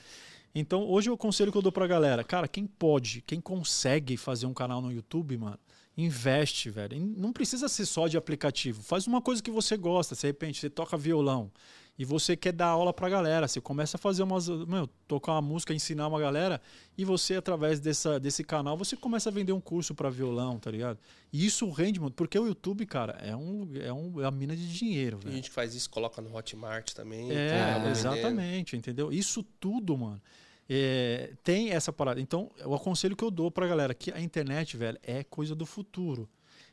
[0.53, 4.47] Então, hoje o conselho que eu dou pra galera, cara, quem pode, quem consegue fazer
[4.47, 5.59] um canal no YouTube, mano,
[5.97, 6.99] investe, velho.
[7.17, 8.83] Não precisa ser só de aplicativo.
[8.83, 10.17] Faz uma coisa que você gosta.
[10.17, 11.53] De repente, você toca violão
[12.01, 13.47] e você quer dar aula pra galera.
[13.47, 14.49] Você começa a fazer umas.
[14.49, 16.59] Meu, tocar uma música, ensinar uma galera.
[16.97, 20.71] E você, através dessa, desse canal, você começa a vender um curso pra violão, tá
[20.71, 20.99] ligado?
[21.31, 22.11] E isso rende, mano.
[22.11, 25.37] Porque o YouTube, cara, é, um, é, um, é uma mina de dinheiro, velho.
[25.37, 27.31] gente que faz isso, coloca no Hotmart também.
[27.31, 29.13] É, exatamente, entendeu?
[29.13, 30.23] Isso tudo, mano.
[30.71, 32.19] é, tem essa parada.
[32.19, 35.67] Então, o aconselho que eu dou pra galera que a internet, velho, é coisa do
[35.67, 36.27] futuro.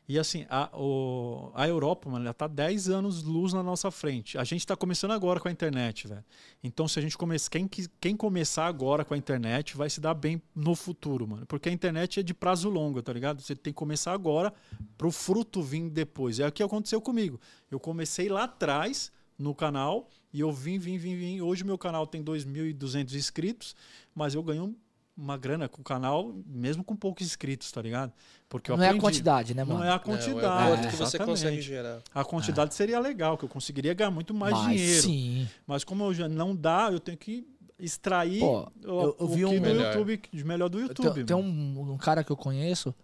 [0.08, 4.38] E assim, a, o- a Europa, mano, ela tá 10 anos luz na nossa frente.
[4.38, 6.24] A gente tá começando agora com a internet, velho.
[6.64, 7.50] Então, se a gente começar.
[7.50, 7.68] Quem,
[8.00, 11.44] quem começar agora com a internet vai se dar bem no futuro, mano.
[11.44, 13.42] Porque a internet é de prazo longo, tá ligado?
[13.42, 14.50] Você tem que começar agora
[14.96, 16.40] pro fruto vir depois.
[16.40, 17.38] É o que aconteceu comigo.
[17.70, 21.40] Eu comecei lá atrás no canal e eu vim, vim, vim, vim.
[21.42, 23.76] Hoje meu canal tem 2.200 inscritos,
[24.14, 24.74] mas eu ganho
[25.18, 28.12] uma grana com o canal, mesmo com poucos inscritos, tá ligado?
[28.48, 29.80] Porque eu Não é a quantidade, né, mano?
[29.80, 30.36] Não é a Não, é quantidade.
[30.36, 30.40] o
[30.76, 31.26] quanto que você exatamente.
[31.30, 32.00] consegue gerar.
[32.14, 35.02] A quantidade seria legal, que eu conseguiria ganhar muito mais Mas, dinheiro.
[35.02, 35.48] Sim.
[35.66, 37.46] Mas como eu já não dá, eu tenho que
[37.78, 39.86] extrair Pô, o, eu- eu o vi que um- do Melhor.
[39.92, 41.24] YouTube, de melhor do Tem, YouTube.
[41.24, 41.48] tem mano.
[41.82, 42.94] um, um cara que eu conheço,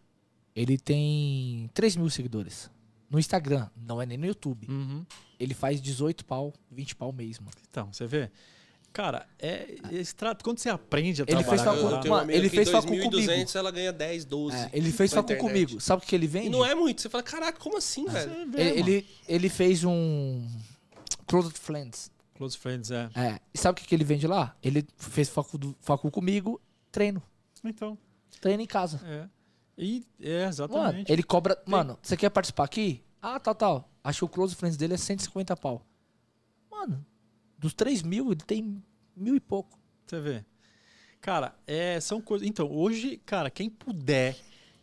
[0.55, 2.71] ele tem 3 mil seguidores.
[3.11, 4.67] No Instagram, não é nem no YouTube.
[4.69, 5.05] Uhum.
[5.39, 7.53] Ele faz 18 pau, 20 pau mês, mano.
[7.69, 8.31] Então, você vê?
[8.95, 11.91] Cara, é, é quando você aprende a Ele fez trabalhar...
[11.91, 14.57] facu- Eu, Mano, ele fez em facu 2.200 ela ganha 10, 12.
[14.57, 15.41] É, ele fez facu internet.
[15.41, 15.81] comigo.
[15.81, 16.47] Sabe o que ele vende?
[16.47, 17.03] E não é muito.
[17.03, 18.31] Você fala, caraca, como assim, velho?
[18.31, 18.89] Você vê, ele, mano.
[18.89, 20.49] ele, ele fez um
[21.27, 22.13] Closed Friends.
[22.37, 23.11] Close Friends, é.
[23.17, 23.41] É.
[23.53, 24.57] E sabe o que, ele vende lá?
[24.63, 26.61] Ele fez facu, facu comigo,
[26.93, 27.21] treino.
[27.65, 27.99] Então,
[28.41, 29.01] Treino em casa.
[29.05, 29.29] é.
[29.77, 31.11] E, é, Mano, exatamente.
[31.13, 31.61] ele cobra.
[31.67, 33.03] Mano, você quer participar aqui?
[33.21, 33.91] Ah, tal, tal.
[34.05, 35.85] Acho que o Close Friends dele é 150 pau.
[36.71, 37.05] Mano,
[37.65, 38.83] dos 3 mil, ele tem
[39.17, 39.79] mil e pouco.
[40.07, 40.45] Você vê.
[41.19, 42.47] Cara, é, são coisas.
[42.47, 44.37] Então, hoje, cara, quem puder,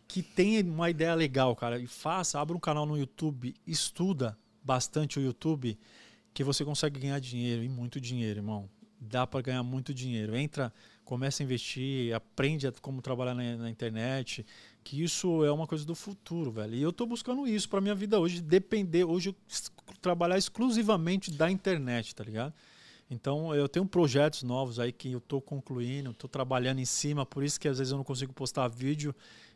[0.08, 5.20] que tenha uma ideia legal, cara, e faça, abra um canal no YouTube, estuda bastante
[5.20, 5.78] o YouTube,
[6.34, 8.68] que você consegue ganhar dinheiro, e muito dinheiro, irmão.
[8.98, 10.34] Dá pra ganhar muito dinheiro.
[10.34, 10.72] Entra,
[11.04, 14.44] começa a investir, aprende como trabalhar na, na internet,
[14.82, 16.74] que isso é uma coisa do futuro, velho.
[16.74, 19.36] E eu tô buscando isso pra minha vida hoje, depender, hoje
[20.00, 22.52] trabalhar exclusivamente da internet, tá ligado?
[23.12, 27.44] Então eu tenho projetos novos aí que eu estou concluindo, estou trabalhando em cima, por
[27.44, 29.14] isso que às vezes eu não consigo postar vídeo.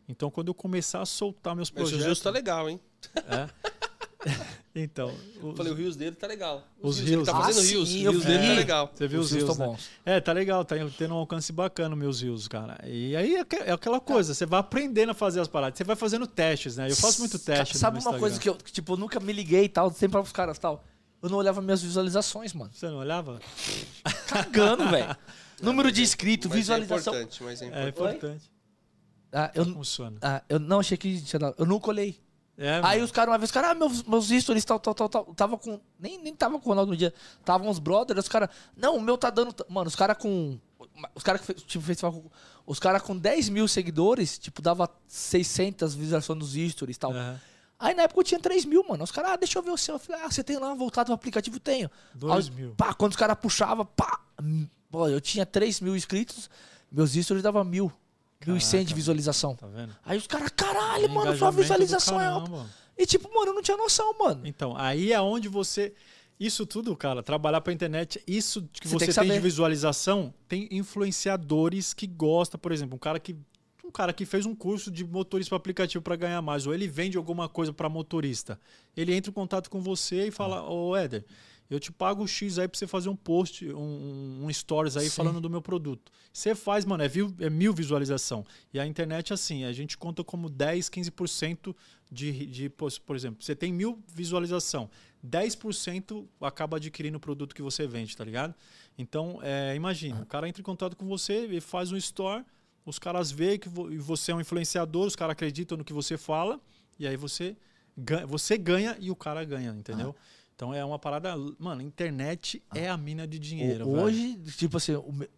[0.08, 2.78] Então quando eu começar a soltar meus Mas o projetos, justo tá legal, hein?
[3.16, 3.48] é.
[4.78, 5.10] Então,
[5.40, 6.62] Eu os- falei, o Rios dele tá legal.
[6.82, 7.26] Os Rios, ele Reels.
[7.28, 7.88] tá fazendo Ah, Rios.
[7.88, 8.46] sim, Rios dele vi.
[8.48, 8.90] tá legal.
[8.94, 9.66] você viu os, Os rios rios, né?
[9.66, 9.88] bons.
[10.04, 12.78] É, tá legal, tá tendo um alcance bacana meus rios, cara.
[12.86, 15.78] E aí é é aquela coisa, você vai aprendendo a fazer as paradas.
[15.78, 16.90] Você vai fazendo testes, né?
[16.90, 18.20] Eu faço muito teste no Sabe meu uma Instagram.
[18.20, 20.60] coisa que eu, que, tipo, eu nunca me liguei e tal, sempre pros caras e
[20.60, 20.84] tal.
[21.22, 22.70] Eu não olhava minhas visualizações, mano.
[22.72, 23.40] Você não olhava?
[24.28, 25.16] Cagando, velho.
[25.60, 27.14] Número de inscritos, Mas visualização.
[27.14, 28.16] é importante, mas é É importante.
[28.16, 28.50] importante.
[29.32, 30.18] Ah, eu, Funciona.
[30.22, 31.54] ah, eu não achei que tinha dado.
[31.58, 32.18] Eu nunca olhei.
[32.58, 33.04] É, Aí mano.
[33.04, 35.24] os caras, uma vez, os caras, ah, meus, meus stories, tal, tal, tal, tal.
[35.34, 35.78] Tava com.
[35.98, 37.12] Nem, nem tava com o Ronaldo no dia.
[37.44, 38.48] Tava uns brothers, os caras.
[38.76, 39.54] Não, o meu tá dando.
[39.68, 40.58] Mano, os caras com.
[41.14, 42.30] Os caras que fez, tipo, festival com-
[42.64, 47.12] Os caras com 10 mil seguidores, tipo, dava 600 visualizações nos stories e tal.
[47.12, 47.40] Aham.
[47.78, 49.04] Aí na época eu tinha 3 mil, mano.
[49.04, 49.96] Os caras, ah, deixa eu ver o seu.
[49.96, 51.60] Eu falei, ah, você tem lá voltado pro aplicativo?
[51.60, 51.90] Tenho.
[52.14, 52.74] Dois Aí, mil.
[52.74, 54.20] Pá, quando os caras puxavam, pá.
[54.42, 56.48] hum, Pô, eu tinha 3 mil inscritos,
[56.90, 57.92] meus stories dava mil.
[58.44, 59.56] 1.100 de visualização.
[59.56, 59.94] Tá vendo?
[60.04, 62.50] Aí os caras, caralho, mano, sua visualização é alta.
[62.50, 62.70] caramba.
[62.96, 64.46] E tipo, mano, eu não tinha noção, mano.
[64.46, 65.92] Então, aí é onde você.
[66.38, 70.32] Isso tudo, cara, trabalhar pra internet, isso que Você você, tem que tem, de visualização,
[70.46, 73.34] tem influenciadores que gostam, por exemplo, um cara que.
[73.86, 76.88] Um cara que fez um curso de motorista para aplicativo para ganhar mais, ou ele
[76.88, 78.60] vende alguma coisa para motorista.
[78.96, 80.70] Ele entra em contato com você e fala: Ah.
[80.70, 81.24] Ô Éder,
[81.70, 85.08] eu te pago o X aí pra você fazer um post, um, um stories aí
[85.08, 85.16] Sim.
[85.16, 86.12] falando do meu produto.
[86.32, 88.44] Você faz, mano, é, view- é mil visualização.
[88.72, 91.74] E a internet, assim, a gente conta como 10, 15%
[92.10, 92.68] de, de.
[92.68, 94.90] Por por exemplo, você tem mil visualização,
[95.24, 98.54] 10% acaba adquirindo o produto que você vende, tá ligado?
[98.98, 102.44] Então, é, imagina, o cara entra em contato com você e faz um store,
[102.86, 106.16] os caras veem que vo- você é um influenciador, os caras acreditam no que você
[106.16, 106.58] fala,
[106.98, 107.54] e aí você
[107.98, 110.14] ganha, você ganha e o cara ganha, entendeu?
[110.54, 111.34] Então é uma parada.
[111.58, 113.86] Mano, internet é a mina de dinheiro.
[113.86, 114.04] O- velho.
[114.04, 114.92] hoje, tipo assim,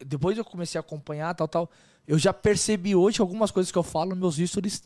[0.06, 1.68] depois eu comecei a acompanhar, tal, tal,
[2.06, 4.80] eu já percebi hoje algumas coisas que eu falo, meus stories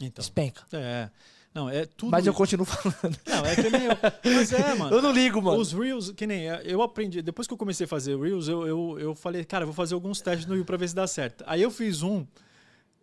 [0.00, 0.20] Então.
[0.22, 0.64] despenca.
[0.72, 1.08] É.
[1.54, 2.10] Não, é tudo.
[2.10, 3.16] Mas eu continuo falando.
[3.26, 3.96] Não, é que nem eu.
[4.24, 4.96] Mas é, mano.
[4.96, 5.58] Eu não ligo, mano.
[5.58, 8.66] Os Reels, que nem é, eu aprendi, depois que eu comecei a fazer Reels, eu,
[8.66, 11.06] eu, eu falei, cara, eu vou fazer alguns testes no Reel pra ver se dá
[11.06, 11.44] certo.
[11.46, 12.26] Aí eu fiz um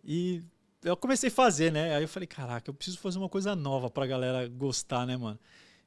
[0.04, 0.42] e
[0.84, 1.96] eu comecei a fazer, né?
[1.96, 5.38] Aí eu falei, caraca, eu preciso fazer uma coisa nova pra galera gostar, né, mano?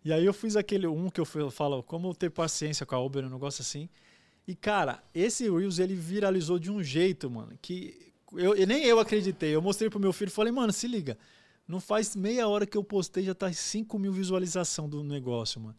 [0.03, 3.25] E aí eu fiz aquele um que eu falo, como ter paciência com a Uber,
[3.25, 3.87] um negócio assim.
[4.47, 8.99] E, cara, esse Reels, ele viralizou de um jeito, mano, que eu, e nem eu
[8.99, 9.53] acreditei.
[9.53, 11.17] Eu mostrei pro meu filho e falei, mano, se liga.
[11.67, 15.75] Não faz meia hora que eu postei, já tá 5 mil visualização do negócio, mano.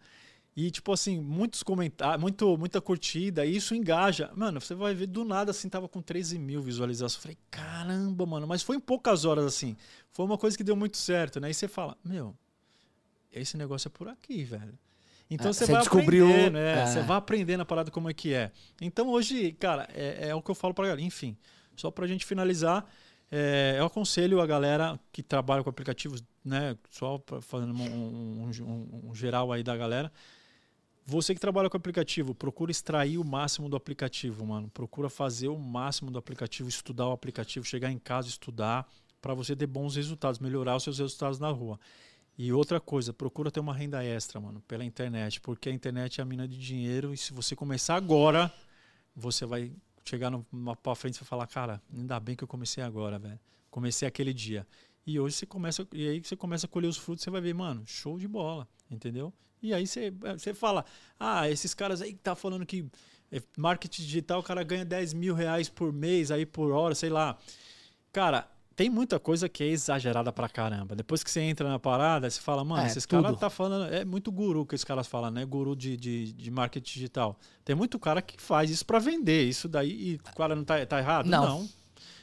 [0.57, 4.31] E, tipo assim, muitos comentários, muito, muita curtida, e isso engaja.
[4.35, 7.15] Mano, você vai ver do nada assim, tava com 13 mil visualizações.
[7.17, 9.77] Eu falei, caramba, mano, mas foi em poucas horas assim.
[10.13, 11.51] Foi uma coisa que deu muito certo, né?
[11.51, 12.35] E você fala, meu,
[13.31, 14.79] esse negócio é por aqui, velho.
[15.29, 16.87] Então É, você você vai descobriu- aprendendo, é, é.
[16.87, 18.51] você vai aprendendo a parada como é que é.
[18.81, 21.03] Então hoje, cara, é, é o que eu falo pra galera.
[21.03, 21.37] Enfim,
[21.77, 22.89] só pra gente finalizar,
[23.31, 29.11] é, eu aconselho a galera que trabalha com aplicativos, né, só fazendo um, um- um-
[29.11, 30.13] um geral aí da galera,
[31.05, 34.69] você que trabalha com aplicativo, procura extrair o máximo do aplicativo, mano.
[34.69, 38.89] Procura fazer o máximo do aplicativo, estudar o aplicativo, chegar em casa, estudar,
[39.23, 41.79] para você ter bons resultados, melhorar os seus resultados na rua.
[42.37, 46.23] E outra coisa, procura ter uma renda extra, mano, pela internet, porque a internet é
[46.23, 48.53] a mina de dinheiro e se você começar agora,
[49.15, 49.73] você vai
[50.09, 53.39] chegar lá pra frente e falar, cara, ainda bem que eu comecei agora, velho.
[53.71, 54.67] Comecei aquele dia.
[55.07, 57.55] E hoje você começa, e aí você começa a colher os frutos, você vai ver,
[57.55, 59.33] mano, show de bola, entendeu?
[59.63, 60.85] E aí você, você fala,
[61.19, 62.89] ah, esses caras aí que tá falando que
[63.31, 67.11] é, marketing digital, o cara ganha 10 mil reais por mês, aí por hora, sei
[67.11, 67.39] lá.
[68.13, 70.95] Cara, tem muita coisa que é exagerada pra caramba.
[70.95, 73.23] Depois que você entra na parada, você fala, mano, É, esses tudo.
[73.23, 73.93] caras tá falando.
[73.93, 75.45] É muito guru que esses caras falam, né?
[75.47, 77.39] Guru de, de, de marketing digital.
[77.65, 79.45] Tem muito cara que faz isso pra vender.
[79.49, 79.91] Isso daí.
[79.91, 81.27] E o cara não tá, tá errado?
[81.27, 81.67] Não.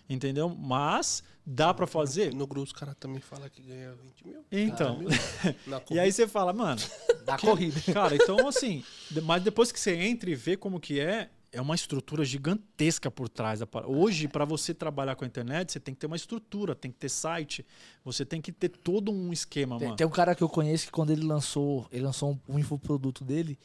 [0.08, 0.48] Entendeu?
[0.50, 2.34] Mas dá pra fazer?
[2.34, 4.46] No grupo os caras também falam que ganha 20 mil.
[4.52, 5.00] Então.
[5.66, 6.80] Na E aí você fala, mano,
[7.26, 7.80] Da corrida.
[7.92, 8.84] Cara, então assim,
[9.24, 13.30] mas depois que você entra e vê como que é, é uma estrutura gigantesca por
[13.30, 13.60] trás.
[13.86, 16.98] Hoje, para você trabalhar com a internet, você tem que ter uma estrutura, tem que
[16.98, 17.64] ter site,
[18.04, 19.96] você tem que ter todo um esquema, Tem, mano.
[19.98, 23.24] tem um cara que eu conheço que quando ele lançou, ele lançou um, um infoproduto
[23.24, 23.58] dele,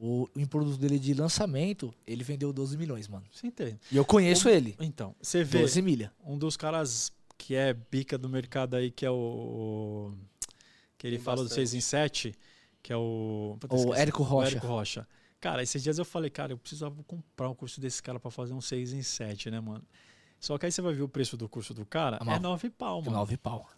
[0.00, 3.26] o, o infoproduto dele de lançamento, ele vendeu 12 milhões, mano.
[3.30, 3.78] Você entende?
[3.92, 4.74] E eu conheço ele.
[4.80, 6.12] Então, você vê 12 milha.
[6.24, 10.12] um dos caras que é bica do mercado aí, que é o.
[10.96, 11.68] que ele Tem fala do bastante.
[11.68, 12.34] 6 em 7,
[12.82, 13.58] que é o.
[13.68, 13.94] O.
[13.94, 14.46] Érico Rocha.
[14.46, 15.06] O Érico Rocha.
[15.40, 18.52] Cara, esses dias eu falei, cara, eu precisava comprar um curso desse cara pra fazer
[18.54, 19.84] um 6 em 7, né, mano?
[20.40, 22.38] Só que aí você vai ver o preço do curso do cara, É uma- é
[22.38, 23.16] 9 pau, mano.
[23.16, 23.68] 9 pau.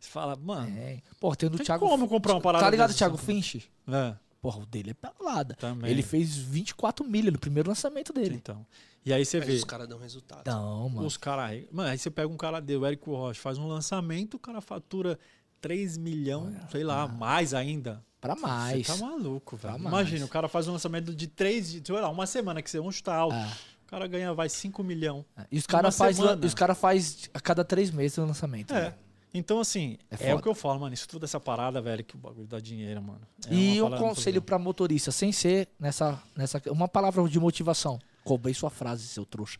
[0.00, 1.02] Você fala, mano, É.
[1.18, 1.86] Pô, tem o do tem Thiago.
[1.86, 2.94] como comprar uma parada Tá ligado?
[2.94, 3.70] Thiago Finch?
[3.88, 5.54] É, Porra, o dele é pelada.
[5.54, 5.90] também.
[5.90, 8.36] Ele fez 24 milha no primeiro lançamento dele.
[8.36, 8.64] Então.
[9.04, 10.46] E aí você Mas vê os caras dão resultado.
[10.46, 11.06] Não, mano.
[11.06, 11.64] os caras.
[11.72, 14.60] Mano, aí você pega um cara dele, o Érico Rocha, faz um lançamento, o cara
[14.60, 15.18] fatura
[15.60, 18.04] 3 milhões, sei lá, mais ainda.
[18.20, 18.86] Pra mais.
[18.86, 19.76] Você tá maluco, velho.
[19.76, 22.90] Imagina, o cara faz um lançamento de 3, sei lá, uma semana que você um
[22.90, 23.34] chuta alto.
[23.36, 23.46] É.
[23.86, 25.24] O cara ganha, vai 5 milhões.
[25.50, 28.74] E os caras faz, os cara faz a cada três meses o lançamento.
[28.74, 28.80] É.
[28.82, 28.94] né?
[29.32, 30.92] Então, assim, É é, o que eu falo, mano.
[30.94, 33.20] Isso tudo essa parada, velho, que o bagulho dá dinheiro, mano.
[33.48, 36.60] É E um conselho pra motorista, sem ser nessa, nessa.
[36.70, 37.98] Uma palavra de motivação.
[38.24, 39.58] Roubei sua frase, seu trouxa.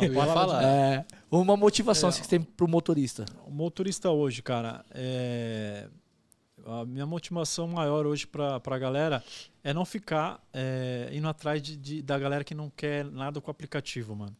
[0.00, 0.62] Eu ia falar.
[0.62, 2.12] É, uma motivação É.
[2.12, 3.24] que você tem pro motorista.
[3.46, 5.88] O motorista hoje, cara, é...
[6.66, 9.22] a minha motivação maior hoje pra, pra galera
[9.62, 13.48] é não ficar é, indo atrás de, de- da galera que não quer nada com
[13.48, 14.36] o aplicativo, mano.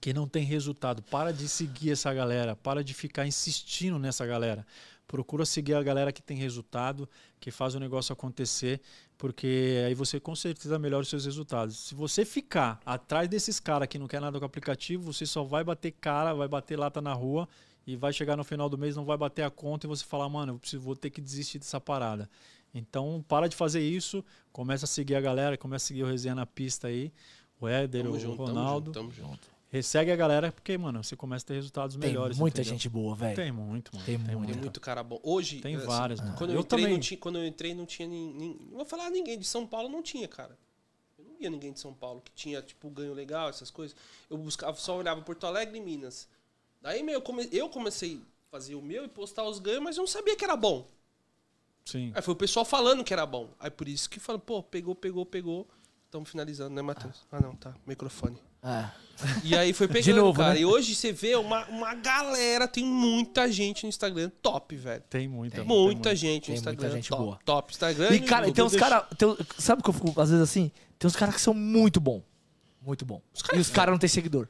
[0.00, 1.02] Que não tem resultado.
[1.02, 2.54] Para de seguir essa galera.
[2.54, 4.66] Para de ficar insistindo nessa galera.
[5.06, 7.08] Procura seguir a galera que tem resultado,
[7.38, 8.80] que faz o negócio acontecer,
[9.16, 11.78] porque aí você com certeza melhora os seus resultados.
[11.78, 15.44] Se você ficar atrás desses caras que não quer nada com o aplicativo, você só
[15.44, 17.48] vai bater cara, vai bater lata na rua
[17.86, 20.28] e vai chegar no final do mês, não vai bater a conta e você falar,
[20.28, 22.28] mano, eu preciso, vou ter que desistir dessa parada.
[22.74, 26.34] Então, para de fazer isso, começa a seguir a galera, começa a seguir o Resenha
[26.34, 27.12] na pista aí,
[27.60, 28.92] o Éder, Tamo o junto, Ronaldo.
[28.92, 29.56] tamo junto, tamo junto.
[29.82, 32.38] Segue a galera, porque, mano, você começa a ter resultados Tem melhores.
[32.38, 32.78] muita entendeu?
[32.78, 33.36] gente boa, velho.
[33.36, 34.06] Tem muito, mano.
[34.06, 34.38] Tem Tem, muito.
[34.38, 34.52] muito.
[34.52, 35.20] Tem muito cara bom.
[35.22, 35.60] Hoje.
[35.60, 36.34] Tem assim, várias, mano.
[36.36, 36.94] Quando eu, Eu entrei, também.
[36.94, 38.56] não tinha, quando eu entrei, não tinha ninguém.
[38.70, 39.38] Não vou falar ninguém.
[39.38, 40.56] De São Paulo não tinha, cara.
[41.18, 43.94] Eu não via ninguém de São Paulo que tinha, tipo, ganho legal, essas coisas.
[44.30, 46.26] Eu buscava, só olhava Porto Alegre e Minas.
[46.82, 49.96] Daí, meu, eu come- eu comecei a fazer o meu e postar os ganhos, mas
[49.96, 50.86] eu não sabia que era bom.
[51.84, 52.12] Sim.
[52.14, 53.48] Aí foi o pessoal falando que era bom.
[53.60, 55.66] Aí por isso que falando, pô, pegou, pegou, pegou.
[56.04, 57.24] Estamos finalizando, né, Matheus?
[57.30, 57.74] Ah, não, tá.
[57.86, 58.38] Microfone.
[58.62, 58.88] É.
[59.44, 60.54] E aí foi pegando, novo, cara.
[60.54, 60.60] né?
[60.60, 65.02] E hoje você vê uma, uma galera, tem muita gente no Instagram top, velho.
[65.10, 65.62] Tem muita.
[65.64, 66.16] Muita, muita.
[66.16, 66.96] gente Tem no muita Instagram.
[66.96, 67.38] gente top, boa.
[67.44, 67.72] top.
[67.72, 68.54] Instagram E, cara, YouTube.
[68.56, 69.04] tem uns caras.
[69.58, 70.70] Sabe o que eu fico, às vezes, assim?
[70.98, 72.22] Tem uns caras que são muito bom.
[72.80, 73.20] Muito bom.
[73.42, 74.48] caras- e os caras não tem seguidor.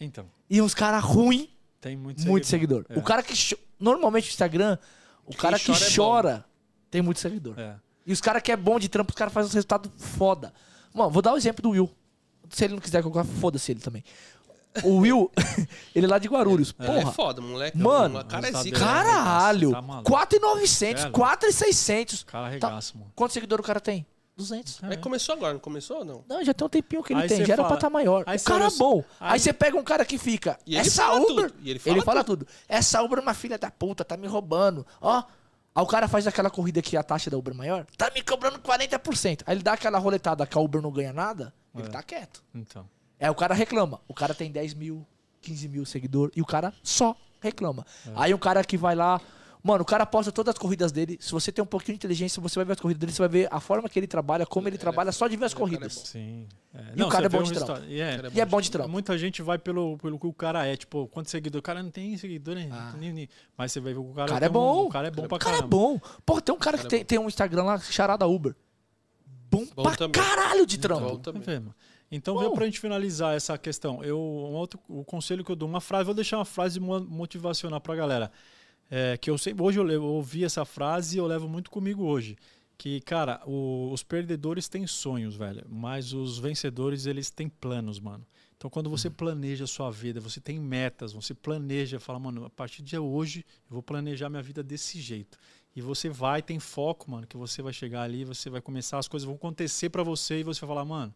[0.00, 1.48] Então, E uns caras ruins,
[1.84, 2.86] tem muito muito seguidor.
[2.88, 2.98] É.
[2.98, 3.34] O cara que.
[3.78, 4.78] Normalmente o Instagram,
[5.26, 6.44] o Quem cara que chora é chora
[6.90, 7.58] tem muito seguidor.
[7.58, 7.76] É.
[8.06, 10.52] E os caras que é bom de trampo, os caras fazem um resultado foda.
[10.94, 11.90] Mano, vou dar o exemplo do Will.
[12.48, 14.02] Se ele não quiser colocar, foda-se ele também.
[14.82, 15.30] O Will,
[15.94, 16.74] ele é lá de Guarulhos.
[16.78, 17.12] É Porra.
[17.12, 17.76] foda, moleque.
[17.76, 18.62] Mano, o cara é zica.
[18.62, 18.76] dele.
[18.78, 19.70] Caralho!
[19.72, 20.10] Tá maluco.
[20.10, 21.12] 4,900, Sério?
[21.12, 22.20] 4,600.
[22.22, 22.48] O cara Tá.
[22.48, 23.12] arregaça, mano.
[23.14, 24.06] Quantos seguidores o cara tem?
[24.36, 24.80] 200.
[24.82, 26.24] Mas começou agora, não começou ou não?
[26.28, 27.44] Não, já tem um tempinho que ele Aí tem.
[27.44, 28.24] Já era fala- pra estar maior.
[28.26, 29.04] aí o cara é bom.
[29.20, 30.58] Aí aí- você pega um cara que fica.
[30.66, 31.50] E ele Essa fala Uber.
[31.50, 31.54] tudo.
[31.62, 32.46] E ele fala tudo.
[32.68, 34.84] Essa Uber é uma filha da puta, tá me roubando.
[35.00, 35.22] Ó.
[35.76, 37.86] Aí o cara faz aquela corrida que a taxa da Uber é maior.
[37.96, 39.42] Tá me cobrando 40%.
[39.46, 41.52] Aí ele dá aquela roletada que a Uber não ganha nada.
[41.74, 41.90] Ele É.
[41.90, 42.42] tá quieto.
[42.54, 42.88] Então.
[43.20, 44.00] Aí o cara reclama.
[44.08, 45.04] O cara tem 10 mil,
[45.40, 46.32] 15 mil seguidores.
[46.36, 47.84] E o cara só reclama.
[48.06, 48.10] É.
[48.16, 49.20] Aí um cara que vai lá.
[49.66, 51.16] Mano, o cara posta todas as corridas dele.
[51.18, 53.28] Se você tem um pouquinho de inteligência, você vai ver as corridas dele, você vai
[53.30, 55.94] ver a forma que ele trabalha, como ele trabalha, só de ver as é corridas.
[55.94, 56.04] bom.
[56.04, 56.46] Sim.
[56.74, 56.78] É.
[56.96, 57.82] E o cara é bom de trampo.
[57.88, 58.20] e é.
[58.36, 58.90] É bom de trampo.
[58.90, 61.60] Muita gente vai pelo, pelo que o cara é, tipo, quantos seguidores?
[61.60, 62.68] O cara não tem seguidor, né?
[62.70, 62.92] Ah.
[62.98, 64.84] Nem- nem- Mas você vai ver que o cara, O cara é tem um- bom.
[64.84, 65.76] O cara é bom pra O cara é caramba.
[65.76, 66.00] bom.
[66.26, 67.04] Pô, tem um cara que Cara é tem, bom.
[67.06, 68.54] tem um Instagram lá, charada Uber.
[69.50, 70.12] Bom, Bom pra também.
[70.22, 71.74] caralho de Bom trampo.
[72.12, 72.40] Então, Bom.
[72.40, 74.04] veio pra gente finalizar essa questão.
[74.04, 77.00] Eu, um outro, o conselho que eu dou, uma frase, vou deixar uma frase mo-
[77.00, 78.30] motivacional pra galera.
[78.90, 81.70] É, que eu sei, hoje eu, levo- eu ouvi essa frase e eu levo muito
[81.70, 82.36] comigo hoje.
[82.76, 88.26] Que, cara, o- os perdedores têm sonhos, velho, mas os vencedores, eles têm planos, mano.
[88.56, 92.50] Então, quando você planeja a sua vida, você tem metas, você planeja, fala, mano, a
[92.50, 95.38] partir de hoje eu vou planejar minha vida desse jeito.
[95.76, 99.08] E você vai, tem foco, mano, que você vai chegar ali, você vai começar, as
[99.08, 101.14] coisas vão acontecer pra você e você vai falar, mano,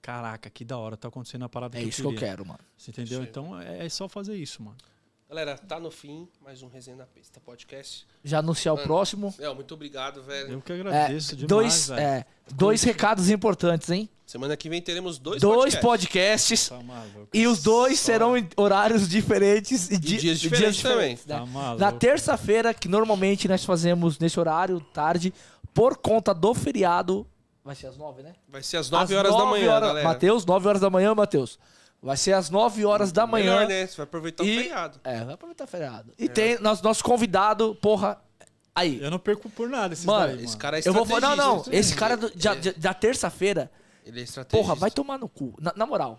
[0.00, 2.44] caraca, que da hora, tá acontecendo a parada É que eu isso que eu quero,
[2.44, 2.60] mano.
[2.76, 3.22] Você entendeu?
[3.22, 4.76] Então é, é só fazer isso, mano.
[5.32, 8.06] Galera, tá no fim, mais um Resenha na Pista podcast.
[8.22, 9.34] Já anunciar o próximo.
[9.38, 10.52] É, muito obrigado, velho.
[10.52, 12.00] Eu que É, agradeço demais, dois, velho.
[12.02, 14.10] é, dois recados importantes, hein?
[14.26, 16.68] Semana que vem teremos dois, Dois podcasts.
[16.68, 16.68] podcasts.
[16.68, 17.28] Tá maluco.
[17.32, 21.14] E os dois Só- serão em horários diferentes e, di- dias diferentes também.
[21.14, 21.20] né?
[21.26, 21.80] Tá maluco.
[21.80, 25.32] Na terça-feira, que normalmente nós fazemos nesse horário, tarde,
[25.72, 27.26] por conta do feriado.
[27.64, 28.34] Vai ser às nove, né?
[28.46, 30.08] Vai ser às 9 Às horas da nove manhã, horas- galera.
[30.08, 31.58] Matheus, 9 horas da manhã, Matheus.
[32.02, 33.60] Vai ser às 9 horas da manhã.
[33.60, 33.86] Melhor, né?
[33.86, 35.00] Você vai aproveitar E- o feriado.
[35.04, 36.12] É, vai aproveitar o feriado.
[36.18, 38.20] E tem nosso, nosso convidado, porra.
[38.74, 39.00] Aí.
[39.00, 40.44] Eu não perco por nada esses Mano, daí, mano.
[40.46, 41.36] Esse cara é Eu vou falar.
[41.36, 41.64] Não, não.
[41.70, 43.70] Esse cara do- da, Ele- da terça-feira,
[44.04, 44.56] Ele é estrategista.
[44.66, 45.54] porra, vai tomar no cu.
[45.60, 46.18] Na, na moral.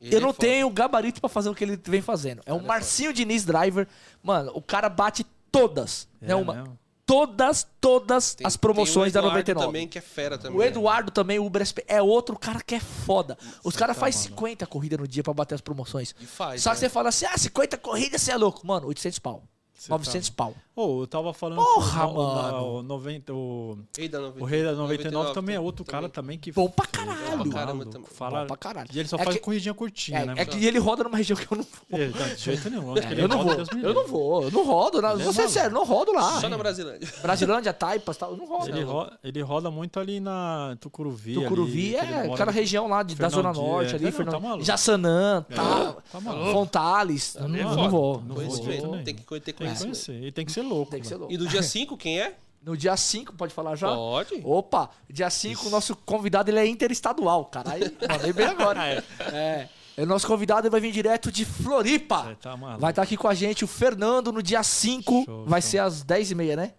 [0.00, 0.38] Ele eu é não foda.
[0.46, 2.40] tenho gabarito pra fazer o que ele vem fazendo.
[2.46, 3.86] É um é Marcinho Diniz Driver.
[4.22, 6.08] Mano, o cara bate todas.
[6.22, 6.78] É né, uma, mesmo?
[7.08, 9.66] Todas, todas Tem- as promoções da Eduardo 99.
[9.66, 10.58] também, que é fera também.
[10.58, 13.38] O Eduardo também, o Uber SP, é outro cara que é foda.
[13.64, 14.36] Os caras tá, fazem mano.
[14.36, 16.14] 50 corridas no dia pra bater as promoções.
[16.20, 16.80] E faz, Só que né?
[16.80, 18.66] você fala assim, ah, 50 corridas, você é louco.
[18.66, 19.42] Mano, 800 pau.
[19.78, 20.54] Você 900 pau.
[20.74, 22.58] Ô, eu tava falando Porra, com o, o- mano.
[22.78, 26.38] o, 90, o, Rei da 90, o Rei da 99, também é outro cara também
[26.38, 27.50] que Bom pra fala- caralho.
[27.50, 28.08] Caramba, também.
[28.12, 28.88] fala Bom pra caralho.
[28.92, 30.34] E ele só É faz que- corridinha curtinha, né?
[30.36, 31.98] É, é que ele roda numa região que eu não vou.
[32.00, 32.96] É, não, de jeito nenhum.
[32.96, 35.02] Ele Eu não vou, eu não vou, eu não rodo.
[35.02, 36.40] Não, é vou ser sério, não rodo lá.
[36.40, 37.08] Só na Brasilândia.
[37.22, 38.68] Brasilândia, Taipas, tal, eu não rodo.
[38.68, 41.34] Ele, ro- ele roda muito ali na Tucuruvi.
[41.34, 43.96] Tucuruvi ali, que ele é aquela região lá de, da Zona Norte é.
[43.96, 44.58] ali, tá.
[44.60, 46.52] Jaçanã, tá, Tá maluco.
[46.52, 47.34] Fontales.
[47.36, 48.22] Eu não, é eu não vou.
[48.26, 49.02] Não vou.
[49.02, 50.06] tem que ter Tem que conhecimento.
[50.06, 50.26] conhecer.
[50.28, 50.90] E tem que ser louco.
[50.90, 51.20] Tem que ser velho.
[51.20, 51.34] louco.
[51.34, 52.34] E do dia 5, quem é?
[52.62, 53.88] No dia 5, pode falar já?
[53.88, 54.40] Pode.
[54.44, 57.44] Opa, dia 5, o nosso convidado ele é interestadual.
[57.46, 59.02] Caralho, mandei bem agora.
[59.32, 59.68] é.
[59.96, 62.36] O nosso convidado ele vai vir direto de Floripa.
[62.40, 62.54] Tá.
[62.78, 65.24] Vai estar aqui com a gente o Fernando no dia 5.
[65.24, 65.70] Show, vai show.
[65.70, 66.72] ser às 10h30, né?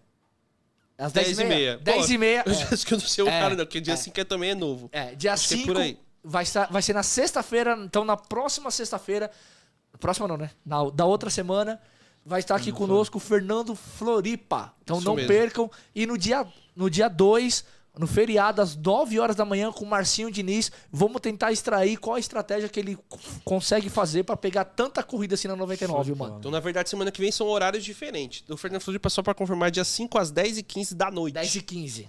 [0.96, 1.78] Às 10 e meia.
[1.78, 2.42] 10 e meia.
[2.46, 3.30] Eu já acho que eu não sei o É.
[3.40, 3.96] cara, não, porque dia É.
[3.96, 4.88] 5 é também é novo.
[4.92, 5.98] É, dia Acho que é 5 por aí.
[6.22, 9.30] vai, estar- vai ser na sexta-feira, então na próxima sexta-feira,
[9.98, 10.50] próxima não, né?
[10.64, 11.80] Na, da outra semana,
[12.24, 14.74] vai estar aqui conosco o Fernando Floripa.
[14.82, 15.28] Então Isso não mesmo.
[15.28, 15.70] percam.
[15.94, 17.64] E no dia no dia 2,
[17.98, 22.16] no feriado, às 9 horas da manhã, com o Marcinho Diniz, vamos tentar extrair qual
[22.16, 22.96] a estratégia que ele
[23.44, 26.36] consegue fazer pra pegar tanta corrida assim na 99, Show de mano.
[26.38, 28.42] Então, na verdade, semana que vem são horários diferentes.
[28.42, 31.34] Do Fernando Floripa, só pra confirmar, dia 5 às 10 e 15 da noite.
[31.34, 32.08] 10 e 15.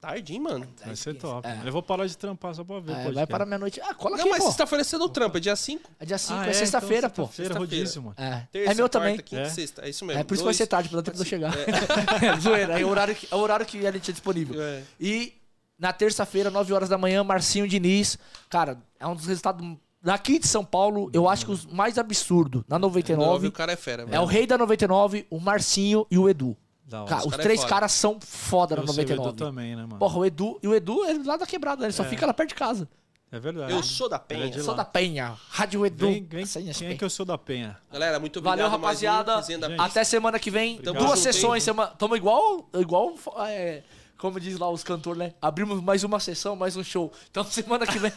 [0.00, 0.66] Tardinho, mano.
[0.86, 1.18] Vai ser 15.
[1.26, 1.48] top.
[1.48, 1.60] É.
[1.66, 2.92] Eu vou parar de trampar só pra ver.
[2.92, 3.80] É, vai para meia-noite.
[3.80, 4.46] Ah, cola Não, aqui, mas pô.
[4.46, 5.90] sexta-feira você não trampa, é dia 5.
[5.98, 7.24] É dia 5, Ah, é, então sexta-feira, pô.
[7.26, 8.14] Sexta-feira, rodízio, mano.
[8.16, 8.46] É.
[8.52, 9.16] Terça, é meu quarta, também.
[9.18, 9.48] quinta É?
[9.48, 9.84] sexta.
[9.84, 10.20] É isso mesmo.
[10.20, 11.52] É por isso que vai ser tarde, dar tempo de eu chegar.
[12.40, 14.62] Zoeira, é o horário que, é o horário que a gente é disponível.
[14.62, 14.82] É.
[15.00, 15.32] E
[15.78, 18.18] na terça-feira, 9 horas da manhã, Marcinho Diniz.
[18.48, 19.66] Cara, é um dos resultados
[20.00, 22.64] daqui de São Paulo, eu acho que os mais absurdo.
[22.68, 24.22] Na 99, o cara é fera, é velho.
[24.22, 26.56] o rei da 99, o Marcinho e o Edu.
[26.90, 27.06] Hora.
[27.08, 27.70] Cara, os cara é três foda.
[27.70, 29.36] caras são foda na Eu sei, o Edu 99.
[29.36, 29.98] também, né, mano?
[29.98, 30.58] Porra, o Edu.
[30.62, 32.88] E o Edu é lá da quebrada, ele só fica lá perto de casa.
[33.30, 33.72] É verdade.
[33.72, 34.46] Eu sou da Penha.
[34.46, 34.78] é Eu sou lá.
[34.78, 35.36] da Penha.
[35.50, 36.06] Rádio Edu.
[36.06, 37.76] Vem, vem, quem é que eu sou da Penha?
[37.92, 38.58] Galera, muito obrigado.
[38.58, 39.34] Valeu, mais um rapaziada.
[39.58, 39.80] Da Gente.
[39.80, 40.78] Até semana que vem.
[40.78, 41.62] Tamo Duas sessões.
[41.62, 41.90] Semana...
[41.90, 43.14] Tamo igual, igual
[43.48, 43.82] é,
[44.18, 45.34] como diz lá os cantores, né?
[45.40, 47.12] Abrimos mais uma sessão, mais um show.
[47.30, 48.12] Então semana que vem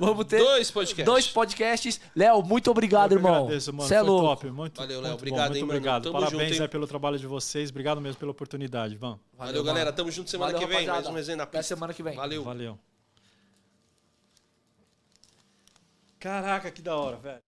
[0.00, 1.04] vamos ter Dois podcasts.
[1.04, 2.00] dois podcasts.
[2.16, 3.44] Léo, muito obrigado, Eu irmão.
[3.44, 3.88] agradeço, mano.
[3.88, 4.26] Cê é louco.
[4.28, 4.50] top.
[4.50, 5.10] Muito, Valeu, Léo.
[5.12, 5.72] bom, Obrigado, muito hein, mano.
[5.78, 6.02] obrigado.
[6.04, 6.62] Tamo Parabéns junto, hein?
[6.62, 7.70] aí pelo trabalho de vocês.
[7.70, 8.96] Obrigado mesmo pela oportunidade.
[8.96, 9.20] Vamos.
[9.36, 9.92] Valeu, galera.
[9.92, 10.76] Tamo junto semana Valeu, que vem.
[10.78, 11.12] Mais rapaziada.
[11.12, 11.74] um resenha na Até pista.
[11.74, 12.16] semana que vem.
[12.16, 12.42] Valeu.
[12.42, 12.78] Valeu.
[16.18, 17.42] Caraca, que da hora, velho.